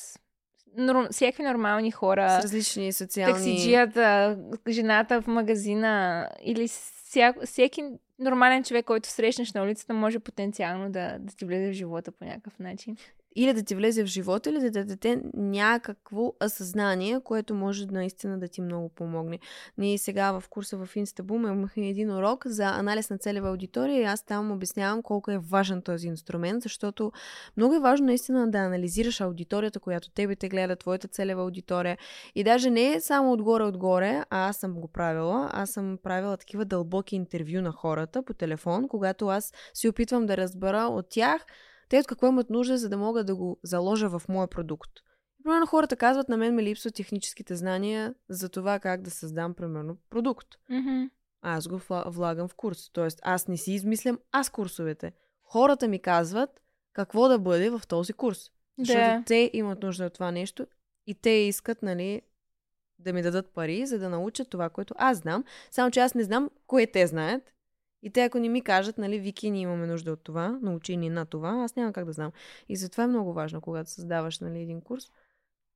норм... 0.77 1.07
всякакви 1.11 1.43
нормални 1.43 1.91
хора. 1.91 2.41
С 2.41 2.45
различни 2.45 2.93
социални... 2.93 3.35
таксиджията, 3.35 4.39
жената 4.69 5.23
в 5.23 5.27
магазина 5.27 6.29
или 6.43 6.69
вся, 6.69 7.35
всеки 7.45 7.85
нормален 8.19 8.65
човек, 8.65 8.85
който 8.85 9.09
срещнеш 9.09 9.53
на 9.53 9.63
улицата, 9.63 9.95
може 9.95 10.19
потенциално 10.19 10.91
да, 10.91 11.17
да 11.19 11.37
ти 11.37 11.45
влезе 11.45 11.71
в 11.71 11.73
живота 11.73 12.13
по 12.13 12.25
някакъв 12.25 12.59
начин. 12.59 12.97
Или 13.37 13.53
да 13.53 13.63
ти 13.63 13.75
влезе 13.75 14.05
в 14.05 14.07
живота, 14.07 14.51
или 14.51 14.71
да 14.71 14.85
даде 14.85 15.23
някакво 15.35 16.33
осъзнание, 16.45 17.21
което 17.25 17.55
може 17.55 17.87
наистина 17.87 18.39
да 18.39 18.49
ти 18.49 18.61
много 18.61 18.89
помогне. 18.89 19.39
Ние 19.79 19.99
сега 19.99 20.41
в 20.41 20.49
курса 20.49 20.77
в 20.77 20.95
Instaboom 20.95 21.53
имахме 21.53 21.89
един 21.89 22.11
урок 22.11 22.47
за 22.47 22.65
анализ 22.65 23.11
на 23.11 23.19
целева 23.19 23.49
аудитория 23.49 24.01
и 24.01 24.05
аз 24.05 24.25
там 24.25 24.51
обяснявам 24.53 25.03
колко 25.03 25.31
е 25.31 25.39
важен 25.39 25.83
този 25.83 26.07
инструмент, 26.07 26.63
защото 26.63 27.13
много 27.57 27.75
е 27.75 27.81
важно 27.81 28.07
наистина 28.07 28.51
да 28.51 28.59
анализираш 28.59 29.21
аудиторията, 29.21 29.81
която 29.81 30.11
тебе 30.11 30.37
те 30.37 30.49
гледа, 30.49 30.77
твоята 30.77 31.09
целева 31.09 31.43
аудитория. 31.43 31.99
И 32.35 32.45
даже 32.45 32.71
не 32.71 32.93
е 32.93 33.01
само 33.01 33.33
отгоре-отгоре, 33.33 34.25
а 34.31 34.49
аз 34.49 34.57
съм 34.57 34.75
го 34.75 34.89
правила. 34.89 35.51
Аз 35.53 35.71
съм 35.71 35.99
правила 36.03 36.37
такива 36.37 36.65
дълбоки 36.65 37.17
интервю 37.17 37.61
на 37.61 37.73
хората 37.73 38.23
по 38.23 38.35
телефон, 38.35 38.89
когато 38.89 39.29
аз 39.29 39.53
се 39.75 39.89
опитвам 39.89 40.27
да 40.27 40.37
разбера 40.37 40.83
от 40.83 41.07
тях 41.11 41.47
те 41.91 41.99
от 41.99 42.07
какво 42.07 42.27
имат 42.29 42.51
нужда, 42.51 42.79
за 42.79 42.89
да 42.89 42.97
мога 42.97 43.25
да 43.25 43.37
го 43.37 43.61
заложа 43.63 44.19
в 44.19 44.23
моя 44.29 44.49
продукт. 44.49 44.91
Примерно 45.45 45.67
хората 45.67 45.97
казват, 45.97 46.29
на 46.29 46.37
мен 46.37 46.55
ме 46.55 46.63
липсват 46.63 46.95
техническите 46.95 47.57
знания 47.57 48.15
за 48.29 48.49
това 48.49 48.79
как 48.79 49.03
да 49.03 49.11
създам, 49.11 49.55
примерно, 49.55 49.97
продукт. 50.11 50.49
Mm-hmm. 50.71 51.11
Аз 51.43 51.69
го 51.69 51.79
вла- 51.79 52.11
влагам 52.11 52.49
в 52.49 52.55
курс. 52.55 52.91
Тоест, 52.93 53.21
аз 53.23 53.49
не 53.49 53.57
си 53.57 53.73
измислям 53.73 54.19
аз 54.33 54.51
курсовете. 54.51 55.13
Хората 55.43 55.89
ми 55.89 55.99
казват 55.99 56.51
какво 56.93 57.29
да 57.29 57.39
бъде 57.39 57.71
в 57.71 57.83
този 57.89 58.13
курс. 58.13 58.51
Защото 58.79 58.99
Да. 59.01 59.23
те 59.27 59.51
имат 59.53 59.83
нужда 59.83 60.05
от 60.05 60.13
това 60.15 60.31
нещо 60.31 60.67
и 61.07 61.15
те 61.15 61.31
искат, 61.31 61.83
нали, 61.83 62.23
да 62.99 63.13
ми 63.13 63.23
дадат 63.23 63.51
пари, 63.55 63.87
за 63.87 63.99
да 63.99 64.09
научат 64.09 64.51
това, 64.51 64.69
което 64.69 64.95
аз 64.99 65.19
знам. 65.19 65.45
Само, 65.71 65.91
че 65.91 66.01
аз 66.01 66.15
не 66.15 66.25
знам 66.25 66.51
кое 66.67 66.87
те 66.87 67.07
знаят. 67.07 67.43
И 68.03 68.11
те, 68.11 68.25
ако 68.25 68.39
не 68.39 68.49
ми 68.49 68.63
кажат, 68.63 68.99
нали, 68.99 69.19
Вики, 69.19 69.51
ние 69.51 69.63
имаме 69.63 69.87
нужда 69.87 70.13
от 70.13 70.25
това, 70.25 70.59
научи 70.63 70.97
ни 70.97 71.11
на 71.11 71.27
това, 71.27 71.51
аз 71.65 71.77
няма 71.77 71.93
как 71.93 72.05
да 72.05 72.13
знам. 72.13 72.33
И 72.69 72.77
затова 72.77 73.05
е 73.05 73.07
много 73.07 73.33
важно, 73.33 73.61
когато 73.61 73.91
създаваш, 73.91 74.39
нали, 74.39 74.61
един 74.61 74.81
курс, 74.81 75.11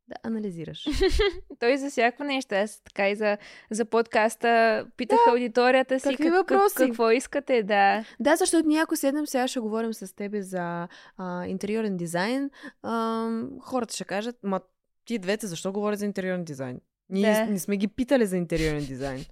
да 0.09 0.15
анализираш. 0.23 0.87
Той 1.59 1.77
за 1.77 1.91
всяко 1.91 2.25
нещо. 2.25 2.55
Аз 2.55 2.81
така 2.81 3.11
и 3.11 3.17
за, 3.17 3.39
за 3.71 3.85
подкаста 3.85 4.87
питах 4.97 5.19
да, 5.27 5.33
аудиторията 5.33 6.01
си 6.01 6.09
какви 6.09 6.31
въпроси? 6.31 6.75
какво 6.79 7.11
искате, 7.11 7.63
да. 7.63 8.05
Да, 8.21 8.37
защото 8.37 8.69
ние 8.69 8.83
ако 8.83 8.97
седнем 8.97 9.27
сега 9.27 9.49
ще 9.49 9.61
говорим 9.61 9.95
с 9.95 10.17
тебе 10.17 10.43
за 10.43 10.89
а, 11.17 11.47
интериорен 11.47 11.97
дизайн, 11.97 12.51
а, 12.83 13.29
хората 13.61 13.95
ще 13.95 14.05
кажат, 14.05 14.37
ма 14.43 14.61
ти 15.05 15.19
двете 15.19 15.47
защо 15.47 15.73
говорят 15.73 15.99
за 15.99 16.05
интериорен 16.05 16.45
дизайн? 16.45 16.81
Ние 17.09 17.33
да. 17.33 17.47
не 17.47 17.59
сме 17.59 17.77
ги 17.77 17.89
питали 17.89 18.27
за 18.27 18.37
интериорен 18.37 18.85
дизайн. 18.85 19.25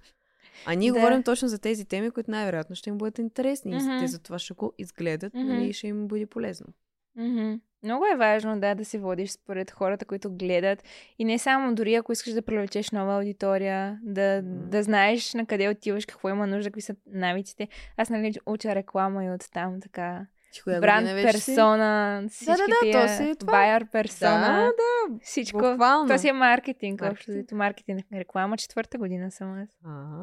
А 0.65 0.73
ние 0.75 0.91
Да. 0.91 0.99
говорим 0.99 1.23
точно 1.23 1.47
за 1.47 1.59
тези 1.59 1.85
теми, 1.85 2.11
които 2.11 2.31
най-вероятно 2.31 2.75
ще 2.75 2.89
им 2.89 2.97
бъдат 2.97 3.17
интересни. 3.19 3.71
И 3.75 3.99
те 3.99 4.07
за 4.07 4.19
това 4.19 4.39
ще 4.39 4.53
го 4.53 4.73
изгледат 4.77 5.33
нали, 5.33 5.65
и 5.67 5.73
ще 5.73 5.87
им 5.87 6.07
бъде 6.07 6.25
полезно. 6.25 6.67
Мгм. 7.15 7.53
Много 7.83 8.05
е 8.13 8.17
важно, 8.17 8.59
да, 8.59 8.75
да 8.75 8.85
се 8.85 8.99
водиш 8.99 9.31
според 9.31 9.71
хората, 9.71 10.05
които 10.05 10.31
гледат. 10.31 10.83
И 11.19 11.25
не 11.25 11.39
само, 11.39 11.75
дори 11.75 11.95
ако 11.95 12.11
искаш 12.11 12.33
да 12.33 12.41
привлечеш 12.41 12.91
нова 12.91 13.15
аудитория, 13.17 13.99
да, 14.03 14.41
Мгм. 14.45 14.69
да 14.69 14.83
знаеш 14.83 15.33
на 15.33 15.45
къде 15.45 15.69
отиваш, 15.69 16.05
какво 16.05 16.29
има 16.29 16.47
нужда, 16.47 16.69
какви 16.69 16.81
са 16.81 16.95
навиците. 17.07 17.67
Аз, 17.97 18.09
нали, 18.09 18.33
уча 18.45 18.75
реклама 18.75 19.25
и 19.25 19.31
оттам 19.31 19.81
така. 19.81 20.25
Ти 20.53 20.61
коя 20.61 20.79
Бранд 20.81 21.07
вече 21.07 21.37
си? 21.37 21.45
персона, 21.45 22.23
всички 22.29 22.51
да, 22.51 22.57
да, 22.57 22.79
тия, 22.81 23.07
то 23.07 23.13
си 23.13 23.23
е 23.23 23.35
това. 23.35 23.51
байер 23.51 23.85
персона, 23.91 24.69
Да, 24.77 25.17
всичко. 25.21 25.57
буквално. 25.59 26.05
Това 26.05 26.17
си 26.17 26.27
е 26.27 26.33
маркетинг, 26.33 26.93
общо 26.93 27.05
Маркетинг. 27.07 27.35
взето 27.35 27.55
маркетинг. 27.55 28.05
Реклама 28.13 28.57
четвърта 28.57 28.97
година 28.97 29.31
съм 29.31 29.61
аз. 29.63 29.69
А, 29.85 30.13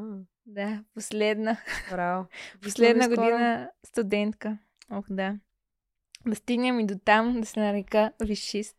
Да, 0.47 0.85
последна. 0.95 1.57
браво. 1.91 2.27
Последна 2.63 3.09
година 3.09 3.71
студентка. 3.87 4.59
Ох, 4.91 5.05
да. 5.11 5.37
Да 6.27 6.37
стигнем 6.37 6.81
и 6.81 6.87
до 6.87 6.95
там, 7.05 7.41
да 7.41 7.47
се 7.47 7.61
нарека 7.61 8.13
висшист. 8.23 8.77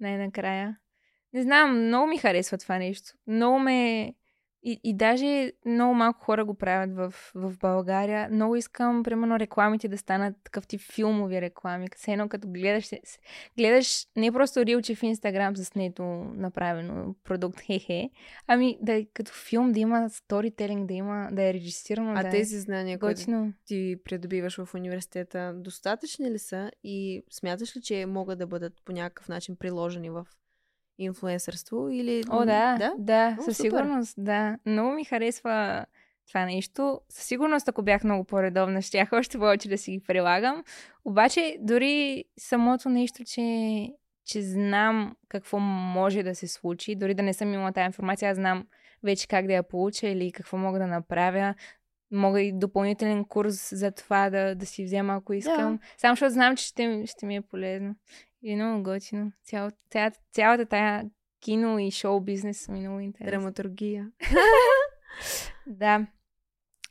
Най-накрая. 0.00 0.76
Не 1.32 1.42
знам, 1.42 1.86
много 1.86 2.06
ми 2.06 2.18
харесва 2.18 2.58
това 2.58 2.78
нещо. 2.78 3.12
Много 3.26 3.58
ме... 3.58 4.12
И, 4.62 4.80
и 4.84 4.96
даже 4.96 5.52
много 5.66 5.94
малко 5.94 6.24
хора 6.24 6.44
го 6.44 6.54
правят 6.54 6.92
в, 6.92 7.14
в 7.34 7.58
България. 7.58 8.28
Много 8.30 8.56
искам, 8.56 9.02
примерно, 9.02 9.38
рекламите 9.38 9.88
да 9.88 9.98
станат 9.98 10.34
такъв 10.44 10.66
тип 10.66 10.80
филмови 10.82 11.40
реклами. 11.40 11.86
Все 11.96 12.12
едно 12.12 12.28
като 12.28 12.48
гледаш, 12.48 12.86
с- 12.86 13.18
гледаш 13.58 14.06
не 14.16 14.32
просто 14.32 14.66
рилче 14.66 14.94
в 14.94 15.02
Инстаграм 15.02 15.56
заснето 15.56 16.02
направено 16.34 17.14
продукт, 17.24 17.60
хе-хе, 17.66 18.10
ами 18.46 18.78
да 18.82 18.92
е 18.92 19.04
като 19.04 19.32
филм, 19.32 19.72
да 19.72 19.80
има 19.80 20.10
сторителинг, 20.10 20.88
да 20.88 20.94
има, 20.94 21.28
да 21.32 21.42
е 21.42 21.54
режисирано, 21.54 22.12
А 22.16 22.22
да 22.22 22.30
тези 22.30 22.58
знания, 22.58 22.94
е 22.94 22.98
които 22.98 23.20
готино. 23.20 23.52
ти 23.66 23.96
придобиваш 24.04 24.56
в 24.56 24.74
университета, 24.74 25.54
достатъчни 25.56 26.30
ли 26.30 26.38
са 26.38 26.70
и 26.84 27.22
смяташ 27.30 27.76
ли, 27.76 27.80
че 27.82 28.06
могат 28.06 28.38
да 28.38 28.46
бъдат 28.46 28.72
по 28.84 28.92
някакъв 28.92 29.28
начин 29.28 29.56
приложени 29.56 30.10
в 30.10 30.26
инфлуенсърство 31.00 31.88
или... 31.90 32.22
О, 32.30 32.38
да, 32.38 32.76
да? 32.78 32.92
да, 32.98 33.36
О, 33.40 33.42
със 33.42 33.56
супер. 33.56 33.68
сигурност, 33.68 34.14
да. 34.18 34.58
Много 34.66 34.90
ми 34.90 35.04
харесва 35.04 35.86
това 36.28 36.44
нещо. 36.44 37.00
Със 37.08 37.24
сигурност, 37.24 37.68
ако 37.68 37.82
бях 37.82 38.04
много 38.04 38.24
по-редовна, 38.24 38.82
щях 38.82 39.12
още 39.12 39.38
повече 39.38 39.68
да 39.68 39.78
си 39.78 39.90
ги 39.90 40.02
прилагам. 40.02 40.64
Обаче, 41.04 41.56
дори 41.60 42.24
самото 42.38 42.88
нещо, 42.88 43.24
че, 43.24 43.88
че 44.24 44.42
знам 44.42 45.16
какво 45.28 45.58
може 45.58 46.22
да 46.22 46.34
се 46.34 46.48
случи, 46.48 46.96
дори 46.96 47.14
да 47.14 47.22
не 47.22 47.34
съм 47.34 47.54
имала 47.54 47.72
тази 47.72 47.86
информация, 47.86 48.30
аз 48.30 48.36
знам 48.36 48.66
вече 49.02 49.28
как 49.28 49.46
да 49.46 49.52
я 49.52 49.62
получа 49.62 50.08
или 50.08 50.32
какво 50.32 50.56
мога 50.56 50.78
да 50.78 50.86
направя. 50.86 51.54
Мога 52.12 52.40
и 52.40 52.52
допълнителен 52.52 53.24
курс 53.24 53.74
за 53.74 53.90
това 53.90 54.30
да, 54.30 54.54
да 54.54 54.66
си 54.66 54.84
взема, 54.84 55.14
ако 55.14 55.32
искам. 55.32 55.78
Само 55.98 56.12
защото 56.12 56.32
знам, 56.32 56.56
че 56.56 56.64
ще, 56.64 57.06
ще 57.06 57.26
ми 57.26 57.36
е 57.36 57.40
полезно. 57.40 57.94
И 58.42 58.52
е 58.52 58.56
много 58.56 58.82
готино. 58.82 59.32
Цял, 59.44 59.70
цялата, 59.90 60.20
цялата 60.32 60.66
тая 60.66 61.10
кино 61.40 61.78
и 61.78 61.90
шоу 61.90 62.20
бизнес 62.20 62.68
ми 62.68 62.78
е 62.78 62.80
много 62.80 63.00
интересно. 63.00 63.30
Драматургия. 63.30 64.10
Да. 65.66 66.06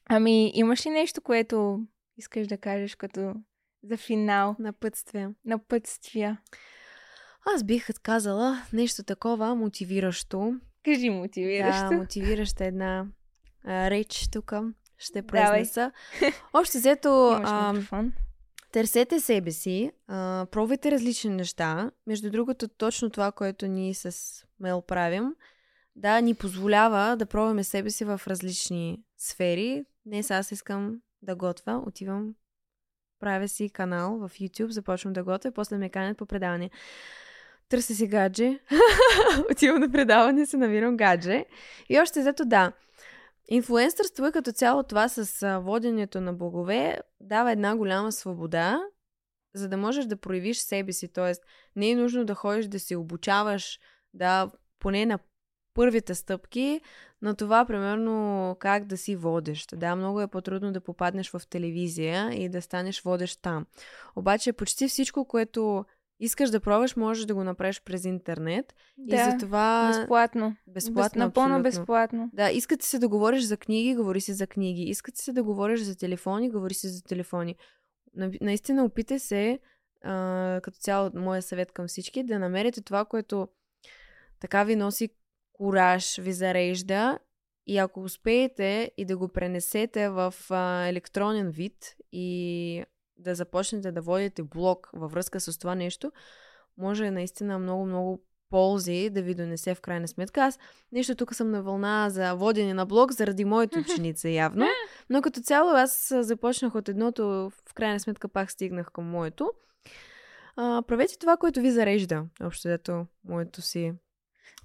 Ами, 0.10 0.52
имаш 0.56 0.86
ли 0.86 0.90
нещо, 0.90 1.22
което 1.22 1.80
искаш 2.18 2.48
да 2.48 2.58
кажеш 2.58 2.96
като 2.96 3.34
за 3.84 3.98
финал? 3.98 4.56
Напътствия. 4.60 5.34
Напътствия. 5.46 6.42
Аз 7.56 7.64
бих 7.64 7.88
казала 8.04 8.64
нещо 8.74 9.04
такова 9.04 9.56
мотивиращо. 9.56 10.60
Кажи 10.86 11.10
мотивиращо. 11.10 11.90
Да, 11.90 11.96
мотивираща 11.96 12.66
една 12.66 13.06
а, 13.64 13.90
реч 13.90 14.28
тук. 14.32 14.54
Ще 14.98 15.22
Давай. 15.22 15.52
произнеса. 15.52 15.92
Общо 16.54 16.78
взето, 16.78 17.36
Имаш 17.38 17.50
а, 17.52 17.74
микрофон. 17.74 18.14
Търсете 18.72 19.20
себе 19.20 19.52
си, 19.52 19.92
пробвайте 20.52 20.92
различни 20.92 21.30
неща. 21.30 21.92
Между 22.08 22.30
другото, 22.30 22.68
точно 22.68 23.10
това, 23.10 23.32
което 23.32 23.68
ние 23.68 23.94
с 23.94 24.16
Мел 24.60 24.82
правим, 24.82 25.36
да 25.96 26.22
ни 26.22 26.36
позволява 26.36 27.16
да 27.18 27.26
пробваме 27.26 27.64
себе 27.64 27.90
си 27.90 28.06
в 28.06 28.22
различни 28.28 29.04
сфери. 29.18 29.86
Днес 30.06 30.32
аз 30.32 30.52
искам 30.52 31.02
да 31.22 31.36
готвя, 31.36 31.84
отивам, 31.88 32.34
правя 33.20 33.48
си 33.48 33.70
канал 33.70 34.18
в 34.18 34.30
YouTube, 34.30 34.70
започвам 34.70 35.14
да 35.14 35.24
готвя, 35.24 35.52
после 35.52 35.78
ме 35.78 35.90
канят 35.90 36.18
по 36.18 36.26
предаване. 36.26 36.70
Търся 37.70 37.96
си 37.96 38.08
гадже, 38.08 38.60
отивам 39.52 39.80
на 39.80 39.92
предаване, 39.92 40.46
се 40.46 40.58
намирам 40.58 40.98
гадже. 40.98 41.46
И 41.90 42.00
още 42.00 42.22
зато 42.22 42.46
да, 42.46 42.72
Инфлуенсърство 43.52 44.26
е 44.26 44.32
като 44.32 44.52
цяло 44.52 44.84
това 44.84 45.10
с 45.10 45.60
воденето 45.60 46.22
на 46.22 46.34
богове 46.34 47.00
дава 47.20 47.52
една 47.52 47.76
голяма 47.76 48.12
свобода, 48.12 48.82
за 49.56 49.70
да 49.70 49.78
можеш 49.78 50.06
да 50.06 50.18
проявиш 50.18 50.58
себе 50.58 50.94
си. 50.94 51.14
Тоест, 51.14 51.44
не 51.76 51.90
е 51.90 51.96
нужно 51.96 52.26
да 52.26 52.36
ходиш 52.36 52.68
да 52.68 52.80
се 52.80 52.96
обучаваш, 52.96 53.80
да 54.14 54.52
поне 54.80 55.06
на 55.06 55.20
първите 55.74 56.16
стъпки 56.16 56.82
на 57.22 57.36
това, 57.36 57.66
примерно, 57.66 58.56
как 58.60 58.86
да 58.86 58.98
си 58.98 59.16
водещ. 59.16 59.74
Да, 59.78 59.96
много 59.96 60.22
е 60.22 60.28
по-трудно 60.28 60.72
да 60.72 60.82
попаднеш 60.82 61.30
в 61.30 61.42
телевизия 61.50 62.44
и 62.44 62.50
да 62.50 62.62
станеш 62.62 63.02
водещ 63.02 63.42
там. 63.42 63.66
Обаче, 64.16 64.54
почти 64.54 64.88
всичко, 64.88 65.26
което 65.26 65.86
искаш 66.20 66.50
да 66.50 66.60
пробваш, 66.60 66.96
можеш 66.96 67.26
да 67.26 67.36
го 67.36 67.44
направиш 67.44 67.82
през 67.86 68.06
интернет. 68.06 68.76
Да, 68.98 69.16
и 69.16 69.32
затова... 69.32 69.88
безплатно. 69.98 70.56
Безплатно, 70.68 71.04
Без, 71.04 71.16
напълно 71.16 71.56
абсолютно. 71.56 71.64
безплатно. 71.64 72.30
Да, 72.34 72.52
искате 72.52 72.86
се 72.86 73.00
да 73.00 73.08
говориш 73.08 73.44
за 73.44 73.58
книги, 73.58 73.96
говори 73.96 74.22
си 74.22 74.34
за 74.34 74.48
книги. 74.48 74.82
Искате 74.82 75.22
се 75.22 75.34
да 75.34 75.44
говориш 75.44 75.80
за 75.80 75.98
телефони, 75.98 76.50
говори 76.50 76.74
си 76.74 76.88
за 76.88 77.04
телефони. 77.04 77.56
На- 78.16 78.32
Наистина 78.42 78.86
опитай 78.86 79.20
се, 79.20 79.60
а, 80.04 80.60
като 80.64 80.78
цяло 80.78 81.12
моя 81.14 81.42
съвет 81.42 81.72
към 81.72 81.88
всички, 81.88 82.24
да 82.24 82.40
намерите 82.40 82.82
това, 82.82 83.06
което 83.06 83.48
така 84.40 84.64
ви 84.64 84.76
носи 84.76 85.10
кураж, 85.54 86.18
ви 86.18 86.34
зарежда 86.34 87.20
и 87.68 87.78
ако 87.78 88.04
успеете 88.04 88.92
и 88.98 89.06
да 89.06 89.18
го 89.18 89.28
пренесете 89.28 90.10
в 90.10 90.34
а, 90.50 90.86
електронен 90.88 91.50
вид 91.50 91.96
и 92.12 92.84
да 93.20 93.36
започнете 93.36 93.92
да 93.92 94.02
водите 94.02 94.44
блог 94.44 94.90
във 94.94 95.12
връзка 95.12 95.40
с 95.40 95.58
това 95.58 95.76
нещо, 95.76 96.12
може 96.78 97.12
наистина 97.12 97.60
много-много 97.60 98.24
ползи 98.50 99.10
да 99.10 99.22
ви 99.22 99.36
донесе 99.36 99.76
в 99.76 99.82
крайна 99.82 100.08
сметка. 100.08 100.42
Аз 100.42 100.60
нещо 100.92 101.16
тук 101.16 101.36
съм 101.36 101.52
на 101.52 101.64
вълна 101.64 102.10
за 102.10 102.34
водене 102.34 102.74
на 102.74 102.86
блог 102.86 103.12
заради 103.12 103.46
моите 103.46 103.80
ученица 103.90 104.30
явно, 104.30 104.66
но 105.10 105.22
като 105.22 105.42
цяло 105.42 105.70
аз 105.70 106.14
започнах 106.20 106.76
от 106.76 106.90
едното, 106.90 107.24
в 107.70 107.74
крайна 107.74 108.00
сметка 108.00 108.28
пак 108.28 108.52
стигнах 108.52 108.92
към 108.92 109.06
моето. 109.06 109.52
А, 110.56 110.84
правете 110.88 111.20
това, 111.20 111.38
което 111.38 111.62
ви 111.62 111.72
зарежда. 111.72 112.26
Общо 112.44 112.68
дето 112.68 113.06
моето 113.24 113.62
си 113.62 113.94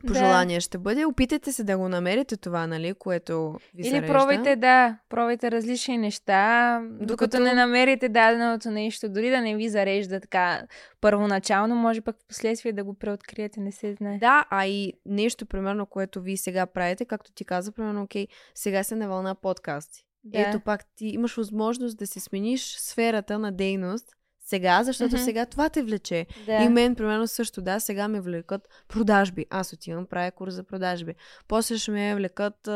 пожелание 0.07 0.61
ще 0.61 0.79
бъде. 0.79 1.05
Опитайте 1.05 1.53
се 1.53 1.65
да 1.65 1.79
го 1.79 1.89
намерите 1.89 2.37
това, 2.37 2.67
нали, 2.67 2.95
което 2.95 3.53
ви 3.75 3.83
Или 3.83 3.91
зарежда. 3.91 4.13
пробвайте, 4.13 4.57
да, 4.57 4.99
пробвайте 5.09 5.51
различни 5.51 5.99
неща, 5.99 6.81
докато, 6.91 7.07
Докато- 7.07 7.39
не 7.41 7.53
намерите 7.55 8.09
даденото 8.09 8.71
нещо, 8.71 9.09
дори 9.09 9.31
да 9.31 9.41
не 9.41 9.57
ви 9.57 9.69
зарежда 9.69 10.21
така 10.21 10.63
първоначално, 11.01 11.75
може 11.75 12.01
пък 12.01 12.17
в 12.17 12.27
последствие 12.29 12.73
да 12.73 12.85
го 12.85 12.95
преоткриете, 12.95 13.61
не 13.61 13.73
се 13.73 13.95
знае. 13.95 14.19
Да, 14.19 14.45
а 14.51 14.67
и 14.67 14.93
нещо, 15.07 15.47
примерно, 15.47 15.87
което 15.87 16.21
вие 16.23 16.37
сега 16.37 16.67
правите, 16.67 17.05
както 17.05 17.33
ти 17.33 17.45
каза, 17.45 17.73
примерно, 17.73 18.03
окей, 18.03 18.27
сега 18.55 18.83
се 18.83 18.97
на 18.97 19.09
вълна 19.09 19.35
подкасти. 19.35 20.07
Да. 20.25 20.41
Ето 20.41 20.61
пак 20.61 20.85
ти 20.97 21.07
имаш 21.07 21.37
възможност 21.37 21.99
да 21.99 22.07
си 22.07 22.21
смениш 22.21 22.77
сферата 22.79 23.39
на 23.39 23.53
дейност 23.53 24.09
сега, 24.47 24.85
защото 24.85 25.15
Мгм. 25.15 25.25
сега 25.25 25.47
това 25.47 25.69
те 25.69 25.83
влече. 25.83 26.27
да. 26.47 26.53
И 26.55 26.69
мен, 26.69 26.95
примерно, 26.95 27.29
също, 27.29 27.63
да, 27.63 27.81
сега 27.81 28.09
ме 28.09 28.21
влекат 28.21 28.69
продажби. 28.89 29.47
Аз 29.51 29.73
отивам, 29.73 30.07
правя 30.07 30.31
курс 30.31 30.55
за 30.55 30.65
продажби. 30.65 31.15
После 31.49 31.79
ще 31.79 31.91
ме 31.91 32.15
влекат 32.17 32.69
а, 32.69 32.73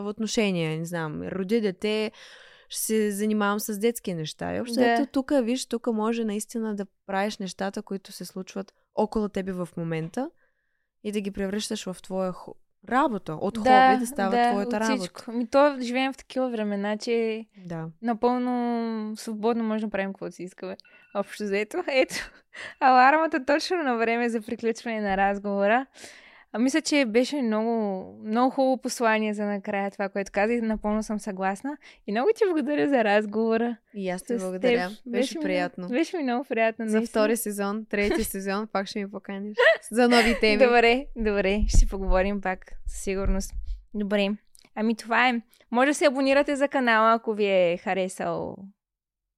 в 0.00 0.08
отношения, 0.08 0.78
не 0.78 0.84
знам, 0.84 1.22
роди 1.22 1.60
дете, 1.60 2.12
ще 2.68 2.80
се 2.80 3.10
занимавам 3.10 3.60
с 3.60 3.78
детски 3.78 4.14
неща. 4.14 4.54
И 4.56 4.60
общо, 4.60 4.74
Да. 4.74 4.92
ето 4.92 5.12
тук, 5.12 5.32
виж, 5.42 5.66
тук 5.66 5.86
може 5.86 6.24
наистина 6.24 6.76
да 6.76 6.86
правиш 7.06 7.38
нещата, 7.38 7.82
които 7.82 8.12
се 8.12 8.24
случват 8.24 8.72
около 8.94 9.28
тебе 9.28 9.52
в 9.52 9.68
момента 9.76 10.30
и 11.04 11.12
да 11.12 11.20
ги 11.20 11.30
превръщаш 11.30 11.84
в 11.84 11.96
твоя 12.02 12.32
работа. 12.88 13.32
От 13.32 13.58
хоби 13.58 13.68
да 14.00 14.06
става 14.06 14.30
да, 14.36 14.50
твоята 14.50 14.76
от 14.76 14.82
работа. 14.82 14.96
всичко. 14.96 15.32
Ми 15.32 15.46
то 15.46 15.76
живеем 15.80 16.12
в 16.12 16.16
такива 16.16 16.50
времена, 16.50 16.96
че 16.96 17.46
Да. 17.66 17.86
напълно 18.02 19.16
свободно 19.16 19.64
може 19.64 19.84
да 19.84 19.90
правим 19.90 20.12
каквото 20.12 20.32
си 20.32 20.42
искаме. 20.42 20.76
Общо 21.14 21.46
заето. 21.46 21.84
Ето, 21.88 22.14
алармата 22.80 23.44
точно 23.44 23.76
на 23.76 23.96
време 23.96 24.28
за 24.28 24.40
приключване 24.40 25.00
на 25.00 25.16
разговора. 25.16 25.86
А 26.52 26.58
мисля, 26.58 26.80
че 26.80 27.04
беше 27.04 27.42
много, 27.42 28.02
много 28.24 28.50
хубаво 28.50 28.78
послание 28.78 29.34
за 29.34 29.44
накрая 29.44 29.90
това, 29.90 30.08
което 30.08 30.32
каза 30.32 30.52
и 30.52 30.60
напълно 30.60 31.02
съм 31.02 31.20
съгласна. 31.20 31.76
И 32.06 32.12
много 32.12 32.28
ти 32.36 32.44
благодаря 32.46 32.88
за 32.88 33.04
разговора. 33.04 33.76
И 33.94 34.08
аз 34.10 34.22
ти 34.22 34.36
благодаря. 34.36 34.88
теб. 34.88 34.98
Беше 35.06 35.38
ми 35.38 35.42
приятно. 35.42 35.82
Много, 35.82 35.94
беше 35.94 36.16
ми 36.16 36.22
много 36.22 36.44
приятно. 36.44 36.88
За 36.88 36.96
наистина. 36.98 37.22
втори 37.22 37.36
сезон, 37.36 37.86
трети 37.90 38.24
сезон, 38.24 38.68
пак 38.72 38.86
ще 38.86 38.98
ми 38.98 39.10
поканиш. 39.10 39.56
За 39.90 40.08
нови 40.08 40.36
теми. 40.40 40.64
Добре, 40.64 41.06
добре. 41.16 41.64
Ще 41.68 41.78
си 41.78 41.88
поговорим 41.88 42.40
пак, 42.40 42.72
със 42.86 43.02
сигурност. 43.02 43.52
Добре. 43.94 44.28
Ами 44.74 44.96
това 44.96 45.28
е. 45.28 45.40
Може 45.70 45.90
да 45.90 45.94
се 45.94 46.06
абонирате 46.06 46.56
за 46.56 46.68
канала, 46.68 47.14
ако 47.14 47.34
ви 47.34 47.44
е 47.46 47.76
харесал 47.76 48.56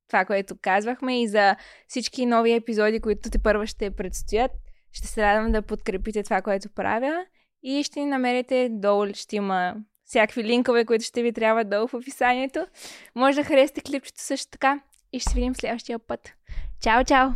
това, 0.09 0.25
което 0.25 0.57
казвахме 0.63 1.23
и 1.23 1.29
за 1.29 1.57
всички 1.89 2.27
нови 2.27 2.53
епизоди, 2.53 3.01
които 3.01 3.31
те 3.31 3.39
първа 3.39 3.67
ще 3.67 3.91
предстоят. 3.91 4.51
Ще 4.93 5.07
се 5.07 5.23
радвам 5.23 5.53
да 5.53 5.63
подкрепите 5.63 6.23
това, 6.23 6.43
което 6.43 6.69
правя 6.69 7.27
и 7.63 7.83
ще 7.83 8.01
ни 8.01 8.07
намерите 8.07 8.69
долу, 8.73 9.07
ще 9.15 9.37
има 9.37 9.75
всякакви 10.05 10.45
линкове, 10.45 10.85
които 10.85 11.05
ще 11.05 11.23
ви 11.23 11.33
трябва 11.33 11.65
долу 11.65 11.87
в 11.89 11.95
описанието. 11.95 12.67
Може 13.15 13.37
да 13.37 13.45
харесате 13.45 13.81
клипчето 13.81 14.23
също 14.23 14.51
така 14.51 14.81
и 15.13 15.21
ще 15.21 15.31
се 15.31 15.35
видим 15.35 15.55
следващия 15.55 15.99
път. 15.99 16.33
Чао, 16.83 17.05
чао! 17.05 17.29